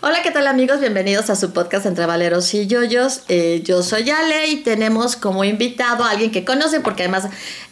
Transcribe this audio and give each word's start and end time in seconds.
Hola, 0.00 0.22
¿qué 0.22 0.30
tal 0.30 0.46
amigos? 0.46 0.80
Bienvenidos 0.80 1.30
a 1.30 1.36
su 1.36 1.52
podcast 1.52 1.86
Entre 1.86 2.06
Valeros 2.06 2.52
y 2.54 2.66
Yoyos. 2.66 3.22
Eh, 3.28 3.62
yo 3.64 3.82
soy 3.82 4.10
Ale 4.10 4.48
y 4.48 4.56
tenemos 4.56 5.16
como 5.16 5.42
invitado 5.42 6.04
a 6.04 6.10
alguien 6.10 6.30
que 6.30 6.44
conocen 6.44 6.82
porque 6.82 7.04
además 7.04 7.28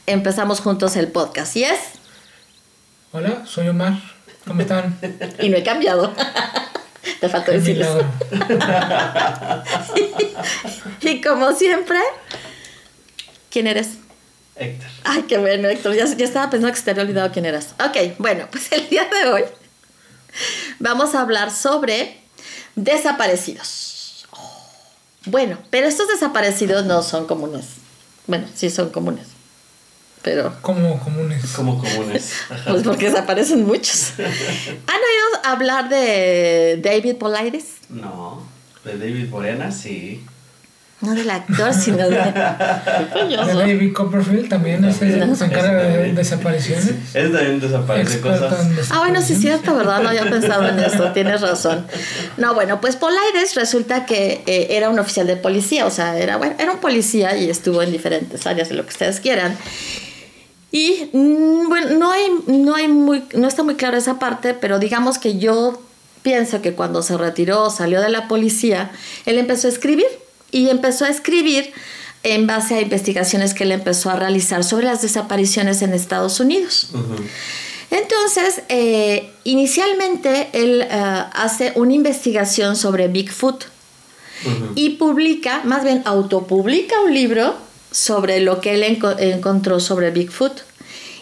empezamos 0.06 0.60
juntos 0.60 0.96
el 0.96 1.08
podcast. 1.08 1.56
¿Y 1.56 1.64
es? 1.64 1.78
Hola, 3.12 3.44
soy 3.46 3.68
Omar. 3.68 3.94
¿Cómo 4.46 4.60
están? 4.60 4.98
y 5.40 5.48
no 5.48 5.56
he 5.56 5.62
cambiado. 5.62 6.12
Te 7.20 7.28
faltó 7.28 7.52
decirles. 7.52 7.88
y 11.02 11.20
como 11.20 11.52
siempre, 11.52 11.98
¿quién 13.50 13.66
eres? 13.66 13.98
Héctor. 14.56 14.88
Ay, 15.04 15.24
qué 15.28 15.38
bueno, 15.38 15.68
Héctor. 15.68 15.94
Ya, 15.94 16.06
ya 16.06 16.24
estaba 16.24 16.50
pensando 16.50 16.72
que 16.72 16.78
se 16.78 16.84
te 16.84 16.90
había 16.92 17.02
olvidado 17.02 17.30
quién 17.32 17.44
eras. 17.44 17.74
Ok, 17.84 18.14
bueno, 18.18 18.46
pues 18.50 18.72
el 18.72 18.88
día 18.88 19.04
de 19.04 19.30
hoy 19.30 19.42
vamos 20.78 21.14
a 21.14 21.20
hablar 21.20 21.50
sobre 21.50 22.20
desaparecidos. 22.76 24.26
Bueno, 25.26 25.58
pero 25.70 25.86
estos 25.86 26.08
desaparecidos 26.08 26.84
no 26.84 27.02
son 27.02 27.26
comunes. 27.26 27.66
Bueno, 28.26 28.46
sí 28.54 28.70
son 28.70 28.90
comunes. 28.90 29.26
Pero. 30.22 30.56
Como 30.62 30.98
comunes. 31.00 31.44
Como 31.52 31.78
comunes. 31.78 32.32
Pues 32.66 32.82
porque 32.82 33.10
desaparecen 33.10 33.66
muchos. 33.66 34.12
¿Han 34.18 34.24
oído 34.24 35.44
hablar 35.44 35.88
de 35.88 36.80
David 36.82 37.16
Politis? 37.16 37.74
No. 37.90 38.42
De 38.84 38.98
David 38.98 39.28
Morena, 39.28 39.70
sí. 39.70 40.24
No 41.04 41.14
del 41.14 41.28
actor, 41.28 41.74
sino 41.74 42.08
de. 42.08 42.16
De 42.16 43.54
David 43.54 43.92
Copperfield 43.92 44.48
también 44.48 44.84
es, 44.84 44.96
se 44.96 45.44
encarga 45.44 45.82
de 45.82 46.12
desapariciones. 46.12 46.94
Es 47.12 47.32
también 47.32 47.60
desaparece 47.60 48.20
cosas. 48.20 48.90
Ah, 48.90 49.00
bueno, 49.00 49.20
sí 49.20 49.34
es 49.34 49.40
cierto, 49.40 49.74
¿verdad? 49.76 50.02
No 50.02 50.08
había 50.08 50.28
pensado 50.28 50.68
en 50.68 50.78
esto, 50.78 51.12
tienes 51.12 51.40
razón. 51.40 51.86
No, 52.36 52.54
bueno, 52.54 52.80
pues 52.80 52.96
Polaides 52.96 53.54
resulta 53.54 54.06
que 54.06 54.42
eh, 54.46 54.68
era 54.70 54.88
un 54.88 54.98
oficial 54.98 55.26
de 55.26 55.36
policía, 55.36 55.86
o 55.86 55.90
sea, 55.90 56.18
era, 56.18 56.36
bueno, 56.36 56.54
era 56.58 56.72
un 56.72 56.78
policía 56.78 57.36
y 57.36 57.50
estuvo 57.50 57.82
en 57.82 57.92
diferentes 57.92 58.46
áreas 58.46 58.68
de 58.68 58.76
lo 58.76 58.84
que 58.84 58.90
ustedes 58.90 59.20
quieran. 59.20 59.56
Y 60.70 61.10
mm, 61.12 61.68
bueno, 61.68 61.98
no 61.98 62.10
hay, 62.10 62.28
no 62.46 62.74
hay 62.74 62.88
muy, 62.88 63.24
no 63.34 63.46
está 63.46 63.62
muy 63.62 63.76
claro 63.76 63.96
esa 63.96 64.18
parte, 64.18 64.54
pero 64.54 64.78
digamos 64.78 65.18
que 65.18 65.38
yo 65.38 65.80
pienso 66.22 66.62
que 66.62 66.72
cuando 66.72 67.02
se 67.02 67.16
retiró, 67.16 67.70
salió 67.70 68.00
de 68.00 68.08
la 68.08 68.26
policía, 68.26 68.90
él 69.26 69.38
empezó 69.38 69.68
a 69.68 69.70
escribir 69.70 70.06
y 70.54 70.70
empezó 70.70 71.04
a 71.04 71.08
escribir 71.08 71.72
en 72.22 72.46
base 72.46 72.76
a 72.76 72.80
investigaciones 72.80 73.52
que 73.54 73.64
él 73.64 73.72
empezó 73.72 74.08
a 74.10 74.16
realizar 74.16 74.62
sobre 74.64 74.86
las 74.86 75.02
desapariciones 75.02 75.82
en 75.82 75.92
Estados 75.92 76.40
Unidos. 76.40 76.88
Entonces, 77.90 78.62
eh, 78.68 79.30
inicialmente 79.44 80.48
él 80.52 80.82
eh, 80.82 80.88
hace 81.34 81.72
una 81.76 81.92
investigación 81.94 82.76
sobre 82.76 83.08
Bigfoot 83.08 83.64
y 84.74 84.90
publica, 84.90 85.62
más 85.64 85.84
bien 85.84 86.02
autopublica 86.04 86.94
un 87.00 87.12
libro 87.14 87.54
sobre 87.90 88.40
lo 88.40 88.60
que 88.60 88.74
él 88.74 88.82
enco- 88.82 89.16
encontró 89.18 89.80
sobre 89.80 90.10
Bigfoot. 90.10 90.60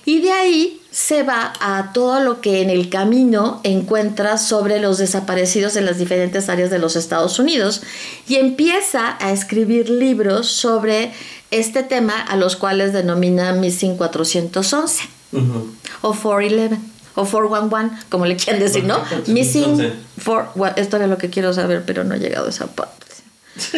Y 0.05 0.21
de 0.21 0.31
ahí 0.33 0.82
se 0.93 1.23
va 1.23 1.55
a 1.61 1.93
todo 1.95 2.21
lo 2.21 2.43
que 2.43 2.61
en 2.61 2.69
el 2.69 2.91
camino 2.91 3.61
encuentra 3.65 4.37
sobre 4.37 4.79
los 4.79 4.99
desaparecidos 4.99 5.75
en 5.77 5.87
las 5.87 5.99
diferentes 5.99 6.51
áreas 6.51 6.71
de 6.71 6.79
los 6.79 6.97
Estados 6.97 7.39
Unidos 7.39 7.83
y 8.29 8.37
empieza 8.37 9.17
a 9.19 9.33
escribir 9.33 9.89
libros 9.89 10.49
sobre 10.49 11.13
este 11.51 11.83
tema 11.83 12.21
a 12.21 12.37
los 12.37 12.57
cuales 12.57 12.93
denomina 12.93 13.53
Missing 13.53 13.97
411 13.97 15.05
Ujú. 15.33 15.75
o 16.03 16.15
411 16.15 16.79
o 17.15 17.25
411, 17.25 18.07
como 18.11 18.27
le 18.27 18.37
quieran 18.37 18.61
decir, 18.61 18.85
¿no? 18.85 18.99
Missing 19.27 19.77
411. 20.25 20.53
4 20.57 20.75
esto 20.77 20.97
era 20.97 21.07
lo 21.07 21.17
que 21.17 21.31
quiero 21.31 21.55
saber, 21.55 21.85
pero 21.87 22.05
no 22.05 22.15
he 22.15 22.19
llegado 22.19 22.47
a 22.47 22.51
esa 22.51 22.67
parte. 22.67 23.07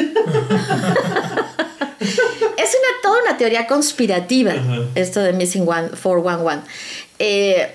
es 2.00 2.70
una 2.74 3.02
toda 3.02 3.22
una 3.22 3.36
teoría 3.36 3.66
conspirativa 3.66 4.52
esto 4.94 5.20
de 5.20 5.32
Missing 5.32 5.68
One 5.68 5.88
411. 6.00 6.62
Eh, 7.18 7.74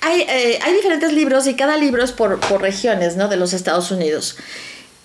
hay, 0.00 0.22
eh, 0.22 0.58
hay 0.62 0.72
diferentes 0.74 1.12
libros 1.12 1.46
y 1.46 1.54
cada 1.54 1.76
libro 1.76 2.02
es 2.02 2.12
por, 2.12 2.40
por 2.40 2.62
regiones, 2.62 3.16
¿no? 3.16 3.28
De 3.28 3.36
los 3.36 3.52
Estados 3.52 3.90
Unidos. 3.90 4.36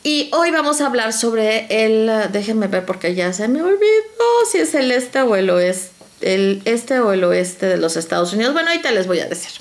Y 0.04 0.30
hoy 0.34 0.52
vamos 0.52 0.82
a 0.82 0.86
hablar 0.86 1.14
sobre 1.14 1.66
el, 1.70 2.32
déjenme 2.32 2.68
ver 2.68 2.86
porque 2.86 3.16
ya 3.16 3.34
se 3.34 3.48
me 3.48 3.64
olvidó 3.64 4.46
si 4.52 4.60
es 4.60 4.76
el 4.76 4.92
este 4.92 5.24
o 5.24 5.36
el 5.36 5.50
oeste, 5.50 5.90
el 6.22 6.62
este 6.66 7.00
o 7.00 7.12
el 7.12 7.24
oeste 7.24 7.66
de 7.66 7.78
los 7.78 7.98
Estados 7.98 8.32
Unidos. 8.34 8.54
Bueno, 8.54 8.70
ahorita 8.70 8.92
les 8.92 9.08
voy 9.08 9.20
a 9.20 9.26
decir. 9.26 9.52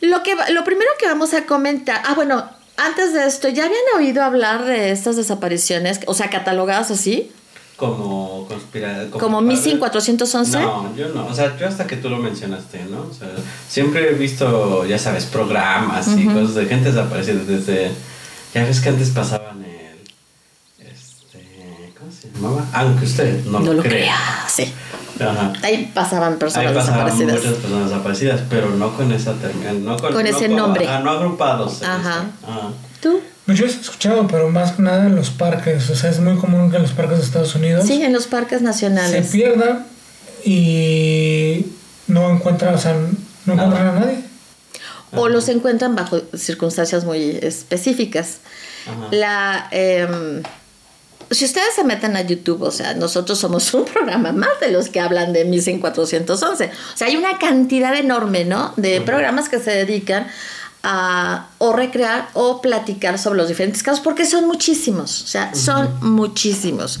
Lo, 0.00 0.22
que, 0.22 0.34
lo 0.50 0.64
primero 0.64 0.90
que 0.98 1.06
vamos 1.06 1.34
a 1.34 1.44
comentar, 1.44 2.00
ah, 2.06 2.14
bueno, 2.14 2.50
antes 2.78 3.12
de 3.12 3.26
esto, 3.26 3.48
¿ya 3.48 3.66
habían 3.66 3.82
oído 3.96 4.22
hablar 4.22 4.64
de 4.64 4.90
estas 4.90 5.16
desapariciones, 5.16 6.00
o 6.06 6.14
sea, 6.14 6.30
catalogadas 6.30 6.90
así? 6.90 7.30
Como 7.76 8.46
conspira 8.48 9.06
Como 9.10 9.40
Missing 9.40 9.78
411? 9.78 10.60
No, 10.60 10.94
yo 10.96 11.08
no. 11.08 11.26
O 11.26 11.34
sea, 11.34 11.56
yo 11.58 11.66
hasta 11.66 11.86
que 11.86 11.96
tú 11.96 12.08
lo 12.08 12.18
mencionaste, 12.18 12.84
¿no? 12.84 13.00
O 13.10 13.12
sea, 13.14 13.28
siempre 13.68 14.10
he 14.10 14.14
visto, 14.14 14.84
ya 14.86 14.98
sabes, 14.98 15.24
programas 15.24 16.06
y 16.16 16.26
Ujú. 16.28 16.38
cosas 16.40 16.54
de 16.56 16.66
gente 16.66 16.90
desaparecida 16.92 17.42
desde... 17.44 17.90
Ya 18.54 18.64
ves 18.64 18.80
que 18.80 18.90
antes 18.90 19.10
pasaban 19.10 19.64
el... 19.64 20.86
Este... 20.86 21.92
¿Cómo 21.98 22.12
se 22.12 22.30
llamaba? 22.32 22.66
Aunque 22.74 23.04
usted 23.06 23.44
no, 23.46 23.60
No, 23.60 23.72
lo 23.72 23.82
crea. 23.82 23.92
crea, 23.92 24.18
sí. 24.48 24.72
Ajá. 25.18 25.52
Ahí 25.62 25.90
pasaban 25.94 26.36
personas 26.38 26.68
Ahí 26.68 26.74
pasaban 26.74 27.04
desaparecidas. 27.06 27.44
muchas 27.44 27.58
personas 27.62 27.90
desaparecidas, 27.90 28.40
pero 28.50 28.70
no 28.70 28.94
con 28.96 29.10
esa 29.12 29.32
terminación. 29.34 29.84
No 29.84 29.96
con, 29.96 30.12
Con 30.12 30.22
no 30.24 30.28
ese 30.28 30.48
nombre. 30.48 30.86
ah, 30.88 31.00
no 31.00 31.10
agrupados. 31.10 31.82
Ajá. 31.82 31.98
ese- 31.98 32.50
Ajá. 32.50 32.68
¿Tú? 33.00 33.20
Pues 33.46 33.58
yo 33.58 33.66
he 33.66 33.68
escuchado, 33.68 34.26
pero 34.28 34.48
más 34.50 34.72
que 34.72 34.82
nada 34.82 35.06
en 35.06 35.16
los 35.16 35.30
parques. 35.30 35.90
O 35.90 35.96
sea, 35.96 36.10
es 36.10 36.20
muy 36.20 36.36
común 36.36 36.70
que 36.70 36.76
en 36.76 36.82
los 36.82 36.92
parques 36.92 37.18
de 37.18 37.24
Estados 37.24 37.54
Unidos 37.56 37.86
Sí, 37.86 38.02
en 38.02 38.12
los 38.12 38.26
parques 38.28 38.58
se 38.58 38.64
nacionales. 38.64 39.28
pierda 39.28 39.84
y 40.44 41.66
no 42.06 42.30
encuentra, 42.30 42.72
o 42.74 42.78
sea, 42.78 42.94
no 43.46 43.52
encuentran 43.52 43.86
a 43.88 44.00
nadie. 44.00 44.18
O 45.14 45.28
los 45.28 45.48
encuentran 45.48 45.94
bajo 45.94 46.20
circunstancias 46.34 47.04
muy 47.04 47.38
específicas. 47.42 48.38
Ajá. 48.86 49.08
La, 49.10 49.68
em, 49.70 50.42
si 51.30 51.44
ustedes 51.44 51.74
se 51.74 51.84
meten 51.84 52.16
a 52.16 52.22
YouTube, 52.22 52.62
o 52.62 52.70
sea, 52.70 52.94
nosotros 52.94 53.38
somos 53.38 53.74
un 53.74 53.84
programa 53.92 54.32
más 54.32 54.58
de 54.60 54.70
los 54.70 54.88
que 54.88 55.00
hablan 55.00 55.32
de 55.32 55.44
Missing 55.44 55.80
411. 55.80 56.70
O 56.94 56.96
sea, 56.96 57.08
hay 57.08 57.16
una 57.16 57.38
cantidad 57.38 57.94
enorme, 57.96 58.44
¿no? 58.44 58.72
De 58.76 59.00
programas 59.00 59.48
que 59.48 59.58
se 59.58 59.70
dedican 59.72 60.28
a 60.82 61.48
o 61.58 61.72
recrear 61.72 62.28
o 62.34 62.60
platicar 62.60 63.18
sobre 63.18 63.36
los 63.38 63.48
diferentes 63.48 63.82
casos, 63.82 64.00
porque 64.00 64.26
son 64.26 64.46
muchísimos, 64.46 65.22
o 65.22 65.26
sea, 65.26 65.54
son 65.54 65.88
muchísimos. 66.00 66.98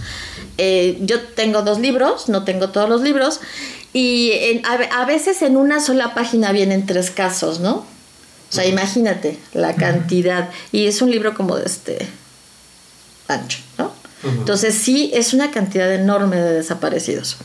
Eh, 0.58 0.98
yo 1.02 1.20
tengo 1.20 1.62
dos 1.62 1.80
libros, 1.80 2.28
no 2.28 2.44
tengo 2.44 2.68
todos 2.70 2.88
los 2.88 3.00
libros, 3.02 3.40
y 3.92 4.30
en- 4.32 4.64
a, 4.66 4.76
ve- 4.76 4.88
a 4.92 5.04
veces 5.04 5.42
en 5.42 5.56
una 5.56 5.80
sola 5.80 6.14
página 6.14 6.52
vienen 6.52 6.86
tres 6.86 7.10
casos, 7.10 7.60
¿no? 7.60 7.74
O 8.50 8.54
sea, 8.54 8.66
imagínate 8.66 9.38
la 9.54 9.74
cantidad. 9.74 10.50
Y 10.72 10.86
es 10.86 11.00
un 11.02 11.10
libro 11.10 11.34
como 11.34 11.56
de 11.56 11.64
este 11.64 12.06
ancho, 13.28 13.58
¿no? 13.78 13.92
Entonces 14.24 14.74
sí, 14.76 15.10
es 15.14 15.32
una 15.34 15.50
cantidad 15.50 15.92
enorme 15.92 16.36
de 16.36 16.52
desaparecidos. 16.52 17.36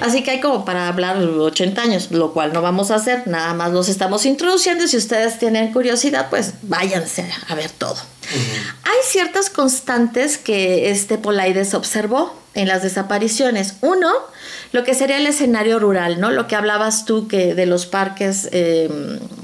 Así 0.00 0.22
que 0.22 0.32
hay 0.32 0.40
como 0.40 0.64
para 0.64 0.88
hablar 0.88 1.16
80 1.16 1.80
años, 1.80 2.10
lo 2.10 2.32
cual 2.32 2.52
no 2.52 2.62
vamos 2.62 2.90
a 2.90 2.96
hacer, 2.96 3.26
nada 3.26 3.54
más 3.54 3.72
los 3.72 3.88
estamos 3.88 4.26
introduciendo. 4.26 4.86
Si 4.88 4.96
ustedes 4.96 5.38
tienen 5.38 5.72
curiosidad, 5.72 6.28
pues 6.30 6.54
váyanse 6.62 7.30
a 7.48 7.54
ver 7.54 7.70
todo. 7.70 7.96
Hay 8.84 8.98
ciertas 9.04 9.50
constantes 9.50 10.38
que 10.38 10.90
este 10.90 11.18
Polaides 11.18 11.74
observó 11.74 12.34
en 12.54 12.68
las 12.68 12.82
desapariciones. 12.82 13.74
Uno, 13.80 14.10
lo 14.72 14.84
que 14.84 14.94
sería 14.94 15.18
el 15.18 15.26
escenario 15.26 15.78
rural, 15.78 16.20
¿no? 16.20 16.30
Lo 16.30 16.46
que 16.46 16.56
hablabas 16.56 17.04
tú 17.04 17.28
que 17.28 17.54
de 17.54 17.66
los 17.66 17.86
parques 17.86 18.48
eh, 18.52 18.88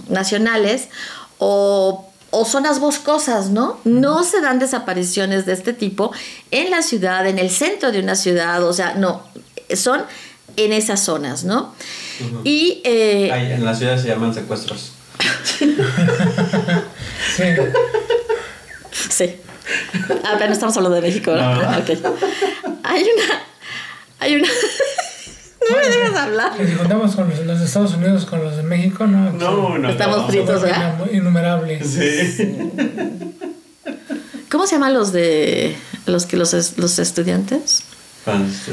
nacionales 0.08 0.88
o 1.38 2.06
o 2.30 2.44
zonas 2.44 2.78
boscosas, 2.78 3.50
¿no? 3.50 3.80
No 3.84 4.22
se 4.22 4.40
dan 4.40 4.58
desapariciones 4.58 5.46
de 5.46 5.52
este 5.52 5.72
tipo 5.72 6.12
en 6.50 6.70
la 6.70 6.82
ciudad, 6.82 7.26
en 7.26 7.38
el 7.38 7.50
centro 7.50 7.90
de 7.90 8.00
una 8.00 8.14
ciudad, 8.14 8.62
o 8.62 8.72
sea, 8.72 8.94
no, 8.94 9.22
son 9.74 10.02
en 10.56 10.72
esas 10.72 11.00
zonas, 11.04 11.44
¿no? 11.44 11.74
Y 12.44 12.80
eh, 12.84 13.30
en 13.54 13.64
la 13.64 13.74
ciudad 13.74 13.98
se 14.00 14.08
llaman 14.08 14.34
secuestros. 14.34 14.92
Sí. 17.36 17.44
Sí. 19.10 19.36
Ah, 20.24 20.34
pero 20.34 20.48
no 20.48 20.52
estamos 20.52 20.76
hablando 20.76 20.96
de 20.96 21.02
México. 21.02 21.32
No. 21.34 21.52
Ok. 21.78 21.90
Hay 22.82 23.02
una. 23.04 23.42
Hay 24.18 24.34
una. 24.36 24.48
no 25.70 25.76
me 25.76 25.88
dejas 25.88 26.16
hablar. 26.16 26.52
Si 26.58 26.72
contamos 26.74 27.14
con 27.14 27.30
los, 27.30 27.38
los 27.46 27.58
de 27.60 27.64
Estados 27.64 27.94
Unidos 27.94 28.26
con 28.26 28.42
los 28.42 28.56
de 28.56 28.62
México, 28.62 29.06
no. 29.06 29.30
No, 29.32 29.78
no. 29.78 29.88
Estamos 29.90 30.18
no. 30.22 30.28
fritos. 30.28 30.62
¿verdad? 30.62 30.98
Innumerables. 31.12 31.86
Sí. 31.88 32.70
¿Cómo 34.50 34.66
se 34.66 34.74
llaman 34.74 34.94
los 34.94 35.12
de. 35.12 35.76
los 36.06 36.26
que 36.26 36.36
los, 36.36 36.52
es- 36.54 36.76
los 36.78 36.98
estudiantes? 36.98 37.84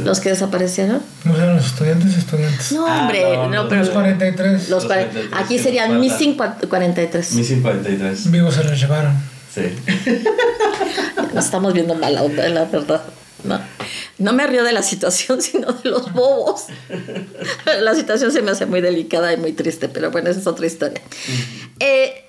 Los 0.04 0.20
que 0.20 0.30
desaparecieron. 0.30 1.02
No 1.24 1.36
eran 1.36 1.56
los 1.56 1.66
estudiantes, 1.68 2.18
estudiantes. 2.18 2.72
No, 2.74 2.86
ah, 2.86 3.02
hombre, 3.02 3.48
no, 3.50 3.68
pero. 3.70 3.82
Los 3.84 3.90
43. 3.92 4.70
Los 4.70 4.86
43 4.86 5.34
aquí 5.34 5.58
serían 5.58 6.00
Missing 6.00 6.36
43. 6.36 7.34
Missing 7.34 7.62
43. 7.62 8.32
Vivos 8.32 8.56
se 8.56 8.64
los 8.66 8.80
llevaron. 8.80 9.14
Sí. 9.54 9.62
Nos 11.34 11.46
estamos 11.46 11.74
viendo 11.74 11.96
mal, 11.96 12.14
la 12.14 12.66
verdad. 12.66 13.02
No. 13.44 13.62
no 14.18 14.34
me 14.34 14.48
río 14.48 14.64
de 14.64 14.74
la 14.74 14.82
situación, 14.82 15.42
sino 15.42 15.72
de 15.72 15.90
los 15.90 16.12
bobos. 16.12 16.66
la 17.82 17.96
situación 17.96 18.32
se 18.32 18.42
me 18.42 18.52
hace 18.52 18.66
muy 18.66 18.82
delicada 18.82 19.32
y 19.34 19.38
muy 19.38 19.54
triste, 19.54 19.90
pero 19.90 20.12
bueno, 20.12 20.30
esa 20.30 20.40
es 20.40 20.48
otra 20.48 20.66
historia. 20.66 21.02
Eh, 21.80 22.27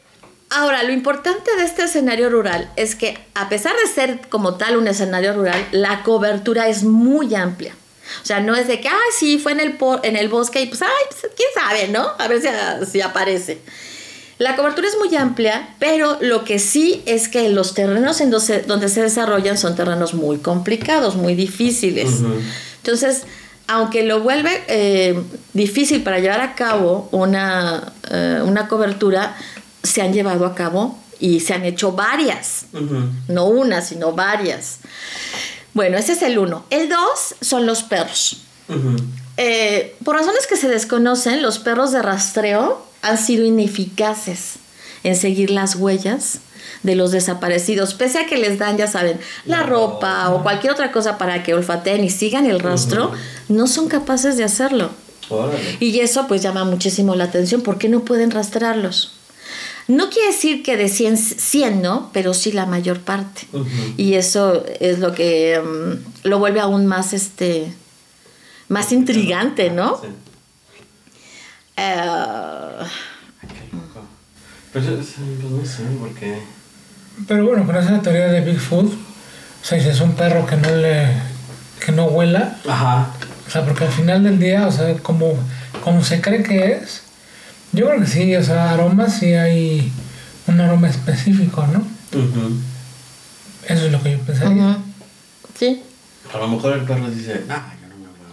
ahora, 0.50 0.82
lo 0.82 0.92
importante 0.92 1.54
de 1.56 1.64
este 1.64 1.84
escenario 1.84 2.30
rural 2.30 2.70
es 2.76 2.94
que, 2.94 3.18
a 3.34 3.48
pesar 3.48 3.74
de 3.76 3.92
ser 3.92 4.20
como 4.28 4.54
tal 4.54 4.76
un 4.76 4.88
escenario 4.88 5.32
rural, 5.32 5.66
la 5.72 6.02
cobertura 6.02 6.68
es 6.68 6.82
muy 6.84 7.34
amplia. 7.34 7.74
O 8.22 8.26
sea, 8.26 8.40
no 8.40 8.56
es 8.56 8.66
de 8.66 8.80
que, 8.80 8.88
ay, 8.88 9.10
sí, 9.18 9.38
fue 9.38 9.52
en 9.52 9.60
el, 9.60 9.76
en 10.02 10.16
el 10.16 10.28
bosque 10.28 10.62
y 10.62 10.66
pues, 10.66 10.82
ay, 10.82 10.88
pues, 11.10 11.32
quién 11.36 11.48
sabe, 11.54 11.88
¿no? 11.88 12.06
A 12.18 12.28
ver 12.28 12.40
si, 12.40 12.48
si 12.90 13.00
aparece. 13.00 13.60
La 14.38 14.54
cobertura 14.54 14.86
es 14.86 14.96
muy 14.96 15.14
amplia, 15.16 15.68
pero 15.80 16.16
lo 16.20 16.44
que 16.44 16.60
sí 16.60 17.02
es 17.06 17.28
que 17.28 17.48
los 17.48 17.74
terrenos 17.74 18.20
en 18.20 18.30
donde 18.30 18.88
se 18.88 19.02
desarrollan 19.02 19.58
son 19.58 19.74
terrenos 19.74 20.14
muy 20.14 20.38
complicados, 20.38 21.16
muy 21.16 21.34
difíciles. 21.34 22.08
Entonces, 22.76 23.24
aunque 23.66 24.04
lo 24.04 24.20
vuelve 24.20 24.62
eh, 24.68 25.20
difícil 25.54 26.04
para 26.04 26.20
llevar 26.20 26.40
a 26.40 26.54
cabo 26.54 27.08
una, 27.10 27.92
eh, 28.10 28.40
una, 28.44 28.68
cobertura, 28.68 29.36
se 29.88 30.02
han 30.02 30.12
llevado 30.12 30.46
a 30.46 30.54
cabo 30.54 30.98
y 31.18 31.40
se 31.40 31.54
han 31.54 31.64
hecho 31.64 31.92
varias, 31.92 32.66
no 33.26 33.46
una, 33.46 33.80
sino 33.82 34.12
varias. 34.12 34.78
Bueno, 35.74 35.98
ese 35.98 36.12
es 36.12 36.22
el 36.22 36.38
uno. 36.38 36.64
El 36.70 36.88
dos 36.88 37.34
son 37.40 37.66
los 37.66 37.82
perros. 37.82 38.42
Eh, 39.36 39.96
por 40.04 40.16
razones 40.16 40.46
que 40.46 40.56
se 40.56 40.68
desconocen, 40.68 41.42
los 41.42 41.58
perros 41.58 41.92
de 41.92 42.02
rastreo 42.02 42.84
han 43.02 43.18
sido 43.18 43.44
ineficaces 43.44 44.54
en 45.04 45.16
seguir 45.16 45.50
las 45.50 45.76
huellas 45.76 46.38
de 46.82 46.94
los 46.94 47.10
desaparecidos, 47.10 47.94
pese 47.94 48.18
a 48.18 48.26
que 48.26 48.36
les 48.36 48.58
dan, 48.58 48.76
ya 48.76 48.86
saben, 48.86 49.18
la 49.46 49.62
ropa 49.62 50.30
o 50.30 50.42
cualquier 50.42 50.72
otra 50.72 50.92
cosa 50.92 51.18
para 51.18 51.42
que 51.42 51.54
olfateen 51.54 52.04
y 52.04 52.10
sigan 52.10 52.46
el 52.46 52.60
rastro, 52.60 53.12
no 53.48 53.66
son 53.66 53.88
capaces 53.88 54.36
de 54.36 54.44
hacerlo. 54.44 54.90
Y 55.80 55.98
eso 56.00 56.26
pues 56.26 56.42
llama 56.42 56.64
muchísimo 56.64 57.14
la 57.14 57.24
atención, 57.24 57.62
porque 57.62 57.88
no 57.88 58.00
pueden 58.00 58.30
rastrearlos? 58.30 59.17
No 59.88 60.10
quiere 60.10 60.28
decir 60.28 60.62
que 60.62 60.76
de 60.76 60.88
100, 60.88 61.16
100 61.16 61.82
¿no? 61.82 62.10
Pero 62.12 62.34
sí 62.34 62.52
la 62.52 62.66
mayor 62.66 63.00
parte. 63.00 63.46
Y 63.96 64.14
eso 64.14 64.64
es 64.80 64.98
lo 64.98 65.14
que 65.14 65.58
mm, 65.58 66.28
lo 66.28 66.38
vuelve 66.38 66.60
aún 66.60 66.86
más, 66.86 67.14
este, 67.14 67.72
más 68.68 68.92
intrigante, 68.92 69.70
¿no? 69.70 70.00
Sí. 70.00 70.08
Uh, 71.78 72.84
pero 74.72 74.84
no 74.96 75.64
sé 75.64 75.82
por 75.98 76.12
qué. 76.14 76.38
Pero 77.26 77.46
bueno, 77.46 77.64
con 77.64 77.76
esa 77.76 78.00
teoría 78.02 78.28
de 78.28 78.40
Bigfoot, 78.40 78.86
o 78.86 79.64
sea, 79.64 79.80
si 79.80 79.88
es 79.88 80.00
un 80.00 80.14
perro 80.14 80.46
que 80.46 80.56
no 80.56 80.70
le. 80.74 81.08
que 81.84 81.92
no 81.92 82.06
huela. 82.06 82.58
Ajá. 82.68 83.10
O 83.46 83.50
sea, 83.50 83.64
porque 83.64 83.84
al 83.84 83.92
final 83.92 84.22
del 84.24 84.38
día, 84.38 84.66
o 84.66 84.72
sea, 84.72 84.94
como, 84.98 85.34
como 85.82 86.04
se 86.04 86.20
cree 86.20 86.42
que 86.42 86.72
es, 86.72 87.02
yo 87.72 87.86
creo 87.86 88.00
que 88.00 88.06
sí, 88.06 88.34
o 88.36 88.42
sea, 88.42 88.72
aromas 88.72 89.18
sí 89.18 89.34
hay 89.34 89.92
un 90.46 90.60
aroma 90.60 90.88
específico, 90.88 91.66
¿no? 91.66 91.86
Eso 93.66 93.86
es 93.86 93.92
lo 93.92 94.02
que 94.02 94.12
yo 94.12 94.18
pensaría. 94.20 94.78
Sí. 95.58 95.82
A 96.32 96.38
lo 96.38 96.48
mejor 96.48 96.74
el 96.74 96.84
perro 96.84 97.10
dice, 97.10 97.44
ah, 97.50 97.74
yo 97.80 97.88
no 97.88 97.96
me 97.96 98.06
huelo. 98.06 98.28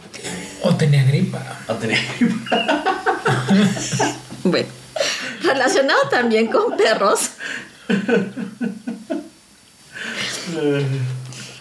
O 0.64 0.76
tenía 0.76 1.04
gripa. 1.04 1.42
O 1.68 1.74
tenía 1.74 2.00
gripa. 2.18 2.84
bueno, 4.44 4.68
relacionado 5.42 6.10
también 6.10 6.48
con 6.48 6.78
perros. 6.78 7.32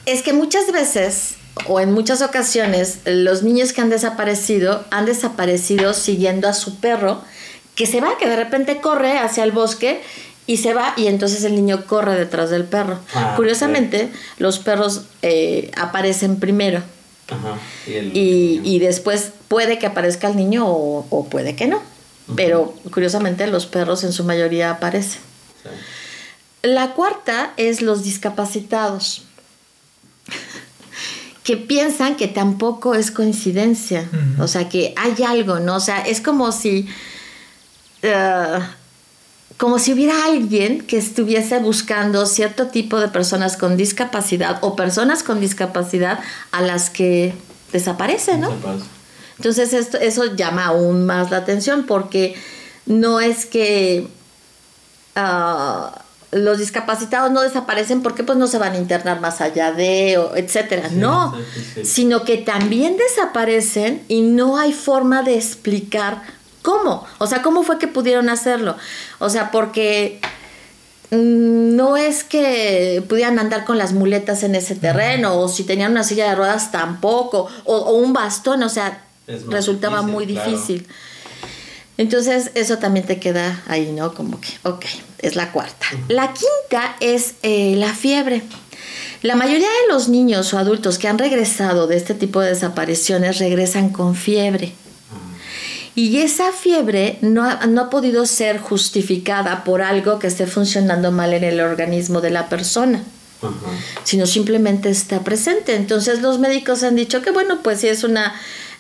es 0.06 0.22
que 0.22 0.32
muchas 0.32 0.70
veces 0.72 1.34
o 1.66 1.80
en 1.80 1.92
muchas 1.92 2.22
ocasiones 2.22 2.98
los 3.04 3.42
niños 3.42 3.72
que 3.72 3.80
han 3.80 3.90
desaparecido 3.90 4.84
han 4.90 5.06
desaparecido 5.06 5.94
siguiendo 5.94 6.48
a 6.48 6.52
su 6.52 6.80
perro 6.80 7.22
que 7.74 7.86
se 7.86 8.00
va, 8.00 8.16
que 8.18 8.28
de 8.28 8.36
repente 8.36 8.80
corre 8.80 9.18
hacia 9.18 9.44
el 9.44 9.52
bosque 9.52 10.00
y 10.46 10.58
se 10.58 10.74
va 10.74 10.94
y 10.96 11.06
entonces 11.06 11.42
el 11.44 11.54
niño 11.54 11.86
corre 11.86 12.16
detrás 12.16 12.50
del 12.50 12.64
perro. 12.64 12.98
Ah, 13.14 13.34
Curiosamente, 13.36 14.10
los 14.38 14.58
perros 14.58 15.02
eh, 15.22 15.70
aparecen 15.76 16.38
primero. 16.38 16.82
Y, 17.86 18.78
después 18.80 19.30
puede 19.48 19.78
que 19.78 19.86
aparezca 19.86 20.28
el 20.28 20.36
niño 20.36 20.66
o, 20.66 21.26
puede 21.30 21.56
que 21.56 21.66
no. 21.66 21.82
Pero 22.36 22.74
curiosamente 22.90 23.46
los 23.46 23.66
perros 23.66 24.04
en 24.04 24.12
su 24.12 24.24
mayoría 24.24 24.70
aparecen. 24.70 25.20
La 26.62 26.92
cuarta 26.92 27.52
es 27.56 27.82
los 27.82 28.02
discapacitados, 28.02 29.24
que 31.44 31.58
piensan 31.58 32.16
que 32.16 32.26
tampoco 32.28 32.94
es 32.94 33.10
coincidencia, 33.10 34.08
o 34.38 34.48
sea, 34.48 34.68
que 34.70 34.94
hay 34.96 35.22
algo, 35.22 35.60
¿no? 35.60 35.76
O 35.76 35.80
sea, 35.80 36.00
es 36.00 36.20
como 36.20 36.52
si... 36.52 36.88
Eh, 38.04 38.58
como 39.56 39.78
si 39.78 39.92
hubiera 39.92 40.26
alguien 40.26 40.82
que 40.82 40.98
estuviese 40.98 41.58
buscando 41.58 42.26
cierto 42.26 42.66
tipo 42.66 43.00
de 43.00 43.08
personas 43.08 43.56
con 43.56 43.76
discapacidad 43.76 44.58
o 44.62 44.76
personas 44.76 45.22
con 45.22 45.40
discapacidad 45.40 46.18
a 46.50 46.60
las 46.60 46.90
que 46.90 47.34
desaparecen, 47.72 48.42
¿no? 48.42 48.52
Entonces 49.38 49.72
esto, 49.72 49.96
eso 49.98 50.34
llama 50.34 50.66
aún 50.66 51.06
más 51.06 51.30
la 51.30 51.38
atención 51.38 51.84
porque 51.86 52.34
no 52.84 53.20
es 53.20 53.46
que 53.46 54.08
ah, 55.16 56.02
los 56.30 56.58
discapacitados 56.58 57.30
no 57.30 57.40
desaparecen 57.40 58.02
porque 58.02 58.24
pues 58.24 58.36
no 58.36 58.48
se 58.48 58.58
van 58.58 58.72
a 58.72 58.76
internar 58.78 59.20
más 59.20 59.40
allá 59.40 59.72
de, 59.72 60.14
etcétera, 60.34 60.88
no, 60.90 61.34
sino 61.82 62.24
que 62.24 62.38
también 62.38 62.96
desaparecen 62.96 64.02
y 64.08 64.22
no 64.22 64.58
hay 64.58 64.72
forma 64.72 65.22
de 65.22 65.36
explicar 65.36 66.22
¿Cómo? 66.64 67.06
O 67.18 67.26
sea, 67.26 67.42
¿cómo 67.42 67.62
fue 67.62 67.78
que 67.78 67.88
pudieron 67.88 68.30
hacerlo? 68.30 68.74
O 69.18 69.28
sea, 69.28 69.50
porque 69.50 70.18
mm, 71.10 71.76
no 71.76 71.98
es 71.98 72.24
que 72.24 73.04
pudieran 73.06 73.38
andar 73.38 73.66
con 73.66 73.76
las 73.76 73.92
muletas 73.92 74.42
en 74.44 74.54
ese 74.54 74.74
terreno, 74.74 75.38
o 75.38 75.48
si 75.48 75.64
tenían 75.64 75.92
una 75.92 76.04
silla 76.04 76.26
de 76.30 76.36
ruedas 76.36 76.72
tampoco, 76.72 77.48
o, 77.64 77.92
un 77.92 78.14
bastón, 78.14 78.62
o 78.62 78.70
sea, 78.70 79.04
resultaba 79.50 80.00
muy 80.00 80.24
difícil. 80.24 80.86
Entonces, 81.98 82.50
eso 82.54 82.78
también 82.78 83.04
te 83.04 83.20
queda 83.20 83.62
ahí, 83.68 83.92
¿no? 83.92 84.14
Como 84.14 84.40
que, 84.40 84.48
ok, 84.62 84.86
es 85.18 85.36
la 85.36 85.52
cuarta. 85.52 85.86
La 86.08 86.32
quinta 86.32 86.96
es 87.00 87.34
eh, 87.42 87.74
la 87.76 87.92
fiebre. 87.92 88.42
La 89.20 89.36
mayoría 89.36 89.68
de 89.68 89.92
los 89.92 90.08
niños 90.08 90.54
o 90.54 90.58
adultos 90.58 90.96
que 90.96 91.08
han 91.08 91.18
regresado 91.18 91.86
de 91.86 91.98
este 91.98 92.14
tipo 92.14 92.40
de 92.40 92.48
desapariciones 92.48 93.38
regresan 93.38 93.90
con 93.90 94.14
fiebre. 94.14 94.72
Y 95.94 96.18
esa 96.18 96.52
fiebre 96.52 97.18
no 97.20 97.44
ha, 97.44 97.66
no 97.66 97.82
ha 97.82 97.90
podido 97.90 98.26
ser 98.26 98.58
justificada 98.58 99.62
por 99.64 99.80
algo 99.80 100.18
que 100.18 100.26
esté 100.26 100.46
funcionando 100.46 101.12
mal 101.12 101.32
en 101.32 101.44
el 101.44 101.60
organismo 101.60 102.20
de 102.20 102.30
la 102.30 102.48
persona. 102.48 103.04
sino 104.04 104.26
simplemente 104.26 104.88
está 104.88 105.20
presente. 105.20 105.76
Entonces 105.76 106.22
los 106.22 106.38
médicos 106.38 106.82
han 106.82 106.96
dicho 106.96 107.22
que 107.22 107.30
bueno, 107.30 107.60
pues 107.62 107.80
sí 107.80 107.88
es 107.88 108.04
una 108.04 108.34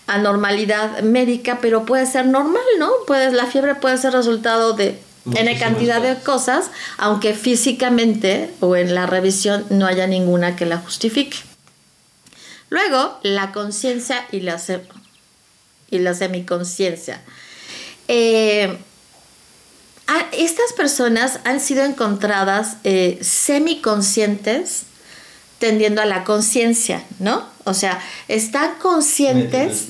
anormalidad 0.06 1.02
médica, 1.02 1.58
pero 1.60 1.84
puede 1.84 2.06
ser 2.06 2.26
normal, 2.26 2.62
¿no? 2.78 2.90
Pues 3.06 3.32
la 3.32 3.46
fiebre 3.46 3.74
puede 3.74 3.98
ser 3.98 4.12
resultado 4.12 4.74
de 4.74 4.98
N 5.34 5.58
cantidad 5.58 6.02
de 6.02 6.16
cosas, 6.16 6.70
aunque 6.98 7.32
físicamente 7.32 8.50
o 8.60 8.76
en 8.76 8.94
la 8.94 9.06
revisión 9.06 9.64
no 9.70 9.86
haya 9.86 10.06
ninguna 10.06 10.56
que 10.56 10.66
la 10.66 10.78
justifique. 10.78 11.38
Luego, 12.68 13.18
la 13.22 13.52
conciencia 13.52 14.26
y 14.32 14.40
la 14.40 14.58
y 15.96 16.00
la 16.00 16.14
semiconciencia. 16.14 17.20
Eh, 18.08 18.76
estas 20.32 20.72
personas 20.72 21.40
han 21.44 21.60
sido 21.60 21.84
encontradas 21.84 22.76
eh, 22.84 23.18
semiconscientes 23.22 24.84
tendiendo 25.58 26.02
a 26.02 26.04
la 26.04 26.24
conciencia, 26.24 27.02
¿no? 27.20 27.44
O 27.64 27.72
sea, 27.72 28.02
están 28.28 28.74
conscientes, 28.80 29.86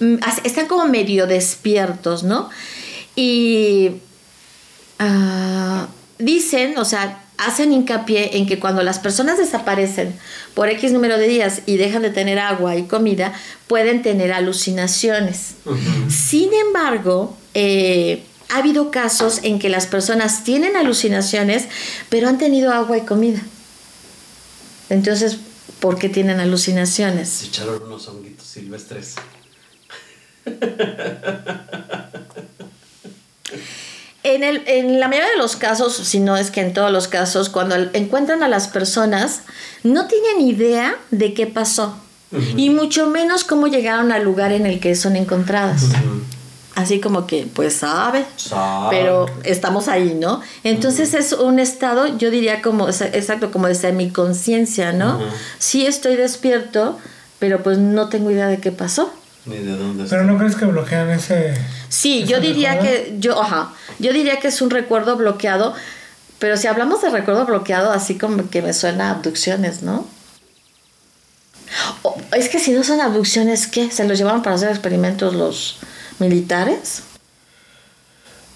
mm, 0.00 0.16
están 0.44 0.66
como 0.66 0.86
medio 0.86 1.26
despiertos, 1.26 2.24
¿no? 2.24 2.50
Y 3.16 3.92
ah, 4.98 5.86
dicen, 6.18 6.76
o 6.76 6.84
sea, 6.84 7.23
hacen 7.38 7.72
hincapié 7.72 8.36
en 8.36 8.46
que 8.46 8.58
cuando 8.58 8.82
las 8.82 8.98
personas 8.98 9.38
desaparecen 9.38 10.14
por 10.54 10.68
X 10.68 10.92
número 10.92 11.18
de 11.18 11.28
días 11.28 11.62
y 11.66 11.76
dejan 11.76 12.02
de 12.02 12.10
tener 12.10 12.38
agua 12.38 12.76
y 12.76 12.84
comida, 12.84 13.32
pueden 13.66 14.02
tener 14.02 14.32
alucinaciones. 14.32 15.54
Sin 16.08 16.52
embargo, 16.54 17.36
eh, 17.54 18.24
ha 18.50 18.58
habido 18.58 18.90
casos 18.90 19.40
en 19.42 19.58
que 19.58 19.68
las 19.68 19.86
personas 19.86 20.44
tienen 20.44 20.76
alucinaciones, 20.76 21.64
pero 22.08 22.28
han 22.28 22.38
tenido 22.38 22.72
agua 22.72 22.98
y 22.98 23.02
comida. 23.02 23.40
Entonces, 24.90 25.38
por 25.80 25.98
qué 25.98 26.08
tienen 26.08 26.40
alucinaciones. 26.40 27.28
Se 27.28 27.46
echaron 27.46 27.82
unos 27.82 28.06
honguitos 28.08 28.46
silvestres. 28.46 29.14
En, 34.24 34.42
el, 34.42 34.62
en 34.66 34.98
la 34.98 35.06
mayoría 35.08 35.30
de 35.30 35.36
los 35.36 35.54
casos, 35.54 35.94
si 35.94 36.18
no 36.18 36.36
es 36.36 36.50
que 36.50 36.62
en 36.62 36.72
todos 36.72 36.90
los 36.90 37.08
casos, 37.08 37.50
cuando 37.50 37.76
encuentran 37.92 38.42
a 38.42 38.48
las 38.48 38.68
personas, 38.68 39.42
no 39.82 40.06
tienen 40.08 40.40
idea 40.40 40.96
de 41.10 41.34
qué 41.34 41.46
pasó. 41.46 41.96
Y 42.56 42.70
mucho 42.70 43.06
menos 43.06 43.44
cómo 43.44 43.68
llegaron 43.68 44.10
al 44.10 44.24
lugar 44.24 44.50
en 44.50 44.66
el 44.66 44.80
que 44.80 44.96
son 44.96 45.14
encontradas. 45.14 45.84
Así 46.74 46.98
como 47.00 47.28
que, 47.28 47.46
pues 47.54 47.74
sabe, 47.74 48.24
Sabe. 48.34 48.96
pero 48.96 49.26
estamos 49.44 49.86
ahí, 49.86 50.16
¿no? 50.18 50.40
Entonces 50.64 51.14
es 51.14 51.32
un 51.32 51.60
estado, 51.60 52.18
yo 52.18 52.30
diría 52.32 52.60
como, 52.62 52.88
exacto, 52.88 53.52
como 53.52 53.68
de 53.68 53.76
semiconciencia, 53.76 54.92
¿no? 54.92 55.20
Sí 55.58 55.86
estoy 55.86 56.16
despierto, 56.16 56.98
pero 57.38 57.62
pues 57.62 57.78
no 57.78 58.08
tengo 58.08 58.32
idea 58.32 58.48
de 58.48 58.58
qué 58.58 58.72
pasó. 58.72 59.12
Ni 59.46 59.58
de 59.58 59.76
dónde 59.76 60.04
Pero 60.08 60.24
no 60.24 60.38
crees 60.38 60.56
que 60.56 60.64
bloquean 60.64 61.10
ese. 61.10 61.54
Sí, 61.88 62.20
ese 62.22 62.32
yo 62.32 62.40
diría 62.40 62.74
recuerdo? 62.74 62.92
que 63.04 63.16
yo, 63.18 63.42
ajá, 63.42 63.72
yo 63.98 64.12
diría 64.12 64.40
que 64.40 64.48
es 64.48 64.62
un 64.62 64.70
recuerdo 64.70 65.16
bloqueado, 65.16 65.74
pero 66.38 66.56
si 66.56 66.66
hablamos 66.66 67.02
de 67.02 67.10
recuerdo 67.10 67.44
bloqueado, 67.44 67.92
así 67.92 68.16
como 68.16 68.48
que 68.50 68.62
me 68.62 68.72
suena 68.72 69.08
a 69.08 69.10
abducciones, 69.12 69.82
¿no? 69.82 70.06
O- 72.02 72.16
es 72.32 72.48
que 72.48 72.58
si 72.58 72.72
no 72.72 72.82
son 72.84 73.00
abducciones, 73.00 73.66
¿qué? 73.66 73.90
¿Se 73.90 74.06
los 74.06 74.18
llevaron 74.18 74.42
para 74.42 74.56
hacer 74.56 74.70
experimentos 74.70 75.34
los 75.34 75.76
militares? 76.18 77.02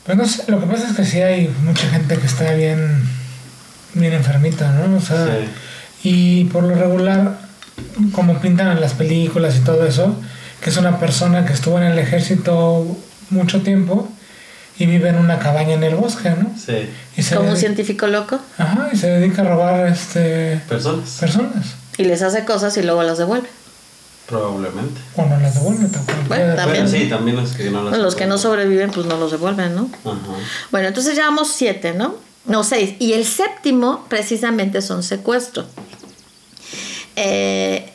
Pues 0.05 0.17
no 0.17 0.27
sé, 0.27 0.45
lo 0.51 0.61
que 0.61 0.67
pasa 0.67 0.89
es 0.89 0.97
que 0.97 1.05
sí 1.05 1.21
hay 1.21 1.49
mucha 1.65 1.89
gente 1.91 2.17
que 2.17 2.27
está 2.27 2.53
bien, 2.55 3.03
bien 3.95 4.13
enfermita, 4.15 4.73
¿no? 4.73 4.97
O 4.97 5.01
sea, 5.01 5.27
Sí. 5.27 6.09
y 6.09 6.45
por 6.45 6.63
lo 6.65 6.75
regular, 6.75 7.39
como 8.13 8.41
pintan 8.41 8.69
en 8.73 8.81
las 8.81 8.95
películas 8.95 9.57
y 9.57 9.61
todo 9.61 9.85
eso, 9.87 10.15
que 10.61 10.71
es 10.71 10.77
una 10.77 10.99
persona 10.99 11.45
que 11.45 11.53
estuvo 11.53 11.79
en 11.79 11.85
el 11.85 11.99
ejército 11.99 12.85
mucho 13.31 13.63
tiempo 13.63 14.09
y 14.79 14.87
vive 14.87 15.09
en 15.09 15.17
una 15.17 15.39
cabaña 15.39 15.75
en 15.75 15.83
el 15.85 15.95
bosque, 15.97 16.31
¿no? 16.31 16.53
Sí. 16.59 16.89
Y 17.17 17.23
se 17.23 17.37
Como 17.37 17.51
un 17.51 17.57
científico 17.57 18.07
loco. 18.07 18.39
Ajá, 18.59 18.91
y 18.93 18.97
se 18.97 19.09
dedica 19.09 19.43
a 19.43 19.47
robar 19.47 19.87
este 19.89 20.61
Personas. 20.69 21.11
personas. 21.19 21.67
Y 21.97 22.05
les 22.05 22.23
hace 22.23 22.45
cosas 22.45 22.77
y 22.77 22.83
luego 22.83 23.03
las 23.03 23.19
devuelve. 23.19 23.49
Probablemente. 24.29 25.01
O 25.17 25.25
no 25.25 25.39
las 25.41 25.55
devuelve 25.55 25.87
tampoco. 25.87 26.19
Bueno, 26.29 26.55
también. 26.55 26.85
Bueno, 26.85 26.99
sí, 26.99 27.09
también 27.09 27.37
los 27.37 27.53
que 27.53 27.71
no 27.71 27.83
las 27.83 27.99
Los 27.99 28.15
que 28.15 28.27
no 28.27 28.39
sobreviven, 28.39 28.91
pues 28.91 29.07
no 29.07 29.17
los 29.17 29.31
devuelven, 29.33 29.75
¿no? 29.75 29.91
Ajá. 30.05 30.17
Bueno, 30.71 30.89
entonces 30.89 31.17
llevamos 31.17 31.49
siete, 31.49 31.95
¿no? 31.95 32.15
No, 32.45 32.63
seis. 32.63 32.95
Y 32.99 33.15
el 33.15 33.25
séptimo, 33.25 34.05
precisamente, 34.09 34.81
son 34.81 35.03
secuestro. 35.03 35.65
Eh, 37.17 37.91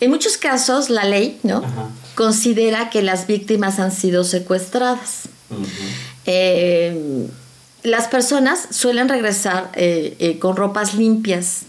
en 0.00 0.10
muchos 0.10 0.36
casos, 0.36 0.90
la 0.90 1.04
ley, 1.04 1.38
¿no? 1.42 1.58
Ajá. 1.58 1.88
Considera 2.16 2.88
que 2.88 3.02
las 3.02 3.26
víctimas 3.26 3.78
han 3.78 3.92
sido 3.92 4.24
secuestradas. 4.24 5.28
Eh, 6.24 7.28
las 7.82 8.08
personas 8.08 8.68
suelen 8.70 9.08
regresar 9.08 9.70
eh, 9.74 10.16
eh, 10.18 10.38
con 10.38 10.56
ropas 10.56 10.94
limpias, 10.94 11.64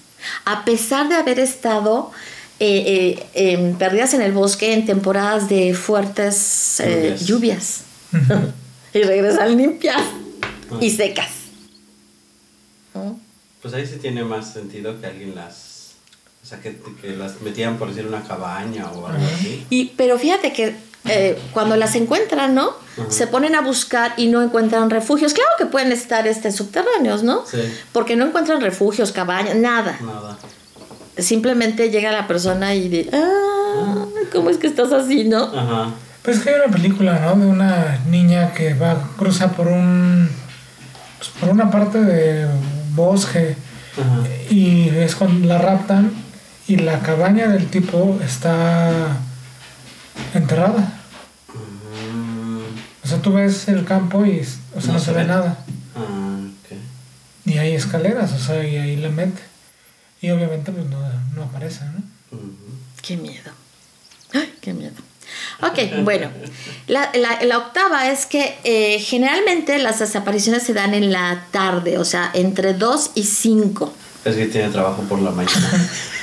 a 0.45 0.63
pesar 0.63 1.09
de 1.09 1.15
haber 1.15 1.39
estado 1.39 2.11
perdidas 2.57 4.13
en 4.15 4.21
el 4.21 4.31
bosque 4.31 4.73
en 4.73 4.85
temporadas 4.85 5.49
de 5.49 5.73
fuertes 5.73 6.81
Lluvias. 7.25 7.81
y 8.93 9.03
regresan 9.03 9.57
limpias 9.57 10.01
y 10.79 10.89
secas. 10.89 11.29
¿no? 12.95 13.19
Pues 13.61 13.73
ahí 13.73 13.85
sí 13.85 13.97
tiene 13.97 14.23
más 14.23 14.53
sentido 14.53 14.99
que 15.01 15.07
alguien 15.07 15.35
las. 15.35 15.66
O 16.47 16.49
sea, 16.49 16.61
que, 16.61 16.79
que 17.01 17.09
las 17.09 17.41
metían 17.41 17.75
por 17.75 17.89
decir 17.89 18.07
una 18.07 18.23
cabaña 18.23 18.85
o 18.85 19.05
algo 19.05 19.21
así. 19.35 19.65
Y, 19.69 19.87
pero 19.97 20.17
fíjate 20.17 20.53
que 20.53 20.77
eh, 21.03 21.37
cuando 21.51 21.75
las 21.75 21.93
encuentran, 21.95 22.55
¿no? 22.55 22.69
Ajá. 22.69 23.11
Se 23.11 23.27
ponen 23.27 23.53
a 23.53 23.59
buscar 23.59 24.13
y 24.15 24.27
no 24.27 24.41
encuentran 24.41 24.89
refugios. 24.89 25.33
Claro 25.33 25.49
que 25.57 25.65
pueden 25.65 25.91
estar 25.91 26.25
este, 26.25 26.53
subterráneos, 26.53 27.21
¿no? 27.21 27.45
Sí. 27.45 27.57
Porque 27.91 28.15
no 28.15 28.25
encuentran 28.25 28.61
refugios, 28.61 29.11
cabañas, 29.11 29.57
nada. 29.57 29.97
Nada. 30.01 30.37
Simplemente 31.17 31.89
llega 31.89 32.13
la 32.13 32.27
persona 32.27 32.73
y 32.75 32.87
dice, 32.87 33.09
ah, 33.11 34.05
¿cómo 34.31 34.49
es 34.49 34.55
que 34.57 34.67
estás 34.67 34.93
así, 34.93 35.25
no? 35.25 35.43
Ajá. 35.53 35.91
Pues 36.21 36.39
que 36.39 36.51
hay 36.51 36.61
una 36.63 36.73
película, 36.73 37.19
¿no? 37.19 37.35
De 37.35 37.45
una 37.45 37.99
niña 38.09 38.53
que 38.53 38.73
va, 38.73 39.09
cruza 39.17 39.51
por 39.51 39.67
un. 39.67 40.29
pues, 41.17 41.29
por 41.41 41.49
una 41.49 41.69
parte 41.69 42.01
de 42.01 42.47
bosque 42.95 43.57
Ajá. 43.97 44.23
y 44.49 44.87
es 44.87 45.13
cuando 45.13 45.45
la 45.45 45.57
raptan 45.57 46.25
y 46.67 46.77
la 46.77 46.99
cabaña 46.99 47.47
del 47.47 47.67
tipo 47.67 48.19
está 48.23 49.17
enterrada. 50.33 50.93
O 53.03 53.07
sea, 53.07 53.21
tú 53.21 53.33
ves 53.33 53.67
el 53.69 53.85
campo 53.85 54.25
y 54.25 54.41
o 54.75 54.81
sea, 54.81 54.93
no, 54.93 54.99
se 54.99 55.13
ve 55.13 55.23
nada. 55.23 55.59
Ah. 55.95 56.47
Y 57.45 57.57
hay 57.57 57.73
escaleras, 57.73 58.33
o 58.33 58.39
sea, 58.39 58.63
y 58.67 58.75
ahí 58.77 58.97
la 58.97 59.09
mete. 59.09 59.41
Y 60.21 60.29
obviamente 60.31 60.71
pues 60.71 60.85
no, 60.87 60.99
no 61.35 61.43
aparece, 61.43 61.85
¿no? 61.85 62.37
Qué 63.01 63.15
miedo. 63.15 63.51
Ay, 64.33 64.53
qué 64.59 64.73
miedo. 64.73 64.95
Ok, 65.61 66.03
bueno. 66.03 66.29
La, 66.87 67.09
la- 67.15 67.41
la 67.43 67.57
octava 67.59 68.09
es 68.11 68.25
que 68.25 68.57
eh, 68.65 68.99
generalmente 68.99 69.77
las 69.79 69.99
desapariciones 69.99 70.63
se 70.63 70.73
dan 70.73 70.93
en 70.93 71.11
la 71.13 71.45
tarde, 71.51 71.97
o 71.97 72.05
sea, 72.05 72.29
entre 72.33 72.73
2 72.73 73.11
y 73.15 73.23
5. 73.23 73.93
Es 74.25 74.35
que 74.35 74.47
tiene 74.47 74.69
trabajo 74.69 75.03
por 75.03 75.21
la 75.21 75.31
mañana. 75.31 75.89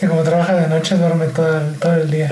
Sí, 0.00 0.06
como 0.06 0.22
trabaja 0.22 0.54
de 0.54 0.68
noche, 0.68 0.96
duerme 0.96 1.26
todo 1.26 1.58
el, 1.58 1.74
todo 1.78 1.94
el 1.94 2.10
día. 2.10 2.28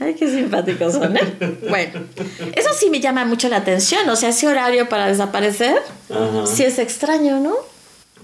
Ay, 0.00 0.14
qué 0.14 0.28
simpáticos 0.30 0.94
son, 0.94 1.16
¿eh? 1.16 1.34
Bueno, 1.68 2.00
eso 2.56 2.68
sí 2.78 2.90
me 2.90 3.00
llama 3.00 3.24
mucho 3.24 3.48
la 3.48 3.58
atención, 3.58 4.08
o 4.08 4.16
sea, 4.16 4.30
ese 4.30 4.46
horario 4.48 4.88
para 4.88 5.06
desaparecer, 5.06 5.78
Ajá. 6.10 6.46
sí 6.46 6.64
es 6.64 6.78
extraño, 6.78 7.38
¿no? 7.40 7.54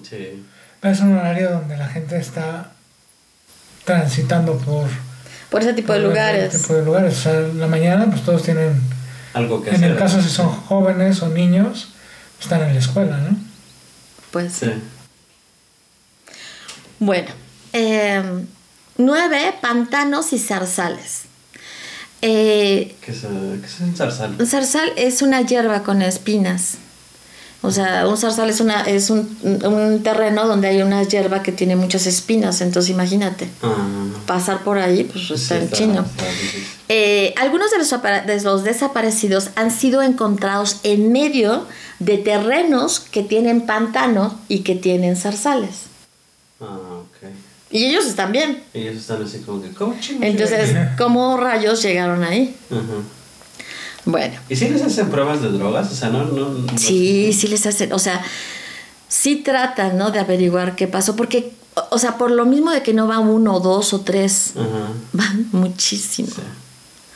Sí. 0.09 0.45
Pero 0.81 0.95
es 0.95 1.01
un 1.01 1.17
horario 1.17 1.51
donde 1.51 1.77
la 1.77 1.87
gente 1.89 2.17
está 2.19 2.73
transitando 3.85 4.57
por, 4.59 4.89
Por 5.51 5.63
ese 5.63 5.73
tipo 5.75 5.93
de 5.93 6.01
por 6.01 6.11
ese 6.11 6.21
lugares. 6.21 6.63
tipo 6.63 6.75
de 6.75 6.85
lugares. 6.85 7.19
O 7.19 7.23
sea, 7.23 7.35
en 7.39 7.61
la 7.61 7.67
mañana 7.67 8.07
pues 8.11 8.23
todos 8.25 8.43
tienen, 8.43 8.81
Algo 9.35 9.63
que 9.63 9.71
en 9.71 9.77
hacer. 9.77 9.91
el 9.93 9.97
caso 9.99 10.21
si 10.23 10.29
son 10.29 10.49
jóvenes 10.49 11.23
o 11.23 11.29
niños, 11.29 11.91
están 12.41 12.63
en 12.63 12.75
la 12.75 12.81
escuela, 12.81 13.17
¿no? 13.19 13.37
Pues 14.31 14.53
Sí. 14.55 14.73
Bueno, 17.01 17.29
eh, 17.73 18.23
nueve, 18.99 19.55
pantanos 19.61 20.33
y 20.33 20.39
zarzales. 20.39 21.23
Eh, 22.23 22.95
¿Qué 23.01 23.11
es, 23.13 23.25
eh, 23.25 23.29
qué 23.61 23.67
es 23.67 23.81
un 23.81 23.97
zarzal? 23.97 24.37
un 24.39 24.47
zarzal 24.47 24.93
es 24.97 25.23
una 25.23 25.41
hierba 25.41 25.83
con 25.83 26.03
espinas. 26.03 26.75
O 27.63 27.71
sea, 27.71 28.07
un 28.09 28.17
zarzal 28.17 28.49
es, 28.49 28.61
una, 28.61 28.83
es 28.85 29.11
un, 29.11 29.37
un 29.43 30.03
terreno 30.03 30.47
donde 30.47 30.69
hay 30.69 30.81
una 30.81 31.03
hierba 31.03 31.43
que 31.43 31.53
tiene 31.53 31.77
muchas 31.77 32.07
espinas. 32.07 32.61
Entonces, 32.63 32.91
imagínate, 32.91 33.49
Ah, 33.63 33.77
pasar 34.27 34.63
por 34.63 34.79
ahí, 34.79 35.05
pues 35.05 35.27
sí, 35.27 35.35
está 35.35 35.57
en 35.59 35.71
chino. 35.71 36.01
está. 36.01 36.25
Eh, 36.89 37.35
algunos 37.39 37.71
de 37.71 37.79
los, 37.79 37.91
de 37.91 38.41
los 38.43 38.65
desaparecidos 38.65 39.51
han 39.57 39.71
sido 39.71 40.01
encontrados 40.03 40.81
en 40.85 41.13
medio 41.13 41.67
de 41.99 42.17
terrenos 42.19 43.01
que 43.01 43.23
tienen 43.23 43.63
pantano 43.67 44.39
y 44.49 44.61
que 44.61 44.75
tienen 44.75 45.17
zarzales. 45.17 45.83
Ah. 46.63 46.79
Y 47.71 47.85
ellos 47.87 48.07
están 48.07 48.33
bien. 48.33 48.63
Ellos 48.75 48.97
están 48.97 49.23
así 49.23 49.39
como 49.41 49.63
que, 49.63 49.71
¿cómo 49.71 49.95
Entonces? 50.21 50.77
¿cómo 50.99 51.37
rayos 51.37 51.83
llegaron 51.83 52.25
ahí? 52.25 52.57
Ajá. 52.71 52.81
Bueno, 54.07 54.35
¿Y 54.49 54.57
si 54.57 54.69
les 54.69 54.83
hacen 54.83 55.11
pruebas 55.11 55.43
de 55.43 55.51
drogas? 55.51 55.93
O 55.93 55.95
sea, 55.95 56.09
no. 56.09 56.25
no, 56.25 56.49
no 56.49 56.79
sí, 56.79 57.33
sí 57.33 57.49
les 57.49 57.67
hacen, 57.67 57.93
o 57.93 57.99
sea, 57.99 58.23
sí 59.09 59.37
tratan, 59.37 59.99
¿no? 59.99 60.11
De 60.11 60.19
averiguar 60.19 60.75
qué 60.75 60.89
pasó, 60.89 61.15
porque, 61.17 61.53
o- 61.91 61.99
sea, 61.99 62.17
por 62.17 62.31
lo 62.31 62.47
mismo 62.47 62.71
de 62.71 62.83
que 62.83 62.95
no 62.95 63.07
va 63.07 63.19
uno, 63.19 63.61
dos 63.61 63.93
o 63.93 64.01
tres, 64.01 64.55
Ajá. 64.57 64.93
van 65.13 65.49
muchísimo. 65.53 66.29
Sí. 66.29 66.41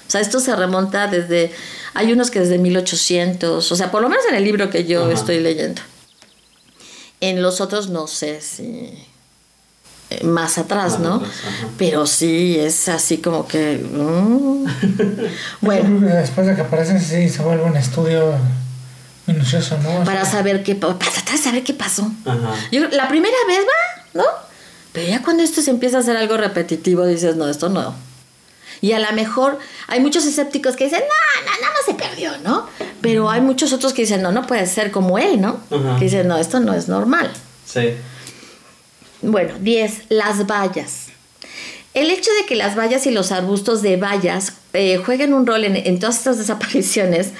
O 0.06 0.10
sea, 0.10 0.20
esto 0.20 0.38
se 0.40 0.54
remonta 0.54 1.06
desde, 1.08 1.50
hay 1.94 2.12
unos 2.12 2.30
que 2.30 2.40
desde 2.40 2.58
1800, 2.58 3.72
o 3.72 3.76
sea, 3.76 3.90
por 3.90 4.02
lo 4.02 4.08
menos 4.10 4.24
en 4.28 4.34
el 4.36 4.44
libro 4.44 4.68
que 4.68 4.84
yo 4.84 5.04
Ajá. 5.04 5.14
estoy 5.14 5.40
leyendo. 5.40 5.80
En 7.20 7.40
los 7.40 7.62
otros 7.62 7.88
no 7.88 8.06
sé 8.06 8.42
si 8.42 8.90
más 10.22 10.58
atrás, 10.58 10.92
Más 10.92 11.00
¿no? 11.00 11.14
atrás, 11.16 11.30
ajá. 11.46 11.68
Pero 11.78 12.06
sí, 12.06 12.56
es 12.58 12.88
así 12.88 13.18
como 13.18 13.46
que... 13.48 13.76
mm. 13.78 14.64
Bueno, 15.60 16.00
después 16.06 16.46
de 16.46 16.54
que 16.54 16.60
aparecen 16.62 17.00
sí 17.00 17.28
se 17.28 17.42
vuelve 17.42 17.64
un 17.64 17.76
estudio 17.76 18.34
minucioso, 19.26 19.78
¿no? 19.82 20.00
O 20.00 20.04
para 20.04 20.22
sea, 20.24 20.32
saber 20.38 20.62
qué 20.62 20.74
pa- 20.74 20.98
para 20.98 21.10
tratar 21.10 21.36
de 21.36 21.42
saber 21.42 21.64
qué 21.64 21.74
pasó. 21.74 22.10
Ajá. 22.26 22.54
Yo 22.70 22.86
creo- 22.86 22.90
la 22.96 23.08
primera 23.08 23.36
vez 23.48 23.60
va, 23.60 24.02
¿no? 24.14 24.24
Pero 24.92 25.08
ya 25.08 25.22
cuando 25.22 25.42
esto 25.42 25.60
se 25.62 25.70
empieza 25.70 25.96
a 25.96 26.00
hacer 26.00 26.16
algo 26.16 26.36
repetitivo, 26.36 27.04
dices, 27.06 27.34
no, 27.36 27.48
esto 27.48 27.68
no. 27.68 27.94
Y 28.80 28.92
a 28.92 28.98
lo 29.00 29.10
mejor 29.12 29.58
hay 29.88 30.00
muchos 30.00 30.26
escépticos 30.26 30.76
que 30.76 30.84
dicen, 30.84 31.00
no, 31.00 31.44
no, 31.50 31.60
nada 31.60 31.72
más 31.72 31.84
se 31.86 31.94
perdió, 31.94 32.32
¿no? 32.44 32.68
Pero 33.00 33.30
hay 33.30 33.40
muchos 33.40 33.72
otros 33.72 33.92
que 33.94 34.02
dicen, 34.02 34.20
no, 34.22 34.30
no 34.30 34.46
puede 34.46 34.66
ser 34.66 34.90
como 34.90 35.18
él, 35.18 35.40
¿no? 35.40 35.58
Ajá. 35.70 35.96
Que 35.98 36.04
dicen, 36.04 36.28
no, 36.28 36.36
esto 36.36 36.60
no 36.60 36.74
es 36.74 36.86
normal. 36.88 37.30
Sí. 37.66 37.94
Bueno, 39.30 39.54
10. 39.60 40.04
Las 40.08 40.46
vallas. 40.46 41.06
El 41.94 42.10
hecho 42.10 42.30
de 42.40 42.46
que 42.46 42.56
las 42.56 42.76
vallas 42.76 43.06
y 43.06 43.10
los 43.10 43.30
arbustos 43.32 43.82
de 43.82 43.96
vallas 43.96 44.54
eh, 44.72 44.98
jueguen 44.98 45.32
un 45.32 45.46
rol 45.46 45.64
en, 45.64 45.76
en 45.76 45.98
todas 45.98 46.18
estas 46.18 46.38
desapariciones 46.38 47.32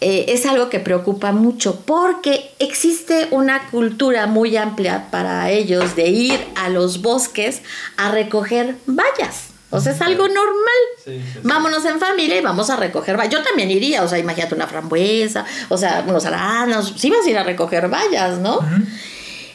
eh, 0.00 0.34
es 0.34 0.44
algo 0.44 0.68
que 0.68 0.80
preocupa 0.80 1.32
mucho 1.32 1.80
porque 1.86 2.50
existe 2.58 3.28
una 3.30 3.68
cultura 3.70 4.26
muy 4.26 4.56
amplia 4.56 5.06
para 5.10 5.50
ellos 5.50 5.96
de 5.96 6.08
ir 6.08 6.40
a 6.56 6.68
los 6.68 7.00
bosques 7.00 7.62
a 7.96 8.10
recoger 8.10 8.76
vallas. 8.86 9.50
O 9.70 9.80
sea, 9.80 9.92
es 9.92 10.00
algo 10.02 10.28
normal. 10.28 10.82
Sí, 11.04 11.12
sí, 11.12 11.22
sí. 11.32 11.38
Vámonos 11.42 11.84
en 11.84 11.98
familia 11.98 12.36
y 12.36 12.42
vamos 12.42 12.70
a 12.70 12.76
recoger 12.76 13.16
vallas. 13.16 13.32
Yo 13.32 13.42
también 13.42 13.70
iría, 13.70 14.02
o 14.02 14.08
sea, 14.08 14.18
imagínate 14.18 14.54
una 14.54 14.66
frambuesa, 14.66 15.46
o 15.68 15.78
sea, 15.78 16.04
unos 16.06 16.24
arándanos. 16.26 16.94
Sí 16.96 17.10
vas 17.10 17.24
a 17.24 17.30
ir 17.30 17.38
a 17.38 17.42
recoger 17.42 17.88
vallas, 17.88 18.38
¿no? 18.38 18.60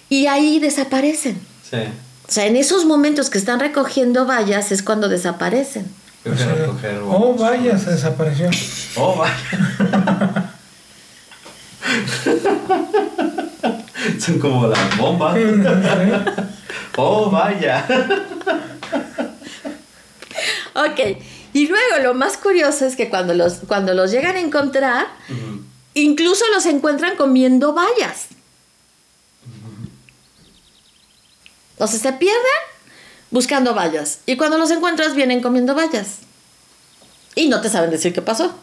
Y 0.10 0.26
ahí 0.26 0.60
desaparecen. 0.60 1.40
Sí. 1.70 1.78
O 2.28 2.32
sea, 2.32 2.46
en 2.46 2.56
esos 2.56 2.86
momentos 2.86 3.30
que 3.30 3.38
están 3.38 3.60
recogiendo 3.60 4.26
vallas 4.26 4.72
es 4.72 4.84
cuando 4.84 5.10
desaparecen. 5.10 5.92
O 6.26 6.36
sea, 6.36 6.56
oh, 7.08 7.34
vaya, 7.34 7.78
se 7.78 7.92
desapareció. 7.92 8.50
Oh, 8.96 9.16
vaya. 9.16 9.36
Son 14.20 14.40
como 14.40 14.68
las 14.68 14.98
bombas. 14.98 15.38
Oh, 17.02 17.30
vaya. 17.30 17.86
Ok, 20.74 21.00
y 21.54 21.68
luego 21.68 22.04
lo 22.04 22.14
más 22.14 22.36
curioso 22.36 22.86
es 22.86 22.98
que 22.98 23.10
cuando 23.10 23.34
los, 23.34 23.60
cuando 23.68 23.94
los 23.94 24.12
llegan 24.12 24.36
a 24.36 24.42
encontrar, 24.42 25.08
incluso 25.94 26.44
los 26.54 26.66
encuentran 26.66 27.16
comiendo 27.16 27.74
bayas. 27.74 28.28
O 31.80 31.88
sea, 31.88 32.00
se 32.00 32.14
pierden 32.14 32.40
buscando 33.32 33.74
bayas. 33.74 34.20
Y 34.28 34.38
cuando 34.38 34.58
los 34.58 34.70
encuentras, 34.70 35.16
vienen 35.16 35.42
comiendo 35.42 35.74
bayas. 35.74 36.18
Y 37.36 37.48
no 37.48 37.62
te 37.62 37.70
saben 37.70 37.90
decir 37.90 38.14
qué 38.14 38.22
pasó, 38.22 38.54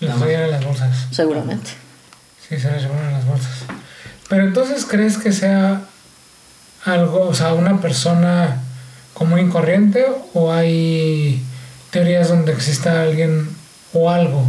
Los 0.00 0.18
traían 0.18 0.42
en 0.42 0.50
las 0.52 0.64
bolsas. 0.64 0.96
seguramente. 1.10 1.70
Sí, 2.48 2.58
se 2.58 2.70
las 2.70 2.82
llevaron 2.82 3.06
en 3.06 3.12
las 3.12 3.26
bolsas. 3.26 3.52
Pero 4.28 4.44
entonces, 4.44 4.84
¿crees 4.84 5.16
que 5.18 5.32
sea 5.32 5.82
algo, 6.84 7.28
o 7.28 7.34
sea, 7.34 7.54
una 7.54 7.80
persona 7.80 8.60
común 9.14 9.38
y 9.40 9.48
corriente 9.48 10.06
o 10.34 10.52
hay 10.52 11.42
teorías 11.90 12.28
donde 12.28 12.52
exista 12.52 13.02
alguien 13.02 13.48
o 13.92 14.10
algo? 14.10 14.44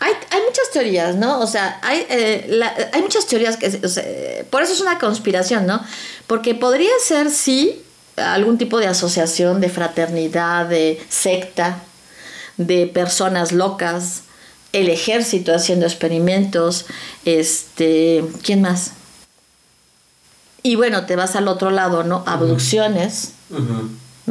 Hay, 0.00 0.12
hay 0.30 0.40
muchas 0.46 0.70
teorías, 0.72 1.16
¿no? 1.16 1.40
O 1.40 1.46
sea, 1.46 1.78
hay, 1.82 2.06
eh, 2.08 2.46
la- 2.48 2.74
hay 2.92 3.02
muchas 3.02 3.26
teorías 3.26 3.56
que... 3.56 3.80
o 3.84 3.88
sea, 3.88 4.04
por 4.50 4.62
eso 4.62 4.72
es 4.72 4.80
una 4.80 4.98
conspiración, 4.98 5.66
¿no? 5.66 5.80
Porque 6.26 6.54
podría 6.54 6.90
ser, 7.04 7.30
sí, 7.30 7.82
algún 8.16 8.58
tipo 8.58 8.78
de 8.78 8.86
asociación, 8.88 9.60
de 9.60 9.68
fraternidad, 9.68 10.66
de 10.66 11.00
secta, 11.08 11.82
de 12.56 12.86
personas 12.86 13.52
locas, 13.52 14.22
el 14.72 14.88
ejército 14.88 15.54
haciendo 15.54 15.86
experimentos, 15.86 16.86
este... 17.24 18.24
¿Quién 18.42 18.62
más? 18.62 18.92
Y 20.62 20.76
bueno, 20.76 21.06
te 21.06 21.16
vas 21.16 21.36
al 21.36 21.48
otro 21.48 21.70
lado, 21.70 22.04
¿no? 22.04 22.22
Abducciones. 22.26 23.32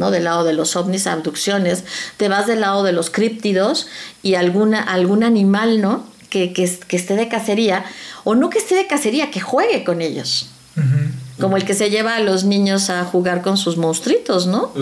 ¿No? 0.00 0.10
Del 0.10 0.24
lado 0.24 0.42
de 0.42 0.52
los 0.52 0.74
ovnis, 0.74 1.06
abducciones, 1.06 1.84
te 2.16 2.28
vas 2.28 2.48
del 2.48 2.62
lado 2.62 2.82
de 2.82 2.92
los 2.92 3.10
críptidos 3.10 3.86
y 4.22 4.34
alguna, 4.34 4.82
algún 4.82 5.22
animal, 5.22 5.80
¿no? 5.80 6.04
Que, 6.28 6.52
que, 6.52 6.68
que 6.88 6.96
esté 6.96 7.14
de 7.14 7.28
cacería, 7.28 7.84
o 8.24 8.34
no 8.34 8.50
que 8.50 8.58
esté 8.58 8.74
de 8.74 8.86
cacería, 8.88 9.30
que 9.30 9.40
juegue 9.40 9.84
con 9.84 10.00
ellos. 10.00 10.50
Como 11.38 11.56
el 11.56 11.64
que 11.64 11.74
se 11.74 11.90
lleva 11.90 12.16
a 12.16 12.20
los 12.20 12.44
niños 12.44 12.90
a 12.90 13.04
jugar 13.04 13.42
con 13.42 13.56
sus 13.56 13.76
monstruitos, 13.76 14.46
¿no? 14.46 14.72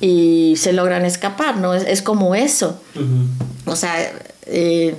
Y 0.00 0.54
se 0.56 0.72
logran 0.72 1.04
escapar, 1.04 1.56
¿no? 1.56 1.72
Es, 1.74 1.84
es 1.86 2.02
como 2.02 2.34
eso. 2.34 2.80
O 3.64 3.76
sea, 3.76 4.12
eh, 4.46 4.96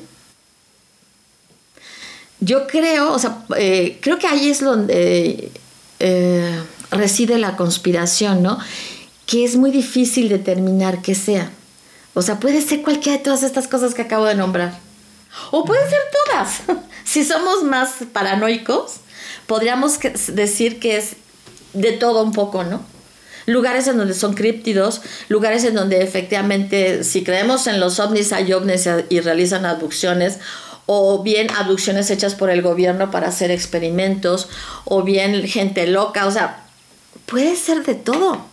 yo 2.40 2.68
creo, 2.68 3.12
o 3.12 3.20
sea, 3.20 3.44
eh, 3.58 3.98
creo 4.02 4.20
que 4.20 4.28
ahí 4.28 4.50
es 4.50 4.64
donde 4.64 5.52
eh, 6.00 6.62
reside 6.92 7.38
la 7.38 7.56
conspiración, 7.56 8.44
¿no? 8.44 8.60
Que 9.26 9.44
es 9.44 9.56
muy 9.56 9.72
difícil 9.72 10.30
determinar 10.30 11.02
qué 11.02 11.16
sea. 11.16 11.52
O 12.14 12.22
sea, 12.22 12.40
puede 12.40 12.62
ser 12.62 12.82
cualquiera 12.82 13.18
de 13.18 13.24
todas 13.24 13.44
estas 13.44 13.68
cosas 13.68 13.94
que 13.94 14.02
acabo 14.02 14.26
de 14.26 14.36
nombrar. 14.36 14.78
O 15.52 15.66
pueden 15.66 15.90
ser 15.90 16.00
todas. 16.26 16.80
si 17.04 17.24
somos 17.24 17.64
más 17.64 17.90
paranoicos, 18.14 18.98
podríamos 19.48 20.00
decir 20.34 20.80
que 20.80 20.98
es 20.98 21.16
de 21.74 21.92
todo 21.92 22.24
un 22.24 22.32
poco, 22.32 22.64
¿no? 22.64 22.82
Lugares 23.46 23.88
en 23.88 23.98
donde 23.98 24.16
son 24.16 24.34
críptidos, 24.34 25.02
lugares 25.30 25.64
en 25.66 25.76
donde 25.76 26.02
efectivamente, 26.02 27.04
si 27.04 27.24
creemos 27.24 27.68
en 27.68 27.80
los 27.80 28.00
ovnis, 28.00 28.34
hay 28.34 28.52
ovnis 28.54 28.90
y 29.10 29.20
realizan 29.20 29.66
abducciones, 29.66 30.40
o 30.88 31.22
bien 31.22 31.52
abducciones 31.52 32.10
hechas 32.10 32.34
por 32.34 32.50
el 32.50 32.62
gobierno 32.62 33.12
para 33.12 33.28
hacer 33.28 33.52
experimentos, 33.52 34.50
o 34.86 35.04
bien 35.04 35.48
gente 35.48 35.86
loca, 35.86 36.26
o 36.26 36.32
sea, 36.32 36.66
puede 37.28 37.56
ser 37.56 37.84
de 37.84 37.94
todo. 37.94 38.46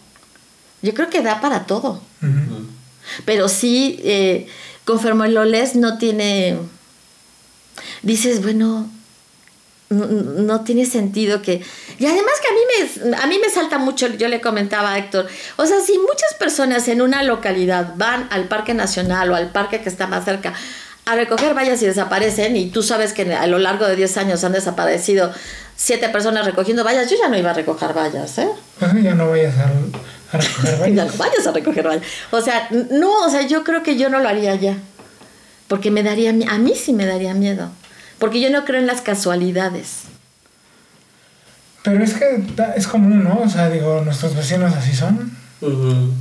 Yo 0.83 0.95
creo 0.95 1.09
que 1.09 1.23
da 1.23 1.41
para 1.41 1.67
todo. 1.67 2.01
Pero 3.25 3.49
sí, 3.49 4.01
eh, 4.05 4.47
conforme 4.85 5.29
lo 5.29 5.45
lees, 5.45 5.77
no 5.77 5.99
tiene. 5.99 6.59
Dices, 8.03 8.43
bueno, 8.43 8.89
no, 9.89 10.07
no 10.07 10.61
tiene 10.63 10.87
sentido 10.87 11.43
que. 11.43 11.63
Y 11.99 12.07
además 12.07 12.35
que 12.41 12.49
a 12.49 12.53
mí, 12.53 13.11
me, 13.11 13.17
a 13.17 13.27
mí 13.27 13.39
me 13.39 13.49
salta 13.49 13.79
mucho, 13.79 14.09
yo 14.09 14.29
le 14.29 14.41
comentaba 14.41 14.93
a 14.93 14.99
Héctor, 14.99 15.29
o 15.57 15.67
sea, 15.67 15.81
si 15.81 15.99
muchas 15.99 16.35
personas 16.39 16.89
en 16.89 17.03
una 17.03 17.23
localidad 17.23 17.95
van 17.97 18.27
al 18.31 18.49
Parque 18.49 18.75
Nacional 18.75 19.31
o 19.31 19.37
al 19.37 19.51
parque 19.51 19.81
que 19.81 19.89
está 19.89 20.07
más 20.07 20.25
cerca 20.25 20.55
a 21.05 21.17
recoger 21.17 21.55
vallas 21.55 21.83
y 21.83 21.87
desaparecen, 21.87 22.57
y 22.57 22.71
tú 22.71 22.83
sabes 22.83 23.13
que 23.13 23.35
a 23.35 23.47
lo 23.47 23.59
largo 23.59 23.87
de 23.87 23.97
10 23.97 24.17
años 24.19 24.45
han 24.45 24.53
desaparecido 24.53 25.33
siete 25.77 26.09
personas 26.09 26.47
recogiendo 26.47 26.85
vallas, 26.85 27.11
yo 27.11 27.17
ya 27.19 27.29
no 27.29 27.37
iba 27.37 27.51
a 27.51 27.55
recoger 27.55 27.93
vallas, 27.93 28.39
¿eh? 28.39 28.49
Ya 29.03 29.15
no 29.15 29.31
vayas 29.31 29.55
a, 29.59 29.73
a 30.33 30.39
recoger 30.39 30.93
no 30.93 31.07
vayas 31.19 31.47
a 31.47 31.53
recoger 31.53 31.87
vallas. 31.87 32.05
O 32.31 32.41
sea, 32.41 32.69
no, 32.91 33.25
o 33.27 33.31
sea, 33.31 33.43
yo 33.47 33.65
creo 33.65 33.83
que 33.83 33.97
yo 33.97 34.09
no 34.09 34.19
lo 34.21 34.29
haría 34.29 34.55
ya. 34.55 34.77
Porque 35.69 35.91
me 35.91 36.03
daría, 36.03 36.31
a 36.31 36.59
mí 36.59 36.73
sí 36.75 36.93
me 36.93 37.07
daría 37.07 37.35
miedo. 37.35 37.71
Porque 38.19 38.41
yo 38.41 38.51
no 38.51 38.65
creo 38.65 38.81
en 38.81 38.87
las 38.87 39.01
casualidades. 39.01 40.03
Pero 41.83 42.05
es 42.05 42.15
que 42.15 42.45
es 42.77 42.87
común, 42.87 43.25
¿no? 43.25 43.41
O 43.45 43.49
sea, 43.49 43.69
digo, 43.69 44.03
nuestros 44.05 44.37
vecinos 44.37 44.73
así 44.75 44.95
son. 44.95 45.37
Ujú. 45.61 46.13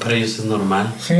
Para 0.00 0.14
ellos 0.14 0.38
es 0.38 0.44
normal 0.44 0.92
Sí. 1.00 1.14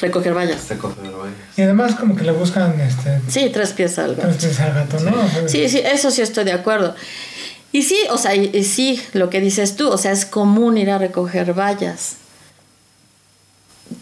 Recoger 0.00 0.34
vallas. 0.34 0.68
recoger 0.68 1.10
vallas. 1.12 1.34
Y 1.56 1.62
además 1.62 1.94
como 1.94 2.16
que 2.16 2.24
le 2.24 2.32
buscan 2.32 2.80
este 2.80 3.20
Sí, 3.28 3.50
tres 3.52 3.70
pies 3.72 3.98
al 3.98 4.14
gato. 4.16 4.28
tres 4.28 4.36
pies 4.44 4.60
al 4.60 4.72
gato, 4.74 4.98
¿no? 5.00 5.28
Sea, 5.28 5.48
Sí, 5.48 5.68
sí, 5.68 5.78
eso 5.84 6.10
sí 6.10 6.22
estoy 6.22 6.44
de 6.44 6.52
acuerdo. 6.52 6.94
Y 7.72 7.82
sí, 7.82 7.98
o 8.10 8.18
sea, 8.18 8.34
y, 8.34 8.50
y 8.52 8.64
sí, 8.64 9.00
lo 9.12 9.30
que 9.30 9.40
dices 9.40 9.76
tú, 9.76 9.88
o 9.88 9.98
sea, 9.98 10.12
es 10.12 10.24
común 10.24 10.76
ir 10.76 10.90
a 10.90 10.98
recoger 10.98 11.54
vallas. 11.54 12.16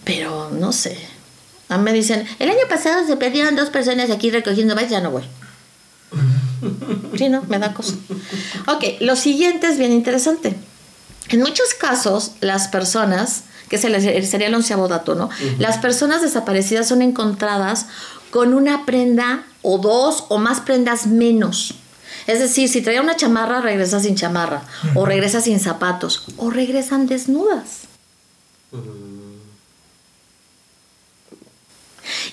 Pero 0.05 0.51
no 0.51 0.73
sé. 0.73 0.99
A 1.69 1.77
mí 1.77 1.85
me 1.85 1.93
dicen, 1.93 2.27
el 2.39 2.49
año 2.49 2.67
pasado 2.69 3.07
se 3.07 3.17
perdieron 3.17 3.57
dos 3.57 3.69
personas 3.71 4.11
aquí 4.11 4.31
recogiendo 4.31 4.75
vallas, 4.75 4.91
ya 4.91 5.01
no 5.01 5.11
voy. 5.11 5.25
Sí, 7.17 7.29
no, 7.29 7.43
me 7.49 7.59
da 7.59 7.75
cosa. 7.75 7.95
Ok, 8.67 8.85
lo 9.01 9.17
siguiente 9.17 9.67
es 9.69 9.79
bien 9.79 9.93
interesante. 9.93 10.57
En 11.29 11.41
muchos 11.41 11.75
casos, 11.75 12.33
las 12.41 12.69
personas, 12.69 13.45
que 13.69 13.79
se 13.79 13.91
les 13.91 14.29
sería 14.31 14.49
el 14.49 14.55
onceavo 14.55 14.89
dato, 14.89 15.15
¿no? 15.15 15.29
Las 15.59 15.79
personas 15.79 16.23
desaparecidas 16.23 16.89
son 16.89 17.03
encontradas 17.03 17.87
con 18.31 18.55
una 18.55 18.87
prenda 18.87 19.45
o 19.63 19.79
dos 19.79 20.25
o 20.29 20.39
más 20.39 20.61
prendas 20.61 21.07
menos. 21.07 21.75
Es 22.29 22.41
decir, 22.41 22.69
si 22.69 22.83
traía 22.83 23.01
una 23.01 23.17
chamarra, 23.17 23.62
regresa 23.62 24.01
sin 24.01 24.14
chamarra, 24.14 24.61
o 24.95 25.07
regresa 25.07 25.41
sin 25.41 25.59
zapatos, 25.59 26.27
o 26.37 26.51
regresan 26.51 27.07
desnudas. 27.07 27.88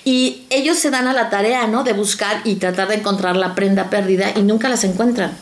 Y 0.04 0.44
ellos 0.50 0.78
se 0.78 0.90
dan 0.90 1.08
a 1.08 1.14
la 1.14 1.30
tarea, 1.30 1.66
¿no? 1.66 1.82
De 1.82 1.94
buscar 1.94 2.42
y 2.44 2.56
tratar 2.56 2.88
de 2.88 2.96
encontrar 2.96 3.36
la 3.36 3.54
prenda 3.54 3.88
perdida 3.88 4.32
y 4.36 4.42
nunca 4.42 4.68
las 4.68 4.84
encuentran. 4.84 5.32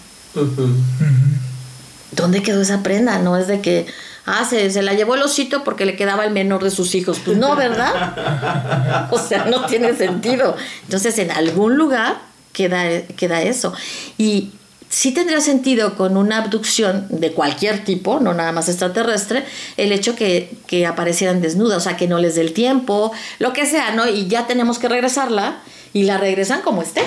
¿Dónde 2.12 2.44
quedó 2.44 2.62
esa 2.62 2.84
prenda? 2.84 3.18
No 3.18 3.36
es 3.36 3.48
de 3.48 3.60
que, 3.60 3.86
ah, 4.24 4.44
se, 4.48 4.70
se 4.70 4.82
la 4.82 4.94
llevó 4.94 5.16
el 5.16 5.22
osito 5.22 5.64
porque 5.64 5.84
le 5.84 5.96
quedaba 5.96 6.24
el 6.24 6.30
menor 6.30 6.62
de 6.62 6.70
sus 6.70 6.94
hijos. 6.94 7.18
Pues 7.24 7.36
no, 7.36 7.56
¿verdad? 7.56 9.08
o 9.10 9.18
sea, 9.18 9.46
no 9.46 9.66
tiene 9.66 9.96
sentido. 9.96 10.56
Entonces, 10.84 11.18
en 11.18 11.32
algún 11.32 11.76
lugar 11.76 12.33
queda, 12.54 13.02
queda 13.16 13.42
eso. 13.42 13.74
Y 14.16 14.52
sí 14.88 15.12
tendría 15.12 15.40
sentido 15.40 15.96
con 15.96 16.16
una 16.16 16.38
abducción 16.38 17.06
de 17.10 17.32
cualquier 17.32 17.84
tipo, 17.84 18.20
no 18.20 18.32
nada 18.32 18.52
más 18.52 18.70
extraterrestre, 18.70 19.44
el 19.76 19.92
hecho 19.92 20.16
que, 20.16 20.56
que 20.66 20.86
aparecieran 20.86 21.42
desnudas, 21.42 21.78
o 21.78 21.80
sea, 21.80 21.98
que 21.98 22.08
no 22.08 22.18
les 22.18 22.36
dé 22.36 22.40
el 22.40 22.54
tiempo, 22.54 23.12
lo 23.40 23.52
que 23.52 23.66
sea, 23.66 23.90
¿no? 23.90 24.08
Y 24.08 24.28
ya 24.28 24.46
tenemos 24.46 24.78
que 24.78 24.88
regresarla 24.88 25.58
y 25.92 26.04
la 26.04 26.16
regresan 26.16 26.62
como 26.62 26.80
esté, 26.80 27.02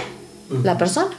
la 0.63 0.77
persona. 0.77 1.17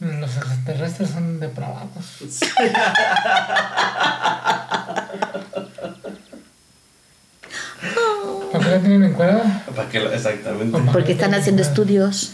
Los 0.00 0.36
extraterrestres 0.36 1.10
son 1.10 1.38
depravados. 1.40 2.04
¿Por 2.18 2.28
qué 7.88 8.43
la 8.74 8.80
tienen 8.80 9.04
en 9.04 9.12
cuerda? 9.12 9.64
¿Para 9.74 9.88
qué 9.88 9.98
Exactamente. 9.98 10.78
Porque 10.92 11.12
están 11.12 11.34
haciendo 11.34 11.62
estudios. 11.62 12.32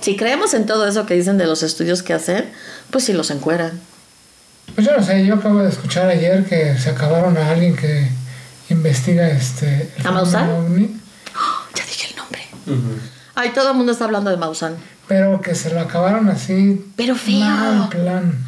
Si 0.00 0.16
creemos 0.16 0.54
en 0.54 0.66
todo 0.66 0.86
eso 0.86 1.06
que 1.06 1.14
dicen 1.14 1.38
de 1.38 1.46
los 1.46 1.62
estudios 1.62 2.02
que 2.02 2.14
hacen, 2.14 2.44
pues 2.90 3.04
sí 3.04 3.12
los 3.12 3.30
encueran. 3.30 3.80
Pues 4.74 4.86
yo 4.86 4.96
no 4.96 5.02
sé, 5.02 5.26
yo 5.26 5.34
acabo 5.34 5.60
de 5.60 5.68
escuchar 5.68 6.08
ayer 6.08 6.44
que 6.44 6.76
se 6.78 6.90
acabaron 6.90 7.36
a 7.36 7.50
alguien 7.50 7.74
que 7.74 8.08
investiga 8.70 9.28
este... 9.28 9.90
el 9.96 10.06
¿A 10.06 10.12
Maussan? 10.12 10.46
fenómeno 10.46 10.66
ovni, 10.74 11.00
Ya 11.74 11.84
dije 11.84 12.08
el 12.10 12.16
nombre. 12.16 12.40
Ujú. 12.66 13.00
Ay, 13.34 13.50
todo 13.54 13.70
el 13.70 13.76
mundo 13.76 13.92
está 13.92 14.04
hablando 14.04 14.30
de 14.30 14.36
Maussan. 14.36 14.76
Pero 15.08 15.40
que 15.40 15.54
se 15.54 15.70
lo 15.70 15.80
acabaron 15.80 16.28
así... 16.28 16.84
Pero 16.96 17.14
feo. 17.16 17.40
Mal 17.40 17.88
plan. 17.88 18.38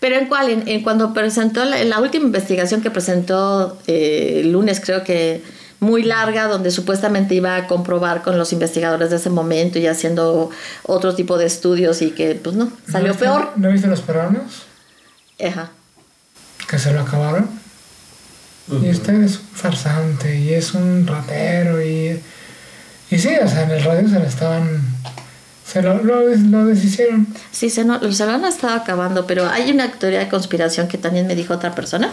¿Pero 0.00 0.16
en 0.16 0.26
cuál? 0.26 0.48
En, 0.48 0.68
en 0.68 0.82
cuando 0.82 1.12
presentó 1.12 1.64
la, 1.64 1.80
en 1.80 1.90
la 1.90 2.00
última 2.00 2.24
investigación 2.26 2.80
que 2.80 2.90
presentó 2.90 3.78
eh, 3.86 4.40
el 4.42 4.52
lunes, 4.52 4.80
creo 4.80 5.04
que 5.04 5.42
muy 5.80 6.02
larga, 6.02 6.46
donde 6.48 6.70
supuestamente 6.70 7.34
iba 7.34 7.54
a 7.56 7.66
comprobar 7.66 8.22
con 8.22 8.36
los 8.38 8.52
investigadores 8.52 9.10
de 9.10 9.16
ese 9.16 9.30
momento 9.30 9.78
y 9.78 9.86
haciendo 9.86 10.50
otro 10.84 11.14
tipo 11.14 11.38
de 11.38 11.46
estudios 11.46 12.02
y 12.02 12.10
que, 12.10 12.34
pues 12.34 12.56
no, 12.56 12.72
salió 12.90 13.08
¿No 13.08 13.14
viste- 13.14 13.24
peor. 13.24 13.52
¿No 13.56 13.70
viste 13.70 13.86
los 13.86 14.00
peruanos? 14.00 14.42
Ajá. 15.44 15.70
Que 16.68 16.78
se 16.78 16.92
lo 16.92 17.00
acabaron. 17.00 17.48
Y 18.82 18.90
usted 18.90 19.22
es 19.22 19.36
un 19.38 19.46
farsante 19.54 20.38
y 20.38 20.52
es 20.52 20.74
un 20.74 21.06
ratero 21.06 21.80
y... 21.82 22.20
Y 23.10 23.18
sí, 23.18 23.30
o 23.42 23.48
sea, 23.48 23.62
en 23.62 23.70
el 23.70 23.82
radio 23.82 24.06
se 24.08 24.18
lo 24.18 24.24
estaban... 24.26 24.82
Se 25.70 25.82
lo, 25.82 26.02
lo, 26.02 26.22
lo 26.24 26.64
deshicieron. 26.64 27.26
Sí, 27.50 27.68
se, 27.68 27.84
no, 27.84 28.00
se 28.10 28.24
lo 28.24 28.32
han 28.32 28.44
estado 28.46 28.74
acabando, 28.74 29.26
pero 29.26 29.46
hay 29.46 29.70
una 29.70 29.90
teoría 29.92 30.20
de 30.20 30.28
conspiración 30.28 30.88
que 30.88 30.96
también 30.96 31.26
me 31.26 31.34
dijo 31.34 31.52
otra 31.52 31.74
persona, 31.74 32.10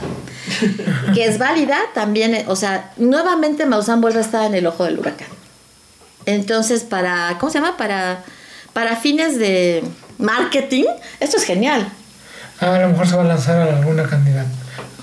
que 1.14 1.26
es 1.26 1.38
válida 1.38 1.78
también, 1.94 2.36
eh, 2.36 2.46
o 2.50 2.58
sea, 2.58 2.92
nuevamente 2.98 3.66
Maussan 3.66 4.02
vuelve 4.02 4.20
a 4.20 4.24
estar 4.24 4.46
en 4.46 4.56
el 4.56 4.68
ojo 4.68 4.84
del 4.84 5.00
huracán. 5.00 5.30
Entonces, 6.26 6.84
para, 6.84 7.38
¿cómo 7.40 7.50
se 7.50 7.60
llama? 7.60 7.78
Para, 7.78 8.24
para 8.74 8.98
fines 8.98 9.40
de 9.40 9.84
marketing, 10.18 10.86
esto 11.22 11.38
es 11.38 11.44
genial. 11.46 11.88
Ah, 12.60 12.76
a 12.76 12.80
lo 12.80 12.90
mejor 12.90 13.08
se 13.08 13.16
va 13.16 13.22
a 13.22 13.26
lanzar 13.26 13.70
a 13.70 13.78
alguna 13.78 14.04
candidata 14.04 14.50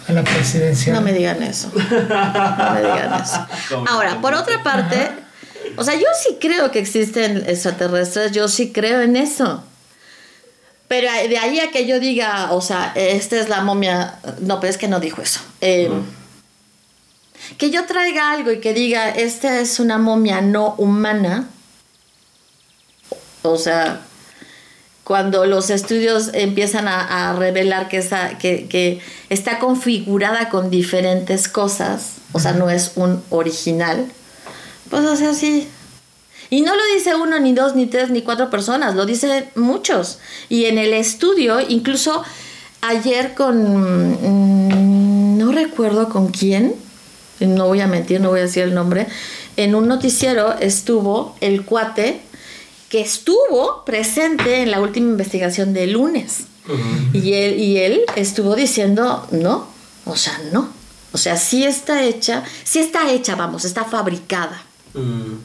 a 0.08 0.12
la 0.12 0.24
presidencia. 0.24 0.92
No 0.92 1.00
me 1.00 1.12
digan 1.12 1.42
eso. 1.42 1.70
No 1.74 2.74
me 2.74 2.80
digan 2.80 3.22
eso. 3.22 3.46
Ahora, 3.88 4.20
por 4.20 4.34
otra 4.34 4.62
parte, 4.62 5.10
o 5.76 5.85
sea, 5.85 5.94
yo 5.94 6.06
sí 6.22 6.38
creo 6.40 6.70
que 6.70 6.78
existen 6.78 7.44
extraterrestres, 7.46 8.32
yo 8.32 8.48
sí 8.48 8.72
creo 8.72 9.00
en 9.00 9.16
eso. 9.16 9.62
Pero 10.88 11.11
de 11.11 11.38
ahí 11.38 11.58
a 11.58 11.70
que 11.70 11.87
yo 11.87 12.00
diga, 12.00 12.52
o 12.52 12.61
sea, 12.61 12.92
esta 12.94 13.37
es 13.40 13.48
la 13.48 13.62
momia, 13.62 14.18
no, 14.40 14.61
pero 14.61 14.70
es 14.70 14.76
que 14.76 14.88
no 14.88 15.00
dijo 15.00 15.22
eso. 15.22 15.40
Eh, 15.61 15.90
Que 17.56 17.70
yo 17.70 17.87
traiga 17.87 18.30
algo 18.32 18.52
y 18.52 18.61
que 18.61 18.72
diga, 18.74 19.08
esta 19.11 19.61
es 19.61 19.80
una 19.80 19.98
momia 19.98 20.40
no 20.40 20.74
humana, 20.78 21.48
o 23.42 23.56
sea, 23.56 24.00
cuando 25.02 25.46
los 25.46 25.70
estudios 25.70 26.30
empiezan 26.35 26.87
a, 26.87 27.30
a 27.30 27.32
revelar 27.32 27.88
que, 27.88 27.96
esa, 27.98 28.38
que, 28.38 28.68
que 28.68 29.00
está 29.30 29.58
configurada 29.58 30.48
con 30.48 30.70
diferentes 30.70 31.48
cosas, 31.48 32.18
o 32.32 32.38
sea, 32.38 32.52
no 32.52 32.70
es 32.70 32.92
un 32.94 33.22
original, 33.30 34.06
pues 34.92 35.07
o 35.07 35.16
sea, 35.16 35.33
sí. 35.33 35.66
Y 36.50 36.61
no 36.61 36.76
lo 36.76 36.83
dice 36.94 37.14
uno, 37.14 37.40
ni 37.40 37.55
dos, 37.55 37.74
ni 37.74 37.87
tres, 37.87 38.11
ni 38.11 38.20
cuatro 38.20 38.50
personas, 38.50 38.94
lo 38.94 39.07
dicen 39.07 39.46
muchos. 39.55 40.18
Y 40.50 40.66
en 40.66 40.76
el 40.76 40.92
estudio, 40.92 41.61
incluso 41.66 42.22
ayer 42.83 43.33
con, 43.33 43.57
mm, 44.18 45.38
no 45.38 45.50
recuerdo 45.50 46.11
con 46.11 46.28
quién, 46.28 46.74
no 47.40 47.68
voy 47.68 47.81
a 47.81 47.87
mentir, 47.87 48.20
no 48.20 48.28
voy 48.28 48.40
a 48.40 48.42
decir 48.42 48.64
el 48.64 48.74
nombre, 48.74 49.07
en 49.57 49.74
un 49.74 49.88
noticiero 49.88 50.59
estuvo 50.59 51.37
el 51.40 51.64
cuate 51.64 52.20
que 52.90 53.00
estuvo 53.00 53.87
presente 53.87 54.61
en 54.61 54.72
la 54.72 54.83
última 54.83 55.09
investigación 55.09 55.72
de 55.72 55.87
lunes. 55.87 56.40
Y 57.14 57.33
él, 57.33 57.59
y 57.59 57.78
él 57.78 58.02
estuvo 58.14 58.55
diciendo, 58.55 59.26
no, 59.31 59.68
o 60.05 60.16
sea, 60.16 60.38
no. 60.52 60.68
O 61.12 61.16
sea, 61.18 61.38
sí 61.38 61.64
está 61.64 62.05
hecha, 62.05 62.44
sí 62.62 62.78
está 62.78 63.11
hecha, 63.11 63.37
vamos, 63.37 63.64
está 63.64 63.85
fabricada. 63.87 64.66
Mm. 64.94 65.38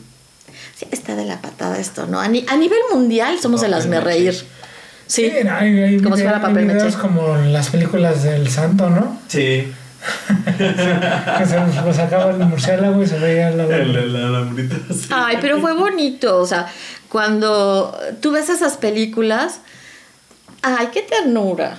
Sí 0.75 0.87
está 0.91 1.15
de 1.15 1.25
la 1.25 1.41
patada 1.41 1.77
esto, 1.79 2.05
¿no? 2.07 2.19
A, 2.19 2.27
ni- 2.27 2.45
a 2.47 2.55
nivel 2.55 2.79
mundial 2.93 3.37
somos 3.41 3.63
el 3.63 3.71
Papel 3.71 3.83
hazme 3.83 3.95
maché. 3.97 4.05
reír. 4.07 4.33
Sí. 4.33 4.45
Sí, 5.07 5.31
hay, 5.47 5.79
hay 5.81 6.01
Como 6.01 6.17
si 6.17 6.23
fuera 6.23 6.41
papel 6.41 6.57
hay 6.69 6.75
videos 6.75 6.95
como 6.97 7.35
las 7.37 7.69
películas 7.69 8.23
del 8.23 8.49
santo, 8.49 8.89
¿no? 8.89 9.17
Sí. 9.27 9.71
Que 10.57 11.45
se 11.45 11.59
los, 11.59 11.75
lo 11.85 11.93
sacaba 11.93 12.31
el 12.31 12.37
murciélago 12.39 13.01
y 13.01 13.07
se 13.07 13.17
veía 13.19 13.49
la... 13.51 13.63
El. 13.65 14.75
Ay, 15.09 15.37
pero 15.41 15.59
fue 15.59 15.73
bonito, 15.73 16.37
o 16.39 16.45
sea, 16.47 16.67
cuando 17.09 17.97
tú 18.21 18.31
ves 18.31 18.49
esas 18.49 18.77
películas, 18.77 19.59
ay, 20.61 20.89
qué 20.93 21.01
ternura. 21.01 21.77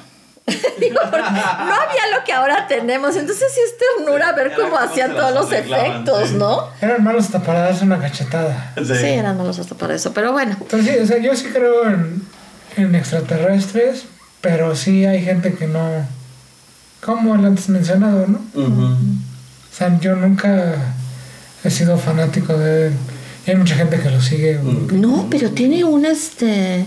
Digo, 0.80 1.00
porque 1.11 1.30
no 1.30 1.74
había 1.74 2.16
lo 2.16 2.24
que 2.24 2.32
ahora 2.32 2.66
tenemos, 2.66 3.16
entonces 3.16 3.52
sí 3.52 3.61
es 3.64 3.74
ternura 3.78 4.32
ver 4.32 4.54
cómo 4.54 4.76
hacían 4.78 5.14
todos 5.14 5.34
los 5.34 5.52
efectos, 5.52 6.30
sí. 6.30 6.34
¿no? 6.37 6.68
Eran 6.80 7.04
malos 7.04 7.26
hasta 7.26 7.42
para 7.42 7.61
darse 7.61 7.84
una 7.84 7.98
cachetada. 7.98 8.72
Sí. 8.76 8.84
Sí, 8.84 9.06
eran 9.06 9.37
malos 9.37 9.58
hasta 9.58 9.74
para 9.74 9.94
eso, 9.94 10.12
pero 10.12 10.32
bueno. 10.32 10.56
Entonces, 10.61 10.94
sí, 10.94 11.02
o 11.02 11.06
sea, 11.06 11.18
yo 11.18 11.34
sí 11.34 11.46
creo 11.52 11.87
en, 11.87 12.22
en 12.76 12.94
extraterrestres, 12.94 14.04
pero 14.40 14.74
sí 14.74 15.04
hay 15.04 15.22
gente 15.22 15.54
que 15.54 15.66
no... 15.66 16.06
Como 17.04 17.37
el 17.37 17.44
antes 17.44 17.68
mencionado, 17.68 18.26
¿no? 18.26 18.40
O 18.54 19.76
sea, 19.76 19.98
yo 20.00 20.16
nunca 20.16 20.74
he 21.62 21.70
sido 21.70 21.96
fanático 21.96 22.56
de... 22.58 22.90
Y 23.46 23.50
hay 23.50 23.56
mucha 23.56 23.76
gente 23.76 24.00
que 24.00 24.11
lo 24.11 24.20
sigue. 24.20 24.58
No, 24.92 25.28
pero 25.30 25.50
tiene 25.50 25.84
un 25.84 26.04
este 26.04 26.84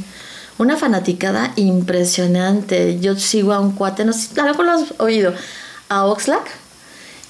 una 0.61 0.77
fanaticada 0.77 1.53
impresionante. 1.55 2.99
Yo 2.99 3.15
sigo 3.17 3.53
a 3.53 3.59
un 3.59 3.71
cuate, 3.73 4.05
no 4.05 4.13
sé, 4.13 4.39
a 4.39 4.43
lo 4.43 4.49
mejor 4.51 4.65
lo 4.65 4.71
has 4.73 4.93
oído, 4.99 5.33
a 5.89 6.05
Oxlack. 6.05 6.49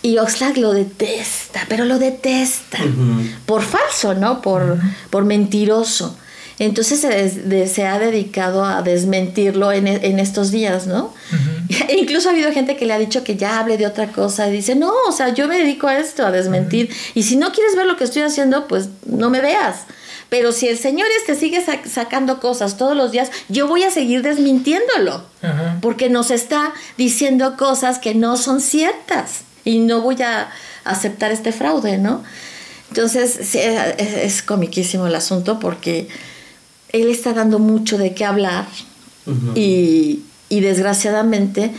Y 0.04 0.18
Oxlack 0.18 0.58
lo 0.58 0.74
detesta, 0.74 1.66
pero 1.70 1.86
lo 1.86 2.00
detesta. 2.00 2.80
Por 3.46 3.62
falso, 3.62 4.16
¿no? 4.16 4.42
Por, 4.42 4.80
por 5.12 5.26
mentiroso. 5.26 6.18
Entonces 6.58 7.00
se, 7.00 7.08
des- 7.10 7.50
de- 7.50 7.68
se 7.68 7.86
ha 7.88 7.98
dedicado 8.00 8.66
a 8.66 8.82
desmentirlo 8.84 9.72
en, 9.72 9.88
e- 9.88 10.00
en 10.08 10.20
estos 10.20 10.52
días, 10.52 10.86
¿no? 10.88 11.14
E 11.88 11.96
incluso 12.00 12.30
ha 12.30 12.32
habido 12.34 12.52
gente 12.52 12.76
que 12.78 12.86
le 12.86 12.94
ha 12.94 13.00
dicho 13.00 13.24
que 13.24 13.36
ya 13.36 13.60
hable 13.60 13.78
de 13.78 13.86
otra 13.88 14.08
cosa 14.12 14.48
y 14.48 14.52
dice, 14.52 14.76
no, 14.76 14.92
o 15.08 15.12
sea, 15.12 15.30
yo 15.34 15.48
me 15.48 15.58
dedico 15.58 15.88
a 15.88 15.98
esto, 15.98 16.26
a 16.26 16.32
desmentir. 16.32 16.90
Y 17.16 17.24
si 17.24 17.36
no 17.36 17.52
quieres 17.52 17.76
ver 17.76 17.86
lo 17.86 17.96
que 17.98 18.04
estoy 18.04 18.22
haciendo, 18.24 18.68
pues 18.68 18.90
no 19.06 19.30
me 19.32 19.42
veas. 19.42 19.82
Pero 20.32 20.54
si 20.54 20.70
el 20.70 20.78
Señor 20.80 21.08
este 21.20 21.36
sigue 21.36 21.60
sac- 21.64 21.86
sacando 21.86 22.40
cosas 22.40 22.78
todos 22.78 22.96
los 22.96 23.12
días, 23.12 23.30
yo 23.50 23.68
voy 23.68 23.84
a 23.84 23.92
seguir 23.92 24.22
desmintiéndolo. 24.22 25.26
Ajá. 25.42 25.78
Porque 25.82 26.10
nos 26.10 26.32
está 26.32 26.74
diciendo 26.98 27.58
cosas 27.58 28.00
que 28.00 28.16
no 28.16 28.38
son 28.38 28.62
ciertas. 28.62 29.42
Y 29.66 29.80
no 29.80 30.00
voy 30.00 30.22
a 30.22 30.50
aceptar 30.86 31.32
este 31.34 31.52
fraude, 31.52 31.98
¿no? 31.98 32.24
Entonces, 32.90 33.40
sí, 33.44 33.60
es, 33.60 34.14
es 34.14 34.42
comiquísimo 34.42 35.06
el 35.06 35.16
asunto 35.16 35.60
porque 35.60 36.08
él 36.94 37.10
está 37.10 37.34
dando 37.34 37.60
mucho 37.60 37.98
de 37.98 38.14
qué 38.14 38.24
hablar 38.26 38.66
y, 39.56 40.24
y 40.50 40.60
desgraciadamente 40.62 41.72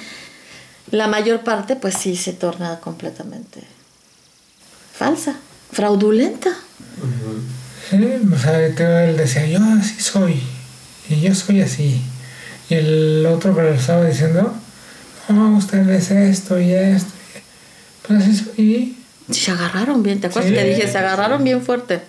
la 0.90 1.06
mayor 1.08 1.40
parte 1.40 1.74
pues 1.74 1.94
sí 1.96 2.16
se 2.16 2.32
torna 2.34 2.80
completamente 2.80 3.62
falsa, 4.94 5.36
fraudulenta. 5.72 6.50
Ujú. 6.50 7.61
Sí, 7.92 8.08
o 8.34 8.38
sea, 8.38 8.58
él 9.04 9.16
decía, 9.16 9.46
yo 9.46 9.58
así 9.78 10.00
soy, 10.00 10.40
y 11.10 11.20
yo 11.20 11.34
soy 11.34 11.60
así. 11.60 12.00
Y 12.70 12.74
el 12.74 13.26
otro 13.26 13.54
que 13.54 13.62
le 13.62 13.74
estaba 13.74 14.04
diciendo, 14.06 14.54
no, 15.28 15.56
usted 15.56 15.88
es 15.90 16.10
esto 16.10 16.58
y 16.58 16.72
esto. 16.72 17.10
y- 17.36 18.06
Pues 18.06 18.22
así 18.22 18.34
soy. 18.36 18.64
y- 19.28 19.32
Se 19.34 19.50
agarraron 19.50 20.02
bien, 20.02 20.20
¿te 20.20 20.26
acuerdas 20.28 20.48
Sí, 20.50 20.56
que 20.56 20.64
dije? 20.64 20.90
Se 20.90 20.98
agarraron 20.98 21.38
sí. 21.38 21.44
bien 21.44 21.62
fuerte. 21.62 22.00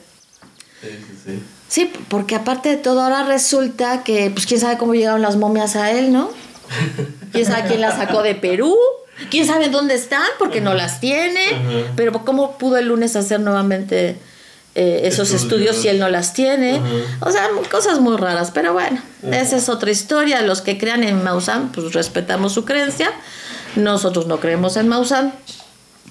Sí, 0.81 0.87
sí, 0.89 1.17
sí. 1.25 1.43
Sí, 1.67 1.91
porque 2.07 2.35
aparte 2.35 2.69
de 2.69 2.77
todo 2.77 3.01
ahora 3.01 3.23
resulta 3.23 4.03
que, 4.03 4.29
pues 4.31 4.45
quién 4.45 4.59
sabe 4.59 4.77
cómo 4.77 4.93
llegaron 4.93 5.21
las 5.21 5.35
momias 5.37 5.75
a 5.75 5.91
él, 5.91 6.11
¿no? 6.13 6.29
¿Quién 7.31 7.45
sabe 7.45 7.67
quién 7.67 7.81
las 7.81 7.95
sacó 7.97 8.21
de 8.23 8.35
Perú? 8.35 8.75
¿Quién 9.29 9.45
sabe 9.45 9.69
dónde 9.69 9.95
están? 9.95 10.23
Porque 10.39 10.61
no 10.61 10.73
las 10.75 10.99
tiene. 10.99 11.39
Pero 11.95 12.23
¿cómo 12.25 12.57
pudo 12.57 12.77
el 12.77 12.87
lunes 12.87 13.15
hacer 13.15 13.39
nuevamente 13.39 14.17
eh, 14.75 15.01
esos 15.05 15.31
Estudios. 15.31 15.43
estudios 15.43 15.75
si 15.77 15.87
él 15.89 15.99
no 15.99 16.09
las 16.09 16.33
tiene? 16.33 16.77
Ajá. 16.77 16.85
O 17.21 17.31
sea, 17.31 17.47
cosas 17.71 17.99
muy 17.99 18.17
raras. 18.17 18.51
Pero 18.51 18.73
bueno, 18.73 19.01
esa 19.31 19.57
es 19.57 19.69
otra 19.69 19.91
historia. 19.91 20.41
Los 20.41 20.61
que 20.61 20.77
crean 20.77 21.03
en 21.03 21.23
Maussan, 21.23 21.71
pues 21.71 21.93
respetamos 21.93 22.53
su 22.53 22.65
creencia. 22.65 23.11
Nosotros 23.75 24.27
no 24.27 24.39
creemos 24.39 24.75
en 24.77 24.87
Maussan. 24.87 25.33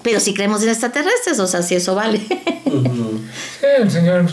Pero 0.01 0.19
sí 0.19 0.33
creemos 0.33 0.61
en 0.63 0.69
extraterrestres, 0.69 1.39
o 1.39 1.47
sea, 1.47 1.61
si 1.61 1.75
eso 1.75 1.95
vale. 1.95 2.19
Sí, 2.19 3.65
el 3.79 3.89
señor 3.91 4.25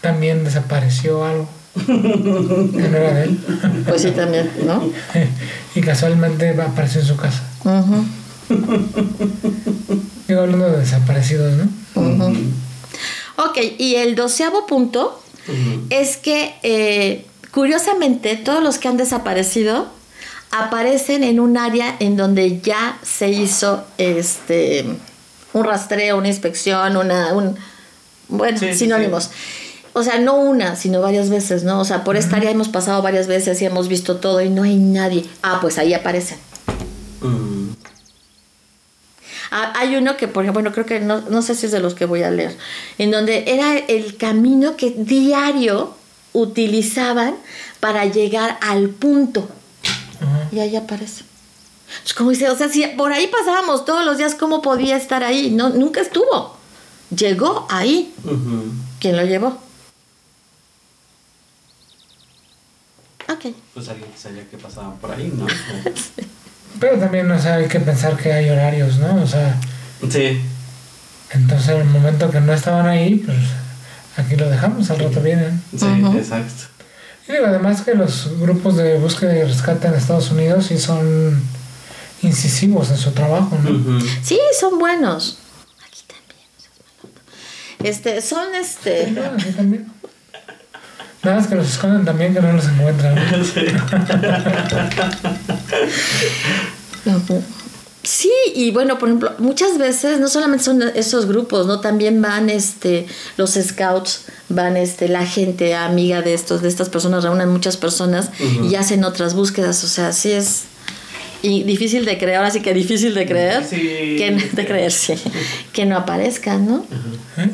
también 0.00 0.44
desapareció 0.44 1.24
algo. 1.24 1.48
Que 1.86 1.92
no 1.92 2.96
era 2.96 3.14
de 3.14 3.24
él. 3.24 3.38
Pues 3.88 4.02
sí, 4.02 4.10
también, 4.12 4.50
¿no? 4.66 4.82
y 5.74 5.80
casualmente 5.80 6.52
va- 6.52 6.64
apareció 6.66 7.00
en 7.00 7.06
su 7.06 7.16
casa. 7.16 7.42
Digo, 10.28 10.40
hablando 10.40 10.70
de 10.70 10.78
desaparecidos, 10.78 11.52
¿no? 11.56 12.32
Ok, 13.36 13.58
y 13.78 13.96
el 13.96 14.14
doceavo 14.14 14.66
punto 14.66 15.20
es 15.90 16.16
que 16.16 16.54
eh, 16.62 17.26
curiosamente 17.50 18.36
todos 18.36 18.62
los 18.62 18.78
que 18.78 18.88
han 18.88 18.96
desaparecido 18.96 19.86
aparecen 20.50 21.24
en 21.24 21.40
un 21.40 21.56
área 21.56 21.96
en 21.98 22.16
donde 22.16 22.60
ya 22.60 22.98
se 23.02 23.30
hizo 23.30 23.84
este 23.98 24.84
un 25.52 25.64
rastreo, 25.64 26.18
una 26.18 26.28
inspección, 26.28 26.96
una 26.96 27.32
un 27.32 27.56
bueno, 28.28 28.58
Sí, 28.58 28.68
sí, 28.72 28.78
sinónimos. 28.80 29.30
O 29.94 30.02
sea, 30.02 30.18
no 30.18 30.36
una, 30.36 30.74
sino 30.76 31.02
varias 31.02 31.28
veces, 31.28 31.64
¿no? 31.64 31.80
O 31.80 31.84
sea, 31.84 32.02
por 32.02 32.16
esta 32.16 32.36
área 32.36 32.50
hemos 32.50 32.68
pasado 32.68 33.02
varias 33.02 33.26
veces 33.26 33.60
y 33.60 33.66
hemos 33.66 33.88
visto 33.88 34.16
todo 34.16 34.40
y 34.40 34.48
no 34.48 34.62
hay 34.62 34.76
nadie. 34.76 35.26
Ah, 35.42 35.58
pues 35.60 35.76
ahí 35.76 35.92
aparecen. 35.92 36.38
Mm. 37.20 37.72
Ah, 39.54 39.70
hay 39.76 39.96
uno 39.96 40.16
que, 40.16 40.28
por 40.28 40.44
ejemplo, 40.44 40.62
bueno, 40.62 40.72
creo 40.72 40.86
que 40.86 40.98
no, 40.98 41.20
no 41.20 41.42
sé 41.42 41.54
si 41.54 41.66
es 41.66 41.72
de 41.72 41.80
los 41.80 41.94
que 41.94 42.06
voy 42.06 42.22
a 42.22 42.30
leer, 42.30 42.56
en 42.96 43.10
donde 43.10 43.44
era 43.48 43.76
el 43.76 44.16
camino 44.16 44.78
que 44.78 44.94
diario 44.96 45.94
utilizaban 46.32 47.36
para 47.78 48.06
llegar 48.06 48.58
al 48.62 48.88
punto. 48.88 49.46
Y 50.52 50.58
ahí 50.58 50.74
aparece. 50.74 51.24
Es 52.02 52.14
como 52.14 52.30
dice, 52.30 52.48
o 52.48 52.56
sea, 52.56 52.70
si 52.70 52.82
por 52.96 53.12
ahí 53.12 53.26
pasábamos 53.26 53.84
todos 53.84 54.02
los 54.06 54.16
días, 54.16 54.34
¿cómo 54.34 54.62
podía 54.62 54.96
estar 54.96 55.22
ahí? 55.22 55.50
No, 55.50 55.68
nunca 55.68 56.00
estuvo. 56.00 56.56
Llegó 57.14 57.66
ahí. 57.68 58.14
¿Quién 59.00 59.18
lo 59.18 59.24
llevó? 59.26 59.48
Ok. 63.28 63.54
Pues 63.74 63.86
alguien 63.90 64.08
sabía 64.16 64.48
que 64.48 64.56
pasaban 64.56 64.96
por 64.96 65.10
ahí, 65.10 65.30
¿no? 65.36 65.46
Pero 66.80 66.98
también, 66.98 67.30
o 67.30 67.40
sea, 67.40 67.54
hay 67.56 67.66
que 67.68 67.80
pensar 67.80 68.16
que 68.16 68.32
hay 68.32 68.48
horarios, 68.50 68.98
¿no? 68.98 69.22
O 69.22 69.26
sea, 69.26 69.56
Sí. 70.10 70.40
entonces 71.30 71.68
en 71.68 71.80
el 71.82 71.84
momento 71.88 72.30
que 72.30 72.40
no 72.40 72.52
estaban 72.52 72.86
ahí, 72.86 73.16
pues 73.24 73.38
aquí 74.16 74.36
lo 74.36 74.48
dejamos, 74.50 74.90
al 74.90 74.98
rato 74.98 75.20
vienen. 75.20 75.62
Sí, 75.76 75.86
exacto. 76.16 76.64
Y 77.28 77.32
digo, 77.32 77.46
además 77.46 77.82
que 77.82 77.94
los 77.94 78.38
grupos 78.40 78.76
de 78.76 78.98
búsqueda 78.98 79.36
y 79.36 79.42
rescate 79.44 79.86
en 79.86 79.94
Estados 79.94 80.30
Unidos 80.32 80.66
sí 80.66 80.78
son 80.78 81.40
incisivos 82.22 82.90
en 82.90 82.96
su 82.96 83.12
trabajo, 83.12 83.56
¿no? 83.62 84.00
Sí, 84.22 84.38
son 84.58 84.78
buenos. 84.78 85.38
Aquí 85.86 86.02
también. 86.08 87.92
Este, 87.94 88.20
son 88.22 88.54
este. 88.54 89.10
No, 89.12 89.22
así 89.36 89.52
también. 89.52 89.86
Nada 91.22 91.36
más 91.36 91.46
que 91.46 91.54
los 91.54 91.68
esconden 91.68 92.04
también 92.04 92.34
que 92.34 92.40
no 92.40 92.52
los 92.52 92.66
encuentran. 92.66 93.14
Sí, 98.04 98.32
y 98.56 98.72
bueno, 98.72 98.98
por 98.98 99.08
ejemplo, 99.08 99.32
muchas 99.38 99.78
veces 99.78 100.18
no 100.18 100.26
solamente 100.26 100.64
son 100.64 100.82
esos 100.96 101.26
grupos, 101.26 101.68
¿no? 101.68 101.78
También 101.80 102.20
van 102.20 102.50
este 102.50 103.06
los 103.36 103.52
scouts, 103.52 104.24
van 104.48 104.76
este 104.76 105.08
la 105.08 105.24
gente 105.24 105.76
amiga 105.76 106.20
de 106.20 106.34
estos 106.34 106.62
de 106.62 106.68
estas 106.68 106.88
personas, 106.88 107.22
reúnen 107.22 107.48
muchas 107.48 107.76
personas 107.76 108.30
y 108.68 108.74
hacen 108.74 109.04
otras 109.04 109.34
búsquedas, 109.34 109.84
o 109.84 109.88
sea, 109.88 110.12
sí 110.12 110.32
es 110.32 110.62
y 111.42 111.62
difícil 111.62 112.04
de 112.04 112.18
creer, 112.18 112.38
ahora 112.38 112.50
sí 112.50 112.60
que 112.60 112.74
difícil 112.74 113.14
de 113.14 113.24
creer, 113.26 113.64
Sí. 113.68 114.16
que 114.18 114.32
no- 114.32 114.42
de 114.52 114.66
creer, 114.66 114.90
sí, 114.90 115.14
que 115.72 115.86
no 115.86 115.96
aparezcan, 115.96 116.66
¿no? 116.66 116.84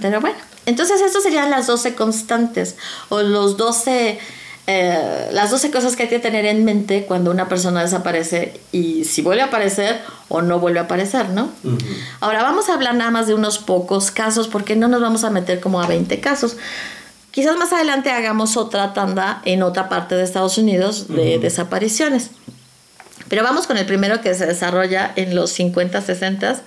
Pero 0.00 0.22
bueno, 0.22 0.38
entonces 0.68 1.00
estos 1.00 1.22
serían 1.22 1.50
las 1.50 1.66
12 1.66 1.94
constantes 1.94 2.76
o 3.08 3.22
los 3.22 3.56
12 3.56 4.18
eh, 4.70 5.30
las 5.32 5.50
12 5.50 5.70
cosas 5.70 5.96
que 5.96 6.02
hay 6.02 6.08
que 6.10 6.18
tener 6.18 6.44
en 6.44 6.62
mente 6.62 7.06
cuando 7.06 7.30
una 7.30 7.48
persona 7.48 7.80
desaparece 7.80 8.60
y 8.70 9.06
si 9.06 9.22
vuelve 9.22 9.40
a 9.40 9.46
aparecer 9.46 9.98
o 10.28 10.42
no 10.42 10.58
vuelve 10.58 10.78
a 10.78 10.82
aparecer, 10.82 11.30
¿no? 11.30 11.48
Ahora 12.20 12.42
vamos 12.42 12.68
a 12.68 12.74
hablar 12.74 12.94
nada 12.94 13.10
más 13.10 13.26
de 13.26 13.32
unos 13.32 13.58
pocos 13.58 14.10
casos 14.10 14.46
porque 14.46 14.76
no 14.76 14.88
nos 14.88 15.00
vamos 15.00 15.24
a 15.24 15.30
meter 15.30 15.60
como 15.60 15.80
a 15.80 15.86
20 15.86 16.20
casos. 16.20 16.58
Quizás 17.30 17.56
más 17.56 17.72
adelante 17.72 18.10
hagamos 18.10 18.58
otra 18.58 18.92
tanda 18.92 19.40
en 19.46 19.62
otra 19.62 19.88
parte 19.88 20.16
de 20.16 20.22
Estados 20.22 20.58
Unidos 20.58 21.08
de 21.08 21.38
desapariciones. 21.38 22.32
Pero 23.30 23.42
vamos 23.42 23.66
con 23.66 23.78
el 23.78 23.86
primero 23.86 24.20
que 24.20 24.34
se 24.34 24.44
desarrolla 24.44 25.14
en 25.16 25.34
los 25.34 25.50
50, 25.52 26.02
60 26.02 26.60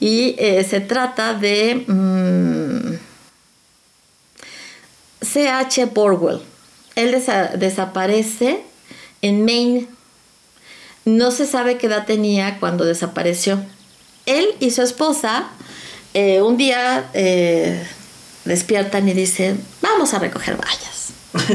y 0.00 0.34
eh, 0.38 0.64
se 0.68 0.80
trata 0.80 1.34
de 1.34 1.84
mm, 1.86 3.07
C.H. 5.22 5.86
Borwell. 5.86 6.40
Él 6.94 7.14
desa- 7.14 7.52
desaparece 7.52 8.60
en 9.22 9.44
Maine. 9.44 9.86
No 11.04 11.30
se 11.30 11.46
sabe 11.46 11.78
qué 11.78 11.86
edad 11.86 12.06
tenía 12.06 12.58
cuando 12.60 12.84
desapareció. 12.84 13.60
Él 14.26 14.46
y 14.60 14.70
su 14.72 14.82
esposa 14.82 15.48
eh, 16.14 16.42
un 16.42 16.56
día 16.56 17.08
eh, 17.14 17.82
despiertan 18.44 19.08
y 19.08 19.14
dicen, 19.14 19.62
vamos 19.80 20.12
a 20.14 20.18
recoger 20.18 20.56
vallas. 20.56 21.12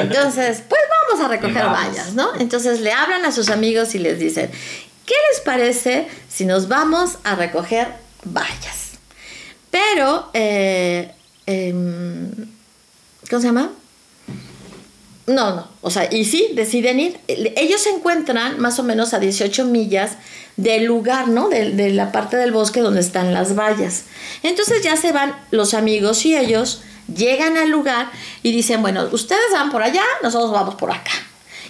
Entonces, 0.00 0.62
pues 0.68 0.80
vamos 1.08 1.24
a 1.24 1.28
recoger 1.28 1.64
Vamos. 1.64 1.78
vallas, 1.78 2.14
¿no? 2.14 2.34
Entonces 2.38 2.80
le 2.80 2.92
hablan 2.92 3.24
a 3.24 3.32
sus 3.32 3.50
amigos 3.50 3.94
y 3.94 3.98
les 3.98 4.18
dicen, 4.18 4.50
¿qué 5.06 5.14
les 5.32 5.40
parece 5.40 6.08
si 6.28 6.44
nos 6.44 6.68
vamos 6.68 7.18
a 7.24 7.34
recoger 7.34 7.88
vallas? 8.24 8.92
Pero, 9.70 10.28
eh, 10.34 11.12
em, 11.46 12.30
¿cómo 13.32 13.40
se 13.40 13.48
llama? 13.48 13.70
No, 15.26 15.54
no, 15.54 15.68
o 15.80 15.90
sea, 15.90 16.12
y 16.12 16.26
sí, 16.26 16.50
deciden 16.54 17.00
ir. 17.00 17.18
Ellos 17.26 17.80
se 17.80 17.88
encuentran 17.88 18.60
más 18.60 18.78
o 18.78 18.82
menos 18.82 19.14
a 19.14 19.20
18 19.20 19.64
millas 19.64 20.18
del 20.58 20.84
lugar, 20.84 21.28
¿no? 21.28 21.48
De, 21.48 21.90
la 21.92 22.12
parte 22.12 22.36
del 22.36 22.52
bosque 22.52 22.80
donde 22.80 23.00
están 23.00 23.32
las 23.32 23.56
vallas. 23.56 24.04
Entonces 24.42 24.82
ya 24.82 24.96
se 24.98 25.12
van 25.12 25.34
los 25.50 25.72
amigos 25.72 26.26
y 26.26 26.36
ellos, 26.36 26.82
llegan 27.14 27.56
al 27.56 27.70
lugar 27.70 28.10
y 28.42 28.52
dicen, 28.52 28.82
bueno, 28.82 29.08
ustedes 29.12 29.50
van 29.52 29.70
por 29.70 29.82
allá, 29.82 30.02
nosotros 30.22 30.52
vamos 30.52 30.74
por 30.74 30.90
acá. 30.90 31.12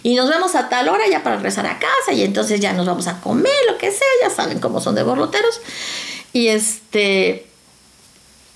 Y 0.03 0.16
nos 0.16 0.29
vemos 0.29 0.57
a 0.57 0.68
tal 0.68 0.88
hora 0.88 1.07
ya 1.09 1.22
para 1.22 1.37
regresar 1.37 1.66
a 1.66 1.79
casa 1.79 2.12
y 2.12 2.25
entonces 2.25 2.59
ya 2.59 2.72
nos 2.72 2.87
vamos 2.87 3.07
a 3.07 3.20
comer, 3.20 3.53
lo 3.70 3.79
que 3.79 3.92
sea, 3.92 4.09
ya 4.20 4.31
saben 4.31 4.59
cómo 4.59 4.81
son 4.81 4.96
de 4.96 5.05
borloteros. 5.05 5.61
Y 6.33 6.48
este... 6.48 7.46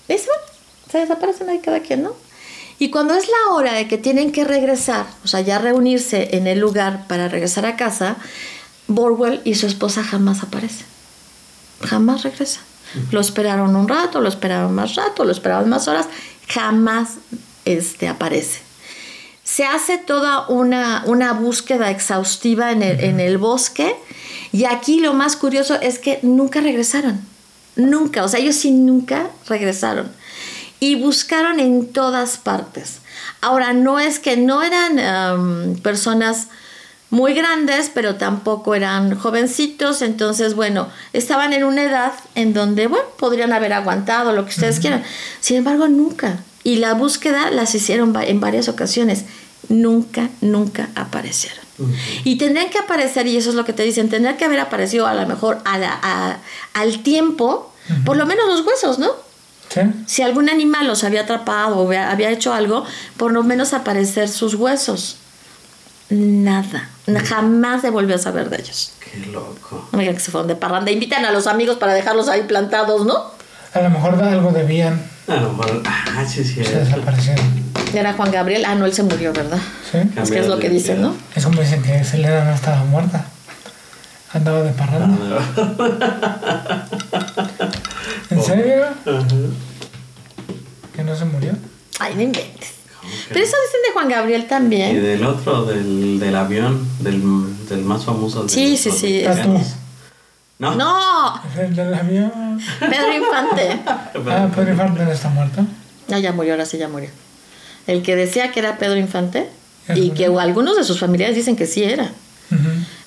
Eso, 0.09 0.31
se 0.91 0.97
desaparecen 0.97 1.49
ahí 1.49 1.59
cada 1.59 1.79
quien, 1.79 2.03
¿no? 2.03 2.26
Y 2.79 2.89
cuando 2.89 3.15
es 3.15 3.27
la 3.27 3.53
hora 3.53 3.73
de 3.73 3.87
que 3.87 3.97
tienen 3.97 4.31
que 4.31 4.43
regresar, 4.43 5.07
o 5.23 5.27
sea, 5.27 5.41
ya 5.41 5.57
reunirse 5.57 6.35
en 6.37 6.45
el 6.45 6.59
lugar 6.59 7.07
para 7.07 7.27
regresar 7.27 7.65
a 7.65 7.75
casa, 7.75 8.17
Borwell 8.87 9.41
y 9.43 9.55
su 9.55 9.65
esposa 9.65 10.03
jamás 10.03 10.43
aparecen. 10.43 10.85
Jamás 11.81 12.23
regresan. 12.23 12.63
Lo 13.11 13.19
esperaron 13.19 13.75
un 13.75 13.87
rato, 13.87 14.21
lo 14.21 14.29
esperaron 14.29 14.73
más 14.73 14.95
rato, 14.95 15.25
lo 15.25 15.31
esperaron 15.31 15.69
más 15.69 15.87
horas, 15.87 16.07
jamás 16.47 17.15
este, 17.65 18.07
aparece. 18.07 18.61
Se 19.43 19.65
hace 19.65 19.97
toda 19.97 20.47
una, 20.47 21.03
una 21.05 21.33
búsqueda 21.33 21.89
exhaustiva 21.89 22.71
en 22.71 22.83
el, 22.83 22.99
en 23.03 23.19
el 23.19 23.37
bosque 23.37 23.95
y 24.51 24.65
aquí 24.65 24.99
lo 24.99 25.13
más 25.13 25.35
curioso 25.35 25.75
es 25.81 25.99
que 25.99 26.19
nunca 26.21 26.61
regresaron. 26.61 27.19
Nunca, 27.75 28.23
o 28.23 28.27
sea, 28.27 28.39
ellos 28.39 28.55
sí 28.55 28.71
nunca 28.71 29.29
regresaron 29.47 30.11
y 30.79 30.95
buscaron 30.95 31.59
en 31.59 31.91
todas 31.91 32.37
partes. 32.37 32.99
Ahora, 33.41 33.73
no 33.73 33.99
es 33.99 34.19
que 34.19 34.37
no 34.37 34.61
eran 34.63 34.99
um, 35.39 35.75
personas 35.77 36.47
muy 37.09 37.33
grandes, 37.33 37.89
pero 37.93 38.15
tampoco 38.15 38.75
eran 38.75 39.17
jovencitos, 39.17 40.01
entonces, 40.01 40.55
bueno, 40.55 40.89
estaban 41.13 41.53
en 41.53 41.63
una 41.63 41.83
edad 41.83 42.11
en 42.35 42.53
donde, 42.53 42.87
bueno, 42.87 43.05
podrían 43.17 43.53
haber 43.53 43.71
aguantado 43.73 44.33
lo 44.33 44.43
que 44.43 44.51
ustedes 44.51 44.79
quieran. 44.79 45.03
Sin 45.39 45.57
embargo, 45.57 45.87
nunca. 45.87 46.39
Y 46.63 46.75
la 46.77 46.93
búsqueda 46.95 47.49
las 47.49 47.73
hicieron 47.75 48.13
en 48.21 48.39
varias 48.41 48.67
ocasiones. 48.67 49.23
Nunca, 49.69 50.29
nunca 50.41 50.89
aparecieron. 50.95 51.65
Y 52.25 52.37
tendrían 52.37 52.69
que 52.69 52.79
aparecer, 52.79 53.25
y 53.27 53.37
eso 53.37 53.49
es 53.51 53.55
lo 53.55 53.63
que 53.63 53.71
te 53.73 53.83
dicen, 53.83 54.09
tendrían 54.09 54.35
que 54.35 54.45
haber 54.45 54.59
aparecido 54.59 55.07
a 55.07 55.13
lo 55.13 55.25
mejor 55.27 55.59
a 55.63 55.77
la- 55.77 55.99
a- 56.01 56.37
al 56.73 57.03
tiempo, 57.03 57.71
por 58.03 58.17
lo 58.17 58.25
menos 58.25 58.47
los 58.47 58.65
huesos, 58.65 58.99
¿no? 58.99 59.11
¿Sí? 59.69 59.81
Si 60.05 60.21
algún 60.21 60.49
animal 60.49 60.87
los 60.87 61.03
había 61.03 61.21
atrapado 61.21 61.77
o 61.77 61.91
había 61.91 62.29
hecho 62.31 62.53
algo, 62.53 62.85
por 63.17 63.31
lo 63.31 63.43
menos 63.43 63.73
aparecer 63.73 64.29
sus 64.29 64.55
huesos. 64.55 65.17
Nada. 66.09 66.89
Jamás 67.25 67.81
se 67.81 67.89
volvió 67.89 68.15
a 68.15 68.19
saber 68.19 68.49
de 68.49 68.57
ellos. 68.61 68.93
Qué 68.99 69.25
loco. 69.31 69.89
Oigan 69.93 70.13
que 70.13 70.19
se 70.21 70.31
fueron 70.31 70.47
de 70.47 70.55
parranda. 70.55 70.91
Invitan 70.91 71.25
a 71.25 71.31
los 71.31 71.47
amigos 71.47 71.77
para 71.77 71.93
dejarlos 71.93 72.29
ahí 72.29 72.43
plantados, 72.43 73.05
¿no? 73.05 73.31
A 73.73 73.81
lo 73.81 73.89
mejor 73.89 74.17
de 74.17 74.29
algo 74.29 74.51
debían, 74.51 75.01
A 75.27 75.35
lo 75.35 75.51
mejor. 75.53 75.83
Ah, 75.85 76.25
sí, 76.25 76.43
sí. 76.43 76.63
se 76.63 76.79
desaparecieron. 76.79 77.45
Era 77.93 78.13
Juan 78.13 78.31
Gabriel. 78.31 78.65
Ah, 78.65 78.75
no, 78.75 78.85
él 78.85 78.93
se 78.93 79.03
murió, 79.03 79.33
¿verdad? 79.33 79.59
¿Sí? 79.91 79.97
Es 80.15 80.31
que 80.31 80.39
es 80.39 80.47
lo 80.47 80.59
que 80.59 80.69
dicen, 80.69 81.01
¿no? 81.01 81.15
Es 81.35 81.43
como 81.43 81.61
dicen 81.61 81.83
que 81.83 82.03
Selena 82.03 82.45
no 82.45 82.53
estaba 82.53 82.83
muerta. 82.85 83.25
Andaba 84.33 84.61
de 84.61 84.71
parranda. 84.71 85.39
¿En 88.29 88.43
serio? 88.43 88.83
Ajá. 89.05 89.27
¿Que 90.95 91.03
no 91.03 91.15
se 91.15 91.25
murió? 91.25 91.53
Ay, 91.99 92.15
no 92.15 92.21
inventes. 92.21 92.71
Pero 93.29 93.39
eso 93.39 93.55
dicen 93.65 93.81
de 93.87 93.93
Juan 93.93 94.09
Gabriel 94.09 94.41
Y 94.41 94.47
también. 94.47 95.01
del 95.01 95.23
otro, 95.25 95.63
del, 95.65 96.19
del 96.19 96.35
avión, 96.35 96.85
del, 96.99 97.21
del 97.69 97.81
más 97.83 98.03
famoso 98.03 98.43
de 98.43 98.49
Sí, 98.49 98.71
los 98.71 98.79
sí, 98.79 98.91
sí. 98.91 99.13
mexicanos. 99.25 99.61
Tatu. 99.63 99.75
No. 100.59 100.75
No, 100.75 101.41
el 101.57 101.75
del 101.75 101.93
avión. 101.93 102.59
Pedro 102.79 103.13
Infante. 103.15 103.79
Ah, 104.29 104.49
Pedro 104.53 104.71
Infante 104.71 105.03
no 105.05 105.11
está 105.11 105.29
muerto. 105.29 105.65
No, 106.09 106.17
ya 106.17 106.33
murió, 106.33 106.53
ahora 106.53 106.65
sí 106.65 106.77
ya 106.77 106.87
murió. 106.89 107.09
El 107.85 108.01
que 108.01 108.15
decía 108.15 108.51
que 108.51 108.59
era 108.59 108.77
Pedro 108.77 108.97
Infante 108.97 109.47
y 109.89 110.09
murió. 110.09 110.13
que 110.15 110.25
algunos 110.41 110.75
de 110.75 110.83
sus 110.83 110.99
familiares 110.99 111.35
dicen 111.35 111.55
que 111.55 111.67
sí 111.67 111.83
era. 111.83 112.11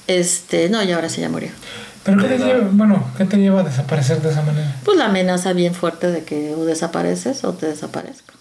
Este, 0.06 0.68
no, 0.70 0.83
ya 0.83 0.94
ahora 0.94 1.09
sí 1.09 1.20
ya 1.20 1.28
murió. 1.28 1.50
Pero 2.05 2.19
¿qué 2.23 2.29
te, 2.29 2.39
lleva, 2.39 2.69
bueno, 2.73 3.05
¿qué 3.19 3.25
te 3.27 3.37
lleva 3.37 3.61
a 3.61 3.65
desaparecer 3.65 4.23
de 4.23 4.31
esa 4.31 4.43
manera? 4.43 4.75
Pues 4.85 4.97
la 4.97 5.07
amenaza 5.07 5.53
bien 5.53 5.75
fuerte 5.75 6.11
de 6.11 6.25
que 6.25 6.55
o 6.55 6.65
desapareces 6.65 7.45
o 7.45 7.53
te 7.53 7.67
desaparezco. 7.67 8.33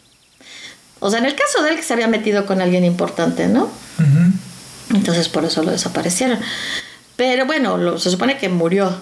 O 1.01 1.09
sea, 1.09 1.19
en 1.19 1.25
el 1.25 1.35
caso 1.35 1.61
de 1.63 1.71
él 1.71 1.75
que 1.75 1.83
se 1.83 1.93
había 1.93 2.07
metido 2.07 2.45
con 2.45 2.61
alguien 2.61 2.85
importante, 2.85 3.47
¿no? 3.47 3.69
Entonces 4.93 5.29
por 5.29 5.43
eso 5.45 5.61
lo 5.63 5.71
desaparecieron. 5.71 6.39
Pero 7.15 7.45
bueno, 7.45 7.77
lo- 7.77 7.99
se 7.99 8.09
supone 8.09 8.37
que 8.37 8.47
murió. 8.49 9.01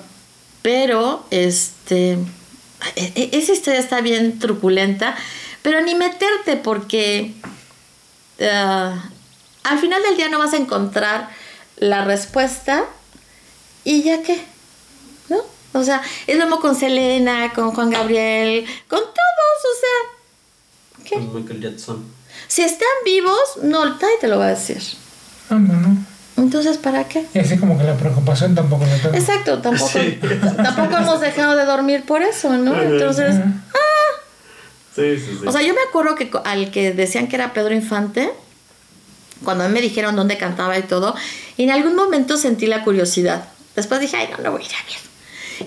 Pero 0.63 1.26
este 1.32 2.13
e- 2.96 3.13
e- 3.15 3.30
esa 3.34 3.54
historia 3.54 3.80
está 3.80 4.02
bien 4.02 4.39
truculenta, 4.39 5.15
pero 5.62 5.82
ni 5.82 5.96
meterte 5.96 6.58
porque 6.58 7.34
ah, 8.41 9.10
al 9.63 9.80
final 9.80 10.02
del 10.04 10.17
día 10.17 10.30
no 10.30 10.39
vas 10.39 10.54
a 10.54 10.58
encontrar 10.58 11.30
la 11.78 12.04
respuesta 12.06 12.84
y 13.89 14.04
ya 14.04 14.21
qué, 14.23 14.38
¿no? 15.30 15.38
O 15.73 15.84
sea, 15.84 16.02
es 16.28 16.36
lo 16.38 16.43
mismo 16.45 16.60
con 16.60 16.76
Selena, 16.76 17.54
con 17.54 17.71
Juan 17.71 17.89
Gabriel, 17.89 18.65
con 18.89 19.00
todos, 19.00 19.60
o 19.63 19.76
sea, 19.82 21.04
¿qué? 21.06 21.15
Con 21.15 21.36
Michael 21.36 21.62
Jackson. 21.62 22.06
Si 22.47 22.62
están 22.63 22.88
vivos, 23.06 23.39
no, 23.63 23.86
nadie 23.86 24.17
te 24.19 24.28
lo 24.28 24.39
va 24.39 24.47
a 24.47 24.50
decir. 24.50 24.82
Ah, 25.50 25.58
bueno. 25.60 25.97
Entonces, 26.38 26.78
¿para 26.78 27.08
qué? 27.08 27.26
Y 27.34 27.39
así 27.39 27.58
como 27.58 27.78
que 27.78 27.84
la 27.84 27.95
preocupación 27.97 28.54
tampoco 28.54 28.86
la 28.86 28.95
tengo. 28.97 29.15
Exacto, 29.15 29.60
tampoco, 29.60 29.89
Sí. 29.89 30.19
tampoco 30.58 30.97
hemos 30.97 31.19
dejado 31.21 31.56
de 31.56 31.65
dormir 31.65 32.04
por 32.06 32.21
eso, 32.21 32.52
¿no? 32.58 32.80
Entonces, 32.82 33.36
Sí, 34.95 35.17
sí, 35.17 35.38
sí. 35.41 35.47
o 35.47 35.52
sea, 35.52 35.62
yo 35.62 35.73
me 35.76 35.82
acuerdo 35.88 36.15
que 36.15 36.30
co- 36.30 36.41
al 36.43 36.71
que 36.71 36.91
decían 36.93 37.28
que 37.28 37.36
era 37.36 37.54
Pedro 37.54 37.73
Infante, 37.73 38.32
cuando 39.43 39.63
a 39.63 39.67
mí 39.67 39.73
me 39.73 39.82
dijeron 39.82 40.15
dónde 40.15 40.38
cantaba 40.38 40.78
y 40.78 40.84
todo, 40.84 41.15
en 41.60 41.69
algún 41.71 41.95
momento 41.95 42.36
sentí 42.38 42.65
la 42.65 42.84
curiosidad. 42.84 43.47
Después 43.77 44.01
dije, 44.01 44.17
ay, 44.17 44.29
no, 44.35 44.43
no 44.43 44.51
voy 44.51 44.63
a 44.63 44.65
ir 44.65 44.71
a 44.71 44.83
ver. 44.85 44.97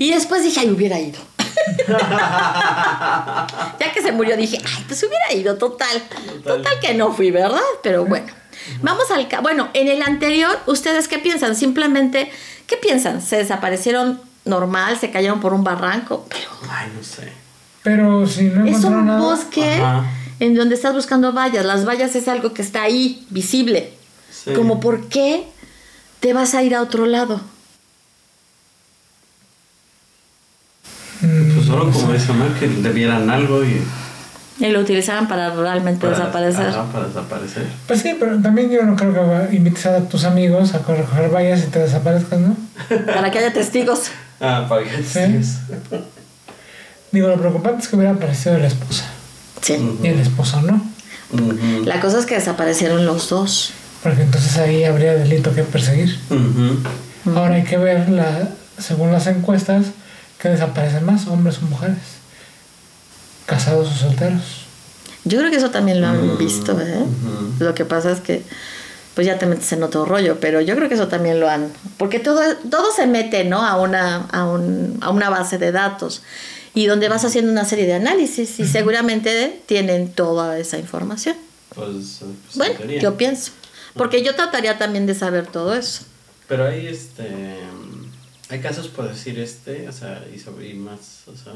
Y 0.02 0.12
después 0.12 0.42
dije, 0.42 0.60
ay, 0.60 0.70
hubiera 0.70 0.98
ido. 1.00 1.18
ya 3.80 3.92
que 3.94 4.02
se 4.02 4.12
murió, 4.12 4.36
dije, 4.36 4.58
ay, 4.62 4.84
pues 4.86 5.02
hubiera 5.02 5.32
ido, 5.32 5.56
total. 5.56 6.02
Total 6.44 6.78
que 6.80 6.92
no 6.94 7.12
fui, 7.14 7.30
¿verdad? 7.30 7.60
Pero 7.82 8.04
bueno. 8.04 8.26
Vamos 8.82 9.10
al... 9.10 9.26
Bueno, 9.42 9.68
en 9.72 9.88
el 9.88 10.02
anterior, 10.02 10.58
¿ustedes 10.66 11.08
qué 11.08 11.18
piensan? 11.18 11.56
Simplemente, 11.56 12.30
¿qué 12.66 12.76
piensan? 12.76 13.22
¿Se 13.22 13.36
desaparecieron 13.36 14.20
normal? 14.44 14.98
¿Se 14.98 15.10
cayeron 15.10 15.40
por 15.40 15.54
un 15.54 15.64
barranco? 15.64 16.26
Pero 16.28 16.48
Ay, 16.70 16.92
no 16.94 17.02
sé. 17.02 17.32
Pero 17.82 18.26
si 18.26 18.44
no 18.44 18.66
es 18.66 18.84
un 18.84 19.06
nada. 19.06 19.20
bosque 19.20 19.64
Ajá. 19.74 20.04
en 20.40 20.54
donde 20.54 20.74
estás 20.74 20.92
buscando 20.94 21.32
vallas. 21.32 21.64
Las 21.64 21.86
vallas 21.86 22.14
es 22.16 22.28
algo 22.28 22.52
que 22.52 22.62
está 22.62 22.82
ahí, 22.82 23.24
visible. 23.30 23.92
Sí. 24.30 24.52
Como 24.52 24.78
por 24.80 25.08
qué 25.08 25.44
te 26.20 26.32
vas 26.34 26.54
a 26.54 26.62
ir 26.62 26.74
a 26.74 26.82
otro 26.82 27.06
lado. 27.06 27.40
mm, 31.22 31.54
Pues 31.54 31.60
solo 31.70 31.90
como 31.90 32.12
eso, 32.14 32.35
¿no? 32.35 32.59
Que 32.59 32.68
debieran 32.68 33.30
algo 33.30 33.64
y... 33.64 33.80
Y 34.59 34.68
lo 34.72 34.80
utilizaban 34.80 35.26
para 35.26 35.54
realmente 35.54 36.00
para- 36.06 36.18
desaparecer. 36.18 36.66
ajá, 36.68 36.85
para 36.92 37.06
desaparecer. 37.06 37.66
Pues 37.87 38.02
sí, 38.02 38.14
pero 38.20 38.38
también 38.40 38.70
yo 38.70 38.83
no 38.83 38.94
creo 38.94 39.14
que 39.48 39.56
invites 39.56 39.87
a 39.87 40.00
tus 40.06 40.24
amigos 40.24 40.74
a 40.74 40.78
recoger 40.78 41.30
vallas 41.35 41.64
y 41.64 41.68
te 41.68 41.78
desaparezcas, 41.78 42.38
¿no? 42.40 42.54
Para 43.06 43.30
que 43.30 43.38
haya 43.38 43.52
testigos. 43.54 44.11
Ah, 44.38 44.66
para 44.68 44.83
que 44.85 45.02
Sí. 45.02 45.42
Digo, 47.12 47.28
lo 47.28 47.37
preocupante 47.38 47.83
es 47.83 47.88
que 47.88 47.96
hubiera 47.96 48.12
aparecido 48.12 48.59
la 48.59 48.66
esposa. 48.68 49.04
Sí. 49.62 49.76
Y 50.02 50.06
el 50.09 50.20
esposo 50.20 50.61
no. 50.62 50.83
La 51.85 52.00
cosa 52.00 52.18
es 52.18 52.26
que 52.26 52.35
desaparecieron 52.37 53.06
los 53.06 53.28
dos. 53.28 53.72
Porque 54.02 54.22
entonces 54.22 54.56
ahí 54.59 54.85
habría 54.85 55.14
delito 55.14 55.54
que 55.54 55.62
perseguir. 55.62 56.18
Ahora 57.35 57.54
hay 57.56 57.64
que 57.64 57.76
ver, 57.78 58.09
la, 58.09 58.48
según 58.78 59.12
las 59.12 59.26
encuestas, 59.26 59.87
que 60.40 60.48
desaparecen 60.48 61.05
más, 61.05 61.26
hombres 61.26 61.59
o 61.59 61.62
mujeres. 61.66 61.98
Casados 63.46 63.88
o 63.88 63.94
solteros. 63.94 64.66
Yo 65.24 65.38
creo 65.38 65.50
que 65.50 65.57
eso 65.57 65.70
también 65.70 66.00
lo 66.00 66.07
han 66.07 66.35
Mm, 66.35 66.38
visto, 66.38 66.81
¿eh? 66.81 67.05
Lo 67.59 67.74
que 67.74 67.85
pasa 67.85 68.11
es 68.12 68.20
que, 68.20 68.42
pues 69.14 69.26
ya 69.26 69.38
te 69.38 69.46
metes 69.46 69.70
en 69.72 69.83
otro 69.83 70.05
rollo, 70.05 70.38
pero 70.40 70.61
yo 70.61 70.74
creo 70.76 70.88
que 70.88 70.94
eso 70.94 71.09
también 71.09 71.40
lo 71.40 71.48
han. 71.50 71.70
Porque 71.98 72.20
todo, 72.20 72.40
todo 72.70 72.90
se 72.92 73.07
mete, 73.07 73.44
¿no? 73.44 73.66
A 73.66 73.76
una, 73.76 74.26
a, 74.33 74.46
un, 74.46 74.98
a 75.03 75.11
una 75.11 75.29
base 75.29 75.59
de 75.59 75.72
datos 75.72 76.22
y 76.72 76.87
donde 76.87 77.09
vas 77.09 77.24
haciendo 77.24 77.50
una 77.50 77.64
serie 77.64 77.85
de 77.87 77.94
análisis 77.94 78.61
y 78.61 78.66
seguramente 78.66 79.61
tienen 79.66 80.11
toda 80.12 80.59
esa 80.59 80.79
información. 80.79 81.37
Pues, 81.74 82.22
eh, 82.22 82.26
pues, 82.55 82.70
en 82.70 82.76
Bueno, 82.79 82.92
yo 83.00 83.16
pienso. 83.16 83.50
Porque 83.94 84.22
yo 84.22 84.35
trataría 84.37 84.79
también 84.79 85.05
de 85.07 85.14
saber 85.14 85.48
todo 85.48 85.74
eso. 85.74 86.03
Pero 86.48 86.66
hay 86.66 86.87
este. 86.87 87.59
Hay 88.50 88.60
casos 88.60 88.88
por 88.88 89.08
decir 89.08 89.38
este, 89.38 89.88
o 89.88 89.92
sea, 89.92 90.24
y, 90.34 90.38
sobre, 90.38 90.68
y 90.68 90.74
más, 90.74 91.22
o 91.26 91.36
sea. 91.36 91.52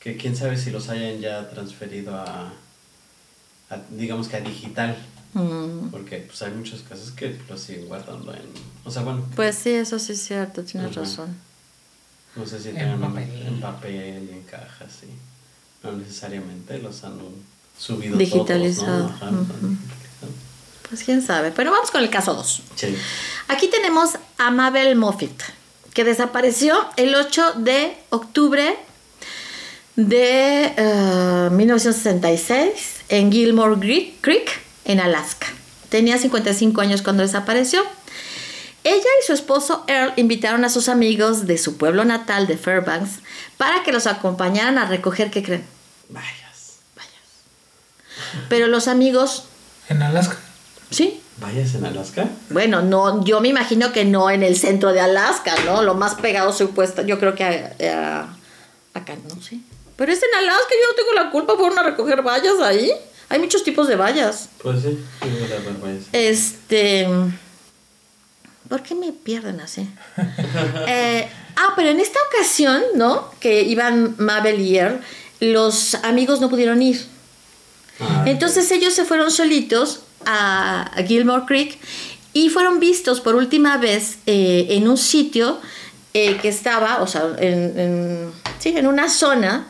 Que 0.00 0.16
quién 0.16 0.36
sabe 0.36 0.56
si 0.58 0.70
los 0.70 0.88
hayan 0.88 1.20
ya 1.20 1.48
transferido 1.50 2.14
a. 2.16 2.52
a, 3.70 3.76
digamos 3.90 4.28
que 4.28 4.36
a 4.36 4.40
digital. 4.40 4.96
Mm, 5.34 5.88
Porque 5.90 6.18
pues 6.18 6.42
hay 6.42 6.52
muchos 6.52 6.82
casos 6.82 7.10
que 7.12 7.40
los 7.48 7.60
siguen 7.60 7.86
guardando 7.88 8.32
en. 8.34 8.42
O 8.84 8.90
sea, 8.90 9.02
bueno, 9.02 9.24
Pues 9.34 9.56
sí, 9.56 9.70
eso 9.70 9.98
sí 9.98 10.12
es 10.12 10.22
cierto, 10.22 10.62
tienes 10.64 10.94
razón. 10.94 11.34
no 12.36 12.44
sé 12.46 12.60
si 12.60 12.68
En 12.70 12.74
tengan 12.76 13.00
papel. 13.00 13.46
en 13.46 13.60
papel 13.60 14.28
y 14.30 14.32
en 14.34 14.42
cajas, 14.42 14.92
sí. 15.00 15.06
No 15.82 15.92
necesariamente 15.92 16.78
los 16.78 17.02
han 17.04 17.18
subido 17.78 18.16
Digitalizado, 18.18 19.06
todos, 19.06 19.32
¿no? 19.32 19.38
Ajá. 19.38 19.46
Pues 20.88 21.04
quién 21.04 21.22
sabe. 21.22 21.50
Pero 21.52 21.70
vamos 21.70 21.90
con 21.90 22.02
el 22.02 22.10
caso 22.10 22.34
2. 22.34 22.62
Sí. 22.76 22.94
Aquí 23.52 23.68
tenemos 23.68 24.12
a 24.38 24.50
Mabel 24.50 24.96
Moffitt, 24.96 25.42
que 25.92 26.04
desapareció 26.04 26.88
el 26.96 27.14
8 27.14 27.52
de 27.56 27.94
octubre 28.08 28.78
de 29.94 30.72
eh, 30.74 31.48
1966 31.52 33.02
en 33.10 33.30
Gilmore 33.30 34.14
Creek, 34.22 34.58
en 34.86 35.00
Alaska. 35.00 35.48
Tenía 35.90 36.16
55 36.16 36.80
años 36.80 37.02
cuando 37.02 37.24
desapareció. 37.24 37.82
Ella 38.84 39.10
y 39.22 39.26
su 39.26 39.34
esposo 39.34 39.84
Earl 39.86 40.14
invitaron 40.16 40.64
a 40.64 40.70
sus 40.70 40.88
amigos 40.88 41.46
de 41.46 41.58
su 41.58 41.76
pueblo 41.76 42.06
natal 42.06 42.46
de 42.46 42.56
Fairbanks 42.56 43.18
para 43.58 43.82
que 43.82 43.92
los 43.92 44.06
acompañaran 44.06 44.78
a 44.78 44.86
recoger, 44.86 45.30
¿qué 45.30 45.42
creen? 45.42 45.66
Vayas. 46.08 46.78
Pero 48.48 48.66
los 48.66 48.88
amigos, 48.88 49.44
En 49.90 50.02
Alaska. 50.02 50.38
Sí, 50.92 51.18
¿Vayas 51.38 51.74
en 51.74 51.84
Alaska? 51.86 52.28
Bueno, 52.50 52.82
no, 52.82 53.24
yo 53.24 53.40
me 53.40 53.48
imagino 53.48 53.90
que 53.92 54.04
no 54.04 54.30
en 54.30 54.42
el 54.44 54.56
centro 54.56 54.92
de 54.92 55.00
Alaska, 55.00 55.54
¿no? 55.64 55.82
Lo 55.82 55.94
más 55.94 56.14
pegado 56.14 56.52
supuesto, 56.52 57.02
yo 57.02 57.18
creo 57.18 57.34
que 57.34 57.42
a- 57.42 57.74
a- 57.90 58.36
acá, 58.98 59.14
no 59.28 59.42
sé. 59.42 59.58
Pero 59.96 60.12
es 60.12 60.20
en 60.22 60.38
Alaska, 60.38 60.68
yo 60.80 60.88
no 60.90 60.94
tengo 60.94 61.12
la 61.14 61.30
culpa, 61.30 61.54
fueron 61.56 61.78
a 61.78 61.82
recoger 61.82 62.22
vallas 62.22 62.60
ahí. 62.62 62.92
Hay 63.28 63.38
muchos 63.40 63.64
tipos 63.64 63.88
de 63.88 63.96
vallas. 63.96 64.50
Pues 64.62 64.82
sí, 64.82 64.98
vayas. 65.82 66.04
Este. 66.12 67.08
¿Por 68.68 68.82
qué 68.82 68.94
me 68.94 69.12
pierden 69.12 69.60
así? 69.60 69.88
Eh, 70.88 71.28
ah, 71.56 71.72
pero 71.76 71.88
en 71.90 72.00
esta 72.00 72.18
ocasión, 72.28 72.82
¿no? 72.94 73.30
Que 73.40 73.62
iban 73.62 74.14
Mabel 74.18 74.60
y 74.60 74.76
Earl, 74.78 75.00
los 75.40 75.94
amigos 75.96 76.40
no 76.40 76.48
pudieron 76.48 76.80
ir. 76.82 77.04
Ah, 78.00 78.24
Entonces 78.26 78.70
ellos 78.70 78.94
se 78.94 79.04
fueron 79.04 79.30
solitos 79.30 80.00
a, 80.26 80.90
Gilmore 81.06 81.44
Creek 81.46 81.78
y 82.32 82.48
fueron 82.48 82.80
vistos 82.80 83.20
por 83.20 83.34
última 83.34 83.76
vez 83.78 84.18
eh, 84.26 84.66
en 84.70 84.88
un 84.88 84.96
sitio 84.96 85.58
eh, 86.14 86.38
que 86.40 86.48
estaba, 86.48 87.02
o 87.02 87.06
sea, 87.06 87.24
en, 87.38 87.78
en- 87.78 88.32
sí, 88.58 88.74
en 88.76 88.86
una 88.86 89.08
zona 89.08 89.68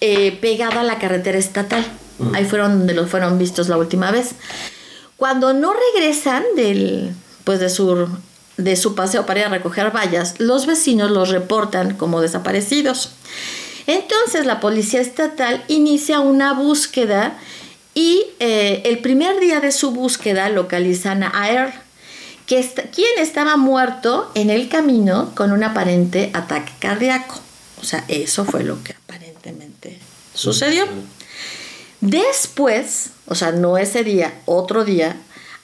eh, 0.00 0.32
pegada 0.40 0.80
a 0.80 0.84
la 0.84 0.98
carretera 0.98 1.38
estatal. 1.38 1.84
Mm. 2.18 2.34
Ahí 2.34 2.44
fueron 2.44 2.78
donde 2.78 2.94
los 2.94 3.10
fueron 3.10 3.38
vistos 3.38 3.68
la 3.68 3.76
última 3.76 4.10
vez. 4.10 4.32
Cuando 5.16 5.52
no 5.52 5.72
regresan 5.94 6.42
del, 6.56 7.12
pues 7.44 7.60
de 7.60 7.70
su, 7.70 8.08
de 8.56 8.76
su 8.76 8.94
paseo 8.94 9.26
para 9.26 9.40
ir 9.40 9.46
a 9.46 9.50
recoger 9.50 9.94
vallas, 9.94 10.34
los 10.38 10.66
vecinos 10.66 11.10
los 11.10 11.30
reportan 11.30 11.96
como 11.96 12.20
desaparecidos. 12.20 13.12
Entonces 13.86 14.46
la 14.46 14.60
policía 14.60 15.00
estatal 15.00 15.62
inicia 15.68 16.20
una 16.20 16.52
búsqueda 16.54 17.38
y 17.94 18.24
eh, 18.40 18.82
el 18.84 18.98
primer 18.98 19.38
día 19.40 19.60
de 19.60 19.70
su 19.72 19.90
búsqueda 19.92 20.48
localizan 20.48 21.22
a 21.22 21.50
Earl, 21.50 21.72
que 22.46 22.58
est- 22.58 22.80
quien 22.94 23.08
estaba 23.18 23.56
muerto 23.56 24.30
en 24.34 24.50
el 24.50 24.68
camino 24.68 25.32
con 25.34 25.52
un 25.52 25.62
aparente 25.64 26.30
ataque 26.34 26.72
cardíaco. 26.78 27.40
O 27.80 27.84
sea, 27.84 28.04
eso 28.08 28.44
fue 28.44 28.64
lo 28.64 28.82
que 28.82 28.92
aparentemente 28.94 29.98
sucedió. 30.34 30.86
Después, 32.00 33.10
o 33.26 33.34
sea, 33.34 33.52
no 33.52 33.78
ese 33.78 34.04
día, 34.04 34.34
otro 34.44 34.84
día, 34.84 35.16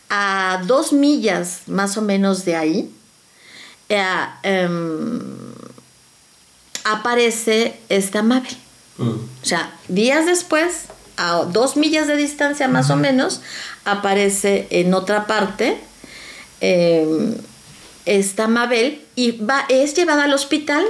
a 0.08 0.62
dos 0.66 0.92
millas 0.92 1.60
más 1.66 1.96
o 1.96 2.02
menos 2.02 2.44
de 2.44 2.56
ahí, 2.56 2.90
eh, 3.88 4.02
em, 4.42 5.20
aparece 6.84 7.78
esta 7.88 8.22
Mabel. 8.22 8.56
Mm. 8.98 9.08
O 9.10 9.44
sea, 9.44 9.72
días 9.88 10.26
después, 10.26 10.84
a 11.20 11.44
dos 11.44 11.76
millas 11.76 12.06
de 12.06 12.16
distancia 12.16 12.66
más 12.66 12.88
o 12.88 12.96
menos, 12.96 13.42
aparece 13.84 14.66
en 14.70 14.94
otra 14.94 15.26
parte 15.26 15.78
eh, 16.62 17.36
esta 18.06 18.48
Mabel 18.48 19.02
y 19.14 19.32
va, 19.32 19.66
es 19.68 19.94
llevada 19.94 20.24
al 20.24 20.32
hospital 20.32 20.84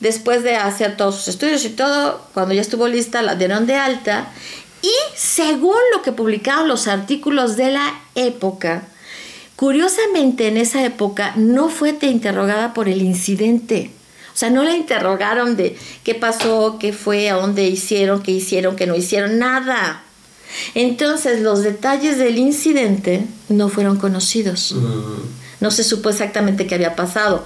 después 0.00 0.42
de 0.42 0.56
hacer 0.56 0.96
todos 0.96 1.16
sus 1.16 1.28
estudios 1.28 1.64
y 1.64 1.70
todo. 1.70 2.20
Cuando 2.34 2.52
ya 2.52 2.60
estuvo 2.60 2.88
lista, 2.88 3.22
la 3.22 3.36
dieron 3.36 3.66
de 3.66 3.76
alta. 3.76 4.28
Y 4.82 4.92
según 5.16 5.78
lo 5.94 6.02
que 6.02 6.12
publicaron 6.12 6.68
los 6.68 6.88
artículos 6.88 7.56
de 7.56 7.70
la 7.70 8.00
época, 8.16 8.82
curiosamente 9.56 10.48
en 10.48 10.56
esa 10.56 10.84
época 10.84 11.32
no 11.36 11.68
fue 11.68 11.96
interrogada 12.02 12.74
por 12.74 12.88
el 12.88 13.02
incidente. 13.02 13.92
O 14.34 14.36
sea, 14.36 14.50
no 14.50 14.64
la 14.64 14.74
interrogaron 14.74 15.56
de 15.56 15.78
qué 16.02 16.16
pasó, 16.16 16.76
qué 16.80 16.92
fue, 16.92 17.30
a 17.30 17.34
dónde 17.34 17.68
hicieron, 17.68 18.20
qué 18.20 18.32
hicieron, 18.32 18.74
qué 18.74 18.86
no 18.86 18.96
hicieron, 18.96 19.38
nada. 19.38 20.02
Entonces, 20.74 21.40
los 21.40 21.62
detalles 21.62 22.18
del 22.18 22.38
incidente 22.38 23.24
no 23.48 23.68
fueron 23.68 23.96
conocidos. 23.96 24.74
No 25.60 25.70
se 25.70 25.84
supo 25.84 26.10
exactamente 26.10 26.66
qué 26.66 26.74
había 26.74 26.96
pasado. 26.96 27.44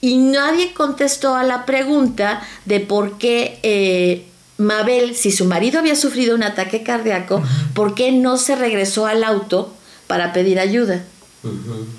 Y 0.00 0.16
nadie 0.16 0.72
contestó 0.72 1.36
a 1.36 1.44
la 1.44 1.66
pregunta 1.66 2.42
de 2.64 2.80
por 2.80 3.18
qué 3.18 3.58
eh, 3.62 4.26
Mabel, 4.56 5.14
si 5.14 5.30
su 5.30 5.44
marido 5.44 5.80
había 5.80 5.96
sufrido 5.96 6.34
un 6.34 6.42
ataque 6.42 6.82
cardíaco, 6.82 7.42
¿por 7.74 7.94
qué 7.94 8.10
no 8.10 8.38
se 8.38 8.56
regresó 8.56 9.06
al 9.06 9.22
auto 9.22 9.72
para 10.06 10.32
pedir 10.32 10.58
ayuda? 10.58 11.04
O 11.44 11.48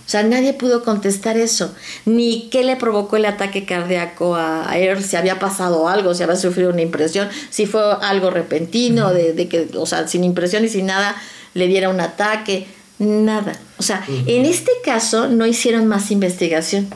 sea, 0.06 0.24
nadie 0.24 0.54
pudo 0.54 0.84
contestar 0.84 1.36
eso, 1.36 1.74
ni 2.06 2.48
qué 2.50 2.64
le 2.64 2.78
provocó 2.78 3.18
el 3.18 3.26
ataque 3.26 3.66
cardíaco 3.66 4.36
a, 4.36 4.78
él, 4.78 5.04
si 5.04 5.18
había 5.18 5.38
pasado 5.38 5.90
algo, 5.90 6.16
si 6.16 6.24
había 6.24 6.38
sufrido 6.38 6.70
una 6.70 6.82
impresión, 6.82 7.28
si 7.50 7.66
fue 7.66 7.82
algo 8.02 8.30
repentino, 8.30 9.12
de, 9.12 9.34
de 9.34 9.50
que, 9.50 9.70
o 9.76 9.86
sea, 9.86 10.08
sin 10.08 10.24
impresión 10.24 10.64
y 10.64 10.70
sin 10.70 10.86
nada, 10.86 11.18
le 11.54 11.68
diera 11.68 11.90
un 11.90 12.00
ataque, 12.00 12.68
nada. 13.00 13.54
O 13.78 13.84
sea, 13.84 14.04
en 14.08 14.46
este 14.46 14.72
caso 14.84 15.28
no 15.28 15.46
hicieron 15.46 15.88
más 15.88 16.12
investigación. 16.12 16.88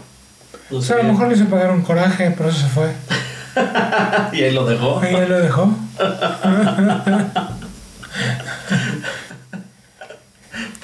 O 0.72 0.82
sea, 0.82 0.98
a 0.98 1.00
lo 1.00 1.12
mejor 1.12 1.28
le 1.28 1.36
hizo 1.36 1.46
pagar 1.46 1.72
un 1.72 1.82
coraje, 1.82 2.34
pero 2.38 2.50
eso 2.50 2.60
se 2.60 2.68
fue. 2.68 2.92
y 4.34 4.44
ahí 4.44 4.54
lo 4.54 4.66
dejó. 4.66 5.00
Ahí 5.00 5.16
él 5.16 5.30
lo 5.30 5.40
dejó. 5.40 5.74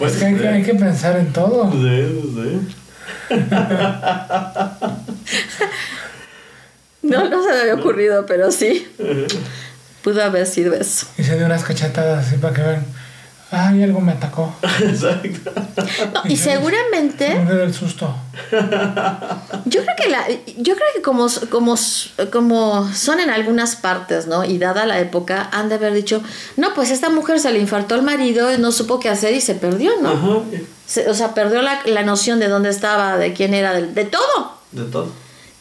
Pues 0.03 0.15
Es 0.15 0.19
que 0.19 0.25
hay, 0.25 0.35
que 0.35 0.47
hay 0.49 0.63
que 0.63 0.75
pensar 0.75 1.15
en 1.17 1.31
todo. 1.31 1.71
Sí, 1.71 2.33
sí. 2.35 3.37
No, 7.01 7.29
no 7.29 7.41
se 7.43 7.49
me 7.49 7.59
había 7.61 7.75
ocurrido, 7.75 8.25
pero 8.25 8.51
sí. 8.51 8.85
Pudo 10.03 10.21
haber 10.23 10.45
sido 10.45 10.73
eso. 10.73 11.07
Y 11.17 11.23
se 11.23 11.37
dio 11.37 11.45
unas 11.45 11.63
cachetadas 11.63 12.27
así 12.27 12.35
para 12.37 12.53
que 12.53 12.61
vean. 12.61 12.85
Ay, 13.55 13.83
algo 13.83 14.01
me 14.01 14.11
atacó. 14.13 14.51
Exacto. 14.81 15.51
No, 16.13 16.21
y 16.29 16.35
seguramente 16.37 17.31
el 17.31 17.73
susto. 17.73 18.13
Yo 19.65 19.81
creo 19.83 19.95
que 19.95 20.09
la, 20.09 20.27
yo 20.57 20.73
creo 20.75 20.87
que 20.95 21.01
como, 21.03 21.27
como, 21.49 21.75
como 22.31 22.91
son 22.93 23.19
en 23.19 23.29
algunas 23.29 23.75
partes, 23.75 24.27
¿no? 24.27 24.43
Y 24.43 24.57
dada 24.57 24.85
la 24.85 24.99
época, 24.99 25.49
han 25.51 25.69
de 25.69 25.75
haber 25.75 25.93
dicho, 25.93 26.21
no, 26.57 26.73
pues 26.73 26.89
esta 26.91 27.09
mujer 27.09 27.39
se 27.39 27.51
le 27.51 27.59
infartó 27.59 27.95
el 27.95 28.01
marido, 28.01 28.55
no 28.57 28.71
supo 28.71 28.99
qué 28.99 29.09
hacer 29.09 29.33
y 29.33 29.41
se 29.41 29.55
perdió, 29.55 29.91
¿no? 30.01 30.09
Ajá. 30.11 30.39
Se- 30.87 31.09
o 31.09 31.13
sea, 31.13 31.33
perdió 31.33 31.61
la, 31.61 31.79
la 31.85 32.03
noción 32.03 32.39
de 32.39 32.47
dónde 32.47 32.69
estaba, 32.69 33.17
de 33.17 33.33
quién 33.33 33.53
era, 33.53 33.73
de, 33.73 33.87
de 33.87 34.05
todo. 34.05 34.57
De 34.71 34.83
todo. 34.85 35.11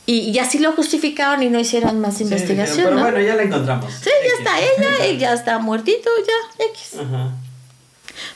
Y, 0.07 0.31
y 0.31 0.39
así 0.41 0.59
lo 0.59 0.73
justificaron 0.73 1.43
y 1.43 1.49
no 1.51 1.61
hicieron 1.61 2.01
más 2.01 2.17
Sí, 2.17 2.25
investigación, 2.25 2.85
pero 2.87 2.97
¿no? 2.97 3.03
bueno, 3.03 3.21
ya 3.21 3.35
la 3.37 3.43
encontramos. 3.45 3.93
Sí, 4.03 4.11
ya 4.11 4.39
está 4.39 4.61
ella, 4.61 5.19
ya 5.19 5.33
está 5.35 5.59
muertito, 5.59 6.11
ya, 6.27 6.65
X. 6.67 6.95
Ajá. 7.01 7.31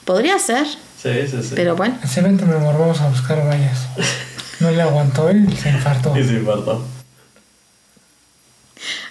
Podría 0.07 0.39
ser, 0.39 0.67
Sí, 0.67 1.11
sí, 1.29 1.43
sí. 1.43 1.53
pero 1.55 1.77
bueno. 1.77 1.99
Ese 2.03 2.21
evento, 2.21 2.47
mi 2.47 2.55
amor, 2.55 2.79
vamos 2.79 2.99
a 3.03 3.09
buscar 3.09 3.45
vallas. 3.47 3.87
No 4.61 4.71
le 4.71 4.81
aguantó 4.81 5.31
y 5.31 5.55
se 5.57 5.69
infartó. 5.69 6.17
Y 6.19 6.25
se 6.25 6.35
infartó. 6.35 6.83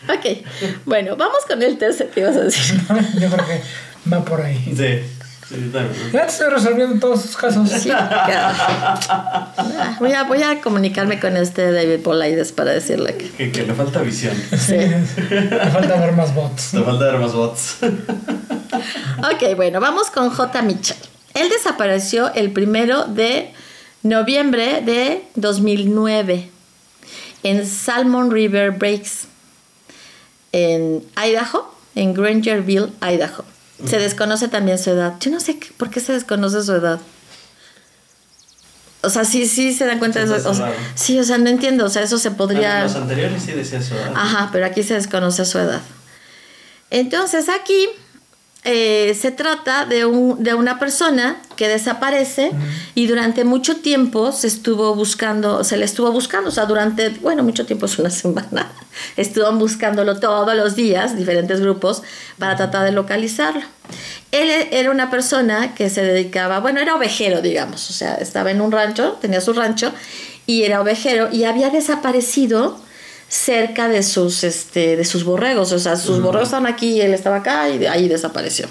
Ok, 0.08 0.46
bueno, 0.86 1.16
vamos 1.16 1.39
con 1.48 1.62
el 1.62 1.78
tercer 1.78 2.10
que 2.12 2.22
ibas 2.22 2.36
a 2.38 2.41
decir. 2.41 2.82
Yo 3.20 3.30
creo 3.30 3.46
que 3.46 3.62
va 4.12 4.24
por 4.26 4.41
ahí. 4.41 4.74
Sí. 4.76 5.14
Sí, 5.48 5.70
también. 5.72 6.12
Ya 6.12 6.22
te 6.22 6.28
estoy 6.28 6.50
resolviendo 6.50 7.00
todos 7.00 7.22
tus 7.24 7.38
casos. 7.38 7.70
Sí, 7.70 7.89
claro. 7.89 8.58
Voy 10.00 10.12
a, 10.14 10.24
voy 10.24 10.41
a 10.41 10.60
comunicarme 10.62 11.20
con 11.20 11.38
este 11.38 11.72
David 11.72 12.02
Polaides 12.02 12.52
para 12.52 12.72
decirle 12.72 13.16
que. 13.16 13.30
Que, 13.30 13.52
que 13.52 13.64
le 13.64 13.74
falta 13.74 14.02
visión. 14.02 14.36
Sí. 14.58 14.76
Me 14.76 15.72
falta 15.72 16.00
ver 16.00 16.14
más 16.14 16.34
bots. 16.34 16.72
Te 16.72 16.82
falta 16.82 17.06
ver 17.06 17.20
más 17.20 17.34
bots. 17.34 17.78
Ok, 19.20 19.56
bueno, 19.56 19.80
vamos 19.80 20.10
con 20.10 20.30
J. 20.30 20.62
Mitchell. 20.64 20.98
Él 21.34 21.50
desapareció 21.50 22.34
el 22.34 22.52
primero 22.52 23.06
de 23.06 23.54
noviembre 24.04 24.82
de 24.82 25.24
2009 25.36 26.50
en 27.43 27.66
Salmon 27.66 28.32
River 28.32 28.72
Breaks, 28.72 29.28
en 30.52 31.04
Idaho, 31.16 31.72
en 31.93 32.14
Grangerville, 32.14 32.91
Idaho. 33.02 33.46
Se 33.84 33.99
desconoce 33.99 34.47
también 34.47 34.78
su 34.80 34.89
edad. 34.91 35.15
Yo 35.19 35.32
no 35.32 35.39
sé 35.39 35.59
qué- 35.59 35.71
por 35.76 35.89
qué 35.89 35.99
se 35.99 36.13
desconoce 36.13 36.63
su 36.63 36.71
edad. 36.73 36.99
O 39.01 39.09
sea, 39.09 39.23
sí, 39.26 39.45
sí 39.47 39.73
se 39.73 39.86
dan 39.86 39.99
cuenta 39.99 40.23
de 40.26 40.26
eso. 40.38 40.49
o 40.49 40.53
sea, 40.53 40.65
raro. 40.67 40.78
sí, 40.95 41.19
o 41.19 41.23
sea, 41.23 41.38
no 41.38 41.49
entiendo. 41.49 41.86
O 41.86 41.89
sea, 41.89 42.01
eso 42.01 42.17
se 42.17 42.30
En 42.30 42.36
podría. 42.36 42.84
los 42.84 42.95
anteriores 42.95 43.43
sí 43.43 43.51
decía 43.51 43.80
eso. 43.80 43.93
¿verdad? 43.95 44.13
Ajá, 44.15 44.49
pero 44.51 44.65
aquí 44.65 44.82
se 44.82 44.95
desconoce 44.95 45.45
su 45.45 45.59
edad. 45.59 45.82
Entonces 46.89 47.47
aquí 47.49 47.88
eh, 48.66 49.16
se 49.20 49.32
trata 49.32 49.86
de, 49.86 50.05
un, 50.05 50.43
de 50.43 50.55
una 50.55 50.80
persona 50.80 51.38
que 51.55 51.68
desaparece 51.68 52.51
y 52.95 53.05
durante 53.05 53.45
mucho 53.45 53.78
tiempo 53.78 54.32
se 54.32 54.47
estuvo 54.47 54.95
buscando, 54.95 55.63
se 55.63 55.78
le 55.78 55.86
estuvo 55.86 56.11
buscando, 56.11 56.49
o 56.49 56.51
sea, 56.51 56.66
durante, 56.66 57.09
bueno, 57.09 57.43
mucho 57.43 57.66
tiempo 57.68 57.86
es 57.86 57.99
una 57.99 58.09
semana, 58.09 58.72
estuvieron 59.18 59.59
buscándolo 59.59 60.20
todos 60.20 60.55
los 60.55 60.76
días, 60.76 61.16
diferentes 61.16 61.61
grupos, 61.61 62.01
para 62.39 62.55
tratar 62.55 62.84
de 62.86 62.91
localizarlo. 62.91 63.61
Él 64.32 64.49
e- 64.49 64.70
era 64.72 64.89
una 64.89 65.11
persona 65.11 65.76
que 65.76 65.89
se 65.91 66.01
dedicaba, 66.01 66.59
bueno, 66.59 66.80
era 66.82 66.95
ovejero, 66.95 67.41
digamos, 67.41 67.89
o 67.91 67.93
sea, 67.93 68.16
estaba 68.16 68.49
en 68.49 68.61
un 68.61 68.72
rancho, 68.72 69.18
tenía 69.22 69.41
su 69.41 69.53
rancho 69.53 69.93
y 70.47 70.63
era 70.63 70.82
ovejero 70.82 71.30
y 71.32 71.43
había 71.43 71.70
desaparecido 71.70 72.80
cerca 73.28 73.88
de 73.88 74.03
sus, 74.03 74.43
este, 74.43 74.95
de 74.95 75.05
sus 75.05 75.23
borregos, 75.23 75.71
o 75.71 75.80
sea, 75.80 75.95
sus 75.97 76.21
borregos 76.21 76.47
estaban 76.49 76.67
aquí 76.71 76.93
y 76.93 77.01
él 77.01 77.13
estaba 77.13 77.38
acá 77.38 77.69
y 77.69 77.78
de 77.78 77.89
ahí 77.89 78.07
desapareció. 78.07 78.67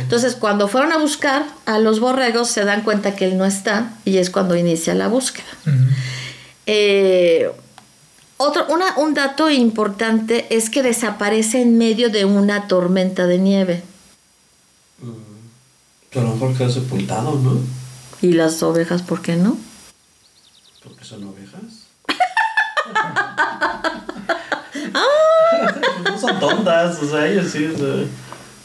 Entonces, 0.00 0.34
cuando 0.34 0.66
fueron 0.68 0.90
a 0.92 0.98
buscar 0.98 1.46
a 1.64 1.78
los 1.78 2.00
borregos, 2.00 2.50
se 2.50 2.64
dan 2.64 2.82
cuenta 2.82 3.14
que 3.14 3.24
él 3.26 3.38
no 3.38 3.44
está 3.44 3.94
y 4.04 4.18
es 4.18 4.30
cuando 4.30 4.56
inicia 4.56 4.94
la 4.94 5.06
búsqueda. 5.08 5.46
Eh, 6.66 7.50
otro, 8.36 8.66
una- 8.68 8.96
un 8.98 9.14
dato 9.14 9.48
importante 9.50 10.46
es 10.54 10.70
que 10.70 10.82
desaparece 10.82 11.62
en 11.62 11.78
medio 11.78 12.10
de 12.10 12.24
una 12.24 12.66
tormenta 12.66 13.26
de 13.26 13.38
nieve. 13.38 13.82
Mm. 15.00 15.10
Pero 16.10 16.26
a 16.26 16.28
lo 16.30 16.34
mejor 16.36 16.56
quedó 16.56 16.70
sepultado, 16.70 17.38
¿no? 17.38 17.60
¿Y 18.22 18.32
las 18.32 18.62
ovejas 18.62 19.02
por 19.02 19.22
qué 19.22 19.36
no? 19.36 19.56
Porque 20.82 21.04
son 21.04 21.24
ovejas. 21.24 21.60
Ah. 24.92 25.74
No 26.04 26.18
son 26.18 26.40
tontas, 26.40 27.02
o 27.02 27.08
sea, 27.10 27.26
ellos 27.26 27.50
sí 27.50 27.68
se, 27.68 27.76
se 27.76 28.06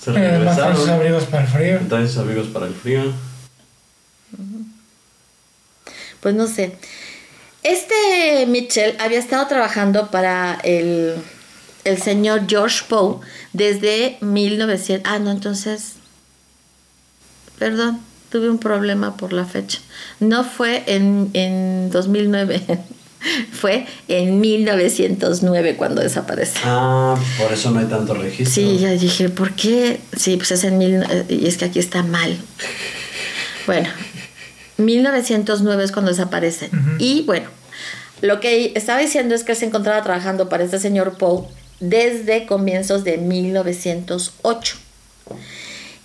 sus 0.05 0.13
regresaron. 0.13 0.89
abrigos 0.89 1.23
para 1.25 1.43
el 1.43 1.49
frío. 1.49 1.79
Sus 2.07 2.17
amigos 2.17 2.47
para 2.47 2.67
el 2.67 2.73
frío. 2.73 3.13
Pues 6.19 6.35
no 6.35 6.47
sé. 6.47 6.75
Este 7.63 8.45
Mitchell 8.47 8.95
había 8.99 9.19
estado 9.19 9.47
trabajando 9.47 10.09
para 10.11 10.55
el, 10.63 11.15
el 11.83 12.01
señor 12.01 12.43
George 12.47 12.83
Poe 12.87 13.19
desde 13.53 14.17
1900. 14.21 15.11
Ah, 15.11 15.19
no, 15.19 15.31
entonces. 15.31 15.93
Perdón, 17.57 17.99
tuve 18.31 18.49
un 18.49 18.59
problema 18.59 19.17
por 19.17 19.33
la 19.33 19.45
fecha. 19.45 19.79
No 20.19 20.43
fue 20.43 20.83
en, 20.87 21.29
en 21.33 21.89
2009, 21.91 22.61
fue 23.51 23.85
en 24.07 24.39
1909 24.39 25.75
cuando 25.75 26.01
desaparece. 26.01 26.59
Ah, 26.63 27.17
por 27.37 27.51
eso 27.51 27.71
no 27.71 27.79
hay 27.79 27.85
tanto 27.87 28.13
registro. 28.13 28.53
Sí, 28.53 28.77
ya 28.79 28.91
dije, 28.91 29.29
¿por 29.29 29.53
qué? 29.53 29.99
Sí, 30.15 30.37
pues 30.37 30.51
es 30.51 30.63
en 30.63 30.77
mil... 30.77 31.03
eh, 31.09 31.25
Y 31.29 31.47
es 31.47 31.57
que 31.57 31.65
aquí 31.65 31.79
está 31.79 32.03
mal. 32.03 32.37
Bueno, 33.65 33.89
1909 34.77 35.83
es 35.83 35.91
cuando 35.91 36.11
desaparece. 36.11 36.69
Y 36.97 37.23
bueno, 37.23 37.47
lo 38.21 38.39
que 38.39 38.71
estaba 38.75 38.99
diciendo 38.99 39.35
es 39.35 39.43
que 39.43 39.51
él 39.51 39.57
se 39.57 39.65
encontraba 39.65 40.01
trabajando 40.03 40.49
para 40.49 40.63
este 40.63 40.79
señor 40.79 41.17
Poe 41.17 41.43
desde 41.79 42.45
comienzos 42.45 43.03
de 43.03 43.17
1908. 43.17 44.75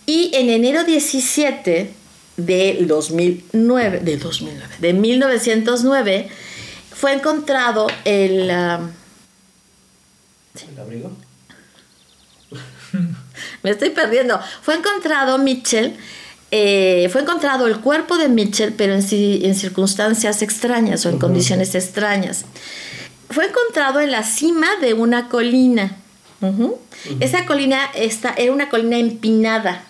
Y 0.07 0.31
en 0.35 0.51
enero 0.51 0.85
17 0.85 1.91
del 2.37 2.87
2009, 2.87 4.01
de 4.01 4.17
2009, 4.19 4.75
de 4.81 4.93
1909, 4.93 6.29
fue 6.95 7.13
encontrado 7.13 7.87
el... 8.05 8.51
um, 8.51 8.91
¿El 10.73 10.79
abrigo? 10.81 11.11
me 13.63 13.71
estoy 13.71 13.91
perdiendo. 13.91 14.41
Fue 14.63 14.75
encontrado 14.77 15.39
Mitchell, 15.39 15.97
eh, 16.51 17.09
fue 17.11 17.23
encontrado 17.23 17.67
el 17.67 17.81
cuerpo 17.81 18.17
de 18.17 18.29
Mitchell, 18.29 18.73
pero 18.73 18.95
en, 18.95 19.03
ci- 19.03 19.45
en 19.45 19.55
circunstancias 19.57 20.43
extrañas 20.43 21.05
o 21.05 21.09
en 21.11 21.19
condiciones 21.19 21.75
extrañas. 21.75 22.45
Fue 23.31 23.47
encontrado 23.47 24.01
en 24.01 24.11
la 24.13 24.23
cima 24.23 24.69
de 24.81 24.95
una 24.95 25.29
colina. 25.29 25.97
Esa 27.21 27.47
colina 27.47 27.87
está, 27.95 28.35
era 28.37 28.53
una 28.53 28.69
colina 28.69 28.99
empinada. 28.99 29.83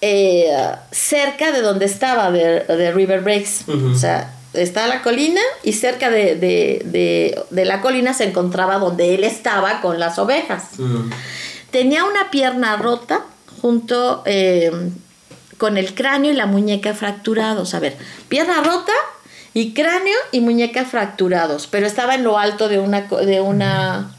eh, 0.00 0.46
cerca 0.92 1.50
de 1.50 1.60
donde 1.62 1.86
estaba, 1.86 2.30
de, 2.30 2.60
de 2.60 2.92
River 2.92 3.20
Breaks. 3.22 3.64
O 3.68 3.96
sea, 3.98 4.32
está 4.62 4.86
la 4.86 5.02
colina 5.02 5.40
y 5.62 5.72
cerca 5.72 6.10
de, 6.10 6.34
de- 6.36 6.82
de- 6.84 7.42
de 7.50 7.64
la 7.64 7.80
colina 7.80 8.12
se 8.14 8.24
encontraba 8.24 8.78
donde 8.78 9.14
él 9.14 9.24
estaba 9.24 9.80
con 9.80 9.98
las 9.98 10.18
ovejas. 10.18 10.78
Mm. 10.78 11.10
Tenía 11.70 12.04
una 12.04 12.30
pierna 12.30 12.76
rota 12.76 13.24
junto 13.60 14.22
eh, 14.26 14.70
con 15.58 15.76
el 15.76 15.94
cráneo 15.94 16.32
y 16.32 16.34
la 16.36 16.46
muñeca 16.46 16.94
fracturados. 16.94 17.74
A 17.74 17.80
ver, 17.80 17.96
pierna 18.28 18.62
rota 18.62 18.92
y 19.54 19.74
cráneo 19.74 20.16
y 20.32 20.40
muñeca 20.40 20.84
fracturados. 20.84 21.66
Pero 21.66 21.86
estaba 21.86 22.14
en 22.14 22.24
lo 22.24 22.38
alto 22.38 22.68
de 22.68 22.78
una... 22.78 23.08
co- 23.08 23.18
De 23.18 23.40
una, 23.40 24.14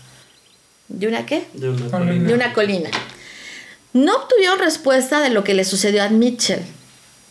¿De 0.90 1.08
una 1.08 1.26
qué? 1.26 1.46
De 1.54 1.70
una 1.70 1.90
Colina. 1.90 2.00
colina. 2.08 2.28
De 2.28 2.34
una 2.34 2.54
colina. 2.54 2.90
No 3.94 4.16
obtuvieron 4.18 4.60
respuesta 4.60 5.20
de 5.22 5.30
lo 5.30 5.44
que 5.44 5.54
le 5.54 5.64
sucedió 5.66 6.04
a 6.04 6.10
Mitchell. 6.10 6.62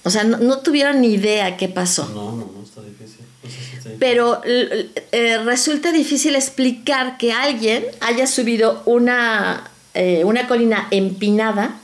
O 0.04 0.10
sea, 0.10 0.24
no, 0.24 0.38
no 0.38 0.58
tuvieron 0.58 1.00
ni 1.00 1.08
idea 1.14 1.56
qué 1.56 1.68
pasó. 1.68 2.08
No, 2.14 2.32
no, 2.32 2.50
no, 2.56 2.62
está 2.64 2.80
difícil. 2.82 3.20
No 3.44 3.50
sé 3.50 3.56
si 3.56 3.76
está 3.76 3.87
difícil. 3.87 3.87
Pero 3.98 4.40
eh, 4.44 5.38
resulta 5.44 5.90
difícil 5.92 6.36
explicar 6.36 7.18
que 7.18 7.32
alguien 7.32 7.84
haya 8.00 8.26
subido 8.26 8.82
una, 8.86 9.70
eh, 9.94 10.22
una 10.24 10.46
colina 10.46 10.86
empinada, 10.90 11.78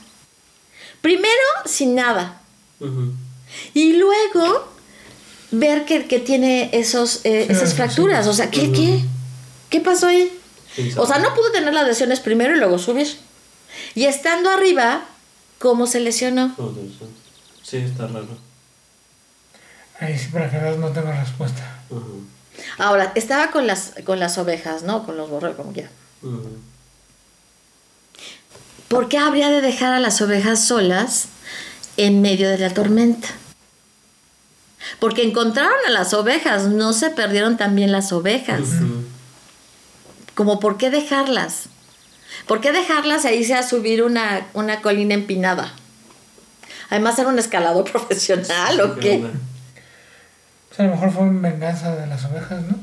primero 1.01 1.27
sin 1.65 1.95
nada, 1.95 2.41
y 3.73 3.93
luego 3.93 4.71
ver 5.51 5.85
que, 5.85 6.05
que 6.05 6.19
tiene 6.19 6.69
esos, 6.73 7.21
eh, 7.25 7.45
Sí, 7.47 7.53
esas 7.53 7.73
fracturas. 7.73 8.25
sí. 8.25 8.29
O 8.31 8.33
sea, 8.33 8.49
¿qué, 8.51 8.71
qué? 8.71 8.99
¿Qué 9.69 9.81
pasó 9.81 10.07
ahí? 10.07 10.31
Sí, 10.75 10.91
O 10.97 11.05
sea, 11.07 11.19
no 11.19 11.33
pudo 11.33 11.51
tener 11.51 11.73
las 11.73 11.87
lesiones 11.87 12.19
primero 12.19 12.55
y 12.55 12.59
luego 12.59 12.77
subir. 12.77 13.07
Y 13.93 14.05
estando 14.05 14.49
arriba, 14.49 15.05
¿cómo 15.59 15.87
se 15.87 15.99
lesionó? 16.01 16.53
Sí, 17.63 17.77
está 17.77 18.07
raro. 18.07 18.27
Ahí 19.99 20.17
sí, 20.17 20.27
para 20.31 20.49
que 20.51 20.57
veas, 20.57 20.77
no 20.77 20.89
tengo 20.89 21.11
respuesta. 21.11 21.74
Ahora, 22.77 23.11
estaba 23.15 23.51
con 23.51 23.67
las, 23.67 23.93
con 24.05 24.19
las 24.19 24.37
ovejas, 24.37 24.83
¿no? 24.83 25.05
Con 25.05 25.17
los 25.17 25.29
borregos, 25.29 25.57
como 25.57 25.73
quiera. 25.73 25.89
¿Por 28.87 29.09
qué 29.09 29.17
habría 29.17 29.49
de 29.49 29.61
dejar 29.61 29.93
a 29.93 29.99
las 29.99 30.21
ovejas 30.21 30.65
solas 30.65 31.27
en 31.97 32.21
medio 32.21 32.49
de 32.49 32.57
la 32.57 32.73
tormenta? 32.73 33.29
Porque 34.99 35.23
encontraron 35.23 35.75
a 35.87 35.91
las 35.91 36.13
ovejas, 36.13 36.67
no 36.67 36.93
se 36.93 37.09
perdieron 37.09 37.57
también 37.57 37.91
las 37.91 38.11
ovejas. 38.11 38.61
Como 40.33 40.59
por 40.59 40.77
qué 40.77 40.89
dejarlas? 40.89 41.63
¿Por 42.47 42.61
qué 42.61 42.71
dejarlas 42.71 43.25
e 43.25 43.35
irse 43.35 43.55
a 43.55 43.67
subir 43.67 44.03
una, 44.03 44.47
una 44.53 44.81
colina 44.81 45.13
empinada? 45.13 45.73
Además 46.89 47.17
era 47.17 47.29
un 47.29 47.39
escalador 47.39 47.83
profesional 47.91 48.79
o 48.81 48.95
qué? 48.95 49.25
O 50.75 50.77
sea, 50.77 50.85
a 50.85 50.89
lo 50.89 50.95
mejor 50.95 51.11
fue 51.13 51.23
en 51.23 51.41
venganza 51.41 51.95
de 51.95 52.05
las 52.05 52.25
ovejas, 52.25 52.61
¿no? 52.63 52.75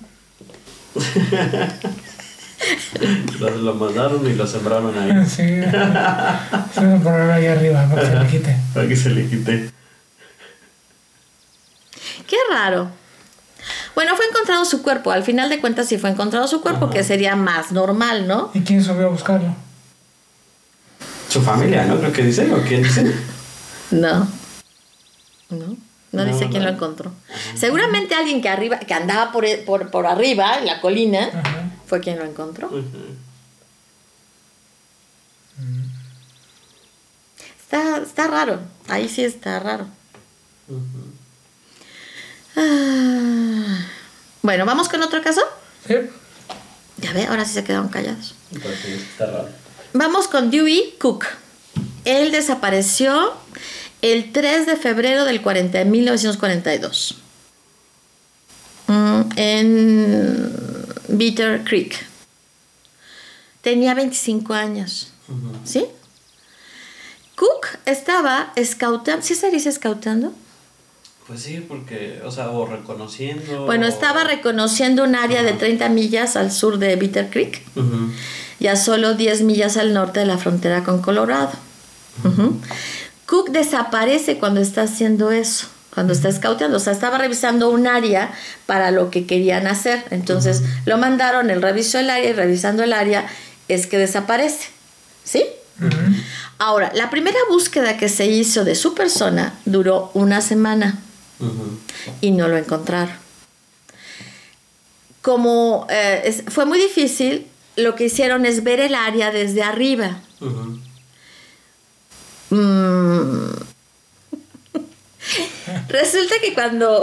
Lo, 3.38 3.50
lo 3.50 3.74
mandaron 3.74 4.26
y 4.26 4.32
lo 4.34 4.46
sembraron 4.46 4.96
ahí. 4.98 5.26
Sí. 5.28 5.42
Se 5.44 6.80
van 6.80 6.92
a 6.94 7.00
poner 7.02 7.30
ahí 7.30 7.46
arriba 7.46 7.86
para 7.86 8.00
que 8.00 8.08
se 8.08 8.16
le 8.18 8.26
quite. 8.28 8.56
Para 8.74 8.88
que 8.88 8.96
se 8.96 9.10
le 9.10 9.28
quite. 9.28 9.70
Qué 12.26 12.36
raro. 12.50 12.88
Bueno, 13.94 14.16
fue 14.16 14.24
encontrado 14.26 14.64
su 14.64 14.82
cuerpo. 14.82 15.10
Al 15.10 15.22
final 15.22 15.50
de 15.50 15.60
cuentas 15.60 15.86
sí 15.86 15.98
fue 15.98 16.08
encontrado 16.08 16.48
su 16.48 16.62
cuerpo, 16.62 16.86
Ajá. 16.86 16.94
que 16.94 17.04
sería 17.04 17.36
más 17.36 17.72
normal, 17.72 18.26
¿no? 18.26 18.50
¿Y 18.54 18.60
quién 18.62 18.82
subió 18.82 19.08
a 19.08 19.10
buscarlo? 19.10 19.54
Su 21.28 21.42
familia, 21.42 21.84
¿no? 21.84 21.98
Creo 21.98 22.12
que 22.12 22.22
dice, 22.22 22.50
o 22.54 22.62
quién 22.62 22.82
dice. 22.84 23.14
No. 23.90 24.26
No. 25.50 25.76
No, 26.12 26.24
No, 26.24 26.32
dice 26.32 26.48
quién 26.50 26.62
lo 26.64 26.70
encontró. 26.70 27.10
Seguramente 27.56 28.14
alguien 28.14 28.42
que 28.42 28.48
arriba, 28.50 28.78
que 28.78 28.92
andaba 28.94 29.32
por, 29.32 29.44
por, 29.64 29.90
por 29.90 30.06
arriba, 30.06 30.58
en 30.58 30.66
la 30.66 30.80
colina, 30.82 31.28
Ajá. 31.32 31.70
fue 31.86 32.00
quien 32.00 32.18
lo 32.18 32.24
encontró. 32.26 32.70
Está, 37.60 37.98
está 37.98 38.26
raro. 38.26 38.60
Ahí 38.88 39.08
sí 39.08 39.24
está 39.24 39.58
raro. 39.60 39.86
Ah. 42.56 43.78
Bueno, 44.42 44.66
vamos 44.66 44.88
con 44.88 45.02
otro 45.02 45.22
caso. 45.22 45.40
Sí. 45.86 45.94
Ya 46.98 47.12
ve, 47.12 47.26
ahora 47.26 47.44
sí 47.44 47.54
se 47.54 47.64
quedaron 47.64 47.88
callados. 47.88 48.34
Está 48.54 49.26
raro. 49.26 49.48
Vamos 49.94 50.28
con 50.28 50.50
Dewey 50.50 50.94
Cook. 50.98 51.24
Él 52.04 52.32
desapareció 52.32 53.34
el 54.02 54.32
3 54.32 54.66
de 54.66 54.76
febrero 54.76 55.24
del 55.24 55.40
40, 55.40 55.78
de 55.78 55.84
1942 55.86 57.16
Mm, 58.88 59.20
en 59.36 60.86
Bitter 61.08 61.62
Creek. 61.64 62.04
Tenía 63.62 63.94
25 63.94 64.52
años. 64.54 65.12
¿Sí? 65.64 65.86
Cook 67.36 67.66
estaba 67.86 68.52
scoutando. 68.62 69.22
¿Sí 69.24 69.34
se 69.34 69.50
dice 69.50 69.70
scoutando? 69.72 70.34
Pues 71.26 71.42
sí, 71.42 71.64
porque, 71.66 72.20
o 72.24 72.30
sea, 72.30 72.50
o 72.50 72.66
reconociendo. 72.66 73.64
Bueno, 73.64 73.86
estaba 73.86 74.24
reconociendo 74.24 75.04
un 75.04 75.14
área 75.14 75.42
de 75.42 75.52
30 75.52 75.88
millas 75.88 76.36
al 76.36 76.50
sur 76.50 76.78
de 76.78 76.96
Bitter 76.96 77.30
Creek 77.30 77.62
Ujú. 77.76 78.10
y 78.58 78.66
a 78.66 78.76
solo 78.76 79.14
10 79.14 79.42
millas 79.42 79.76
al 79.76 79.94
norte 79.94 80.20
de 80.20 80.26
la 80.26 80.36
frontera 80.38 80.82
con 80.82 81.00
Colorado. 81.00 81.52
Cook 83.32 83.48
desaparece 83.48 84.36
cuando 84.36 84.60
está 84.60 84.82
haciendo 84.82 85.30
eso, 85.30 85.66
cuando 85.94 86.12
está 86.12 86.30
scouteando, 86.30 86.76
o 86.76 86.80
sea, 86.80 86.92
estaba 86.92 87.16
revisando 87.16 87.70
un 87.70 87.86
área 87.86 88.30
para 88.66 88.90
lo 88.90 89.10
que 89.10 89.24
querían 89.26 89.66
hacer. 89.66 90.04
Entonces 90.10 90.60
lo 90.84 90.98
mandaron, 90.98 91.48
él 91.48 91.62
revisó 91.62 91.98
el 91.98 92.10
área 92.10 92.28
y 92.28 92.32
revisando 92.34 92.82
el 92.82 92.92
área 92.92 93.26
es 93.68 93.86
que 93.86 93.96
desaparece. 93.96 94.68
¿Sí? 95.24 95.46
Ahora, 96.58 96.92
la 96.94 97.08
primera 97.08 97.38
búsqueda 97.48 97.96
que 97.96 98.10
se 98.10 98.26
hizo 98.26 98.64
de 98.66 98.74
su 98.74 98.92
persona 98.94 99.54
duró 99.64 100.10
una 100.12 100.42
semana 100.42 100.98
y 102.20 102.32
no 102.32 102.48
lo 102.48 102.58
encontraron. 102.58 103.16
Como 105.22 105.86
eh, 105.88 106.20
es- 106.26 106.42
fue 106.48 106.66
muy 106.66 106.78
difícil, 106.78 107.46
lo 107.76 107.94
que 107.94 108.04
hicieron 108.04 108.44
es 108.44 108.62
ver 108.62 108.78
el 108.80 108.94
área 108.94 109.30
desde 109.30 109.62
arriba. 109.62 110.20
Mm. 112.52 113.50
Resulta 115.88 116.34
que 116.42 116.54
cuando 116.54 117.02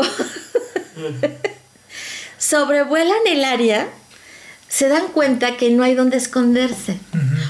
sobrevuelan 2.38 3.20
el 3.28 3.43
área, 3.43 3.89
se 4.68 4.88
dan 4.88 5.08
cuenta 5.08 5.58
que 5.58 5.72
no 5.72 5.84
hay 5.84 5.95
donde 5.95 6.18
esconderse. 6.18 7.00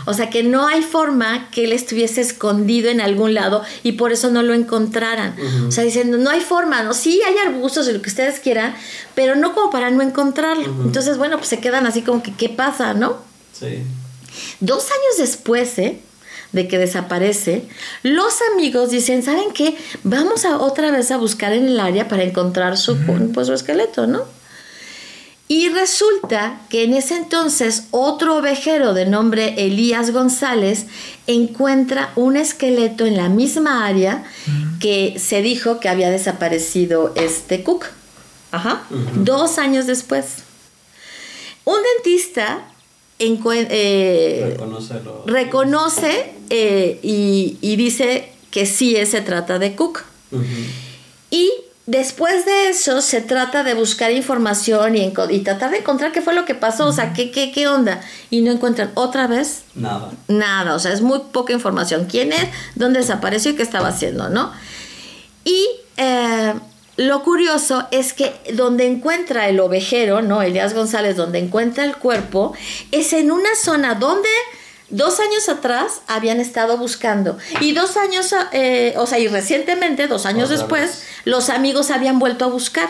O 0.05 0.13
sea, 0.13 0.29
que 0.29 0.41
no 0.41 0.67
hay 0.67 0.81
forma 0.81 1.49
que 1.51 1.65
él 1.65 1.73
estuviese 1.73 2.21
escondido 2.21 2.89
en 2.89 3.01
algún 3.01 3.33
lado 3.33 3.61
y 3.83 3.91
por 3.93 4.13
eso 4.13 4.31
no 4.31 4.41
lo 4.41 4.53
encontraran. 4.53 5.35
O 5.67 5.71
sea, 5.71 5.83
diciendo, 5.83 6.17
no 6.17 6.29
hay 6.29 6.39
forma, 6.39 6.81
¿no? 6.81 6.93
Sí, 6.93 7.21
hay 7.27 7.35
arbustos 7.45 7.89
y 7.89 7.91
lo 7.91 8.01
que 8.01 8.09
ustedes 8.09 8.39
quieran, 8.39 8.73
pero 9.15 9.35
no 9.35 9.53
como 9.53 9.69
para 9.69 9.91
no 9.91 10.01
encontrarlo. 10.01 10.65
Entonces, 10.83 11.17
bueno, 11.17 11.37
pues 11.37 11.49
se 11.49 11.59
quedan 11.59 11.85
así 11.85 12.01
como 12.03 12.23
que, 12.23 12.33
¿qué 12.33 12.47
pasa, 12.47 12.93
no? 12.93 13.17
Sí. 13.51 13.83
Dos 14.61 14.85
años 14.85 15.17
después 15.17 15.77
¿eh? 15.77 15.99
De 16.51 16.67
que 16.67 16.77
desaparece, 16.77 17.63
los 18.03 18.35
amigos 18.53 18.89
dicen, 18.91 19.23
¿saben 19.23 19.51
qué? 19.53 19.77
Vamos 20.03 20.45
a 20.45 20.57
otra 20.57 20.91
vez 20.91 21.11
a 21.11 21.17
buscar 21.17 21.53
en 21.53 21.67
el 21.67 21.79
área 21.79 22.07
para 22.07 22.23
encontrar 22.23 22.77
su, 22.77 22.97
pues, 23.33 23.47
su 23.47 23.53
esqueleto, 23.53 24.07
¿no? 24.07 24.23
Y 25.51 25.69
resulta 25.69 26.61
que 26.69 26.83
en 26.83 26.93
ese 26.93 27.17
entonces 27.17 27.85
otro 27.89 28.37
ovejero 28.37 28.93
de 28.93 29.07
nombre 29.07 29.55
Elías 29.57 30.11
González 30.11 30.85
encuentra 31.25 32.11
un 32.15 32.37
esqueleto 32.37 33.07
en 33.07 33.17
la 33.17 33.29
misma 33.29 33.87
área 33.87 34.23
que 34.79 35.15
se 35.17 35.41
dijo 35.41 35.79
que 35.79 35.89
había 35.89 36.11
desaparecido 36.11 37.13
este 37.15 37.63
Cook. 37.63 37.85
Ajá. 38.51 38.83
Dos 39.15 39.57
años 39.57 39.87
después. 39.87 40.43
Un 41.65 41.77
dentista 41.95 42.61
eh, 43.19 44.57
Reconoce 45.25 46.31
eh, 46.49 46.99
y, 47.03 47.57
y 47.61 47.75
dice 47.75 48.31
que 48.51 48.65
sí 48.65 48.95
eh, 48.95 49.05
se 49.05 49.21
trata 49.21 49.59
de 49.59 49.75
Cook. 49.75 50.03
Y 51.31 51.51
después 51.85 52.45
de 52.45 52.69
eso 52.69 53.01
se 53.01 53.21
trata 53.21 53.63
de 53.63 53.73
buscar 53.73 54.11
información 54.11 54.95
y, 54.95 55.11
y 55.31 55.39
tratar 55.39 55.71
de 55.71 55.77
encontrar 55.77 56.11
qué 56.11 56.21
fue 56.21 56.33
lo 56.33 56.45
que 56.45 56.55
pasó, 56.55 56.87
o 56.87 56.93
sea, 56.93 57.13
qué, 57.13 57.31
qué, 57.31 57.51
qué 57.51 57.67
onda. 57.67 58.01
Y 58.29 58.41
no 58.41 58.51
encuentran 58.51 58.91
otra 58.95 59.27
vez 59.27 59.63
Nada. 59.75 60.11
nada, 60.27 60.75
o 60.75 60.79
sea, 60.79 60.93
es 60.93 61.01
muy 61.01 61.19
poca 61.31 61.53
información. 61.53 62.05
¿Quién 62.09 62.31
es? 62.31 62.47
¿Dónde 62.75 62.99
desapareció 62.99 63.51
y 63.51 63.55
qué 63.55 63.63
estaba 63.63 63.89
haciendo? 63.89 64.29
¿No? 64.29 64.51
Y 65.45 65.65
eh, 65.97 66.53
lo 66.99 67.23
curioso 67.23 67.87
es 67.91 68.11
que 68.13 68.33
donde 68.53 68.85
encuentra 68.85 69.47
el 69.47 69.59
ovejero, 69.61 70.21
¿no? 70.21 70.41
Elías 70.41 70.73
González, 70.73 71.15
donde 71.15 71.39
encuentra 71.39 71.85
el 71.85 71.95
cuerpo, 71.95 72.53
es 72.91 73.13
en 73.13 73.31
una 73.31 73.55
zona 73.55 73.95
donde 73.95 74.27
dos 74.89 75.19
años 75.21 75.47
atrás 75.47 76.01
habían 76.07 76.39
estado 76.41 76.77
buscando. 76.77 77.37
Y 77.61 77.71
dos 77.71 77.95
años, 77.95 78.33
eh, 78.51 78.93
o 78.97 79.07
sea, 79.07 79.17
y 79.19 79.27
recientemente, 79.29 80.07
dos 80.07 80.25
años 80.25 80.45
Otra 80.51 80.57
después, 80.57 80.81
vez. 80.89 81.03
los 81.25 81.49
amigos 81.49 81.89
habían 81.89 82.19
vuelto 82.19 82.43
a 82.45 82.49
buscar. 82.49 82.89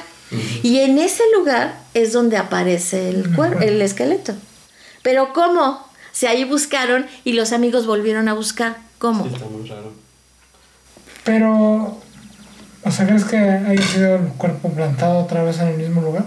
Y 0.64 0.80
en 0.80 0.97
ese 0.97 1.24
lugar 1.36 1.80
es 1.93 2.12
donde 2.14 2.38
aparece 2.38 3.10
el, 3.10 3.36
cuer- 3.36 3.62
el 3.64 3.82
esqueleto. 3.82 4.34
Pero 5.03 5.34
¿cómo? 5.34 5.86
Si 6.12 6.26
ahí 6.26 6.43
buscaron 6.45 7.05
y 7.24 7.34
los 7.34 7.51
amigos 7.51 7.86
volvieron 7.86 8.28
a 8.28 8.34
buscar. 8.34 8.78
¿Cómo? 8.97 9.26
Sí, 9.26 9.34
está 9.34 9.45
muy 9.45 9.68
raro. 9.68 9.91
Pero, 11.24 12.01
o 12.84 12.91
sea, 12.91 13.05
¿crees 13.07 13.25
que 13.25 13.38
haya 13.38 13.82
sido 13.82 14.15
el 14.15 14.27
cuerpo 14.34 14.69
plantado 14.69 15.19
otra 15.19 15.43
vez 15.43 15.59
en 15.59 15.67
el 15.69 15.77
mismo 15.77 16.01
lugar? 16.01 16.25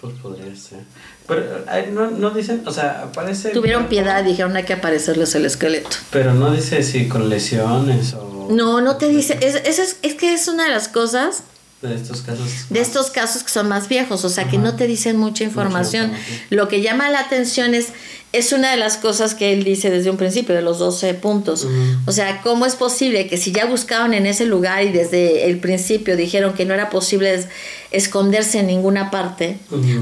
Pues 0.00 0.14
podría 0.20 0.54
ser. 0.54 0.80
Pero 1.26 1.64
no, 1.92 2.10
no 2.10 2.30
dicen, 2.30 2.62
o 2.66 2.70
sea, 2.70 3.02
aparece. 3.02 3.50
Tuvieron 3.50 3.88
piedad 3.88 4.24
y 4.24 4.28
dijeron 4.28 4.56
hay 4.56 4.64
que 4.64 4.74
aparecerles 4.74 5.34
el 5.34 5.44
esqueleto. 5.44 5.90
Pero 6.10 6.32
no 6.34 6.52
dice 6.52 6.82
si 6.82 7.08
con 7.08 7.28
lesiones 7.28 8.14
o. 8.14 8.48
No, 8.50 8.80
no 8.80 8.96
te 8.96 9.08
dice. 9.08 9.38
Es, 9.42 9.56
eso 9.56 9.82
es, 9.82 9.98
es 10.02 10.14
que 10.14 10.32
es 10.32 10.48
una 10.48 10.64
de 10.64 10.70
las 10.70 10.88
cosas 10.88 11.42
De 11.82 11.94
estos 11.94 12.22
casos. 12.22 12.48
de 12.70 12.80
estos 12.80 13.10
casos 13.10 13.42
que 13.42 13.50
son 13.50 13.68
más 13.68 13.88
viejos, 13.88 14.24
o 14.24 14.28
sea 14.30 14.48
que 14.48 14.56
no 14.56 14.74
te 14.76 14.86
dicen 14.86 15.18
mucha 15.18 15.44
información. 15.44 16.06
información. 16.12 16.46
Lo 16.50 16.68
que 16.68 16.80
llama 16.80 17.10
la 17.10 17.20
atención 17.20 17.74
es, 17.74 17.88
es 18.32 18.52
una 18.52 18.70
de 18.70 18.76
las 18.76 18.98
cosas 18.98 19.34
que 19.34 19.52
él 19.54 19.64
dice 19.64 19.88
desde 19.90 20.10
un 20.10 20.16
principio, 20.18 20.54
de 20.54 20.60
los 20.62 20.78
12 20.78 21.14
puntos. 21.14 21.66
O 22.06 22.12
sea, 22.12 22.40
¿cómo 22.42 22.66
es 22.66 22.76
posible 22.76 23.26
que 23.26 23.36
si 23.38 23.52
ya 23.52 23.64
buscaban 23.64 24.12
en 24.12 24.26
ese 24.26 24.44
lugar 24.44 24.84
y 24.84 24.90
desde 24.92 25.46
el 25.46 25.58
principio 25.60 26.16
dijeron 26.16 26.52
que 26.52 26.64
no 26.66 26.74
era 26.74 26.90
posible 26.90 27.32
es- 27.34 27.46
esconderse 27.90 28.58
en 28.60 28.66
ninguna 28.66 29.10
parte, 29.10 29.56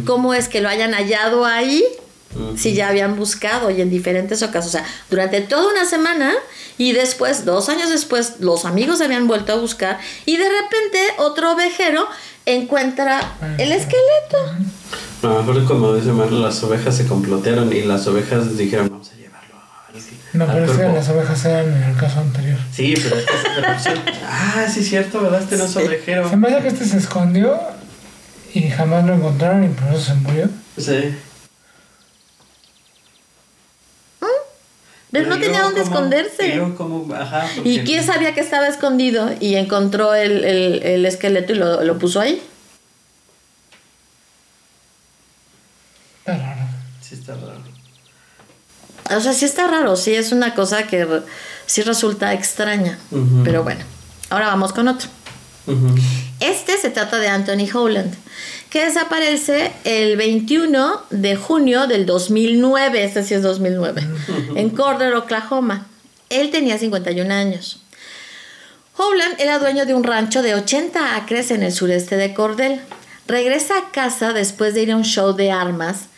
cómo 0.05 0.35
es 0.35 0.49
que 0.49 0.61
lo 0.61 0.69
hayan 0.69 0.93
hallado 0.93 1.45
ahí? 1.47 1.85
Si 2.57 2.75
ya 2.75 2.89
habían 2.89 3.17
buscado 3.17 3.71
y 3.71 3.81
en 3.81 3.89
diferentes 3.89 4.43
ocasiones, 4.43 4.69
o 4.69 4.71
sea, 4.73 4.85
durante 5.09 5.41
toda 5.41 5.71
una 5.73 5.87
semana 5.87 6.35
y 6.79 6.93
después, 6.93 7.45
dos 7.45 7.69
años 7.69 7.91
después, 7.91 8.35
los 8.41 8.65
amigos 8.65 9.01
habían 9.01 9.27
vuelto 9.27 9.53
a 9.53 9.57
buscar 9.57 9.99
y 10.25 10.37
de 10.37 10.45
repente 10.45 10.99
otro 11.19 11.53
ovejero 11.53 12.07
encuentra 12.45 13.21
el 13.59 13.73
esqueleto. 13.73 14.39
A 15.23 15.27
lo 15.27 15.43
mejor, 15.43 15.65
como 15.65 15.95
dice 15.95 16.13
Marlo, 16.13 16.41
las 16.41 16.63
ovejas 16.63 16.97
se 16.97 17.07
complotearon 17.07 17.73
y 17.73 17.83
las 17.83 18.07
ovejas 18.07 18.57
dijeron, 18.57 18.89
vamos 18.91 19.11
a 19.11 19.15
llevarlo 19.17 19.55
al, 19.89 20.39
No, 20.39 20.45
al 20.45 20.51
pero 20.53 20.65
es 20.65 20.71
que 20.71 20.77
cuerpo". 20.77 20.95
las 20.97 21.09
ovejas 21.09 21.45
eran 21.47 21.73
en 21.73 21.83
el 21.83 21.97
caso 21.97 22.21
anterior. 22.21 22.59
Sí, 22.73 22.95
pero 23.03 23.17
es 23.17 23.25
que 23.25 23.33
se 23.33 23.91
Ah, 24.29 24.67
sí, 24.73 24.81
es 24.81 24.89
cierto, 24.89 25.23
¿verdad? 25.23 25.43
Este 25.43 25.57
no 25.57 25.65
es 25.65 25.77
ovejero. 25.77 26.29
Se 26.31 26.37
me 26.37 26.49
hace 26.49 26.63
que 26.63 26.69
este 26.69 26.85
se 26.85 26.99
escondió 26.99 27.59
y 28.55 28.69
jamás 28.71 29.05
lo 29.07 29.15
encontraron 29.15 29.65
y 29.65 29.69
por 29.69 29.89
eso 29.95 30.01
se 30.05 30.15
murió. 30.15 30.49
Sí. 30.79 31.15
Pero 35.13 35.29
no 35.29 35.39
tenía 35.39 35.63
dónde 35.63 35.83
esconderse. 35.83 36.49
Y 36.49 36.53
luego 36.57 36.75
cómo, 36.77 37.15
ajá. 37.15 37.47
¿Y 37.65 37.79
porque- 37.79 37.85
quién 37.85 38.05
sabía 38.05 38.35
que 38.35 38.41
estaba 38.41 38.67
escondido 38.69 39.31
y 39.41 39.55
encontró 39.55 40.15
el, 40.15 40.45
el- 40.45 40.83
el 40.83 41.07
esqueleto 41.07 41.53
y 41.53 41.57
lo, 41.57 41.83
lo 41.85 41.99
puso 41.99 42.21
ahí? 42.21 42.43
Está 46.21 46.37
raro. 46.39 46.61
Sí, 47.01 47.15
está 47.15 47.35
raro. 47.35 47.61
O 49.17 49.21
sea, 49.21 49.33
sí 49.33 49.45
está 49.45 49.69
raro, 49.69 49.95
sí 49.97 50.15
es 50.15 50.33
una 50.33 50.55
cosa 50.55 50.87
que 50.89 51.05
re- 51.05 51.23
sí 51.67 51.83
resulta 51.83 52.33
extraña. 52.33 52.99
Pero 53.45 53.63
bueno, 53.63 53.85
ahora 54.31 54.49
vamos 54.49 54.73
con 54.73 54.89
otro. 54.89 55.09
Este 56.41 56.77
se 56.79 56.91
trata 56.91 57.19
de 57.19 57.29
Anthony 57.29 57.69
Howland, 57.73 58.13
que 58.77 58.85
desaparece 58.85 59.73
el 59.85 60.19
21 60.19 61.01
de 61.09 61.35
junio 61.35 61.87
del 61.87 62.05
2009, 62.05 63.05
este 63.05 63.23
sí 63.23 63.33
es 63.33 63.41
2009, 63.41 64.07
en 64.55 64.69
Corder, 64.69 65.15
Oklahoma. 65.15 65.87
Él 66.29 66.51
tenía 66.51 66.77
51 66.77 67.33
años. 67.33 67.81
Howland 68.99 69.41
era 69.41 69.59
dueño 69.59 69.87
de 69.87 69.95
un 69.95 70.05
rancho 70.05 70.43
de 70.43 70.55
80 70.55 71.17
acres 71.17 71.51
en 71.53 71.63
el 71.63 71.73
sureste 71.73 72.19
de 72.19 72.35
Cordell. 72.35 72.83
Regresa 73.27 73.79
a 73.79 73.91
casa 73.93 74.35
después 74.35 74.75
de 74.75 74.83
ir 74.83 74.93
a 74.93 74.97
un 74.97 75.05
show 75.05 75.33
de 75.33 75.51
armas 75.51 76.09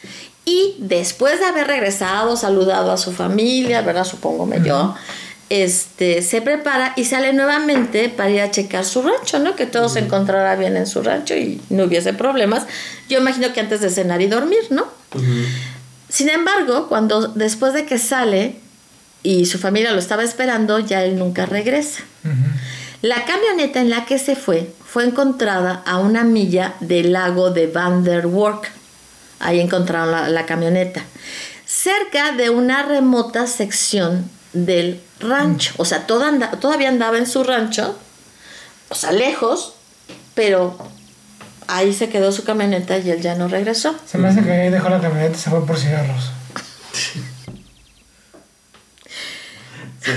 y 0.44 0.74
después 0.80 1.38
de 1.38 1.46
haber 1.46 1.68
regresado, 1.68 2.36
saludado 2.36 2.90
a 2.90 2.96
su 2.96 3.12
familia, 3.12 3.82
¿verdad? 3.82 4.02
Supongo 4.02 4.52
yo, 4.64 4.96
este, 5.51 6.22
se 6.22 6.42
prepara 6.42 6.92
y 6.96 7.05
sale 7.05 7.32
nuevamente 7.32 8.09
para 8.09 8.30
ir 8.30 8.40
a 8.40 8.51
checar 8.51 8.84
su 8.84 9.03
rancho, 9.03 9.38
¿no? 9.38 9.57
Que 9.57 9.66
todo 9.66 9.88
se 9.88 10.01
encontrara 10.01 10.57
bien 10.57 10.76
en 10.76 10.86
su 10.86 11.03
rancho 11.03 11.34
y 11.34 11.61
no 11.70 11.84
hubiese 11.84 12.12
problemas. 12.12 12.66
Yo 13.09 13.18
imagino 13.18 13.53
que 13.53 13.61
antes 13.61 13.80
de 13.80 13.90
cenar 13.90 14.20
y 14.20 14.26
dormir, 14.26 14.61
¿no? 14.70 14.86
Sin 16.09 16.28
embargo, 16.28 16.88
cuando 16.88 17.28
después 17.28 17.72
de 17.72 17.86
que 17.86 17.99
sale 17.99 18.57
y 19.22 19.46
su 19.46 19.59
familia 19.59 19.92
lo 19.92 19.99
estaba 19.99 20.22
esperando, 20.22 20.78
ya 20.78 21.03
él 21.05 21.18
nunca 21.18 21.46
regresa. 21.46 22.03
La 23.01 23.24
camioneta 23.24 23.80
en 23.80 23.90
la 23.90 24.05
que 24.05 24.18
se 24.18 24.36
fue 24.36 24.70
fue 24.84 25.05
encontrada 25.05 25.82
a 25.86 25.99
una 25.99 26.24
milla 26.24 26.74
del 26.80 27.12
lago 27.12 27.51
de 27.51 27.68
Van 27.68 28.05
der 28.05 28.26
Werk. 28.26 28.70
Ahí 29.40 29.61
encontraron 29.61 30.11
la, 30.11 30.28
la 30.28 30.46
camioneta. 30.46 31.03
Cerca 31.64 32.32
de 32.32 32.51
una 32.51 32.82
remota 32.82 33.46
sección 33.46 34.28
del 34.53 35.01
rancho. 35.20 35.74
O 35.76 35.84
sea, 35.84 36.07
toda 36.07 36.28
anda- 36.28 36.51
todavía 36.53 36.88
andaba 36.88 37.18
en 37.18 37.26
su 37.26 37.44
rancho. 37.44 37.99
O 38.88 38.94
sea, 38.94 39.12
lejos. 39.12 39.74
Pero 40.34 40.78
ahí 41.66 41.92
se 41.92 42.09
quedó 42.09 42.30
su 42.32 42.44
camioneta 42.44 42.96
y 42.99 43.11
él 43.11 43.20
ya 43.20 43.34
no 43.34 43.49
regresó. 43.49 43.94
Se 44.07 44.18
me 44.18 44.28
hace 44.28 44.42
que 44.42 44.51
ahí 44.53 44.70
dejó 44.70 44.88
la 44.88 45.01
camioneta 45.01 45.36
y 45.36 45.40
se 45.40 45.51
fue 45.51 45.66
por 45.66 45.78
cigarros. 45.78 46.30
Sí. 50.01 50.12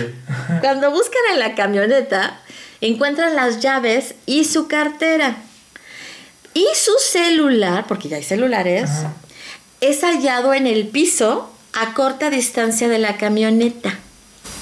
Cuando 0.62 0.92
buscan 0.92 1.22
en 1.34 1.40
la 1.40 1.56
camioneta, 1.56 2.40
encuentran 2.82 3.36
las 3.36 3.60
llaves 3.60 4.16
y 4.26 4.46
su 4.46 4.68
cartera. 4.68 5.36
Y 6.54 6.66
su 6.76 6.92
celular, 7.02 7.86
porque 7.88 8.08
ya 8.10 8.18
hay 8.18 8.24
celulares, 8.24 8.90
Ajá. 8.90 9.14
es 9.82 10.02
hallado 10.04 10.54
en 10.54 10.68
el 10.68 10.88
piso 10.88 11.52
a 11.74 11.94
corta 11.94 12.30
distancia 12.30 12.88
de 12.90 13.00
la 13.00 13.18
camioneta. 13.18 13.98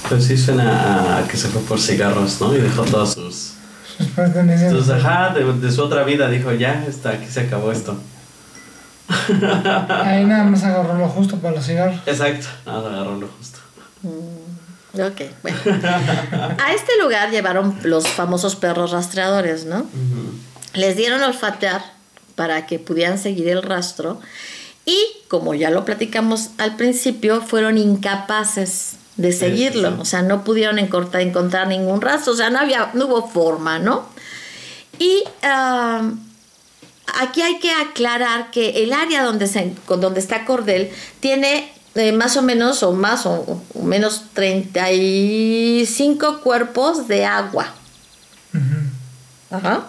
Pues 0.08 0.24
sí 0.24 0.38
suena 0.38 1.20
a 1.20 1.28
que 1.28 1.38
se 1.38 1.50
fue 1.50 1.62
por 1.62 1.80
cigarros, 1.80 2.40
¿no? 2.40 2.56
Y 2.56 2.62
dejó 2.62 2.84
todos 2.84 3.14
sus... 3.14 3.52
Sus 3.98 4.08
pertenencias. 4.08 4.72
Sus, 4.72 4.90
ajá, 4.90 5.34
de, 5.34 5.44
de 5.54 5.72
su 5.72 5.84
otra 5.84 6.04
vida. 6.04 6.30
Dijo, 6.30 6.52
ya, 6.54 6.86
está, 6.88 7.10
aquí 7.10 7.28
se 7.28 7.42
acabó 7.42 7.72
esto. 7.72 8.00
Ahí 9.10 10.24
nada 10.24 10.44
más 10.46 10.64
agarró 10.64 10.98
lo 10.98 11.10
justo 11.10 11.38
para 11.38 11.56
los 11.56 11.66
cigarros. 11.66 12.00
Exacto. 12.06 12.48
Nada, 12.66 12.94
agarró 12.94 13.18
lo 13.18 13.28
justo. 13.28 13.60
Ok, 14.94 15.22
bueno. 15.44 15.58
A 16.58 16.74
este 16.74 16.94
lugar 17.02 17.30
llevaron 17.30 17.78
los 17.84 18.08
famosos 18.08 18.56
perros 18.56 18.92
rastreadores, 18.92 19.66
¿no? 19.66 19.86
Les 20.74 20.96
dieron 20.96 21.22
olfatear 21.22 21.84
para 22.36 22.66
que 22.66 22.80
pudieran 22.80 23.18
seguir 23.18 23.50
el 23.50 23.62
rastro 23.62 24.22
y, 24.86 24.98
como 25.28 25.54
ya 25.54 25.70
lo 25.70 25.86
platicamos 25.86 26.52
al 26.58 26.76
principio, 26.76 27.42
fueron 27.42 27.78
incapaces 27.78 28.94
de 29.20 29.34
seguirlo. 29.34 29.90
sí, 29.90 29.96
sí. 29.96 30.02
O 30.02 30.06
sea, 30.06 30.22
no 30.22 30.46
pudieron 30.46 30.80
encontrar, 30.80 31.22
encontrar 31.22 31.68
ningún 31.68 32.00
rastro. 32.00 32.34
O 32.34 32.36
sea, 32.36 32.50
no, 32.50 32.60
había, 32.60 32.92
no 32.94 33.08
hubo 33.08 33.28
forma, 33.28 33.78
¿no? 33.78 34.06
Y 34.98 35.24
aquí 35.42 37.42
hay 37.42 37.60
que 37.60 37.72
aclarar 37.72 38.52
que 38.52 38.84
el 38.84 38.94
área 38.94 39.24
donde, 39.24 39.48
se, 39.48 39.74
donde 39.88 40.22
está 40.22 40.46
Cordel 40.46 40.90
tiene 41.20 41.70
eh, 41.96 42.14
más 42.14 42.38
o 42.38 42.42
menos, 42.42 42.82
o 42.84 42.94
más 42.94 43.26
o, 43.26 43.62
o 43.74 43.84
menos 43.84 44.24
35 44.34 46.40
cuerpos 46.42 47.10
de 47.10 47.26
agua. 47.26 47.74
Ajá. 49.52 49.88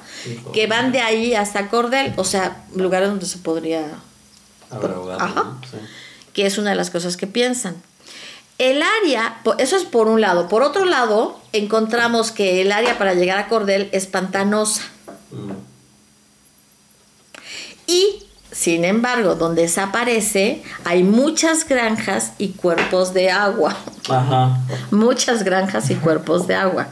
Que 0.53 0.67
van 0.67 0.91
de 0.91 1.01
ahí 1.01 1.35
hasta 1.35 1.69
Cordel, 1.69 2.13
o 2.17 2.25
sea, 2.25 2.65
lugares 2.75 3.09
donde 3.09 3.27
se 3.27 3.39
podría, 3.39 3.87
que 6.33 6.47
es 6.47 6.59
una 6.59 6.71
de 6.71 6.77
las 6.77 6.91
cosas 6.91 7.17
que 7.17 7.29
piensan. 7.29 7.77
El 8.61 8.83
área, 8.83 9.41
eso 9.57 9.75
es 9.79 9.85
por 9.85 10.07
un 10.07 10.21
lado. 10.21 10.47
Por 10.47 10.63
otro 10.63 10.85
lado, 10.85 11.41
encontramos 11.55 12.31
que 12.31 12.61
el 12.61 12.73
área 12.73 12.99
para 12.99 13.15
llegar 13.15 13.39
a 13.39 13.49
Cordel 13.49 13.89
es 13.93 14.07
pantanosa. 14.07 14.83
Mm. 15.31 15.53
Y 17.87 18.23
Sin 18.53 18.85
embargo, 18.85 19.37
donde 19.37 19.63
desaparece 19.63 20.63
hay 20.85 21.05
muchas 21.05 21.67
granjas 21.67 22.33
y 22.37 22.49
cuerpos 22.49 23.15
de 23.15 23.31
agua. 23.31 23.75
Ajá. 24.11 24.59
Muchas 24.91 25.43
granjas 25.45 25.89
y 25.89 25.95
cuerpos 25.95 26.47
de 26.47 26.57
agua. 26.57 26.89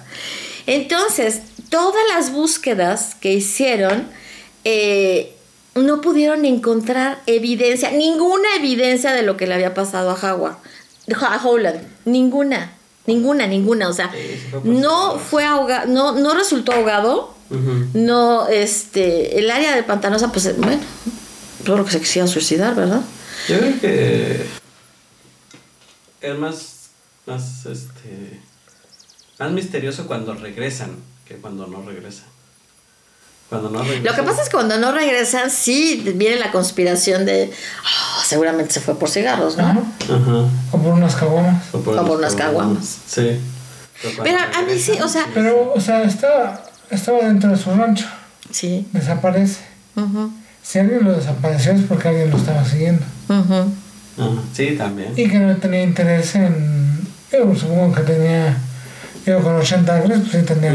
Entonces, 0.66 1.42
todas 1.68 2.00
las 2.14 2.32
búsquedas 2.32 3.14
que 3.16 3.34
hicieron 3.34 4.08
eh, 4.64 5.36
no 5.74 6.00
pudieron 6.00 6.46
encontrar 6.46 7.18
evidencia, 7.26 7.90
ninguna 7.90 8.48
evidencia 8.56 9.12
de 9.12 9.22
lo 9.22 9.36
que 9.36 9.46
le 9.46 9.54
había 9.54 9.74
pasado 9.74 10.10
a 10.10 10.14
a 10.14 10.58
Howland, 11.16 11.80
ninguna, 12.04 12.72
ninguna, 13.06 13.46
ninguna, 13.46 13.88
o 13.88 13.92
sea, 13.92 14.12
no 14.64 15.18
fue 15.18 15.44
ahogado, 15.44 15.86
no, 15.86 16.12
no 16.12 16.34
resultó 16.34 16.72
ahogado, 16.72 17.34
no, 17.94 18.46
este, 18.48 19.38
el 19.38 19.50
área 19.50 19.74
de 19.74 19.82
Pantanosa, 19.82 20.30
pues, 20.32 20.56
bueno, 20.58 20.82
creo 21.64 21.84
que 21.84 21.92
se 21.92 22.00
quisiera 22.00 22.28
suicidar, 22.28 22.74
¿verdad? 22.74 23.00
Yo 23.48 23.58
creo 23.58 23.80
que 23.80 24.46
es 26.20 26.38
más, 26.38 26.90
más, 27.26 27.66
este, 27.66 28.40
más 29.38 29.52
misterioso 29.52 30.06
cuando 30.06 30.34
regresan 30.34 30.96
que 31.26 31.36
cuando 31.36 31.66
no 31.66 31.82
regresan. 31.82 32.26
Cuando 33.48 33.70
no 33.70 33.78
regresan. 33.82 34.04
Lo 34.04 34.14
que 34.14 34.22
pasa 34.22 34.42
es 34.42 34.48
que 34.48 34.54
cuando 34.56 34.76
no 34.78 34.92
regresan, 34.92 35.50
sí 35.50 36.02
viene 36.16 36.36
la 36.36 36.50
conspiración 36.52 37.24
de, 37.24 37.50
"Ah, 37.84 38.22
seguramente 38.26 38.74
se 38.74 38.80
fue 38.80 38.98
por 38.98 39.08
cigarros, 39.08 39.56
¿no? 39.56 39.64
Ajá. 39.66 39.80
Ajá. 40.04 40.44
O 40.72 40.78
por 40.78 40.92
unas 40.92 41.16
caguamas. 41.16 41.62
O 41.72 41.80
por, 41.80 41.94
O 41.94 42.00
por 42.02 42.08
los 42.10 42.18
unas 42.18 42.34
caguamas. 42.34 42.98
Sí. 43.06 43.40
Pero 44.22 44.38
a 44.38 44.62
mí 44.62 44.78
sí, 44.78 44.92
o 45.02 45.08
sea- 45.08 45.26
Pero, 45.32 45.72
o 45.74 45.80
sea, 45.80 46.02
estaba, 46.02 46.62
estaba 46.90 47.18
dentro 47.20 47.50
de 47.50 47.56
su 47.56 47.70
rancho. 47.74 48.06
Sí. 48.50 48.86
Desaparece. 48.92 49.60
Si 50.62 50.78
alguien 50.78 51.02
lo 51.04 51.12
desapareció 51.14 51.72
es 51.72 51.80
porque 51.88 52.08
alguien 52.08 52.30
lo 52.30 52.36
estaba 52.36 52.64
siguiendo. 52.64 53.02
Ajá. 53.28 53.64
Sí, 54.52 54.74
también. 54.76 55.12
Y 55.16 55.28
que 55.28 55.38
no 55.38 55.56
tenía 55.56 55.82
interés 55.82 56.34
en... 56.34 57.00
Yo 57.32 57.54
supongo 57.56 57.94
que 57.94 58.02
tenía... 58.02 58.56
Yo 59.26 59.40
con 59.42 59.56
80 59.56 59.94
años, 59.94 60.20
pues 60.20 60.32
sí 60.32 60.42
tenía 60.42 60.72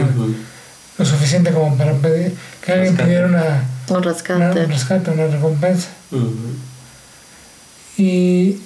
lo 0.98 1.06
suficiente 1.06 1.52
como 1.52 1.78
para 1.78 1.94
pedir... 1.94 2.36
Que 2.64 2.72
alguien 2.72 2.92
Rescate. 2.94 3.04
pidiera 3.10 3.28
una, 3.28 3.70
Un 3.90 3.98
una- 3.98 4.06
rescate. 4.12 4.60
un 4.62 4.70
rescate, 4.72 5.12
una 5.12 5.28
recompensa. 5.28 5.90
Ujú. 6.12 6.36
Y... 7.98 8.62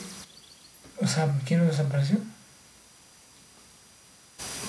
O 1.02 1.08
sea, 1.08 1.34
¿quién 1.46 1.62
lo 1.62 1.66
desapareció? 1.66 2.18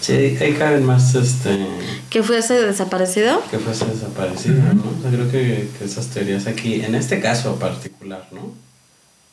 Sí, 0.01 0.13
ahí 0.13 0.55
caben 0.59 0.85
más, 0.87 1.15
este, 1.15 1.67
¿Que 2.09 2.23
fuese 2.23 2.55
desaparecido? 2.55 3.43
que 3.51 3.59
fuese 3.59 3.85
desaparecido, 3.87 4.63
¿no? 4.75 4.83
O 4.99 5.03
sea, 5.03 5.11
creo 5.11 5.31
que, 5.31 5.69
que 5.79 5.85
esas 5.85 6.07
teorías 6.09 6.47
aquí, 6.47 6.81
en 6.83 6.95
este 6.95 7.21
caso 7.21 7.57
particular, 7.57 8.27
¿no? 8.31 8.55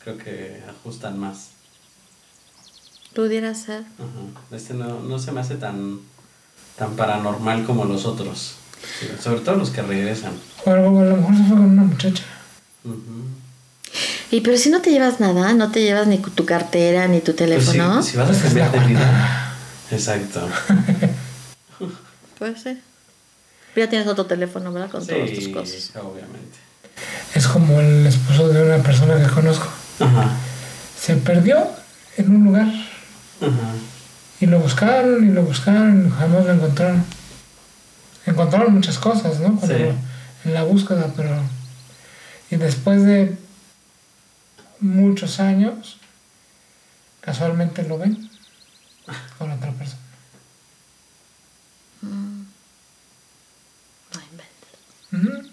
Creo 0.02 0.18
que 0.18 0.60
ajustan 0.68 1.18
más. 1.18 1.50
Pudiera 3.14 3.54
ser. 3.54 3.80
Ajá. 3.98 4.56
Este 4.56 4.74
no, 4.74 5.00
no 5.00 5.18
se 5.18 5.32
me 5.32 5.40
hace 5.40 5.54
tan, 5.54 6.00
tan 6.76 6.96
paranormal 6.96 7.64
como 7.64 7.84
los 7.86 8.04
otros. 8.04 8.56
Sí, 9.00 9.08
Sobre 9.22 9.40
todo 9.40 9.56
los 9.56 9.70
que 9.70 9.82
regresan. 9.82 10.32
O 10.64 10.70
algo, 10.70 11.00
a 11.00 11.04
lo 11.04 11.16
mejor 11.16 11.36
se 11.36 11.42
fue 11.44 11.56
con 11.56 11.64
una 11.70 11.82
muchacha. 11.82 12.22
Y 14.30 14.40
pero 14.40 14.56
si 14.56 14.70
no 14.70 14.80
te 14.80 14.90
llevas 14.90 15.20
nada, 15.20 15.52
no 15.54 15.70
te 15.70 15.80
llevas 15.82 16.06
ni 16.06 16.18
tu 16.18 16.44
cartera 16.44 17.06
ni 17.08 17.20
tu 17.20 17.34
Pues 17.34 17.36
si, 17.64 17.72
teléfono. 17.72 18.02
si 18.02 18.16
vas 18.16 18.26
a 18.26 18.28
Pues 18.32 18.38
es 18.38 18.44
cambiar 18.44 18.72
de 18.72 18.78
vida. 18.80 19.54
Exacto. 19.90 20.48
Puede 22.38 22.58
ser. 22.58 22.78
Ya 23.74 23.88
tienes 23.88 24.08
otro 24.08 24.26
teléfono, 24.26 24.72
¿verdad? 24.72 24.90
Con 24.90 25.06
todas 25.06 25.30
tus 25.32 25.44
Sí, 25.44 25.52
cosas. 25.52 25.90
obviamente. 25.96 26.58
Es 27.34 27.46
como 27.46 27.78
el 27.80 28.06
esposo 28.06 28.48
de 28.48 28.62
una 28.62 28.82
persona 28.82 29.16
que 29.22 29.30
conozco. 29.32 29.68
Ajá. 30.00 30.30
Se 30.98 31.14
perdió 31.16 31.66
en 32.16 32.34
un 32.34 32.44
lugar 32.44 32.66
Ajá. 33.40 33.50
y 34.40 34.46
lo 34.46 34.58
buscaron 34.60 35.28
y 35.28 35.32
lo 35.32 35.42
buscaron 35.42 36.06
y 36.06 36.10
jamás 36.10 36.44
lo 36.46 36.52
encontraron. 36.52 37.04
Encontraron 38.26 38.74
muchas 38.74 38.98
cosas, 38.98 39.40
¿no? 39.40 39.56
Cuando 39.56 39.76
Sí. 39.76 39.84
En 40.44 40.54
la 40.54 40.62
búsqueda, 40.64 41.12
pero... 41.16 41.30
Y 42.50 42.56
después 42.56 43.04
de 43.04 43.36
muchos 44.80 45.40
años, 45.40 45.98
casualmente 47.20 47.82
lo 47.82 47.98
ven 47.98 48.30
con 49.38 49.50
otra 49.50 49.72
persona. 49.72 50.00
No 54.14 54.20
inventes. 54.20 55.40
Ujú. 55.42 55.48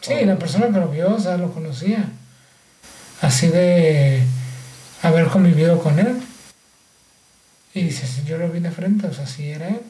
Sí, 0.00 0.24
la 0.24 0.36
persona 0.38 0.66
que 0.66 0.80
lo 0.80 0.88
vio, 0.88 1.14
o 1.14 1.20
sea, 1.20 1.36
lo 1.36 1.52
conocía. 1.52 2.08
Así 3.20 3.48
de 3.48 4.22
haber 5.02 5.26
convivido 5.28 5.78
con 5.80 5.98
él. 5.98 6.20
Y 7.74 7.82
dice, 7.84 8.06
"Sí, 8.06 8.22
yo 8.26 8.38
lo 8.38 8.48
vi 8.50 8.58
de 8.60 8.70
frente, 8.72 9.06
o 9.06 9.14
sea, 9.14 9.26
sí 9.26 9.48
era 9.50 9.68
él. 9.68 9.80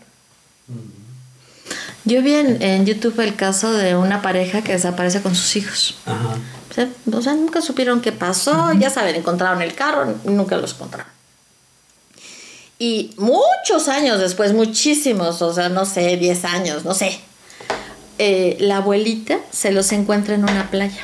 Yo 2.05 2.23
vi 2.23 2.35
en, 2.35 2.63
en 2.63 2.87
YouTube 2.87 3.21
el 3.21 3.37
caso 3.37 3.73
de 3.73 3.95
una 3.95 4.23
pareja 4.23 4.63
que 4.63 4.73
desaparece 4.73 5.21
con 5.21 5.35
sus 5.35 5.57
hijos. 5.57 5.99
Ajá. 6.07 6.37
O 6.71 6.73
sea, 6.73 6.89
o 7.13 7.23
sea, 7.23 7.35
nunca 7.35 7.61
supieron 7.61 8.01
qué 8.01 8.13
pasó, 8.13 8.73
ya 8.75 8.91
saben, 8.91 9.17
encontraron 9.17 9.61
el 9.61 9.75
carro, 9.75 10.15
nunca 10.25 10.57
los 10.57 10.75
encontraron. 10.75 11.11
Y 12.79 13.13
muchos 13.19 13.89
años 13.89 14.21
después, 14.21 14.53
muchísimos, 14.55 15.43
o 15.43 15.53
sea, 15.53 15.69
no 15.69 15.85
sé, 15.85 16.17
10 16.17 16.45
años, 16.45 16.85
no 16.85 16.95
sé, 16.95 17.21
eh, 18.19 18.57
la 18.61 18.79
abuelita 18.79 19.39
se 19.51 19.73
los 19.73 19.91
encuentra 19.93 20.35
en 20.35 20.45
una 20.45 20.71
playa. 20.71 21.03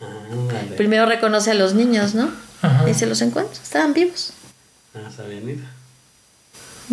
Ándale. 0.00 0.76
Primero 0.76 1.06
reconoce 1.06 1.52
a 1.52 1.54
los 1.54 1.74
niños, 1.74 2.14
¿no? 2.14 2.30
Ajá. 2.60 2.90
Y 2.90 2.94
se 2.94 3.06
los 3.06 3.22
encuentra, 3.22 3.54
estaban 3.62 3.94
vivos. 3.94 4.32
Ah, 4.94 5.08
se 5.14 5.22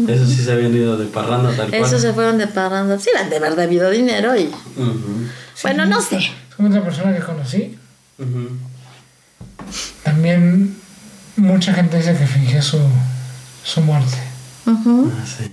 Eso 0.08 0.26
sí 0.26 0.44
se 0.44 0.52
habían 0.52 0.74
ido 0.76 0.98
de 0.98 1.06
parranda 1.08 1.50
tal 1.56 1.70
cual. 1.70 1.82
Esos 1.84 2.02
se 2.02 2.14
fueron 2.14 2.38
de 2.38 2.48
parranda. 2.48 2.98
Sí, 3.00 3.10
de 3.30 3.36
haber 3.38 3.56
debido 3.56 3.90
dinero 3.90 4.36
y... 4.38 4.50
Bueno, 5.64 5.86
no 5.86 6.02
sé. 6.02 6.20
Fue 6.56 6.68
otra 6.68 6.84
persona 6.84 7.14
que 7.16 7.22
conocí. 7.24 7.78
También 10.04 10.78
mucha 11.36 11.74
gente 11.74 11.98
dice 11.98 12.16
que 12.18 12.26
fingió 12.28 12.62
su, 12.62 12.80
su 13.64 13.82
muerte. 13.82 14.18
Ujú. 14.66 15.12
Ah, 15.16 15.26
sí. 15.26 15.52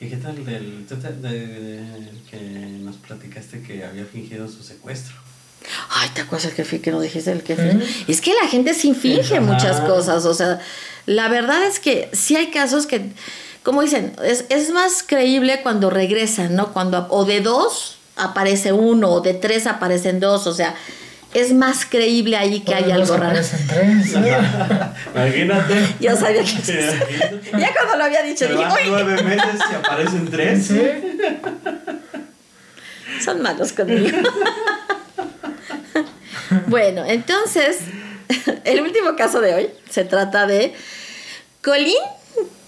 ¿Y 0.00 0.08
qué 0.08 0.16
tal 0.16 0.44
del, 0.44 0.86
de- 0.86 1.38
del 1.48 2.22
que 2.30 2.38
nos 2.82 2.96
platicaste 2.96 3.62
que 3.62 3.84
había 3.84 4.04
fingido 4.04 4.46
su 4.48 4.62
secuestro? 4.62 5.14
Ay, 5.90 6.10
¿te 6.14 6.20
acuerdas 6.20 6.52
que, 6.52 6.62
que 6.80 6.90
nos 6.90 7.02
dijiste 7.02 7.32
el 7.32 7.42
que 7.42 7.54
¿Eh? 7.54 7.78
Es 8.06 8.20
que 8.20 8.32
la 8.40 8.48
gente 8.48 8.74
sí 8.74 8.94
finge 8.94 9.38
Ajá. 9.38 9.40
muchas 9.40 9.80
cosas. 9.80 10.24
O 10.26 10.34
sea, 10.34 10.60
la 11.06 11.28
verdad 11.28 11.64
es 11.64 11.80
que 11.80 12.08
sí 12.12 12.36
hay 12.36 12.50
casos 12.50 12.86
que, 12.86 13.02
como 13.62 13.82
dicen, 13.82 14.14
es, 14.24 14.44
es 14.48 14.70
más 14.70 15.02
creíble 15.04 15.60
cuando 15.62 15.90
regresan, 15.90 16.54
¿no? 16.54 16.72
Cuando 16.72 17.06
o 17.10 17.24
de 17.24 17.40
dos 17.40 17.98
aparece 18.16 18.72
uno, 18.72 19.10
o 19.10 19.20
de 19.20 19.34
tres 19.34 19.66
aparecen 19.66 20.20
dos. 20.20 20.46
O 20.46 20.54
sea, 20.54 20.74
es 21.34 21.52
más 21.52 21.84
creíble 21.84 22.36
ahí 22.36 22.60
que 22.60 22.74
hay 22.74 22.90
algo 22.90 23.16
raro. 23.16 23.38
aparecen 23.38 23.66
tres. 23.66 24.14
Imagínate. 25.14 25.94
Yo 26.00 26.16
sabía 26.16 26.42
que 26.42 26.62
¿Te 26.62 26.72
imaginas? 26.72 27.60
Ya 27.60 27.74
cuando 27.74 27.96
lo 27.96 28.04
había 28.04 28.22
dicho, 28.22 28.46
dije, 28.46 28.64
uy, 28.64 28.88
nueve 28.88 29.22
meses 29.22 29.60
y 29.70 29.74
aparecen 29.74 30.30
tres. 30.30 30.66
Sí. 30.66 30.80
son 33.24 33.42
malos 33.42 33.72
conmigo. 33.72 34.16
bueno, 36.66 37.04
entonces, 37.04 37.78
el 38.64 38.80
último 38.80 39.16
caso 39.16 39.40
de 39.40 39.54
hoy 39.54 39.70
se 39.90 40.04
trata 40.04 40.46
de 40.46 40.74
Colin 41.66 41.98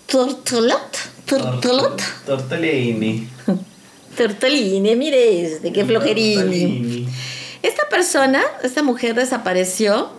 Tortolot. 0.06 0.98
Tortolot. 1.24 2.02
Tortellini. 2.26 3.28
Tortolini, 4.16 4.96
mire, 4.96 5.44
este, 5.44 5.72
qué 5.72 5.84
flojerini. 5.84 7.06
Esta 7.62 7.88
persona, 7.88 8.42
esta 8.64 8.82
mujer 8.82 9.14
desapareció. 9.14 10.10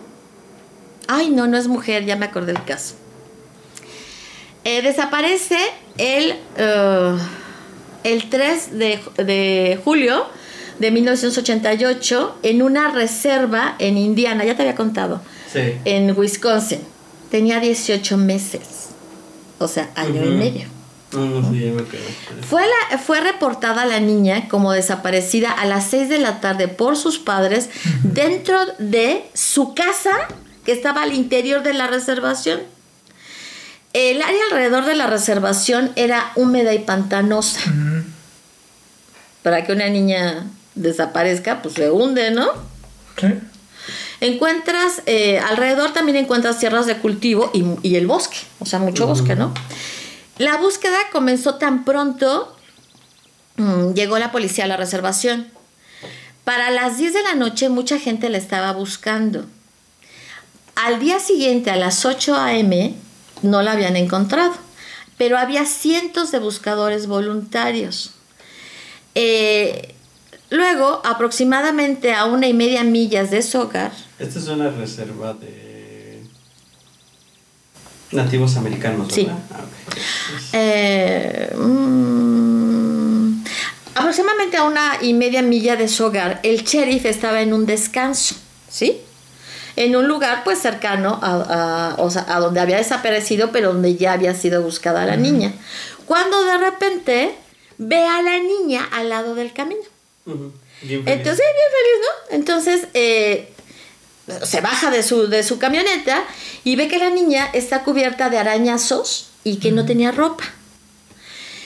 Ay, 1.08 1.28
no, 1.28 1.46
no 1.46 1.58
es 1.58 1.68
mujer, 1.68 2.06
ya 2.06 2.16
me 2.16 2.24
acordé 2.24 2.54
del 2.54 2.64
caso. 2.64 2.94
Eh, 4.64 4.80
desaparece 4.80 5.58
el, 5.98 6.36
eh, 6.56 7.18
el 8.04 8.30
3 8.30 8.78
de, 8.78 8.98
de 9.18 9.78
julio 9.84 10.24
de 10.78 10.90
1988 10.90 12.38
en 12.44 12.62
una 12.62 12.90
reserva 12.92 13.74
en 13.78 13.98
Indiana, 13.98 14.42
ya 14.46 14.56
te 14.56 14.62
había 14.62 14.74
contado, 14.74 15.20
Sí. 15.52 15.60
en 15.84 16.18
Wisconsin. 16.18 16.80
Tenía 17.30 17.60
18 17.60 18.16
meses, 18.16 18.88
o 19.58 19.68
sea, 19.68 19.90
año 19.94 20.24
y 20.24 20.28
Ujú. 20.28 20.36
medio. 20.36 20.68
No, 21.12 21.24
no, 21.26 21.50
sí, 21.50 21.58
ya 21.60 21.72
me 21.72 21.82
acuerdo. 21.82 22.06
Fue, 22.48 22.62
la, 22.90 22.98
fue 22.98 23.20
reportada 23.20 23.84
la 23.84 23.98
niña 23.98 24.48
como 24.48 24.72
desaparecida 24.72 25.50
a 25.50 25.64
las 25.66 25.90
6 25.90 26.08
de 26.08 26.18
la 26.18 26.40
tarde 26.40 26.68
por 26.68 26.96
sus 26.96 27.18
padres 27.18 27.68
dentro 28.04 28.58
de 28.78 29.24
su 29.34 29.74
casa 29.74 30.10
que 30.64 30.72
estaba 30.72 31.02
al 31.02 31.12
interior 31.12 31.62
de 31.64 31.74
la 31.74 31.88
reservación. 31.88 32.60
El 33.92 34.22
área 34.22 34.40
alrededor 34.50 34.84
de 34.84 34.94
la 34.94 35.08
reservación 35.08 35.90
era 35.96 36.30
húmeda 36.36 36.74
y 36.74 36.78
pantanosa 36.78 37.60
para 39.42 39.64
que 39.64 39.72
una 39.72 39.88
niña 39.88 40.46
desaparezca, 40.76 41.60
pues 41.62 41.74
se 41.74 41.90
hunde, 41.90 42.30
¿no? 42.30 42.46
Sí. 43.18 43.26
Encuentras, 44.20 45.02
eh, 45.06 45.38
alrededor 45.38 45.92
también 45.92 46.16
encuentras 46.16 46.58
tierras 46.58 46.86
de 46.86 46.96
cultivo 46.98 47.50
y, 47.54 47.64
y 47.82 47.96
el 47.96 48.06
bosque, 48.06 48.38
o 48.58 48.66
sea, 48.66 48.78
mucho 48.78 49.06
bosque, 49.06 49.34
¿no? 49.34 49.54
La 50.38 50.56
búsqueda 50.56 50.96
comenzó 51.12 51.56
tan 51.56 51.84
pronto, 51.84 52.54
mm, 53.56 53.92
llegó 53.92 54.18
la 54.18 54.32
policía 54.32 54.64
a 54.64 54.68
la 54.68 54.76
reservación. 54.76 55.48
Para 56.44 56.70
las 56.70 56.98
10 56.98 57.14
de 57.14 57.22
la 57.22 57.34
noche 57.34 57.68
mucha 57.68 57.98
gente 57.98 58.28
la 58.28 58.38
estaba 58.38 58.72
buscando. 58.72 59.44
Al 60.76 60.98
día 60.98 61.20
siguiente, 61.20 61.70
a 61.70 61.76
las 61.76 62.06
8 62.06 62.36
a.m., 62.36 62.94
no 63.42 63.62
la 63.62 63.72
habían 63.72 63.96
encontrado, 63.96 64.54
pero 65.18 65.36
había 65.36 65.66
cientos 65.66 66.30
de 66.30 66.38
buscadores 66.38 67.06
voluntarios. 67.06 68.12
Eh, 69.14 69.94
luego, 70.48 71.02
aproximadamente 71.04 72.14
a 72.14 72.24
una 72.24 72.46
y 72.46 72.54
media 72.54 72.82
millas 72.82 73.30
de 73.30 73.42
su 73.42 73.60
hogar, 73.60 73.92
Esta 74.20 74.38
es 74.38 74.46
una 74.48 74.70
reserva 74.70 75.32
de 75.34 76.20
nativos 78.12 78.56
americanos, 78.56 79.08
¿verdad? 79.08 79.34
Sí. 79.34 79.46
Ah. 79.50 79.64
Eh, 80.52 81.54
mm, 81.56 83.42
aproximadamente 83.94 84.56
a 84.56 84.64
una 84.64 84.98
y 85.00 85.14
media 85.14 85.42
milla 85.42 85.76
de 85.76 85.88
su 85.88 86.04
hogar, 86.04 86.40
el 86.42 86.62
sheriff 86.64 87.04
estaba 87.06 87.40
en 87.40 87.52
un 87.54 87.66
descanso, 87.66 88.34
¿sí? 88.68 89.00
En 89.76 89.94
un 89.96 90.06
lugar 90.08 90.42
pues 90.44 90.58
cercano 90.58 91.18
a, 91.22 91.94
a- 91.94 92.02
o 92.02 92.10
sea, 92.10 92.26
a 92.28 92.40
donde 92.40 92.60
había 92.60 92.76
desaparecido, 92.76 93.50
pero 93.52 93.72
donde 93.72 93.94
ya 93.96 94.12
había 94.12 94.34
sido 94.34 94.62
buscada 94.62 95.06
la 95.06 95.16
niña. 95.16 95.52
Cuando 96.06 96.44
de 96.44 96.58
repente 96.58 97.34
ve 97.78 98.04
a 98.04 98.20
la 98.20 98.38
niña 98.40 98.86
al 98.92 99.08
lado 99.08 99.34
del 99.34 99.52
camino. 99.52 99.80
Bien 100.26 100.52
feliz. 100.82 101.04
Entonces, 101.06 101.44
bien 101.54 101.70
feliz, 101.78 102.00
¿no? 102.02 102.36
Entonces, 102.36 102.88
eh, 102.94 103.52
se 104.44 104.60
baja 104.60 104.90
de 104.90 105.02
su, 105.02 105.28
de 105.28 105.42
su 105.42 105.58
camioneta 105.58 106.24
y 106.64 106.76
ve 106.76 106.88
que 106.88 106.98
la 106.98 107.10
niña 107.10 107.48
está 107.52 107.82
cubierta 107.82 108.30
de 108.30 108.38
arañazos 108.38 109.30
y 109.44 109.56
que 109.56 109.72
no 109.72 109.84
tenía 109.86 110.10
ropa. 110.12 110.44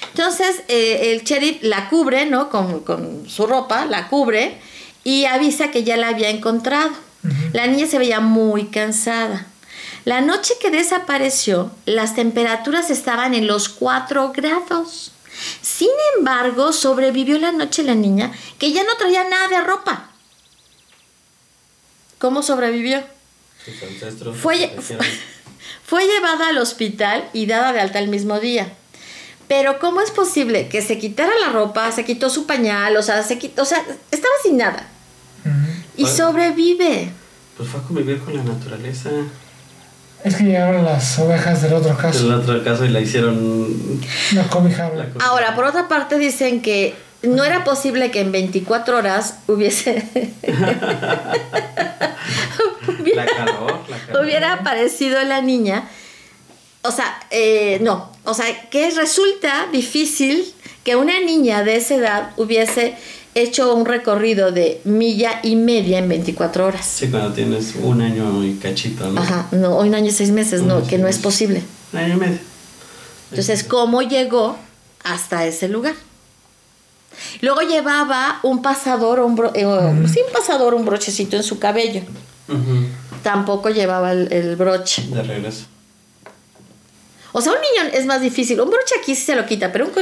Entonces, 0.09 0.63
eh, 0.69 1.13
el 1.13 1.25
sheriff 1.25 1.63
la 1.63 1.89
cubre, 1.89 2.27
¿no? 2.27 2.49
Con, 2.49 2.81
con 2.81 3.29
su 3.29 3.47
ropa, 3.47 3.85
la 3.87 4.09
cubre 4.09 4.59
y 5.03 5.25
avisa 5.25 5.71
que 5.71 5.85
ya 5.85 5.97
la 5.97 6.09
había 6.09 6.31
encontrado. 6.31 6.91
La 7.53 7.67
niña 7.67 7.87
se 7.87 7.99
veía 7.99 8.21
muy 8.21 8.67
cansada. 8.67 9.47
La 10.05 10.21
noche 10.21 10.55
que 10.61 10.71
desapareció, 10.71 11.71
las 11.87 12.15
temperaturas 12.15 12.91
estaban 12.91 13.33
en 13.33 13.47
los 13.47 13.71
4 13.71 14.33
grados. 14.33 15.13
Sin 15.63 15.89
embargo, 16.17 16.73
sobrevivió 16.73 17.39
la 17.39 17.53
noche 17.53 17.83
la 17.83 17.95
niña, 17.95 18.33
que 18.59 18.73
ya 18.73 18.85
no 18.85 18.95
traía 18.99 19.25
nada 19.25 19.49
de 19.49 19.61
ropa. 19.63 20.11
¿Cómo 22.25 22.41
sobrevivió? 22.43 23.03
Sus 23.63 23.83
ancestros 23.83 24.35
Fue, 24.39 24.75
fue 25.85 26.07
llevada 26.07 26.49
al 26.49 26.57
hospital 26.57 27.29
y 27.35 27.45
dada 27.45 27.75
de 27.75 27.81
alta 27.81 27.99
el 27.99 28.09
mismo 28.09 28.41
día. 28.41 28.69
Pero 29.47 29.79
¿cómo 29.79 30.01
es 30.01 30.11
posible 30.11 30.69
que 30.69 30.81
se 30.81 30.97
quitara 30.97 31.33
la 31.39 31.51
ropa, 31.53 31.93
se 31.93 32.07
quitó 32.07 32.31
su 32.31 32.47
pañal, 32.47 32.97
o 32.97 33.03
sea, 33.03 33.23
se 33.23 33.39
quitó, 33.39 33.61
o 33.61 33.65
sea, 33.67 33.85
estaba 34.11 34.33
sin 34.43 34.57
nada 34.57 34.89
y 35.99 36.05
Bueno. 36.05 36.17
sobrevive? 36.17 37.11
Pues 37.59 37.69
fue 37.69 37.81
a 37.81 37.83
convivir 37.83 38.19
con 38.21 38.35
la 38.35 38.43
naturaleza. 38.43 39.11
Es 40.25 40.37
que 40.37 40.45
llegaron 40.45 40.83
las 40.83 41.19
ovejas 41.19 41.61
del 41.61 41.75
otro 41.75 41.95
caso. 41.99 42.21
el 42.25 42.33
otro 42.33 42.65
caso 42.65 42.87
y 42.87 42.89
la 42.89 43.01
hicieron. 43.03 44.01
La 44.33 44.45
cosa- 44.49 44.91
Ahora, 45.21 45.55
por 45.55 45.67
otra 45.67 45.89
parte 45.89 46.17
dicen 46.17 46.63
que 46.63 46.95
no 47.23 47.45
era 47.45 47.65
posible 47.65 48.11
que 48.11 48.21
en 48.21 48.33
24 48.33 48.97
horas 48.97 49.41
hubiese 49.47 50.09
La 53.15 53.27
calor, 53.27 53.81
la 53.89 53.99
calor. 53.99 54.25
hubiera 54.25 54.55
aparecido 54.55 55.23
la 55.25 55.41
niña. 55.41 55.89
O 56.83 56.91
sea, 56.91 57.19
eh, 57.31 57.79
no, 57.81 58.11
o 58.25 58.35
sea, 58.35 58.69
que 58.71 58.91
resulta 58.91 59.69
difícil 59.73 60.53
que 60.85 60.97
una 60.97 61.21
niña 61.21 61.65
de 61.65 61.77
esa 61.77 61.95
edad 61.95 62.31
hubiese 62.37 62.95
hecho 63.35 63.75
un 63.75 63.85
recorrido 63.87 64.53
de 64.53 64.81
milla 64.85 65.41
y 65.43 65.57
media 65.57 65.99
en 65.99 66.09
24 66.09 66.67
horas. 66.67 66.87
Sí, 66.87 67.09
cuando 67.09 67.33
tienes 67.33 67.75
un 67.83 68.01
año 68.01 68.45
y 68.45 68.55
cachito, 68.55 69.11
¿no? 69.11 69.21
Ajá, 69.21 69.49
no, 69.51 69.79
un 69.79 69.95
año 69.95 70.09
y 70.09 70.13
seis 70.13 70.31
meses, 70.31 70.63
no, 70.63 70.87
que 70.87 70.99
no 70.99 71.09
es 71.09 71.19
posible. 71.19 71.63
Un 71.93 71.99
año 71.99 72.15
y 72.15 72.19
medio. 72.19 72.39
Entonces, 73.31 73.65
¿cómo 73.65 74.03
llegó 74.03 74.57
hasta 75.03 75.47
ese 75.47 75.69
lugar? 75.69 75.95
Luego 77.41 77.61
llevaba 77.63 78.39
un 78.43 78.63
pasador, 78.63 79.21
un 79.21 79.37
bro- 79.37 79.53
eh, 79.55 80.09
sí, 80.13 80.21
un 80.27 80.33
pasador, 80.33 80.75
un 80.75 80.85
brochecito 80.85 81.37
en 81.37 81.43
su 81.43 81.59
cabello. 81.59 82.01
Ujú. 82.49 82.87
Tampoco 83.23 83.71
llevaba 83.71 84.13
el, 84.13 84.33
el 84.33 84.57
broche. 84.57 85.03
De 85.09 85.23
regreso. 85.23 85.65
O 87.33 87.41
sea, 87.41 87.53
un 87.53 87.59
niño 87.59 87.91
es 87.95 88.07
más 88.07 88.21
difícil. 88.21 88.61
Un 88.61 88.71
broche 88.71 88.95
aquí 89.01 89.15
sí 89.15 89.23
se 89.25 89.35
lo 89.35 89.45
quita, 89.47 89.73
pero 89.73 89.87
un 89.87 89.93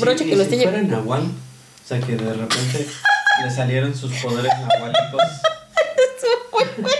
broche 0.00 0.24
y 0.24 0.30
que 0.30 0.36
lo 0.36 0.44
si 0.44 0.54
esté 0.54 0.56
llevando. 0.56 0.96
Nahual, 0.96 1.22
o 1.22 1.88
sea, 1.88 2.00
que 2.00 2.16
de 2.16 2.32
repente 2.32 2.88
le 3.44 3.50
salieron 3.50 3.94
sus 3.94 4.12
poderes 4.14 4.52
nahuálicos. 4.60 5.22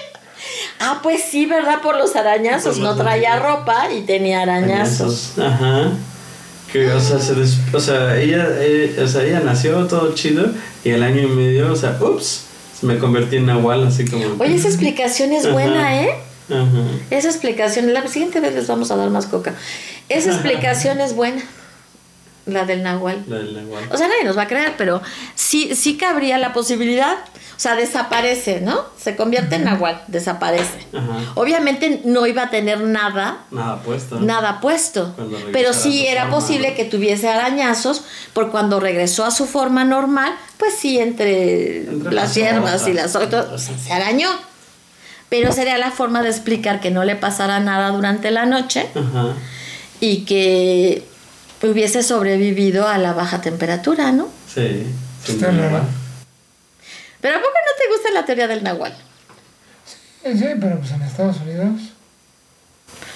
Ah, 0.82 1.00
pues 1.02 1.22
sí, 1.30 1.44
¿verdad? 1.44 1.82
Por 1.82 1.96
los 1.96 2.16
arañazos. 2.16 2.76
Por 2.76 2.82
No 2.82 2.88
los 2.94 2.98
traía 2.98 3.34
arañazos. 3.34 3.58
ropa 3.60 3.92
y 3.92 4.00
tenía 4.02 4.40
arañazos. 4.42 5.38
Ajá. 5.38 5.90
Que, 6.72 6.90
o 6.92 7.00
sea, 7.00 7.18
se 7.18 7.34
des- 7.34 7.58
o 7.72 7.80
sea, 7.80 8.16
ella, 8.18 8.46
eh, 8.60 8.96
o 9.02 9.06
sea, 9.08 9.24
ella 9.24 9.40
nació 9.44 9.86
todo 9.86 10.14
chido 10.14 10.46
y 10.84 10.90
el 10.90 11.02
año 11.02 11.22
y 11.22 11.26
medio, 11.26 11.72
o 11.72 11.76
sea, 11.76 11.98
ups, 12.00 12.44
me 12.82 12.98
convertí 12.98 13.36
en 13.36 13.46
Nahual, 13.46 13.86
así 13.86 14.04
como. 14.04 14.24
Oye, 14.38 14.54
esa 14.54 14.68
explicación 14.68 15.32
es 15.32 15.44
Ajá. 15.44 15.52
buena, 15.52 16.02
¿eh? 16.02 16.10
Ajá. 16.48 16.82
Esa 17.10 17.28
explicación, 17.28 17.92
la 17.92 18.06
siguiente 18.08 18.40
vez 18.40 18.54
les 18.54 18.66
vamos 18.68 18.90
a 18.90 18.96
dar 18.96 19.10
más 19.10 19.26
coca. 19.26 19.54
Esa 20.08 20.30
explicación 20.32 21.00
es 21.00 21.14
buena, 21.14 21.42
la 22.52 22.64
del 22.64 22.82
Nahual. 22.82 23.22
La 23.28 23.38
del 23.38 23.54
Nahual. 23.54 23.84
O 23.92 23.96
sea, 23.96 24.08
nadie 24.08 24.24
nos 24.24 24.36
va 24.36 24.42
a 24.42 24.48
creer, 24.48 24.74
pero 24.76 25.00
sí, 25.34 25.74
sí 25.74 25.96
cabría 25.96 26.38
la 26.38 26.52
posibilidad. 26.52 27.16
O 27.56 27.62
sea, 27.62 27.74
desaparece, 27.76 28.60
¿no? 28.62 28.84
Se 28.98 29.16
convierte 29.16 29.56
en 29.56 29.64
Nahual, 29.66 30.02
desaparece. 30.06 30.86
Ajá. 30.94 31.32
Obviamente 31.34 32.00
no 32.04 32.26
iba 32.26 32.44
a 32.44 32.50
tener 32.50 32.80
nada, 32.80 33.44
Nada 33.50 33.82
puesto. 33.82 34.18
nada 34.20 34.60
puesto. 34.60 35.14
Pero 35.52 35.72
sí 35.74 36.06
era 36.06 36.22
forma. 36.22 36.36
posible 36.38 36.74
que 36.74 36.84
tuviese 36.84 37.28
arañazos, 37.28 38.02
por 38.32 38.50
cuando 38.50 38.80
regresó 38.80 39.24
a 39.26 39.30
su 39.30 39.46
forma 39.46 39.84
normal, 39.84 40.32
pues 40.56 40.74
sí, 40.74 40.98
entre, 40.98 41.78
Entre 41.88 42.12
las 42.12 42.24
las 42.28 42.34
hierbas 42.34 42.88
y 42.88 42.92
las 42.94 43.14
otras, 43.14 43.46
o 43.46 43.58
sea, 43.58 43.76
se 43.76 43.92
arañó. 43.92 44.28
Pero 45.28 45.52
sería 45.52 45.78
la 45.78 45.90
forma 45.90 46.22
de 46.22 46.30
explicar 46.30 46.80
que 46.80 46.90
no 46.90 47.04
le 47.04 47.14
pasara 47.14 47.60
nada 47.60 47.90
durante 47.90 48.30
la 48.32 48.46
noche 48.46 48.88
Ajá. 48.96 49.34
y 50.00 50.24
que 50.24 51.04
hubiese 51.62 52.02
sobrevivido 52.02 52.88
a 52.88 52.98
la 52.98 53.12
baja 53.12 53.40
temperatura, 53.40 54.12
¿no? 54.12 54.28
Sí. 54.52 54.86
sin 55.24 55.34
Está 55.36 55.50
raro. 55.50 55.84
Pero 57.20 57.36
¿a 57.36 57.38
poco 57.40 57.52
no 57.52 57.76
te 57.78 57.92
gusta 57.94 58.10
la 58.12 58.24
teoría 58.24 58.48
del 58.48 58.62
nahual? 58.62 58.94
Sí, 60.24 60.38
sí, 60.38 60.46
pero 60.60 60.78
pues 60.78 60.90
en 60.92 61.02
Estados 61.02 61.36
Unidos. 61.40 61.80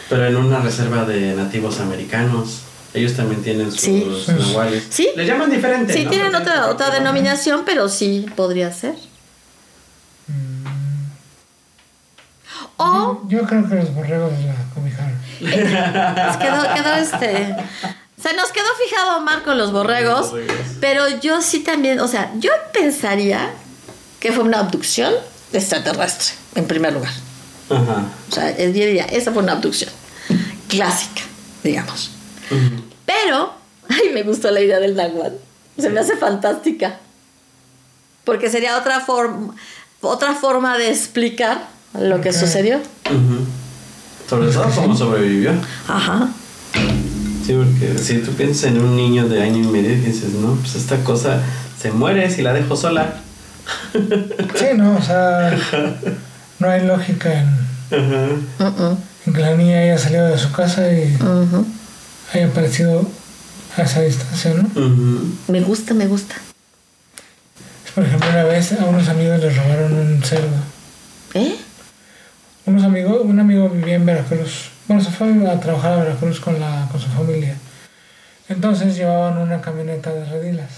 Pero 0.08 0.26
en 0.26 0.36
una 0.36 0.60
reserva 0.60 1.04
de 1.04 1.34
nativos 1.34 1.80
americanos. 1.80 2.60
Ellos 2.92 3.14
también 3.14 3.42
tienen 3.42 3.72
sus 3.72 3.80
Sí. 3.80 4.06
nahuales. 4.28 4.86
Sí. 4.90 5.08
Le 5.16 5.26
llaman 5.26 5.50
diferente. 5.50 5.92
Sí, 5.92 6.04
¿no? 6.04 6.10
tienen 6.10 6.34
otra, 6.34 6.68
otra 6.68 6.90
denominación, 6.90 7.62
pero 7.64 7.88
sí 7.88 8.26
podría 8.36 8.70
ser. 8.72 8.94
O 12.76 13.22
Yo 13.28 13.42
creo 13.44 13.68
que 13.68 13.74
los 13.76 13.94
borregos 13.94 14.32
la 14.44 14.54
cobijaron. 14.74 15.14
Nos 15.40 16.36
quedó, 16.36 16.74
quedó 16.74 16.94
este. 16.94 17.56
Se 18.24 18.32
nos 18.32 18.50
quedó 18.52 18.64
fijado 18.82 19.18
Omar 19.18 19.42
con 19.42 19.58
los 19.58 19.70
borregos, 19.70 20.30
Borregos. 20.30 20.56
pero 20.80 21.06
yo 21.20 21.42
sí 21.42 21.60
también, 21.60 22.00
o 22.00 22.08
sea, 22.08 22.32
yo 22.38 22.50
pensaría 22.72 23.50
que 24.18 24.32
fue 24.32 24.44
una 24.44 24.60
abducción 24.60 25.12
extraterrestre, 25.52 26.32
en 26.54 26.66
primer 26.66 26.94
lugar. 26.94 27.12
Ajá. 27.68 28.06
O 28.30 28.34
sea, 28.34 28.56
yo 28.56 28.72
diría, 28.72 29.04
esa 29.04 29.30
fue 29.30 29.42
una 29.42 29.52
abducción 29.52 29.90
clásica, 30.68 31.20
digamos. 31.62 32.12
Pero, 33.04 33.52
ay, 33.90 34.08
me 34.14 34.22
gustó 34.22 34.50
la 34.50 34.62
idea 34.62 34.80
del 34.80 34.96
Nahual. 34.96 35.38
Se 35.78 35.90
me 35.90 36.00
hace 36.00 36.16
fantástica. 36.16 37.00
Porque 38.24 38.48
sería 38.48 38.78
otra 38.78 39.00
forma, 39.00 39.54
otra 40.00 40.32
forma 40.32 40.78
de 40.78 40.88
explicar 40.88 41.68
lo 41.92 42.22
que 42.22 42.32
sucedió. 42.32 42.80
Sobre 44.30 44.50
todo 44.50 44.70
cómo 44.74 44.96
sobrevivió. 44.96 45.52
Ajá. 45.86 46.30
Sí, 47.44 47.52
porque 47.52 47.98
si 47.98 48.18
tú 48.18 48.32
piensas 48.32 48.70
en 48.70 48.80
un 48.80 48.96
niño 48.96 49.28
de 49.28 49.42
año 49.42 49.62
y 49.62 49.66
medio 49.66 49.92
y 49.92 49.96
dices, 49.96 50.32
no, 50.32 50.54
pues 50.54 50.76
esta 50.76 50.96
cosa 51.04 51.42
se 51.78 51.92
muere 51.92 52.30
si 52.30 52.42
la 52.42 52.52
dejo 52.52 52.76
sola. 52.76 53.16
Sí, 54.54 54.66
no, 54.76 54.96
o 54.96 55.02
sea, 55.02 55.56
no 56.58 56.68
hay 56.68 56.86
lógica 56.86 57.32
en. 57.32 57.48
Mm, 57.90 58.96
en 59.26 59.32
que 59.32 59.40
la 59.40 59.54
niña 59.56 59.78
haya 59.78 59.98
salido 59.98 60.26
de 60.26 60.38
su 60.38 60.52
casa 60.52 60.92
y 60.92 61.14
ujú. 61.14 61.64
haya 62.32 62.46
aparecido 62.46 63.08
a 63.76 63.82
esa 63.82 64.02
distancia, 64.02 64.54
¿no? 64.54 64.68
Ujú. 64.68 65.34
Me 65.48 65.60
gusta, 65.60 65.94
me 65.94 66.06
gusta. 66.06 66.34
Por 67.94 68.04
ejemplo, 68.04 68.28
una 68.28 68.44
vez 68.44 68.72
a 68.72 68.84
unos 68.84 69.08
amigos 69.08 69.40
les 69.40 69.56
robaron 69.56 69.92
un 69.92 70.22
cerdo. 70.22 70.56
¿Eh? 71.34 71.56
Unos 72.66 72.82
amigos, 72.82 73.20
un 73.24 73.38
amigo 73.38 73.68
vivía 73.68 73.94
en 73.94 74.06
Veracruz. 74.06 74.70
Bueno, 74.86 75.02
se 75.02 75.10
fue 75.10 75.28
a 75.48 75.60
trabajar 75.60 75.92
a 75.92 75.96
Veracruz 75.96 76.40
con, 76.40 76.60
la, 76.60 76.88
con 76.90 77.00
su 77.00 77.08
familia. 77.08 77.56
Entonces 78.48 78.96
llevaban 78.96 79.38
una 79.38 79.60
camioneta 79.60 80.12
de 80.12 80.24
redilas. 80.26 80.70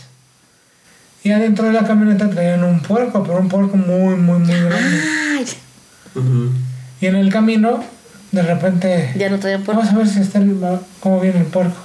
Y 1.25 1.33
adentro 1.33 1.67
de 1.67 1.73
la 1.73 1.85
camioneta 1.85 2.31
traían 2.31 2.63
un 2.63 2.81
puerco, 2.81 3.23
pero 3.25 3.39
un 3.39 3.49
puerco 3.49 3.77
muy, 3.77 4.15
muy, 4.15 4.39
muy 4.39 4.61
grande. 4.61 5.03
Ay, 5.37 5.47
Ujú. 6.15 6.53
Y 7.01 7.07
en 7.07 7.17
el 7.17 7.33
camino, 7.33 7.85
de 8.31 8.43
repente, 8.43 9.13
ya 9.17 9.29
no 9.29 9.39
traían 9.39 9.65
puerco. 9.65 9.83
vamos 9.83 9.95
a 9.95 9.99
ver 9.99 10.09
si 10.09 10.21
está 10.21 10.39
el, 10.39 10.57
cómo 11.01 11.21
viene 11.21 11.41
el 11.41 11.47
puerco. 11.47 11.77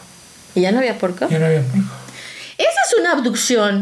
¿Y 0.53 0.61
ya 0.61 0.71
no 0.71 0.77
había 0.79 0.97
puerco? 0.97 1.27
Ya 1.27 1.39
no 1.39 1.47
había 1.47 1.61
puerco. 1.61 1.89
Esa 2.57 2.81
es 2.87 2.99
una 2.99 3.13
abducción. 3.13 3.79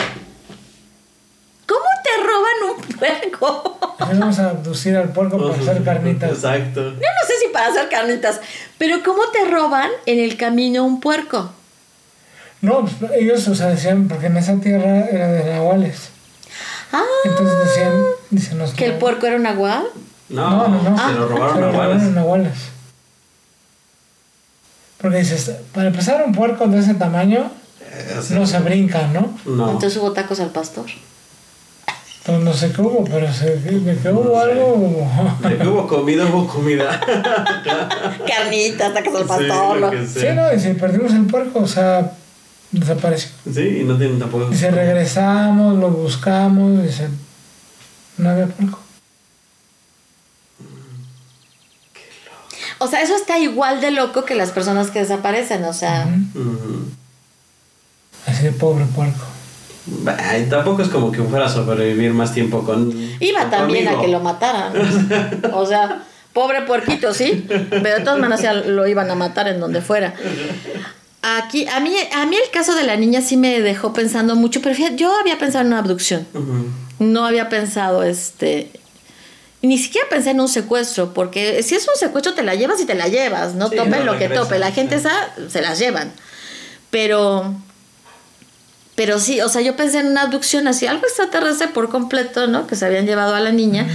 ¿Cómo 1.67 1.85
te 2.03 2.23
roban 2.23 2.77
un 2.77 2.88
puerco? 2.99 3.95
Vamos 3.99 4.39
a 4.39 4.51
abducir 4.51 4.95
al 4.95 5.09
puerco 5.09 5.37
para 5.37 5.59
hacer 5.59 5.83
carnitas. 5.85 6.31
Exacto. 6.31 6.81
Yo 6.81 6.95
no 6.99 7.27
sé 7.27 7.33
si 7.41 7.47
para 7.51 7.67
hacer 7.67 7.89
carnitas, 7.89 8.39
pero 8.77 9.03
¿cómo 9.03 9.23
te 9.31 9.45
roban 9.49 9.89
en 10.05 10.19
el 10.19 10.37
camino 10.37 10.85
un 10.85 10.99
puerco? 10.99 11.51
No, 12.61 12.81
pues, 12.85 13.11
ellos, 13.17 13.47
o 13.47 13.55
sea, 13.55 13.67
decían, 13.67 14.07
porque 14.07 14.25
en 14.27 14.37
esa 14.37 14.55
tierra 14.59 15.05
era 15.07 15.27
de 15.29 15.53
nahuales. 15.53 16.09
Ah, 16.91 17.03
Entonces 17.23 17.57
decían, 17.65 17.93
dicen 18.31 18.57
los 18.59 18.71
que 18.73 18.85
el 18.85 18.93
puerco 18.95 19.25
era 19.27 19.35
un 19.37 19.45
agua. 19.45 19.83
No, 20.29 20.49
No, 20.49 20.67
no, 20.67 20.89
no. 20.89 21.07
se 21.07 21.13
lo 21.13 21.27
robaron 21.27 21.55
Se 21.55 21.61
lo 21.61 21.67
a 21.67 21.71
robaron 21.71 22.15
nahuales. 22.15 22.53
Porque 25.01 25.17
dices, 25.19 25.51
para 25.73 25.87
empezar, 25.87 26.23
un 26.25 26.33
puerco 26.33 26.67
de 26.67 26.79
ese 26.79 26.93
tamaño 26.95 27.49
Eh, 27.81 28.19
no 28.31 28.45
se 28.45 28.59
brinca, 28.59 29.07
¿no? 29.07 29.33
No. 29.45 29.71
Entonces 29.71 29.97
hubo 29.97 30.11
tacos 30.11 30.39
al 30.39 30.49
pastor. 30.49 30.85
Entonces 32.30 32.45
no 32.45 32.53
sé 32.53 32.75
qué 32.75 32.82
hubo, 32.82 33.03
pero 33.05 33.32
se, 33.34 33.55
de 33.57 33.97
que 33.97 34.09
hubo 34.09 34.23
No 34.23 34.39
algo, 34.39 34.73
hubo. 34.75 35.49
De 35.49 35.57
que 35.57 35.67
hubo 35.67 35.88
comida, 35.88 36.25
hubo 36.27 36.47
comida. 36.47 36.99
Carnitas, 38.27 38.93
tacos 38.93 39.15
al 39.15 39.21
Sí, 39.23 39.27
pastor. 39.27 39.97
Sí, 40.07 40.19
sea. 40.19 40.34
no, 40.36 40.53
y 40.53 40.59
si 40.59 40.73
perdimos 40.73 41.11
el 41.13 41.25
puerco, 41.25 41.59
o 41.59 41.67
sea, 41.67 42.13
desapareció. 42.71 43.32
Sí, 43.51 43.80
y 43.82 43.84
no 43.84 43.97
tienen 43.97 44.19
tampoco. 44.19 44.51
Y 44.51 44.55
si 44.55 44.67
regresamos, 44.69 45.77
lo 45.80 45.89
buscamos, 45.89 46.84
dice, 46.84 47.07
no 48.17 48.30
había 48.30 48.45
puerco. 48.45 48.80
O 52.77 52.88
sea, 52.88 53.01
eso 53.01 53.15
está 53.15 53.39
igual 53.39 53.82
de 53.82 53.91
loco 53.91 54.23
que 54.23 54.36
las 54.36 54.51
personas 54.51 54.91
que 54.91 54.99
desaparecen. 54.99 55.63
O 55.65 55.73
sea, 55.73 56.07
Ujú. 56.36 56.86
Así 58.27 58.43
de 58.43 58.51
pobre 58.51 58.86
puerco. 58.86 59.25
Tampoco 60.49 60.81
es 60.81 60.89
como 60.89 61.11
que 61.11 61.21
fuera 61.23 61.45
a 61.45 61.49
sobrevivir 61.49 62.13
más 62.13 62.33
tiempo 62.33 62.63
con. 62.63 62.91
iba 63.19 63.41
con 63.41 63.51
también 63.51 63.87
a 63.87 63.99
que 63.99 64.07
lo 64.07 64.19
mataran. 64.19 64.73
O 65.53 65.65
sea, 65.65 66.03
pobre 66.33 66.61
puerquito, 66.63 67.13
sí. 67.13 67.45
Pero 67.47 67.97
de 67.97 68.01
todas 68.01 68.19
maneras 68.19 68.41
ya 68.41 68.53
lo 68.53 68.87
iban 68.87 69.09
a 69.09 69.15
matar 69.15 69.47
en 69.47 69.59
donde 69.59 69.81
fuera. 69.81 70.13
Aquí, 71.21 71.67
a 71.67 71.79
mí, 71.81 71.93
a 72.13 72.25
mí 72.25 72.37
el 72.37 72.49
caso 72.51 72.75
de 72.75 72.83
la 72.83 72.95
niña 72.95 73.21
sí 73.21 73.35
me 73.35 73.59
dejó 73.59 73.91
pensando 73.91 74.35
mucho, 74.35 74.61
pero 74.61 74.73
fíjate, 74.73 74.95
yo 74.95 75.13
había 75.19 75.37
pensado 75.37 75.61
en 75.61 75.67
una 75.67 75.79
abducción. 75.79 76.25
No 76.99 77.25
había 77.25 77.49
pensado, 77.49 78.03
este. 78.03 78.71
Ni 79.61 79.77
siquiera 79.77 80.07
pensé 80.09 80.29
en 80.29 80.39
un 80.39 80.47
secuestro, 80.47 81.13
porque 81.13 81.61
si 81.63 81.75
es 81.75 81.85
un 81.87 81.99
secuestro 81.99 82.33
te 82.33 82.43
la 82.43 82.55
llevas 82.55 82.79
y 82.79 82.85
te 82.85 82.95
la 82.95 83.09
llevas, 83.09 83.55
no 83.55 83.67
Sí, 83.67 83.75
no 83.75 84.03
lo 84.05 84.17
que 84.17 84.29
tope. 84.29 84.57
La 84.57 84.71
gente 84.71 84.97
sí. 84.97 85.05
esa 85.07 85.49
se 85.49 85.61
las 85.61 85.77
llevan. 85.77 86.11
Pero. 86.89 87.53
Pero 88.99 89.17
sí, 89.17 89.39
o 89.39 89.47
sea, 89.47 89.61
yo 89.61 89.77
pensé 89.77 89.99
en 89.99 90.07
una 90.07 90.23
abducción 90.23 90.67
así, 90.67 90.85
algo 90.85 91.05
extraterrestre 91.05 91.69
por 91.69 91.87
completo, 91.89 92.47
¿no? 92.47 92.67
Que 92.67 92.75
se 92.75 92.85
habían 92.85 93.05
llevado 93.05 93.33
a 93.33 93.39
la 93.39 93.53
niña 93.53 93.87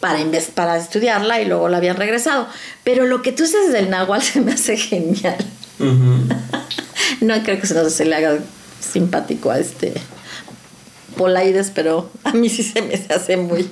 para, 0.00 0.18
para 0.54 0.76
estudiarla 0.76 1.40
y 1.40 1.46
luego 1.46 1.70
la 1.70 1.78
habían 1.78 1.96
regresado. 1.96 2.46
Pero 2.84 3.06
lo 3.06 3.22
que 3.22 3.32
tú 3.32 3.44
dices 3.44 3.72
del 3.72 3.88
Nahual 3.88 4.20
se 4.30 4.42
me 4.42 4.52
hace 4.52 4.76
genial. 4.76 5.38
No 7.22 7.42
creo 7.42 7.58
que 7.58 7.66
se, 7.66 7.72
nos- 7.74 7.92
se 7.94 8.04
le 8.04 8.14
haga 8.14 8.38
simpático 8.80 9.50
a 9.50 9.58
este 9.58 9.94
Polaides, 11.16 11.70
pero 11.74 12.10
a 12.24 12.32
mí 12.32 12.48
sí 12.50 12.62
se 12.62 12.82
me 12.82 12.94
hace 13.14 13.36
muy. 13.38 13.66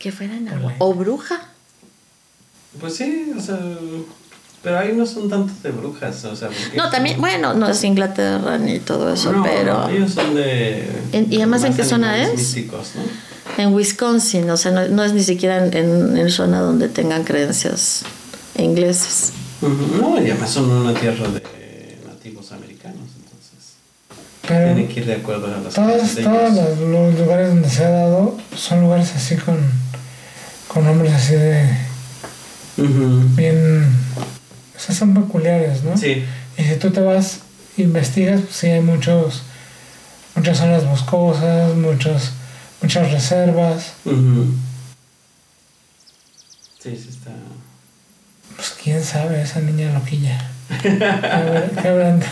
Que 0.00 0.10
fuera 0.12 0.34
Nahual. 0.34 0.74
O 0.80 0.94
bruja. 0.94 1.48
Pues 2.80 2.96
sí, 2.96 3.32
o 3.36 3.40
sea. 3.40 3.58
Pero 4.62 4.78
ahí 4.78 4.92
no 4.94 5.06
son 5.06 5.30
tantos 5.30 5.62
de 5.62 5.70
brujas, 5.70 6.22
o 6.26 6.36
sea. 6.36 6.48
porque- 6.48 6.76
No, 6.76 6.90
también, 6.90 7.18
bueno, 7.20 7.54
no 7.54 7.68
es 7.68 7.82
Inglaterra 7.82 8.58
ni 8.58 8.78
todo 8.78 9.12
eso, 9.12 9.32
No, 9.32 9.42
pero 9.42 9.88
Ellos 9.88 10.12
son 10.12 10.34
de. 10.34 10.86
¿En- 11.12 11.32
y 11.32 11.36
además 11.38 11.64
en 11.64 11.74
qué 11.74 11.82
zona 11.84 12.22
es? 12.22 12.32
Místicos, 12.36 12.90
¿no? 12.96 13.30
en 13.62 13.74
Wisconsin, 13.74 14.48
o 14.50 14.56
sea, 14.56 14.70
no, 14.70 14.86
no 14.88 15.02
es 15.02 15.12
ni 15.12 15.22
siquiera 15.24 15.64
en, 15.66 15.74
en, 15.76 16.16
en 16.16 16.30
zona 16.30 16.60
donde 16.60 16.88
tengan 16.88 17.24
creencias 17.24 18.02
inglesas. 18.56 19.32
Ujú. 19.60 20.00
No, 20.00 20.16
y 20.22 20.30
además 20.30 20.50
son 20.50 20.70
una 20.70 20.94
tierra 20.94 21.26
de 21.28 21.42
nativos 22.06 22.52
americanos, 22.52 23.08
entonces. 23.16 23.74
Pero 24.46 24.64
Tienen 24.74 24.88
que 24.88 25.00
ir 25.00 25.06
de 25.06 25.14
acuerdo 25.14 25.46
a 25.46 25.58
las 25.58 25.74
todos, 25.74 25.90
creencias 25.90 26.16
de 26.16 26.22
todos 26.22 26.52
ellos. 26.52 26.78
los, 26.80 26.88
los 26.88 27.18
lugares 27.18 27.48
donde 27.48 27.68
se 27.70 27.84
ha 27.84 27.90
dado 27.90 28.36
son 28.56 28.82
lugares 28.82 29.12
así 29.16 29.36
con, 29.36 29.56
con 30.68 30.84
nombres 30.84 31.12
así 31.14 31.34
de 31.34 31.64
bien... 33.36 33.84
O 34.80 34.82
sea, 34.82 34.94
son 34.94 35.12
peculiares, 35.12 35.82
¿no? 35.82 35.94
Sí. 35.94 36.24
Y 36.56 36.62
si 36.62 36.76
tú 36.76 36.90
te 36.90 37.00
vas, 37.00 37.40
investigas, 37.76 38.40
pues 38.40 38.56
sí 38.56 38.66
hay 38.68 38.80
muchos, 38.80 39.42
muchas 40.34 40.56
zonas 40.56 40.86
boscosas, 40.86 41.74
muchos, 41.76 42.30
muchas 42.80 43.12
reservas. 43.12 43.92
Ujú. 44.06 44.54
Sí, 46.82 46.96
sí 46.96 47.10
está. 47.10 47.32
Pues 48.56 48.74
quién 48.82 49.04
sabe, 49.04 49.42
esa 49.42 49.60
niña 49.60 49.92
loquilla. 49.92 50.50
¿qué 50.80 51.88
habrán? 51.88 52.22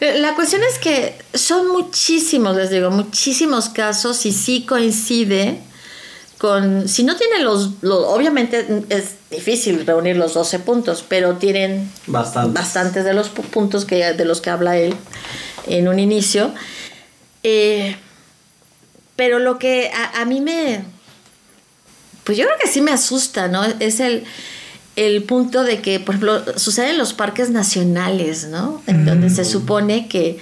La 0.00 0.34
cuestión 0.34 0.60
es 0.70 0.78
que 0.78 1.16
son 1.32 1.72
muchísimos, 1.72 2.54
les 2.54 2.68
digo, 2.68 2.90
muchísimos 2.90 3.70
casos 3.70 4.26
y 4.26 4.32
sí 4.32 4.66
coincide 4.66 5.60
con, 6.38 6.88
si 6.88 7.02
no 7.04 7.16
tienen 7.16 7.44
los, 7.44 7.82
los- 7.82 8.04
obviamente 8.06 8.84
es 8.90 9.14
difícil 9.30 9.86
reunir 9.86 10.16
los 10.16 10.34
12 10.34 10.58
puntos, 10.58 11.04
pero 11.08 11.36
tienen 11.36 11.90
Bastante. 12.06 12.52
bastantes 12.58 13.04
de 13.04 13.14
los 13.14 13.34
pu- 13.34 13.42
puntos 13.44 13.84
que, 13.84 14.12
de 14.12 14.24
los 14.24 14.40
que 14.40 14.50
habla 14.50 14.76
él 14.76 14.94
en 15.66 15.88
un 15.88 15.98
inicio. 15.98 16.52
Eh, 17.42 17.96
pero 19.16 19.38
lo 19.38 19.58
que 19.58 19.90
a, 19.94 20.20
a 20.20 20.24
mí 20.26 20.40
me, 20.40 20.84
pues 22.24 22.36
yo 22.36 22.44
creo 22.44 22.58
que 22.62 22.68
sí 22.68 22.80
me 22.82 22.90
asusta, 22.90 23.48
¿no? 23.48 23.64
Es 23.64 24.00
el, 24.00 24.24
el 24.96 25.22
punto 25.22 25.62
de 25.62 25.80
que, 25.80 26.00
por 26.00 26.16
ejemplo, 26.16 26.58
sucede 26.58 26.90
en 26.90 26.98
los 26.98 27.14
parques 27.14 27.48
nacionales, 27.50 28.48
¿no? 28.48 28.82
En 28.86 29.04
donde 29.06 29.30
se 29.30 29.44
supone 29.44 30.06
que... 30.08 30.38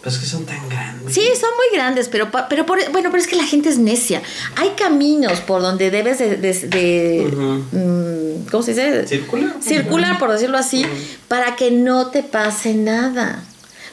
Pero 0.00 0.14
es 0.14 0.18
que 0.18 0.26
son 0.26 0.44
tan 0.46 0.68
grandes. 0.68 1.12
Sí, 1.14 1.22
son 1.40 1.50
muy 1.56 1.76
grandes, 1.76 2.08
pero, 2.08 2.30
pero 2.48 2.64
por- 2.66 2.78
bueno, 2.92 3.10
pero 3.10 3.20
es 3.22 3.26
que 3.26 3.36
la 3.36 3.44
gente 3.44 3.68
es 3.68 3.78
necia. 3.78 4.22
Hay 4.56 4.70
caminos 4.70 5.40
por 5.40 5.60
donde 5.62 5.90
debes 5.90 6.18
de... 6.18 6.36
de- 6.36 6.52
de, 6.68 7.26
Ujú. 7.26 7.64
mm, 7.72 8.46
¿Cómo 8.50 8.62
se 8.62 8.72
dice? 8.72 9.06
Circular. 9.06 9.56
circular, 9.60 10.18
por 10.18 10.30
decirlo 10.32 10.56
así, 10.58 10.86
para 11.26 11.56
que 11.56 11.70
no 11.70 12.06
te 12.08 12.22
pase 12.22 12.74
nada. 12.74 13.42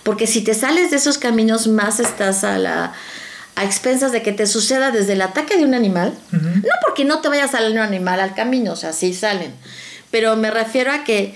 Porque 0.03 0.27
si 0.27 0.41
te 0.41 0.53
sales 0.53 0.91
de 0.91 0.97
esos 0.97 1.17
caminos, 1.17 1.67
más 1.67 1.99
estás 1.99 2.43
a 2.43 2.57
la 2.57 2.93
a 3.57 3.63
expensas 3.63 4.11
de 4.11 4.21
que 4.21 4.33
te 4.33 4.47
suceda 4.47 4.91
desde 4.91 5.13
el 5.13 5.21
ataque 5.21 5.55
de 5.57 5.63
un 5.63 5.73
animal. 5.73 6.13
No 6.31 6.71
porque 6.85 7.05
no 7.05 7.21
te 7.21 7.29
vaya 7.29 7.45
a 7.45 7.47
salir 7.47 7.71
un 7.71 7.77
animal 7.79 8.19
al 8.19 8.35
camino, 8.35 8.73
o 8.73 8.75
sea, 8.75 8.91
sí 8.93 9.13
salen. 9.13 9.53
Pero 10.11 10.35
me 10.35 10.51
refiero 10.51 10.91
a 10.91 11.03
que 11.05 11.35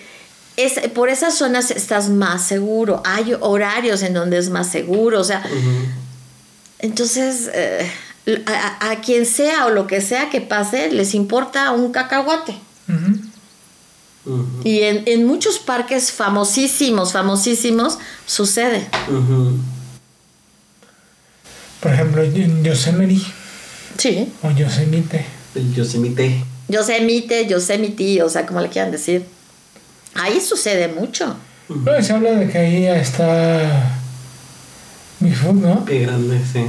es, 0.63 0.89
por 0.89 1.09
esas 1.09 1.37
zonas 1.37 1.71
estás 1.71 2.09
más 2.09 2.43
seguro. 2.43 3.01
Hay 3.05 3.35
horarios 3.39 4.01
en 4.01 4.13
donde 4.13 4.37
es 4.37 4.49
más 4.49 4.69
seguro. 4.69 5.19
O 5.19 5.23
sea, 5.23 5.43
entonces, 6.79 7.49
eh, 7.53 7.89
a, 8.45 8.95
quien 9.01 9.25
sea 9.25 9.65
o 9.65 9.69
lo 9.69 9.87
que 9.87 10.01
sea 10.01 10.29
que 10.29 10.41
pase, 10.41 10.91
les 10.91 11.13
importa 11.13 11.71
un 11.71 11.91
cacahuate. 11.91 12.55
Y 14.63 14.81
en, 14.81 15.03
en 15.05 15.25
muchos 15.25 15.59
parques 15.59 16.11
famosísimos, 16.11 17.13
famosísimos, 17.13 17.97
sucede. 18.25 18.87
Por 21.79 21.93
ejemplo, 21.93 22.21
en 22.23 22.63
Yosemite 22.63 23.25
Sí. 23.97 24.31
o 24.43 24.51
Yosemite. 24.51 25.25
El 25.55 25.73
Yosemite. 25.73 26.43
Yosemite, 26.69 27.47
Yosemite, 27.47 28.23
o 28.23 28.29
sea, 28.29 28.45
como 28.45 28.61
le 28.61 28.69
quieran 28.69 28.91
decir. 28.91 29.25
Ahí 30.15 30.39
sucede 30.41 30.87
mucho. 30.87 31.35
No, 31.69 31.97
y 31.97 32.03
se 32.03 32.13
habla 32.13 32.31
de 32.31 32.49
que 32.49 32.57
ahí 32.57 32.85
está 32.87 33.99
Bigfoot, 35.19 35.55
¿no? 35.55 35.85
Qué 35.85 35.99
grande, 35.99 36.41
sí. 36.51 36.63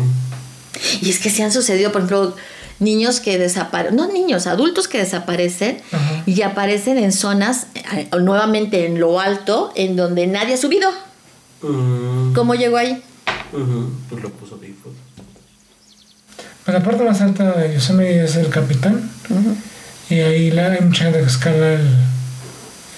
Y 1.01 1.11
es 1.11 1.19
que 1.19 1.31
se 1.31 1.43
han 1.43 1.53
sucedido, 1.53 1.91
por 1.91 2.03
ejemplo, 2.03 2.37
niños 2.81 3.21
que 3.21 3.39
desaparecen, 3.39 3.97
no 3.97 4.13
niños, 4.13 4.47
adultos 4.47 4.89
que 4.89 4.99
desaparecen 4.99 5.81
Ajá. 5.93 6.23
y 6.27 6.43
aparecen 6.43 6.99
en 6.99 7.13
zonas, 7.13 7.67
eh, 7.75 8.09
nuevamente 8.21 8.87
en 8.87 9.01
lo 9.01 9.21
alto, 9.21 9.73
en 9.75 9.97
donde 9.97 10.27
nadie 10.27 10.55
ha 10.55 10.57
subido. 10.57 10.91
Mm. 11.63 12.33
¿Cómo 12.35 12.55
llegó 12.55 12.77
ahí? 12.77 13.03
Pues 13.51 14.23
lo 14.23 14.31
puso 14.31 14.59
Bigfoot. 14.59 14.95
Pues 16.65 16.75
la 16.75 16.83
parte 16.83 17.05
más 17.05 17.21
alta 17.21 17.53
de 17.53 17.75
Yosemite 17.75 18.25
es 18.25 18.37
el 18.37 18.49
Capitán. 18.49 19.11
Y 20.09 20.15
ahí 20.15 20.51
la, 20.51 20.73
hay 20.73 20.81
mucha 20.81 21.05
gente 21.05 21.21
que 21.21 21.27
escala 21.27 21.75
el, 21.75 21.89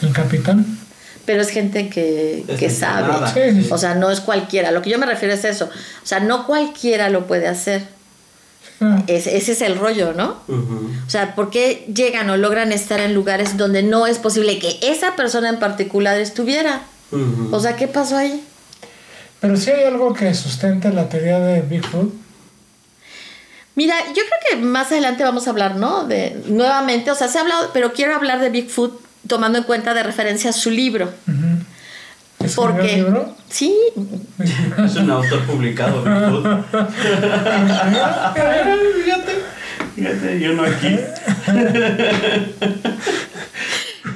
el 0.02 0.12
Capitán. 0.12 0.78
Pero 1.24 1.40
es 1.42 1.50
gente 1.50 1.88
que, 1.88 2.44
Es 2.48 2.58
que 2.58 2.66
entrenada. 2.66 3.28
sabe. 3.28 3.52
Sí, 3.52 3.62
sí. 3.62 3.68
O 3.70 3.78
sea, 3.78 3.94
no 3.94 4.10
es 4.10 4.20
cualquiera. 4.20 4.72
Lo 4.72 4.82
que 4.82 4.90
yo 4.90 4.98
me 4.98 5.06
refiero 5.06 5.32
es 5.34 5.44
eso. 5.44 5.66
O 5.66 6.06
sea, 6.06 6.18
no 6.20 6.46
cualquiera 6.46 7.10
lo 7.10 7.26
puede 7.26 7.46
hacer. 7.48 7.82
Ah, 8.80 9.04
Es- 9.06 9.28
ese 9.28 9.52
es 9.52 9.60
el 9.62 9.78
rollo, 9.78 10.12
¿no? 10.14 10.38
O 10.48 11.10
sea, 11.10 11.36
¿por 11.36 11.50
qué 11.50 11.86
llegan 11.94 12.28
o 12.30 12.36
logran 12.36 12.72
estar 12.72 12.98
en 12.98 13.14
lugares 13.14 13.56
donde 13.56 13.84
no 13.84 14.08
es 14.08 14.18
posible 14.18 14.58
que 14.58 14.78
esa 14.82 15.14
persona 15.14 15.48
en 15.48 15.60
particular 15.60 16.18
estuviera? 16.18 16.82
O 17.52 17.60
sea, 17.60 17.76
¿qué 17.76 17.86
pasó 17.86 18.16
ahí? 18.16 18.42
Pero 19.40 19.56
sí 19.56 19.70
hay 19.70 19.84
algo 19.84 20.14
que 20.14 20.32
sustenta 20.34 20.90
la 20.90 21.08
teoría 21.08 21.38
de 21.38 21.60
Bigfoot. 21.62 22.12
Mira, 23.74 23.94
yo 24.08 24.14
creo 24.22 24.26
que 24.50 24.56
más 24.64 24.90
adelante 24.92 25.22
vamos 25.24 25.46
a 25.46 25.50
hablar, 25.50 25.76
¿no? 25.76 26.04
De 26.04 26.42
nuevamente, 26.46 27.10
o 27.10 27.14
sea, 27.14 27.28
se 27.28 27.38
ha 27.38 27.40
hablado, 27.42 27.70
pero 27.72 27.92
quiero 27.92 28.14
hablar 28.14 28.40
de 28.40 28.50
Bigfoot 28.50 29.00
tomando 29.26 29.58
en 29.58 29.64
cuenta 29.64 29.94
de 29.94 30.02
referencia 30.02 30.52
su 30.52 30.70
libro. 30.70 31.12
¿Escribió 32.40 32.56
Porque 32.56 32.94
el 32.94 33.04
libro? 33.04 33.36
sí, 33.48 33.76
Es 34.84 34.96
un 34.96 35.10
autor 35.10 35.40
publicado, 35.46 36.02
Bigfoot. 36.02 36.64
fíjate, 39.04 39.32
fíjate, 39.94 40.40
yo 40.40 40.52
no 40.54 40.64
aquí. 40.64 40.98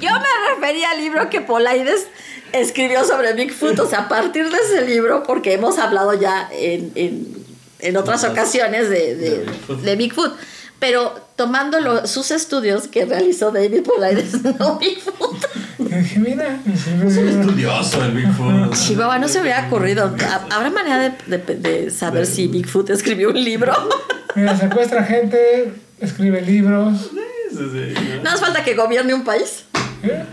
yo 0.00 0.10
me 0.10 0.54
refería 0.54 0.90
al 0.90 0.98
libro 1.00 1.30
que 1.30 1.40
Polaides 1.40 2.06
escribió 2.52 3.04
sobre 3.04 3.32
Bigfoot, 3.34 3.78
o 3.80 3.88
sea, 3.88 4.00
a 4.00 4.08
partir 4.08 4.48
de 4.50 4.58
ese 4.58 4.86
libro, 4.86 5.22
porque 5.22 5.52
hemos 5.54 5.78
hablado 5.78 6.14
ya 6.14 6.48
en, 6.52 6.92
en- 6.94 7.36
en 7.78 7.96
otras 7.98 8.24
ocasiones 8.24 8.88
de, 8.88 9.14
de- 9.14 9.30
De 9.30 9.44
Bigfoot. 9.44 9.80
de 9.82 9.96
Bigfoot. 9.96 10.32
Pero 10.78 11.25
tomando 11.36 11.78
lo- 11.80 12.06
sus 12.06 12.30
estudios 12.30 12.88
que 12.88 13.04
realizó 13.04 13.50
David 13.50 13.82
Polaides, 13.82 14.42
no 14.58 14.78
Bigfoot. 14.78 15.44
Dije, 15.78 16.18
mira, 16.18 16.58
Es 16.72 16.86
un 16.86 17.28
estudioso 17.28 18.02
el 18.04 18.12
Bigfoot. 18.12 18.74
Chihuahua, 18.74 19.18
no 19.18 19.28
se 19.28 19.40
hubiera 19.40 19.66
ocurrido. 19.66 20.14
¿Ha- 20.20 20.54
¿Habrá 20.54 20.70
manera 20.70 21.14
de, 21.26 21.38
de- 21.38 21.54
de 21.56 21.90
saber 21.90 22.26
si 22.26 22.48
Bigfoot 22.48 22.88
escribió 22.90 23.28
un 23.30 23.42
libro? 23.44 23.72
Mira, 24.34 24.56
secuestra 24.56 25.04
gente, 25.04 25.72
escribe 26.00 26.42
libros. 26.42 27.10
Sí, 27.10 27.56
sí, 27.56 27.94
sí. 27.96 28.04
No 28.22 28.30
hace 28.30 28.38
falta 28.44 28.62
que 28.64 28.74
gobierne 28.74 29.14
un 29.14 29.24
país. 29.24 29.64
¿eh? 30.02 30.24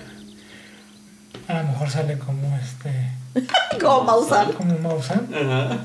A 1.48 1.62
lo 1.62 1.64
mejor 1.70 1.90
sale 1.90 2.18
como 2.18 2.58
este. 2.58 3.12
Como 3.82 4.04
Maussan. 4.04 4.52
como 4.54 4.78
Maussan. 4.80 5.28
Ajá. 5.34 5.80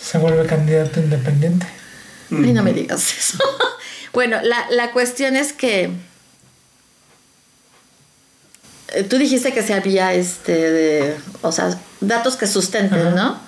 Se 0.00 0.18
vuelve 0.18 0.46
candidato 0.46 1.00
independiente. 1.00 1.66
Ay, 2.30 2.52
no 2.52 2.62
me 2.62 2.72
digas 2.72 3.12
eso. 3.18 3.38
bueno, 4.12 4.38
la, 4.42 4.66
la 4.70 4.92
cuestión 4.92 5.36
es 5.36 5.52
que. 5.52 5.90
eh, 8.94 9.04
Tú 9.04 9.16
dijiste 9.18 9.52
que 9.52 9.62
se 9.62 9.74
había 9.74 10.12
este 10.14 10.52
de, 10.52 11.16
o 11.42 11.52
sea, 11.52 11.78
datos 12.00 12.36
que 12.36 12.46
sustenten, 12.46 13.08
Ajá. 13.08 13.10
¿no? 13.16 13.40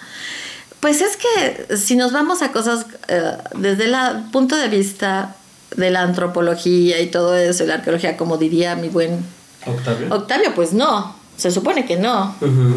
Pues 0.81 1.03
es 1.03 1.17
que 1.19 1.77
si 1.77 1.95
nos 1.97 2.13
vamos 2.13 2.41
a 2.43 2.53
cosas 2.53 2.87
eh, 3.09 3.37
desde 3.55 3.85
el 3.85 3.95
punto 4.33 4.57
de 4.57 4.69
vista 4.69 5.37
de 5.77 5.91
la 5.91 6.01
antropología 6.03 7.01
y 7.01 7.09
todo 7.09 7.37
eso, 7.37 7.65
y 7.65 7.67
la 7.67 7.75
arqueología, 7.75 8.17
como 8.17 8.39
diría 8.39 8.77
mi 8.77 8.89
buen 8.89 9.25
Octavio. 9.67 10.09
Octavio, 10.15 10.55
pues 10.55 10.73
no. 10.73 11.15
Se 11.37 11.51
supone 11.51 11.85
que 11.85 11.97
no. 11.97 12.35
Ujú. 12.41 12.77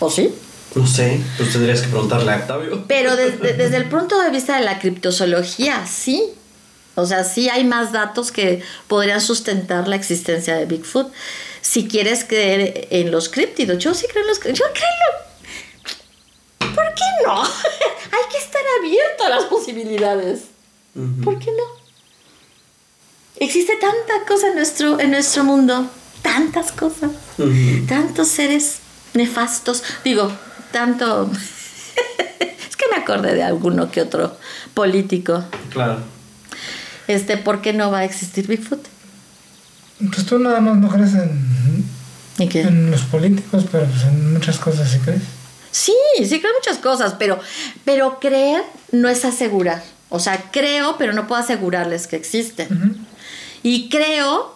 ¿O 0.00 0.10
sí? 0.10 0.34
No 0.76 0.86
sé, 0.86 1.18
pues 1.38 1.52
tendrías 1.52 1.80
que 1.80 1.88
preguntarle 1.88 2.32
a 2.32 2.36
Octavio. 2.36 2.84
Pero 2.86 3.16
desde, 3.16 3.54
desde 3.54 3.78
el 3.78 3.86
punto 3.86 4.20
de 4.20 4.28
vista 4.28 4.58
de 4.58 4.64
la 4.64 4.78
criptozoología, 4.78 5.86
sí. 5.86 6.22
O 6.96 7.06
sea, 7.06 7.24
sí 7.24 7.48
hay 7.48 7.64
más 7.64 7.92
datos 7.92 8.30
que 8.30 8.62
podrían 8.86 9.22
sustentar 9.22 9.88
la 9.88 9.96
existencia 9.96 10.54
de 10.54 10.66
Bigfoot. 10.66 11.10
Si 11.62 11.88
quieres 11.88 12.24
creer 12.24 12.88
en 12.90 13.10
los 13.10 13.30
críptidos, 13.30 13.78
yo 13.78 13.94
sí 13.94 14.06
creo 14.06 14.22
en 14.22 14.28
los 14.28 14.38
Yo 14.38 14.64
creo. 14.74 16.74
¿Por 16.74 16.94
qué 16.94 17.04
no? 17.26 17.42
hay 17.42 18.24
que 18.30 18.38
estar 18.38 18.62
abierto 18.78 19.24
a 19.24 19.30
las 19.30 19.44
posibilidades. 19.44 20.40
¿Por 21.24 21.38
qué 21.38 21.52
no? 21.52 21.64
Existe 23.36 23.76
tanta 23.76 24.26
cosa 24.28 24.48
en 24.48 24.56
nuestro, 24.56 25.00
en 25.00 25.10
nuestro 25.10 25.42
mundo. 25.42 25.88
Tantas 26.20 26.70
cosas. 26.70 27.12
Tantos 27.88 28.28
seres 28.28 28.80
nefastos. 29.14 29.82
Digo, 30.04 30.30
tanto. 30.76 31.30
es 32.68 32.76
que 32.76 32.84
me 32.90 33.02
acordé 33.02 33.34
de 33.34 33.42
alguno 33.42 33.90
que 33.90 34.02
otro 34.02 34.36
político. 34.74 35.42
Claro. 35.70 36.00
Este, 37.08 37.38
¿por 37.38 37.62
qué 37.62 37.72
no 37.72 37.90
va 37.90 38.00
a 38.00 38.04
existir 38.04 38.46
Bigfoot? 38.46 38.86
Pues 40.10 40.26
tú 40.26 40.38
nada 40.38 40.60
más 40.60 40.76
no 40.76 40.90
crees 40.90 41.14
en, 41.14 41.86
¿Y 42.38 42.48
qué? 42.48 42.60
en 42.60 42.90
los 42.90 43.00
políticos, 43.02 43.64
pero 43.72 43.86
pues 43.86 44.02
en 44.02 44.34
muchas 44.34 44.58
cosas 44.58 44.90
sí 44.90 44.98
crees. 44.98 45.22
Sí, 45.70 45.94
sí 46.18 46.40
creo 46.40 46.50
en 46.50 46.58
muchas 46.58 46.76
cosas, 46.76 47.14
pero, 47.18 47.40
pero 47.86 48.20
creer 48.20 48.62
no 48.92 49.08
es 49.08 49.24
asegurar. 49.24 49.82
O 50.10 50.20
sea, 50.20 50.50
creo, 50.50 50.96
pero 50.98 51.14
no 51.14 51.26
puedo 51.26 51.40
asegurarles 51.40 52.06
que 52.06 52.16
existen. 52.16 53.06
Y 53.62 53.88
creo, 53.88 54.54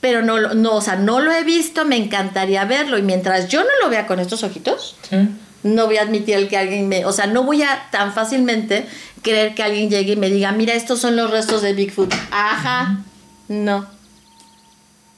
pero 0.00 0.22
no, 0.22 0.38
lo- 0.38 0.54
no, 0.54 0.74
o 0.76 0.80
sea, 0.80 0.96
no 0.96 1.20
lo 1.20 1.32
he 1.32 1.44
visto, 1.44 1.84
me 1.84 1.96
encantaría 1.96 2.64
verlo. 2.64 2.96
Y 2.98 3.02
mientras 3.02 3.48
yo 3.48 3.60
no 3.62 3.68
lo 3.82 3.90
vea 3.90 4.06
con 4.06 4.18
estos 4.20 4.42
ojitos, 4.42 4.96
Sí. 5.08 5.16
no 5.62 5.86
voy 5.86 5.98
a 5.98 6.02
admitir 6.02 6.36
el 6.36 6.48
que 6.48 6.56
alguien 6.56 6.88
me, 6.88 7.04
o 7.04 7.12
sea, 7.12 7.26
no 7.26 7.42
voy 7.44 7.62
a 7.62 7.88
tan 7.90 8.12
fácilmente 8.14 8.86
creer 9.22 9.54
que 9.54 9.62
alguien 9.62 9.90
llegue 9.90 10.12
y 10.12 10.16
me 10.16 10.30
diga, 10.30 10.52
mira, 10.52 10.72
estos 10.74 11.00
son 11.00 11.16
los 11.16 11.30
restos 11.30 11.60
de 11.62 11.74
Bigfoot. 11.74 12.12
Ajá, 12.30 13.00
no. 13.48 13.86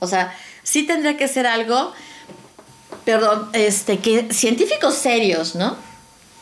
O 0.01 0.07
sea, 0.09 0.35
sí 0.65 0.83
tendría 0.85 1.17
que 1.17 1.29
ser 1.29 1.47
algo, 1.47 1.93
perdón, 3.05 3.49
este, 3.53 3.99
que 3.99 4.33
científicos 4.33 4.95
serios, 4.95 5.55
¿no? 5.55 5.77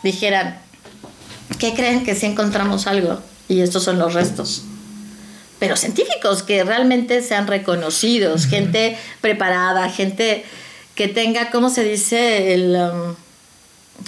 Dijeran, 0.03 0.59
¿qué 1.59 1.75
creen 1.75 2.03
que 2.05 2.15
si 2.15 2.25
encontramos 2.25 2.87
algo? 2.87 3.21
Y 3.49 3.61
estos 3.61 3.83
son 3.85 3.99
los 3.99 4.15
restos. 4.15 4.63
Pero 5.61 5.77
científicos 5.77 6.43
que 6.43 6.65
realmente 6.65 7.23
sean 7.23 7.47
reconocidos, 7.47 8.47
gente 8.47 8.99
preparada, 9.21 9.89
gente 9.91 10.45
que 10.97 11.07
tenga, 11.07 11.51
¿cómo 11.51 11.71
se 11.71 11.85
dice? 11.85 12.55
El, 12.55 12.75
um, 12.75 13.15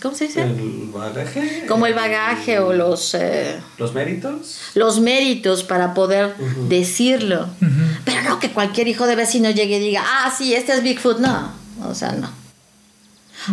¿Cómo 0.01 0.15
se 0.17 0.27
dice? 0.27 0.43
El 0.43 0.91
bagaje. 0.93 1.67
Como 1.69 1.87
el 1.87 1.95
bagaje 1.95 2.59
o 2.59 2.73
los, 2.73 3.15
eh, 3.15 3.61
Los 3.79 3.93
méritos. 3.93 4.59
los 4.75 5.01
méritos 5.01 5.63
para 5.63 5.93
poder 5.95 6.35
decirlo. 6.69 7.49
Pero 8.05 8.23
no 8.23 8.39
que 8.39 8.51
cualquier 8.51 8.89
hijo 8.89 9.07
de 9.07 9.15
vecino 9.15 9.51
llegue 9.51 9.77
y 9.77 9.81
diga, 9.81 10.03
ah, 10.05 10.35
sí, 10.37 10.55
este 10.55 10.73
es 10.73 10.83
Bigfoot. 10.83 11.19
No, 11.19 11.53
o 11.85 11.95
sea, 11.95 12.13
no. 12.13 12.31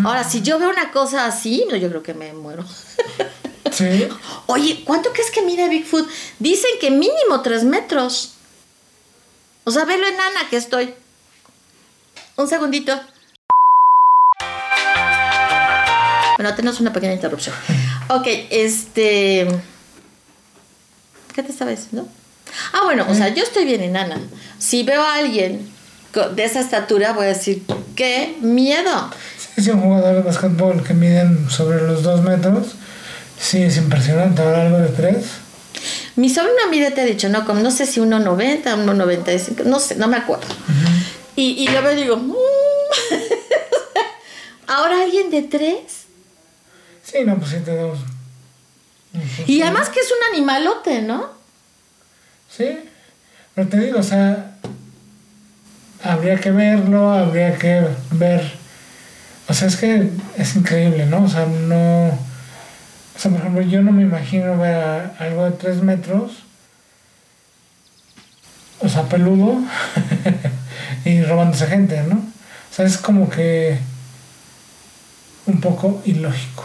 Ahora, 0.06 0.24
si 0.24 0.42
yo 0.42 0.60
veo 0.60 0.70
una 0.70 0.92
cosa 0.92 1.26
así, 1.26 1.66
no, 1.70 1.76
yo 1.76 1.90
creo 1.90 2.04
que 2.04 2.14
me 2.14 2.32
muero. 2.34 2.64
Sí. 3.72 4.08
Oye, 4.48 4.84
¿cuánto 4.86 5.12
crees 5.12 5.32
que 5.32 5.42
mide 5.42 5.70
Bigfoot? 5.70 6.08
Dicen 6.40 6.72
que 6.80 6.92
mínimo 6.92 7.42
tres 7.44 7.64
metros. 7.64 8.34
O 9.64 9.72
sea, 9.72 9.86
velo 9.86 10.08
enana 10.08 10.50
que 10.50 10.58
estoy. 10.58 10.94
Un 12.36 12.48
segundito. 12.48 13.00
Bueno, 16.38 16.56
tenemos 16.56 16.80
una 16.80 16.94
pequeña 16.94 17.14
interrupción. 17.14 17.56
Ok, 18.12 18.26
este. 18.50 19.48
¿Qué 21.36 21.44
te 21.44 21.52
estaba 21.52 21.70
diciendo? 21.70 22.08
Ah, 22.74 22.82
bueno, 22.86 23.06
o 23.08 23.14
sea, 23.14 23.28
yo 23.30 23.44
estoy 23.44 23.66
bien 23.66 23.84
enana. 23.84 24.20
Si 24.58 24.82
veo 24.82 25.04
a 25.04 25.14
alguien 25.16 25.70
de 26.36 26.44
esa 26.44 26.60
estatura, 26.60 27.14
voy 27.14 27.26
a 27.26 27.30
decir, 27.30 27.64
¡qué 27.96 28.36
miedo! 28.42 29.12
Sí, 29.38 29.62
sí, 29.62 29.70
un 29.70 29.82
jugador 29.82 30.16
de 30.16 30.22
básquetbol 30.24 30.84
que 30.84 30.96
miden 30.96 31.50
sobre 31.52 31.84
los 31.84 32.02
dos 32.02 32.24
metros. 32.24 32.74
Sí, 33.40 33.64
es 33.64 33.78
impresionante. 33.78 34.42
Ahora 34.42 34.64
algo 34.68 34.78
de 34.80 34.90
tres. 34.90 35.26
Mi 36.16 36.30
sobrino 36.30 36.68
mide, 36.70 36.92
te 36.92 37.04
he 37.04 37.06
dicho, 37.06 37.30
no, 37.30 37.46
como 37.46 37.62
no 37.62 37.72
sé 37.72 37.86
si 37.86 38.02
1,90, 38.02 38.64
1,95, 38.64 39.64
no 39.64 39.80
sé, 39.80 39.96
no 39.96 40.08
me 40.08 40.18
acuerdo. 40.18 40.46
Y, 41.36 41.64
y 41.64 41.68
yo 41.72 41.82
me 41.82 41.96
digo, 41.96 42.18
"Mm". 42.18 42.34
ahora 44.68 45.04
alguien 45.04 45.30
de 45.30 45.44
tres. 45.44 46.06
Sí, 47.04 47.20
no, 47.26 47.38
pues 47.38 47.52
sí 47.52 47.58
tenemos. 47.64 48.00
Y 49.48 49.62
además 49.62 49.90
que 49.90 50.02
es 50.02 50.12
un 50.12 50.36
animalote, 50.36 51.02
¿no? 51.02 51.30
Sí, 52.56 52.78
pero 53.56 53.68
te 53.70 53.80
digo, 53.80 54.00
o 54.00 54.04
sea, 54.04 54.58
habría 56.04 56.40
que 56.40 56.52
verlo, 56.52 57.12
habría 57.12 57.58
que 57.58 57.88
ver. 58.12 58.52
O 59.48 59.54
sea, 59.54 59.68
es 59.68 59.78
que 59.78 60.10
es 60.38 60.56
increíble, 60.56 61.06
¿no? 61.06 61.24
O 61.24 61.30
sea, 61.30 61.46
no. 61.46 62.29
O 63.20 63.22
sea, 63.22 63.32
por 63.32 63.42
ejemplo, 63.42 63.62
yo 63.64 63.82
no 63.82 63.92
me 63.92 64.04
imagino 64.04 64.58
ver 64.58 64.76
a- 64.76 65.16
algo 65.20 65.44
de 65.44 65.52
tres 65.52 65.82
metros, 65.84 66.32
o 68.80 68.88
sea, 68.88 69.04
peludo, 69.10 69.58
y 71.04 71.22
robándose 71.24 71.68
gente, 71.68 72.02
¿no? 72.04 72.16
O 72.16 72.74
sea, 72.74 72.86
es 72.86 72.98
como 72.98 73.30
que. 73.30 73.78
un 75.48 75.60
poco 75.60 76.02
ilógico. 76.06 76.64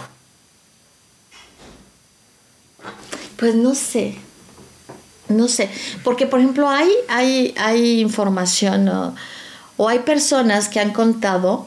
Pues 3.37 3.55
no 3.57 3.75
sé. 3.75 4.15
No 5.29 5.49
sé. 5.49 5.69
Porque, 6.05 6.27
por 6.27 6.39
ejemplo, 6.39 6.69
hay, 6.69 6.89
hay, 7.09 7.55
hay 7.59 8.01
información 8.01 8.89
o, 8.89 9.15
o 9.77 9.89
hay 9.89 10.01
personas 10.01 10.69
que 10.69 10.79
han 10.81 10.93
contado 10.93 11.67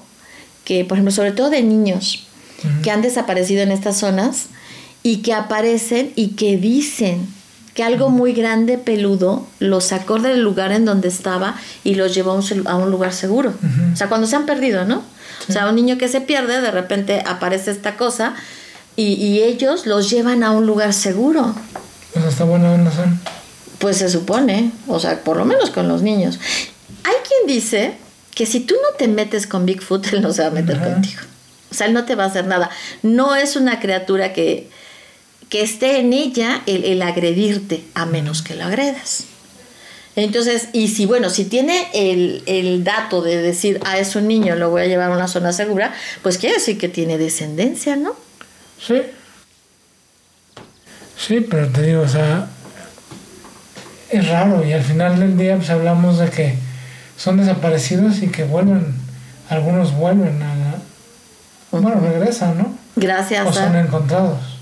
que, 0.64 0.86
por 0.86 0.96
ejemplo, 0.98 1.12
sobre 1.12 1.32
todo 1.34 1.50
de 1.50 1.64
niños, 1.64 2.26
que 2.84 2.90
han 2.92 3.02
desaparecido 3.02 3.62
en 3.64 3.72
estas 3.72 3.98
zonas 3.98 4.46
y 5.08 5.20
que 5.20 5.34
aparecen 5.34 6.12
y 6.18 6.32
que 6.32 6.58
dicen 6.58 7.34
que 7.74 7.82
algo 7.82 8.10
muy 8.10 8.34
grande, 8.34 8.78
peludo, 8.78 9.48
los 9.60 9.86
sacó 9.86 10.20
del 10.20 10.42
lugar 10.42 10.74
en 10.74 10.84
donde 10.84 11.08
estaba 11.08 11.56
y 11.86 11.96
los 11.96 12.14
llevó 12.14 12.32
a 12.66 12.76
un, 12.76 12.92
lugar 12.92 13.14
seguro. 13.14 13.54
O 13.94 13.96
sea, 13.96 14.10
cuando 14.10 14.28
se 14.28 14.36
han 14.36 14.46
perdido, 14.46 14.84
¿no? 14.84 15.04
O 15.48 15.54
sea, 15.54 15.70
un 15.70 15.76
niño 15.76 15.98
que 15.98 16.10
se 16.10 16.20
pierde, 16.20 16.60
de 16.60 16.72
repente 16.72 17.24
aparece 17.26 17.72
esta 17.72 17.96
cosa 17.96 18.36
y, 18.98 19.14
y 19.14 19.44
ellos 19.44 19.86
los 19.86 20.10
llevan 20.10 20.44
a 20.44 20.52
un 20.52 20.68
lugar 20.68 20.92
seguro. 20.92 21.56
Pues 22.14 22.26
está 22.26 22.44
bueno 22.44 22.76
en 22.76 22.84
la 22.84 22.92
zona. 22.92 23.18
Pues 23.80 23.96
se 23.96 24.10
supone, 24.10 24.74
o 24.88 25.00
sea, 25.00 25.24
por 25.24 25.38
lo 25.38 25.46
menos 25.46 25.70
con 25.70 25.88
los 25.88 26.02
niños. 26.02 26.38
Hay 27.06 27.16
quien 27.26 27.48
dice 27.48 27.96
que 28.36 28.46
si 28.46 28.60
tú 28.60 28.76
no 28.76 28.98
te 28.98 29.08
metes 29.08 29.48
con 29.48 29.66
Bigfoot, 29.66 30.06
él 30.12 30.22
no 30.22 30.34
se 30.34 30.42
va 30.42 30.50
a 30.50 30.52
meter 30.52 30.82
contigo. 30.82 31.22
O 31.72 31.74
sea, 31.74 31.88
él 31.88 31.94
no 31.94 32.04
te 32.04 32.16
va 32.16 32.26
a 32.26 32.28
hacer 32.28 32.46
nada. 32.46 32.70
No 33.04 33.38
es 33.38 33.56
una 33.56 33.80
criatura 33.80 34.34
que, 34.34 34.70
que 35.50 35.62
esté 35.62 36.00
en 36.00 36.14
ella 36.14 36.62
el, 36.66 36.84
el 36.86 37.02
agredirte, 37.02 37.84
a 37.94 38.06
menos 38.06 38.42
que 38.42 38.56
lo 38.56 38.66
agredas. 38.66 39.26
Entonces, 40.18 40.70
y 40.74 40.88
si, 40.88 41.06
bueno, 41.06 41.30
si 41.30 41.46
tiene 41.46 41.88
el, 41.94 42.42
el 42.48 42.84
dato 42.84 43.22
de 43.22 43.40
decir, 43.40 43.80
ah, 43.86 44.00
es 44.00 44.16
un 44.16 44.28
niño, 44.28 44.56
lo 44.56 44.72
voy 44.72 44.82
a 44.82 44.86
llevar 44.86 45.12
a 45.12 45.16
una 45.16 45.28
zona 45.28 45.54
segura, 45.54 45.94
pues 46.24 46.40
quiere 46.40 46.56
decir 46.56 46.80
que 46.80 46.90
tiene 46.90 47.20
descendencia, 47.20 47.96
¿no? 47.96 48.16
Sí. 48.82 49.04
Sí, 51.16 51.42
pero 51.42 51.68
te 51.70 51.84
digo, 51.84 52.02
o 52.02 52.08
sea, 52.08 52.48
es 54.10 54.28
raro 54.28 54.66
y 54.66 54.74
al 54.74 54.84
final 54.84 55.20
del 55.20 55.38
día 55.38 55.56
pues 55.56 55.70
hablamos 55.70 56.18
de 56.18 56.30
que 56.30 56.56
son 57.16 57.38
desaparecidos 57.38 58.24
y 58.24 58.30
que 58.30 58.44
vuelven, 58.44 58.96
algunos 59.50 59.94
vuelven 59.94 60.42
a 60.42 60.56
la... 60.56 60.76
Bueno, 61.70 62.00
regresan, 62.00 62.58
¿no? 62.58 62.76
Gracias 62.96 63.46
O 63.46 63.54
son 63.54 63.76
encontrados. 63.76 64.57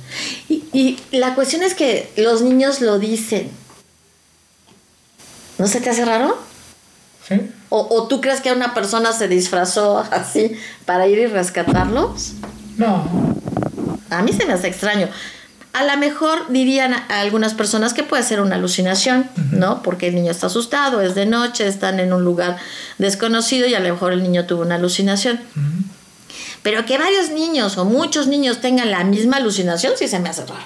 Y, 0.50 0.64
y 0.74 1.00
la 1.12 1.36
cuestión 1.36 1.64
es 1.64 1.74
que 1.74 2.12
los 2.18 2.42
niños 2.42 2.82
lo 2.82 3.00
dicen. 3.00 3.50
¿No 5.58 5.68
se 5.68 5.80
te 5.82 5.90
hace 5.90 6.06
raro? 6.06 6.38
¿Sí? 7.28 7.36
¿O, 7.70 7.88
o 7.90 8.08
tú 8.08 8.22
crees 8.22 8.42
que 8.42 8.52
una 8.52 8.74
persona 8.74 9.12
se 9.14 9.28
disfrazó 9.28 10.00
así 10.12 10.52
para 10.86 11.08
ir 11.08 11.18
y 11.18 11.28
rescatarlos? 11.28 12.34
No, 12.78 13.08
A 14.10 14.22
mí 14.22 14.34
se 14.34 14.46
me 14.46 14.54
hace 14.54 14.68
extraño. 14.68 15.08
A 15.74 15.84
lo 15.84 15.98
mejor 15.98 16.48
dirían 16.50 16.94
a 16.94 17.20
algunas 17.20 17.54
personas 17.54 17.94
que 17.94 18.04
puede 18.04 18.24
ser 18.24 18.40
una 18.40 18.56
alucinación, 18.56 19.30
¿no? 19.52 19.82
Porque 19.84 20.08
el 20.08 20.16
niño 20.16 20.32
está 20.32 20.48
asustado, 20.48 21.02
es 21.02 21.16
de 21.16 21.26
noche, 21.26 21.68
están 21.68 22.00
en 22.00 22.14
un 22.14 22.24
lugar 22.24 22.58
desconocido 22.98 23.68
y 23.68 23.76
a 23.76 23.80
lo 23.82 23.94
mejor 23.94 24.14
el 24.14 24.24
niño 24.24 24.46
tuvo 24.46 24.62
una 24.62 24.76
alucinación. 24.76 25.40
Pero 26.66 26.84
que 26.88 26.98
varios 26.98 27.30
niños 27.30 27.78
o 27.78 27.86
muchos 27.86 28.26
niños 28.26 28.60
tengan 28.60 28.90
la 28.90 29.04
misma 29.04 29.38
alucinación 29.38 29.94
sí 30.00 30.08
se 30.08 30.18
me 30.20 30.30
hace 30.30 30.42
raro. 30.48 30.66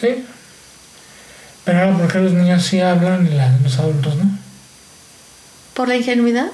sí. 0.00 0.24
Pero 1.64 1.78
ahora, 1.80 1.98
¿por 1.98 2.12
qué 2.12 2.18
los 2.20 2.32
niños 2.32 2.62
sí 2.64 2.80
hablan 2.80 3.26
y 3.26 3.30
la- 3.34 3.50
los 3.62 3.76
adultos 3.80 4.14
no? 4.16 4.24
¿Por 5.74 5.88
la 5.88 5.96
ingenuidad? 5.96 6.46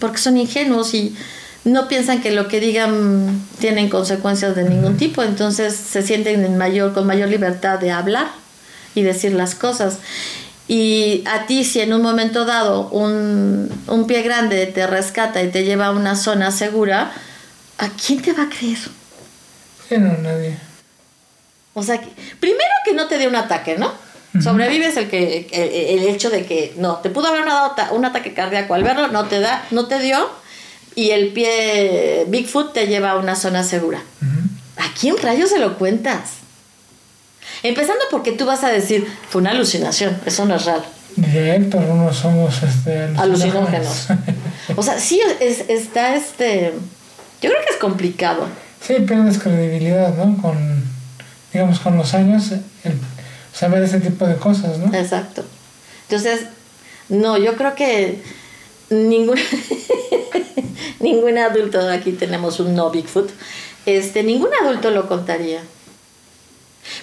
Porque 0.00 0.18
son 0.18 0.36
ingenuos 0.36 0.92
y 0.94 1.16
no 1.64 1.86
piensan 1.88 2.20
que 2.20 2.32
lo 2.32 2.48
que 2.48 2.58
digan 2.60 3.40
tienen 3.60 3.88
consecuencias 3.88 4.56
de 4.56 4.64
ningún 4.68 4.96
tipo, 4.96 5.22
entonces 5.22 5.74
se 5.76 6.02
sienten 6.02 6.44
en 6.44 6.58
mayor, 6.58 6.92
con 6.92 7.06
mayor 7.06 7.28
libertad 7.28 7.78
de 7.78 7.92
hablar 7.92 8.26
y 8.96 9.02
decir 9.02 9.32
las 9.32 9.54
cosas. 9.54 9.98
Y 10.74 11.22
a 11.26 11.44
ti, 11.44 11.64
si 11.64 11.80
en 11.80 11.92
un 11.92 12.00
momento 12.00 12.46
dado 12.46 12.88
un, 12.88 13.68
un 13.88 14.06
pie 14.06 14.22
grande 14.22 14.64
te 14.64 14.86
rescata 14.86 15.42
y 15.42 15.50
te 15.50 15.64
lleva 15.64 15.88
a 15.88 15.90
una 15.90 16.16
zona 16.16 16.50
segura, 16.50 17.12
¿a 17.76 17.88
quién 17.90 18.22
te 18.22 18.32
va 18.32 18.44
a 18.44 18.48
creer? 18.48 18.78
Sí, 19.86 19.98
no, 19.98 20.16
nadie. 20.16 20.56
O 21.74 21.82
sea, 21.82 22.00
que- 22.00 22.08
primero 22.40 22.70
que 22.86 22.94
no 22.94 23.06
te 23.06 23.18
dé 23.18 23.28
un 23.28 23.36
ataque, 23.36 23.76
¿no? 23.76 23.92
Sobrevives 24.42 24.96
el 24.96 25.10
que 25.10 25.46
el, 25.52 25.98
el 26.00 26.08
hecho 26.08 26.30
de 26.30 26.46
que 26.46 26.72
no, 26.78 26.96
te 27.02 27.10
pudo 27.10 27.26
haber 27.28 27.44
dado 27.44 27.74
un 27.94 28.06
ataque 28.06 28.32
cardíaco 28.32 28.72
al 28.72 28.82
verlo, 28.82 29.08
no 29.08 29.26
te 29.26 29.40
da, 29.40 29.62
no 29.72 29.84
te 29.88 29.98
dio 29.98 30.26
y 30.94 31.10
el 31.10 31.34
pie 31.34 32.24
Bigfoot 32.28 32.72
te 32.72 32.86
lleva 32.86 33.10
a 33.10 33.16
una 33.18 33.36
zona 33.36 33.62
segura. 33.62 34.00
¿A 34.78 34.84
quién 34.98 35.18
rayos 35.18 35.50
se 35.50 35.58
lo 35.58 35.76
cuentas? 35.76 36.30
Empezando 37.62 38.04
porque 38.10 38.32
tú 38.32 38.46
vas 38.46 38.64
a 38.64 38.68
decir, 38.68 39.06
fue 39.28 39.40
una 39.40 39.50
alucinación, 39.50 40.18
eso 40.26 40.44
no 40.44 40.56
es 40.56 40.64
real. 40.64 40.82
Diría 41.16 41.56
Héctor, 41.56 41.84
unos 41.84 42.16
somos 42.16 42.62
este, 42.62 43.04
Alucinógenos. 43.16 44.06
O 44.76 44.82
sea, 44.82 44.98
sí 44.98 45.20
es, 45.40 45.64
está 45.68 46.16
este. 46.16 46.72
Yo 47.40 47.50
creo 47.50 47.62
que 47.66 47.74
es 47.74 47.78
complicado. 47.78 48.46
Sí, 48.80 48.94
pierdes 49.06 49.38
credibilidad, 49.38 50.14
¿no? 50.16 50.40
Con, 50.40 50.82
digamos, 51.52 51.80
con 51.80 51.96
los 51.96 52.14
años, 52.14 52.52
el 52.52 52.94
saber 53.52 53.82
ese 53.82 54.00
tipo 54.00 54.26
de 54.26 54.36
cosas, 54.36 54.78
¿no? 54.78 54.94
Exacto. 54.94 55.44
Entonces, 56.08 56.46
no, 57.08 57.36
yo 57.36 57.56
creo 57.56 57.74
que 57.74 58.22
ningún, 58.90 59.38
ningún 61.00 61.38
adulto, 61.38 61.80
aquí 61.90 62.12
tenemos 62.12 62.58
un 62.60 62.74
no 62.74 62.90
Bigfoot, 62.90 63.30
este, 63.86 64.22
ningún 64.22 64.50
adulto 64.62 64.90
lo 64.90 65.08
contaría. 65.08 65.60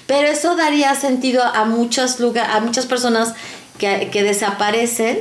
Pero 0.07 0.27
eso 0.27 0.55
daría 0.55 0.93
sentido 0.95 1.43
a 1.43 1.65
muchos 1.65 2.19
lugar, 2.19 2.49
a 2.51 2.59
muchas 2.59 2.85
personas 2.85 3.33
que, 3.77 4.09
que 4.11 4.23
desaparecen 4.23 5.19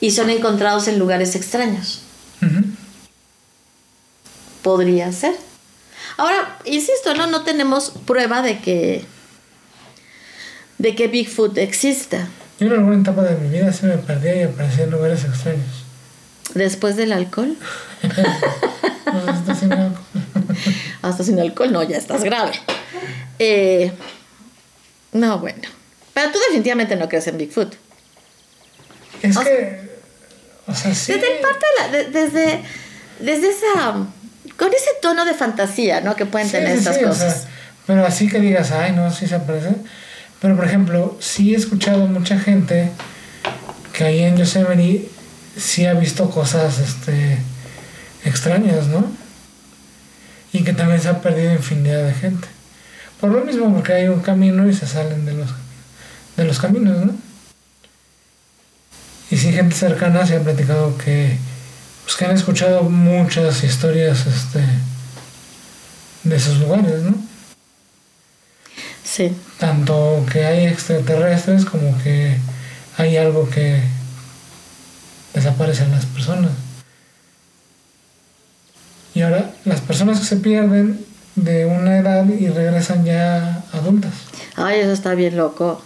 y 0.00 0.10
son 0.10 0.30
encontrados 0.30 0.88
en 0.88 0.98
lugares 0.98 1.34
extraños. 1.34 2.02
Podría 4.62 5.12
ser. 5.12 5.34
Ahora, 6.16 6.58
insisto, 6.64 7.14
no, 7.14 7.26
no 7.26 7.42
tenemos 7.42 7.92
prueba 8.06 8.42
de 8.42 8.58
que 8.60 9.04
de 10.78 10.94
que 10.94 11.08
Bigfoot 11.08 11.56
exista. 11.58 12.28
Yo 12.58 12.66
en 12.66 12.72
alguna 12.74 13.00
etapa 13.00 13.22
de 13.22 13.36
mi 13.36 13.48
vida 13.48 13.72
sí 13.72 13.86
me 13.86 13.96
perdía 13.98 14.36
y 14.36 14.42
aparecía 14.42 14.84
en 14.84 14.90
lugares 14.90 15.24
extraños. 15.24 15.84
Después 16.54 16.96
del 16.96 17.12
alcohol, 17.12 17.56
No 19.12 19.20
sé 19.24 19.32
si 19.32 19.38
está 19.38 19.52
haciendo 19.52 19.76
algo. 19.76 19.98
hasta 21.02 21.24
sin 21.24 21.38
alcohol, 21.40 21.72
no, 21.72 21.82
ya 21.82 21.96
estás 21.96 22.24
grave. 22.24 22.52
Eh, 23.38 23.92
no, 25.12 25.38
bueno. 25.38 25.68
Pero 26.14 26.30
tú 26.32 26.38
definitivamente 26.38 26.96
no 26.96 27.08
crees 27.08 27.26
en 27.26 27.38
Bigfoot. 27.38 27.74
Es 29.22 29.36
O 29.36 29.40
que, 29.40 29.80
o 30.66 30.74
sea, 30.74 30.94
sí. 30.94 31.12
Desde 31.12 31.26
parte 31.42 31.66
de 31.66 31.82
la- 31.82 31.88
de- 31.98 32.10
desde, 32.10 32.60
desde 33.20 33.48
esa, 33.50 33.92
con 34.56 34.68
ese 34.68 34.90
tono 35.02 35.24
de 35.24 35.34
fantasía, 35.34 36.00
¿no? 36.00 36.16
Que 36.16 36.26
pueden 36.26 36.46
Sí, 36.48 36.52
tener 36.54 36.72
sí, 36.72 36.78
estas 36.78 36.96
o 36.98 37.08
cosas. 37.08 37.40
sea, 37.42 37.50
pero 37.86 38.06
así 38.06 38.28
que 38.28 38.40
digas, 38.40 38.72
ay, 38.72 38.92
no, 38.92 39.10
sí 39.12 39.26
se 39.26 39.34
aparece. 39.34 39.70
Pero, 40.40 40.54
por 40.56 40.66
ejemplo, 40.66 41.16
sí 41.20 41.54
he 41.54 41.56
escuchado 41.56 42.06
mucha 42.06 42.38
gente 42.38 42.90
que 43.92 44.04
ahí 44.04 44.20
en 44.22 44.36
Yosemite 44.36 45.08
sí 45.58 45.86
ha 45.86 45.94
visto 45.94 46.28
cosas 46.30 46.78
este, 46.78 47.38
extrañas, 48.24 48.86
¿no? 48.88 49.04
Y 50.52 50.62
que 50.64 50.72
también 50.74 51.00
se 51.00 51.08
ha 51.08 51.20
perdido 51.22 51.52
infinidad 51.52 52.04
de 52.04 52.12
gente. 52.12 52.48
Por 53.20 53.30
lo 53.30 53.44
mismo, 53.44 53.72
porque 53.72 53.94
hay 53.94 54.08
un 54.08 54.20
camino 54.20 54.68
y 54.68 54.74
se 54.74 54.86
salen 54.86 55.24
de 55.24 55.32
los, 55.32 55.48
de 56.36 56.44
los 56.44 56.58
caminos, 56.58 57.06
¿no? 57.06 57.14
Y 59.30 59.36
sí, 59.36 59.52
gente 59.52 59.74
cercana 59.74 60.26
se 60.26 60.36
ha 60.36 60.40
platicado 60.40 60.96
que, 60.98 61.36
pues, 62.04 62.16
que 62.16 62.24
han 62.26 62.36
escuchado 62.36 62.84
muchas 62.84 63.64
historias 63.64 64.26
este, 64.26 64.62
de 66.24 66.36
esos 66.36 66.58
lugares, 66.58 67.02
¿no? 67.02 67.14
Sí. 69.02 69.34
Tanto 69.58 70.24
que 70.30 70.44
hay 70.44 70.66
extraterrestres 70.66 71.64
como 71.64 71.96
que 72.02 72.36
hay 72.98 73.16
algo 73.16 73.48
que 73.48 73.80
desaparece 75.32 75.84
en 75.84 75.92
las 75.92 76.06
personas. 76.06 76.52
Y 79.14 79.22
ahora 79.22 79.50
las 79.64 79.80
personas 79.80 80.20
que 80.20 80.26
se 80.26 80.36
pierden 80.36 81.04
de 81.36 81.66
una 81.66 81.98
edad 81.98 82.26
y 82.28 82.48
regresan 82.48 83.04
ya 83.04 83.62
adultas. 83.72 84.12
Ay, 84.56 84.80
eso 84.80 84.92
está 84.92 85.14
bien 85.14 85.36
loco. 85.36 85.80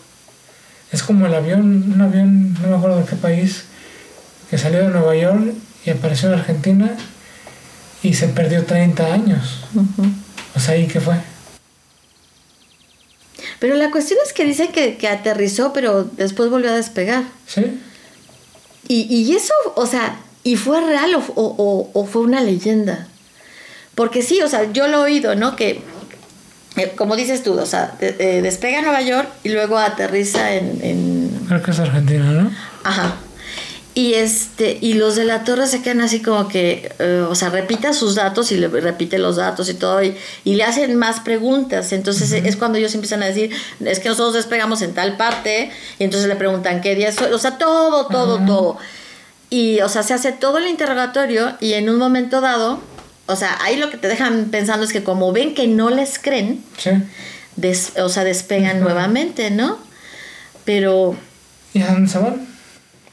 Es 0.93 1.03
como 1.03 1.27
el 1.27 1.35
avión, 1.35 1.93
un 1.95 2.01
avión, 2.01 2.55
no 2.55 2.69
me 2.69 2.77
acuerdo 2.77 2.99
de 2.99 3.05
qué 3.05 3.17
país, 3.17 3.65
que 4.49 4.59
salió 4.59 4.81
de 4.81 4.89
Nueva 4.89 5.15
York 5.17 5.53
y 5.85 5.91
apareció 5.91 6.29
en 6.33 6.39
Argentina 6.39 6.97
y 8.03 8.15
se 8.15 8.29
perdió 8.29 8.65
30 8.65 9.13
años. 9.13 9.61
O 10.57 10.61
sea, 10.61 10.77
¿y 10.77 10.87
qué 10.87 11.01
fue? 11.01 11.17
Pero 13.59 13.77
la 13.77 13.91
cuestión 13.91 14.19
es 14.25 14.33
que 14.33 14.45
dicen 14.45 14.73
que, 14.73 14.97
que 14.97 15.09
aterrizó, 15.09 15.73
pero 15.73 16.05
después 16.05 16.51
volvió 16.51 16.71
a 16.71 16.77
despegar. 16.77 17.25
¿Sí? 17.47 17.81
Y, 18.89 19.03
y 19.15 19.35
eso, 19.37 19.53
o 19.77 19.87
sea, 19.87 20.19
y 20.43 20.57
fue 20.57 20.81
real 20.85 21.15
o, 21.15 21.21
o- 21.37 21.91
o 21.93 22.07
fue 22.07 22.23
una 22.23 22.41
leyenda. 22.41 23.07
Porque 23.95 24.23
sí, 24.23 24.41
o 24.43 24.49
sea, 24.49 24.73
yo 24.73 24.89
lo 24.89 24.99
he 24.99 25.13
oído, 25.13 25.35
¿no? 25.35 25.57
Que, 25.57 25.83
eh, 26.77 26.93
como 26.97 27.17
dices 27.17 27.43
tú, 27.43 27.59
o 27.59 27.67
sea, 27.67 27.95
eh, 28.01 28.41
despega 28.43 28.79
a 28.79 28.83
Nueva 28.83 29.03
York 29.03 29.29
y 29.45 29.51
luego 29.51 29.79
aterriza 29.79 30.55
en, 30.55 30.79
en 30.83 31.41
Creo 31.49 31.63
que 31.63 31.71
es 31.73 31.79
Argentina, 31.81 32.25
¿no? 32.25 32.51
Ajá. 32.85 33.17
Y 33.93 34.15
este, 34.15 34.79
y 34.81 34.95
los 34.95 35.17
de 35.17 35.25
la 35.25 35.43
torre 35.43 35.67
se 35.67 35.83
quedan 35.83 36.01
así 36.01 36.23
como 36.23 36.47
que, 36.47 36.93
eh, 37.01 37.27
o 37.29 37.35
sea, 37.35 37.51
repita 37.51 37.93
sus 37.93 38.15
datos 38.15 38.53
y 38.53 38.57
le 38.57 38.69
repite 38.69 39.19
los 39.19 39.35
datos 39.37 39.69
y 39.69 39.75
todo, 39.75 40.03
y, 40.03 40.17
y 40.45 40.55
le 40.55 40.63
hacen 40.63 40.95
más 40.95 41.19
preguntas. 41.21 41.93
Entonces 41.93 42.31
es 42.31 42.57
cuando 42.57 42.79
ellos 42.79 42.95
empiezan 42.95 43.23
a 43.25 43.27
decir, 43.27 43.51
es 43.85 43.99
que 43.99 44.09
nosotros 44.09 44.35
despegamos 44.35 44.81
en 44.83 44.95
tal 44.95 45.17
parte, 45.17 45.73
y 45.99 46.05
entonces 46.05 46.29
le 46.29 46.37
preguntan 46.37 46.81
qué 46.81 46.95
día 46.95 47.09
es, 47.09 47.21
o 47.21 47.39
sea, 47.39 47.59
todo, 47.59 48.07
todo, 48.07 48.39
todo. 48.47 48.79
Y, 49.51 49.81
o 49.81 49.89
sea, 49.89 50.05
se 50.05 50.15
hace 50.15 50.31
todo 50.31 50.59
el 50.59 50.69
interrogatorio 50.69 51.57
y 51.61 51.73
en 51.73 51.91
un 51.91 51.99
momento 51.99 52.41
dado, 52.41 52.81
o 53.31 53.37
sea, 53.37 53.57
ahí 53.63 53.77
lo 53.77 53.91
que 53.91 53.97
te 53.97 54.09
dejan 54.09 54.47
pensando 54.51 54.85
es 54.85 54.93
que 54.93 55.03
como 55.05 55.33
ven 55.33 55.55
que 55.55 55.67
no 55.69 55.91
les 55.91 56.19
creen, 56.19 56.65
Sí. 56.79 56.91
des- 57.57 57.93
o 57.99 58.09
sea, 58.09 58.25
despegan 58.25 58.81
nuevamente, 58.81 59.51
¿no? 59.51 59.79
Pero 60.65 61.17
¿Y 61.73 61.83
a 61.83 61.93
dónde 61.93 62.11
se 62.11 62.19
van? 62.19 62.47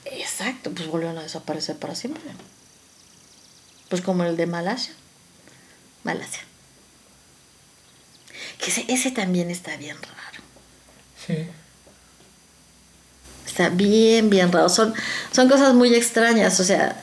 Exacto, 0.05 0.71
pues 0.71 0.87
volvieron 0.87 1.17
a 1.17 1.23
desaparecer 1.23 1.75
para 1.77 1.95
siempre. 1.95 2.21
Pues 3.89 4.01
como 4.01 4.23
el 4.23 4.35
de 4.35 4.47
Malasia. 4.47 4.93
Malasia. 6.03 6.41
Que 8.59 8.69
ese, 8.71 8.85
ese 8.87 9.11
también 9.11 9.49
está 9.51 9.77
bien 9.77 9.95
raro. 9.97 10.43
Sí. 11.25 11.47
Está 13.45 13.69
bien, 13.69 14.29
bien 14.29 14.51
raro. 14.51 14.69
Son, 14.69 14.93
son 15.31 15.47
cosas 15.49 15.73
muy 15.73 15.93
extrañas. 15.93 16.59
O 16.59 16.63
sea, 16.63 16.99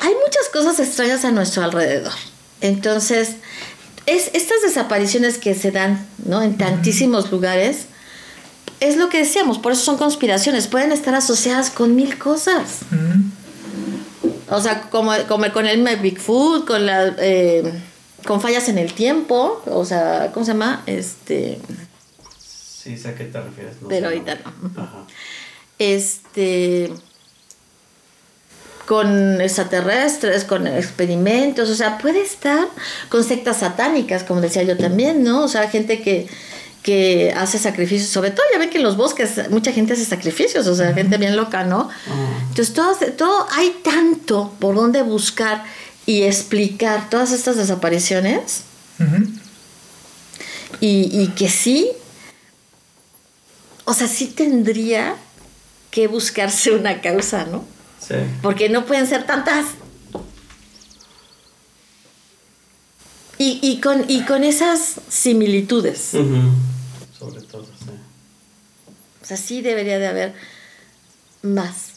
hay 0.00 0.14
muchas 0.14 0.48
cosas 0.52 0.78
extrañas 0.80 1.24
a 1.24 1.32
nuestro 1.32 1.62
alrededor. 1.62 2.12
Entonces, 2.60 3.36
es, 4.06 4.30
estas 4.34 4.62
desapariciones 4.62 5.38
que 5.38 5.54
se 5.54 5.70
dan 5.70 6.06
¿no? 6.24 6.42
en 6.42 6.56
tantísimos 6.56 7.30
lugares, 7.30 7.86
es 8.80 8.96
lo 8.96 9.08
que 9.08 9.18
decíamos, 9.18 9.58
por 9.58 9.72
eso 9.72 9.82
son 9.82 9.96
conspiraciones. 9.96 10.66
Pueden 10.68 10.92
estar 10.92 11.14
asociadas 11.14 11.70
con 11.70 11.94
mil 11.94 12.18
cosas. 12.18 12.80
O 14.48 14.60
sea, 14.60 14.82
como, 14.90 15.12
como 15.28 15.50
con 15.52 15.66
el 15.66 15.82
Bigfoot, 15.98 16.66
con 16.66 16.86
la 16.86 17.14
eh, 17.18 17.72
con 18.26 18.40
fallas 18.40 18.68
en 18.68 18.78
el 18.78 18.92
tiempo, 18.92 19.62
o 19.66 19.84
sea, 19.84 20.30
¿cómo 20.32 20.44
se 20.44 20.52
llama? 20.52 20.82
Este, 20.86 21.58
Sí, 22.86 22.96
sé 22.96 23.08
a 23.08 23.14
qué 23.16 23.24
te 23.24 23.40
refieres. 23.40 23.82
no 23.82 23.88
Pero 23.88 24.06
ahorita 24.06 24.36
no. 24.36 24.82
Ajá. 24.82 25.06
este 25.78 26.92
con 28.86 29.40
extraterrestres, 29.40 30.44
con 30.44 30.66
experimentos, 30.66 31.68
o 31.68 31.74
sea, 31.74 31.98
puede 31.98 32.22
estar 32.22 32.68
con 33.08 33.24
sectas 33.24 33.58
satánicas, 33.58 34.22
como 34.22 34.40
decía 34.40 34.62
yo 34.62 34.78
también, 34.78 35.24
¿no? 35.24 35.42
O 35.42 35.48
sea, 35.48 35.68
gente 35.68 36.00
que, 36.00 36.28
que 36.82 37.34
hace 37.36 37.58
sacrificios, 37.58 38.08
sobre 38.08 38.30
todo 38.30 38.46
ya 38.52 38.58
ven 38.60 38.70
que 38.70 38.78
en 38.78 38.84
los 38.84 38.96
bosques 38.96 39.50
mucha 39.50 39.72
gente 39.72 39.94
hace 39.94 40.04
sacrificios, 40.04 40.66
o 40.68 40.74
sea, 40.74 40.94
gente 40.94 41.18
bien 41.18 41.36
loca, 41.36 41.64
¿no? 41.64 41.90
Ajá. 41.90 42.46
Entonces, 42.48 42.72
todo, 42.74 42.94
todo, 43.16 43.46
hay 43.50 43.80
tanto 43.82 44.54
por 44.60 44.76
donde 44.76 45.02
buscar 45.02 45.64
y 46.06 46.22
explicar 46.22 47.10
todas 47.10 47.32
estas 47.32 47.56
desapariciones 47.56 48.62
y, 50.80 51.10
y 51.12 51.28
que 51.36 51.48
sí, 51.48 51.90
o 53.84 53.92
sea, 53.94 54.06
sí 54.06 54.28
tendría 54.28 55.16
que 55.90 56.06
buscarse 56.06 56.70
una 56.70 57.00
causa, 57.00 57.46
¿no? 57.46 57.75
Sí. 58.00 58.14
Porque 58.42 58.68
no 58.68 58.84
pueden 58.86 59.06
ser 59.06 59.24
tantas. 59.26 59.66
Y, 63.38 63.58
y 63.62 63.80
con, 63.80 64.04
y 64.08 64.22
con 64.22 64.44
esas 64.44 64.94
similitudes. 65.08 66.12
Sobre 67.18 67.42
todo, 67.42 67.64
sí. 67.64 67.90
O 69.22 69.24
sea, 69.26 69.36
sí 69.36 69.60
debería 69.60 69.98
de 69.98 70.06
haber 70.06 70.34
más. 71.42 71.94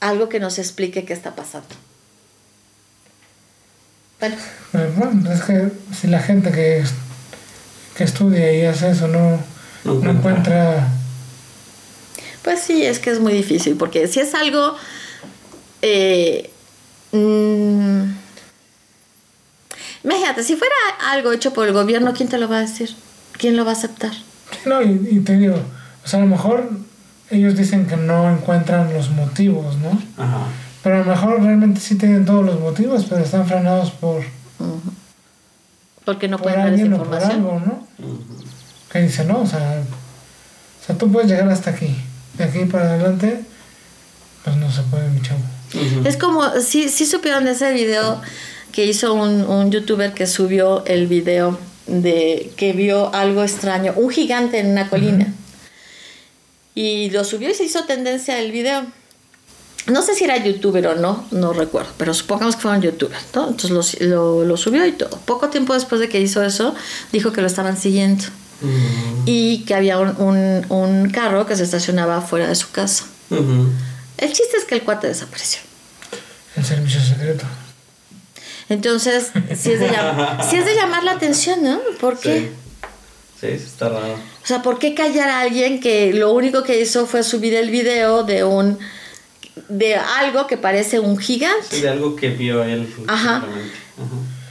Algo 0.00 0.28
que 0.28 0.38
nos 0.38 0.58
explique 0.58 1.04
qué 1.04 1.12
está 1.12 1.34
pasando. 1.34 1.68
Bueno, 4.20 4.36
Pero 4.72 4.92
bueno, 4.92 5.32
es 5.32 5.42
que 5.42 5.70
si 5.98 6.06
la 6.08 6.20
gente 6.20 6.50
que, 6.52 6.84
que 7.96 8.04
estudia 8.04 8.52
y 8.52 8.64
hace 8.64 8.90
eso 8.90 9.08
no, 9.08 9.40
No 9.84 9.94
no 9.94 10.10
encuentra. 10.10 10.88
Pues 12.48 12.60
sí, 12.60 12.82
es 12.82 12.98
que 12.98 13.10
es 13.10 13.20
muy 13.20 13.34
difícil. 13.34 13.76
Porque 13.76 14.08
si 14.08 14.20
es 14.20 14.34
algo. 14.34 14.74
eh, 15.82 16.50
mm, 17.12 18.04
imagínate, 20.02 20.42
si 20.42 20.56
fuera 20.56 20.74
algo 21.10 21.30
hecho 21.32 21.52
por 21.52 21.66
el 21.66 21.74
gobierno, 21.74 22.14
¿quién 22.14 22.30
te 22.30 22.38
lo 22.38 22.48
va 22.48 22.56
a 22.56 22.60
decir? 22.60 22.96
¿Quién 23.32 23.54
lo 23.54 23.66
va 23.66 23.72
a 23.72 23.74
aceptar? 23.74 24.12
No, 24.64 24.80
y, 24.80 25.08
y 25.10 25.20
te 25.20 25.36
digo, 25.36 25.56
o 26.02 26.08
sea, 26.08 26.20
a 26.20 26.22
lo 26.22 26.28
mejor 26.28 26.70
ellos 27.28 27.54
dicen 27.54 27.86
que 27.86 27.98
no 27.98 28.30
encuentran 28.30 28.94
los 28.94 29.10
motivos, 29.10 29.76
¿no? 29.76 29.90
Ajá. 30.16 30.46
Pero 30.82 30.96
a 30.96 30.98
lo 31.00 31.04
mejor 31.04 31.42
realmente 31.42 31.80
sí 31.82 31.96
tienen 31.96 32.24
todos 32.24 32.46
los 32.46 32.58
motivos, 32.58 33.04
pero 33.10 33.22
están 33.22 33.46
frenados 33.46 33.90
por. 33.90 34.22
Porque 36.06 36.28
no 36.28 36.38
por 36.38 36.44
pueden 36.44 36.60
dar 36.60 36.72
esa 36.72 36.82
alguien 36.82 36.92
o 36.94 37.04
por 37.04 37.14
algo, 37.14 37.60
¿no? 37.60 37.86
Ujú. 38.02 38.22
Que 38.90 39.02
dice, 39.02 39.26
no, 39.26 39.40
o 39.40 39.46
sea, 39.46 39.82
o 40.80 40.86
sea, 40.86 40.96
tú 40.96 41.12
puedes 41.12 41.28
llegar 41.30 41.46
hasta 41.50 41.72
aquí. 41.72 41.94
De 42.38 42.44
aquí 42.44 42.64
para 42.66 42.94
adelante, 42.94 43.40
pues 44.44 44.56
no 44.56 44.70
se 44.70 44.82
puede, 44.82 45.08
mi 45.10 45.20
chavo. 45.20 45.40
Es 46.04 46.16
como, 46.16 46.48
sí, 46.60 46.88
sí 46.88 47.04
supieron 47.04 47.44
de 47.44 47.50
ese 47.52 47.72
video 47.72 48.20
que 48.72 48.86
hizo 48.86 49.14
un, 49.14 49.42
un 49.42 49.70
youtuber 49.70 50.14
que 50.14 50.26
subió 50.26 50.84
el 50.86 51.06
video 51.06 51.58
de 51.86 52.52
que 52.56 52.72
vio 52.72 53.12
algo 53.14 53.42
extraño, 53.42 53.92
un 53.96 54.10
gigante 54.10 54.58
en 54.60 54.70
una 54.70 54.88
colina. 54.88 55.32
Y 56.74 57.10
lo 57.10 57.24
subió 57.24 57.50
y 57.50 57.54
se 57.54 57.64
hizo 57.64 57.84
tendencia 57.84 58.38
el 58.38 58.52
video. 58.52 58.86
No 59.86 60.02
sé 60.02 60.14
si 60.14 60.24
era 60.24 60.36
youtuber 60.36 60.86
o 60.86 60.94
no, 60.94 61.26
no 61.30 61.52
recuerdo, 61.52 61.90
pero 61.96 62.12
supongamos 62.14 62.56
que 62.56 62.62
fue 62.62 62.70
un 62.72 62.82
youtuber, 62.82 63.18
¿no? 63.34 63.48
Entonces 63.48 64.00
lo, 64.00 64.06
lo, 64.08 64.44
lo 64.44 64.56
subió 64.56 64.86
y 64.86 64.92
todo. 64.92 65.18
Poco 65.24 65.48
tiempo 65.48 65.74
después 65.74 66.00
de 66.00 66.08
que 66.08 66.20
hizo 66.20 66.44
eso, 66.44 66.74
dijo 67.10 67.32
que 67.32 67.40
lo 67.40 67.46
estaban 67.46 67.76
siguiendo 67.76 68.24
Y 69.24 69.64
que 69.64 69.74
había 69.74 69.98
un, 69.98 70.08
un, 70.20 70.66
un 70.70 71.10
carro 71.10 71.46
que 71.46 71.54
se 71.56 71.62
estacionaba 71.64 72.20
fuera 72.20 72.48
de 72.48 72.54
su 72.54 72.70
casa. 72.70 73.04
El 73.30 74.32
chiste 74.32 74.56
es 74.56 74.64
que 74.64 74.74
el 74.74 74.82
cuate 74.82 75.06
desapareció. 75.06 75.60
El 76.56 76.64
servicio 76.64 77.00
secreto. 77.00 77.44
Entonces, 78.68 79.30
sí 79.56 79.72
es 79.72 79.80
de, 79.80 79.88
llam- 79.90 80.42
sí 80.48 80.56
es 80.56 80.66
de 80.66 80.74
llamar 80.74 81.04
la 81.04 81.12
atención, 81.12 81.62
¿no? 81.62 81.78
¿Por 82.00 82.18
qué? 82.18 82.38
Sí. 82.40 82.50
Sí, 83.40 83.58
sí, 83.58 83.64
está 83.66 83.88
raro. 83.88 84.14
O 84.14 84.46
sea, 84.46 84.62
¿por 84.62 84.78
qué 84.80 84.94
callar 84.94 85.28
a 85.28 85.40
alguien 85.40 85.80
que 85.80 86.12
lo 86.12 86.32
único 86.32 86.64
que 86.64 86.80
hizo 86.80 87.06
fue 87.06 87.22
subir 87.22 87.54
el 87.54 87.70
video 87.70 88.24
de 88.24 88.42
un 88.44 88.78
de 89.68 89.94
algo 89.96 90.46
que 90.46 90.56
parece 90.56 90.98
un 91.00 91.16
Sí, 91.18 91.34
gigante 91.34 91.80
de 91.80 91.88
algo 91.88 92.14
que 92.16 92.30
vio 92.30 92.62
él. 92.64 92.92
Ajá. 93.08 93.44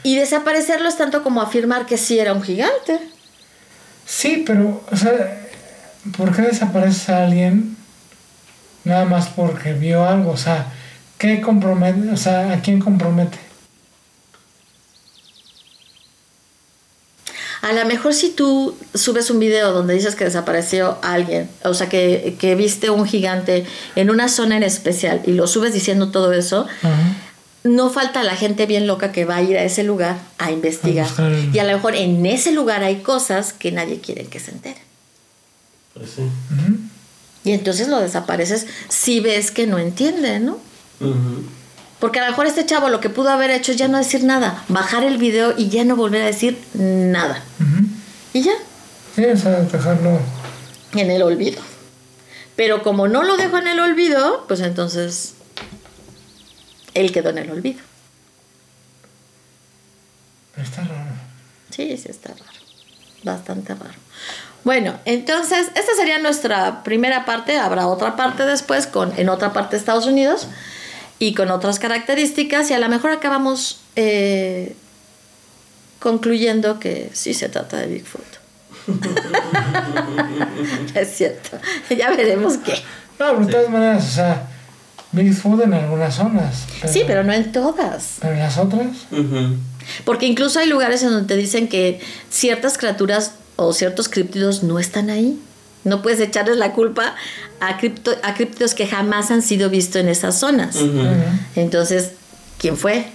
y 0.04 0.16
desaparecerlo 0.16 0.88
es 0.90 0.98
tanto 0.98 1.24
como 1.24 1.42
afirmar 1.42 1.86
que 1.86 1.98
sí 1.98 2.18
era 2.20 2.34
un 2.34 2.42
gigante? 2.44 3.00
Sí, 4.08 4.44
pero, 4.48 4.82
o 4.90 4.96
sea, 4.96 5.38
¿por 6.16 6.34
qué 6.34 6.44
desaparece 6.44 7.14
alguien 7.14 7.76
nada 8.86 9.04
más 9.04 9.28
porque 9.28 9.74
vio 9.74 10.08
algo? 10.08 10.32
O 10.32 10.38
sea, 10.38 10.72
¿qué 11.18 11.42
compromete? 11.42 12.10
O 12.12 12.18
sea, 12.18 12.54
¿a 12.54 12.62
quién 12.62 12.80
compromete? 12.80 13.38
A 17.62 17.74
lo 17.74 17.86
mejor 17.86 18.14
si 18.14 18.30
tú 18.30 18.78
subes 18.94 19.30
un 19.30 19.40
video 19.40 19.74
donde 19.74 19.94
dices 19.94 20.16
que 20.16 20.24
desapareció 20.24 21.00
alguien, 21.02 21.50
o 21.66 21.74
sea, 21.74 21.90
que, 21.90 22.38
que 22.40 22.56
viste 22.56 22.90
un 22.90 23.06
gigante 23.06 23.66
en 23.98 24.10
una 24.10 24.30
zona 24.30 24.56
en 24.56 24.64
especial 24.64 25.22
y 25.26 25.34
lo 25.34 25.48
subes 25.48 25.74
diciendo 25.74 26.12
todo 26.12 26.32
eso. 26.32 26.66
No 27.76 27.90
falta 27.90 28.24
la 28.24 28.36
gente 28.36 28.66
bien 28.66 28.88
loca 28.88 29.12
que 29.12 29.26
va 29.26 29.38
a 29.38 29.42
ir 29.42 29.58
a 29.58 29.64
ese 29.64 29.84
lugar 29.84 30.18
a 30.38 30.52
investigar. 30.52 31.06
A 31.06 31.10
buscar 31.10 31.32
el- 31.32 31.56
Y 31.56 31.60
a 31.60 31.64
lo 31.64 31.74
mejor 31.74 31.96
en 31.96 32.26
ese 32.26 32.52
lugar 32.52 32.84
hay 32.84 32.98
cosas 32.98 33.54
que 33.54 33.72
nadie 33.72 34.00
quiere 34.02 34.26
que 34.26 34.40
se 34.40 34.52
entere. 34.52 34.82
Pues 35.94 36.12
sí. 36.12 36.22
Y 37.44 37.52
entonces 37.52 37.88
lo 37.88 38.00
desapareces 38.00 38.68
si 38.90 39.20
ves 39.20 39.52
que 39.52 39.68
no 39.68 39.78
entiende, 39.80 40.40
¿no? 40.40 40.60
Porque 42.00 42.20
a 42.20 42.26
lo 42.26 42.30
mejor 42.32 42.46
este 42.46 42.66
chavo 42.66 42.90
lo 42.90 43.00
que 43.00 43.10
pudo 43.10 43.30
haber 43.30 43.50
hecho 43.52 43.72
es 43.72 43.78
ya 43.78 43.88
no 43.88 43.98
decir 43.98 44.24
nada, 44.24 44.64
bajar 44.68 45.04
el 45.04 45.18
video 45.18 45.54
y 45.58 45.70
ya 45.70 45.84
no 45.84 45.96
volver 45.96 46.22
a 46.24 46.26
decir 46.26 46.58
nada. 46.74 47.42
Y 48.34 48.42
ya, 48.42 48.52
Sí, 49.16 49.26
o 49.26 49.36
sea, 49.38 49.52
dejarlo. 49.62 50.20
en 50.94 51.10
el 51.10 51.22
olvido. 51.24 51.60
Pero 52.56 52.84
como 52.84 53.08
no 53.08 53.24
lo 53.24 53.38
dejó 53.38 53.58
en 53.58 53.68
el 53.68 53.80
olvido, 53.80 54.46
pues 54.48 54.60
entonces 54.60 55.34
él 57.00 57.12
quedó 57.12 57.30
en 57.30 57.40
el 57.40 57.52
olvido. 57.52 57.82
Pero 60.56 60.68
está 60.68 60.84
raro. 60.84 61.12
Sí, 61.70 61.98
sí, 61.98 62.10
está 62.10 62.30
raro. 62.30 62.44
Bastante 63.24 63.76
raro. 63.76 63.94
Bueno, 64.64 65.00
entonces, 65.06 65.68
esta 65.76 65.96
sería 65.96 66.20
nuestra 66.20 66.84
primera 66.84 67.26
parte. 67.26 67.58
Habrá 67.58 67.88
otra 67.88 68.16
parte 68.16 68.46
después 68.46 68.88
con, 68.88 69.18
en 69.18 69.30
otra 69.30 69.54
parte 69.54 69.76
de 69.76 69.80
Estados 69.80 70.06
Unidos. 70.06 70.48
y 71.20 71.34
con 71.34 71.50
otras 71.50 71.80
características 71.80 72.70
y 72.70 72.74
a 72.74 72.80
lo 72.80 72.90
mejor 72.90 73.12
acabamos 73.12 73.80
eh, 73.96 74.76
concluyendo 76.00 76.80
que 76.80 77.10
sí 77.14 77.34
se 77.34 77.50
trata 77.50 77.78
de 77.78 77.88
Bigfoot. 77.88 78.24
es 80.96 81.18
cierto, 81.18 81.58
ya 81.90 82.12
veremos 82.12 82.58
qué. 82.58 82.74
No, 83.20 83.34
pero 83.34 83.46
de 83.46 83.52
todas 83.52 83.70
maneras, 83.70 84.06
o 84.06 84.12
sea, 84.12 84.48
Bigfoot 85.18 85.64
en 85.64 85.74
algunas 85.74 86.16
zonas. 86.16 86.66
sí, 86.86 87.04
pero 87.06 87.24
no 87.24 87.34
en 87.34 87.52
todas. 87.52 88.16
Pero 88.22 88.34
en 88.34 88.40
las 88.40 88.58
otras. 88.58 88.88
Porque 90.06 90.26
incluso 90.26 90.60
hay 90.60 90.68
lugares 90.68 91.04
en 91.04 91.10
donde 91.10 91.28
te 91.28 91.36
dicen 91.36 91.68
que 91.68 92.00
ciertas 92.30 92.78
criaturas 92.78 93.34
o 93.56 93.74
ciertos 93.74 94.10
críptidos 94.10 94.64
no 94.64 94.80
están 94.80 95.10
ahí. 95.10 95.40
No 95.84 96.02
puedes 96.02 96.20
echarles 96.20 96.58
la 96.58 96.74
culpa 96.74 97.16
a, 97.60 97.78
cripto, 97.78 98.12
a 98.24 98.34
críptidos 98.34 98.74
que 98.74 98.88
jamás 98.88 99.32
han 99.32 99.42
sido 99.42 99.70
vistos 99.70 100.02
en 100.02 100.10
esas 100.10 100.40
zonas. 100.40 100.78
Entonces, 101.56 102.12
¿quién 102.58 102.78
fue? 102.78 103.08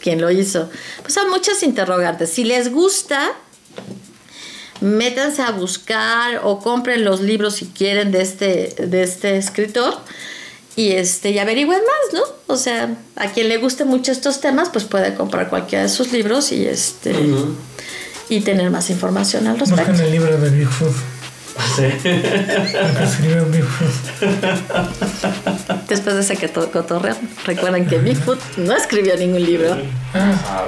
¿Quién 0.00 0.20
lo 0.20 0.30
hizo? 0.30 0.68
Pues 1.02 1.16
hay 1.16 1.26
muchas 1.28 1.62
interrogantes. 1.62 2.30
Si 2.30 2.44
les 2.44 2.70
gusta, 2.72 3.32
métanse 4.80 5.42
a 5.42 5.50
buscar 5.52 6.42
o 6.44 6.60
compren 6.60 7.04
los 7.04 7.20
libros 7.20 7.56
si 7.56 7.66
quieren 7.66 8.12
de 8.12 8.20
este, 8.20 8.74
de 8.78 9.02
este 9.02 9.36
escritor 9.36 9.94
y 10.78 10.92
este 10.92 11.30
y 11.30 11.40
averigüen 11.40 11.80
más, 11.80 12.14
¿no? 12.14 12.20
O 12.46 12.56
sea, 12.56 12.94
a 13.16 13.26
quien 13.32 13.48
le 13.48 13.56
guste 13.56 13.84
mucho 13.84 14.12
estos 14.12 14.40
temas, 14.40 14.68
pues 14.68 14.84
puede 14.84 15.12
comprar 15.14 15.48
cualquiera 15.48 15.82
de 15.82 15.88
sus 15.88 16.12
libros 16.12 16.52
y 16.52 16.68
este 16.68 17.16
y 18.28 18.40
tener 18.42 18.70
más 18.70 18.88
información 18.88 19.48
al 19.48 19.58
respecto. 19.58 19.90
Busquen 19.90 20.06
el 20.06 20.12
libro 20.12 20.38
de 20.38 20.50
Bigfoot. 20.50 20.94
Sí. 21.74 21.82
Después 25.88 26.14
de 26.14 26.20
ese 26.20 26.36
que 26.36 26.48
cotorreo, 26.48 27.16
recuerden 27.44 27.84
que 27.86 27.98
Bigfoot 27.98 28.38
no 28.58 28.76
escribió 28.76 29.16
ningún 29.16 29.44
libro. 29.44 29.76
Ah, 30.14 30.64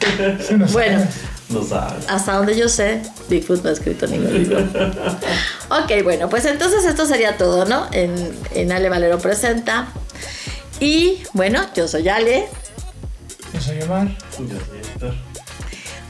¿Sabes? 0.00 0.72
bueno, 0.72 1.06
no 1.52 1.62
sabes. 1.64 2.08
hasta 2.08 2.36
donde 2.36 2.56
yo 2.56 2.68
sé, 2.68 3.02
Bigfoot 3.28 3.62
no 3.62 3.70
ha 3.70 3.72
escrito 3.72 4.06
ningún 4.06 4.32
libro. 4.32 4.58
ok, 5.70 6.02
bueno, 6.02 6.28
pues 6.28 6.44
entonces 6.44 6.84
esto 6.84 7.06
sería 7.06 7.36
todo, 7.36 7.64
¿no? 7.64 7.88
En, 7.92 8.14
en 8.54 8.72
Ale 8.72 8.88
Valero 8.88 9.18
Presenta. 9.18 9.88
Y 10.80 11.22
bueno, 11.32 11.64
yo 11.74 11.86
soy 11.86 12.08
Ale. 12.08 12.48
Yo 13.54 13.60
soy 13.60 13.82
Omar. 13.82 14.08
Yo 14.38 14.46
soy 14.48 14.78
Héctor. 14.78 15.14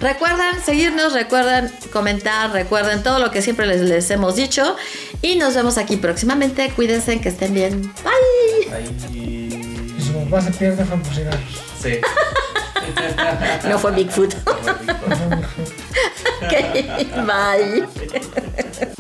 Recuerden 0.02 0.60
seguirnos, 0.64 1.12
recuerden 1.12 1.70
comentar, 1.93 2.51
recuerden 2.51 3.05
todo 3.05 3.20
lo 3.20 3.31
que 3.31 3.40
siempre 3.40 3.66
les, 3.66 4.10
hemos 4.10 4.35
dicho. 4.35 4.77
Y 5.23 5.36
nos 5.36 5.55
vemos 5.55 5.78
aquí 5.78 5.97
próximamente. 5.97 6.73
Cuídense, 6.74 7.20
que 7.20 7.28
estén 7.28 7.55
bien. 7.55 7.82
Bye. 8.02 8.69
Bye. 8.69 9.16
Y 9.16 10.02
su 10.02 10.12
papá 10.12 10.40
se 10.40 10.51
pierde 10.51 10.85
fue 10.85 10.97
por 10.97 11.14
Sí. 11.14 12.01
no 13.68 13.78
fue 13.78 13.92
Bigfoot. 13.92 14.34
Ok, 16.42 16.52
bye. 17.26 17.86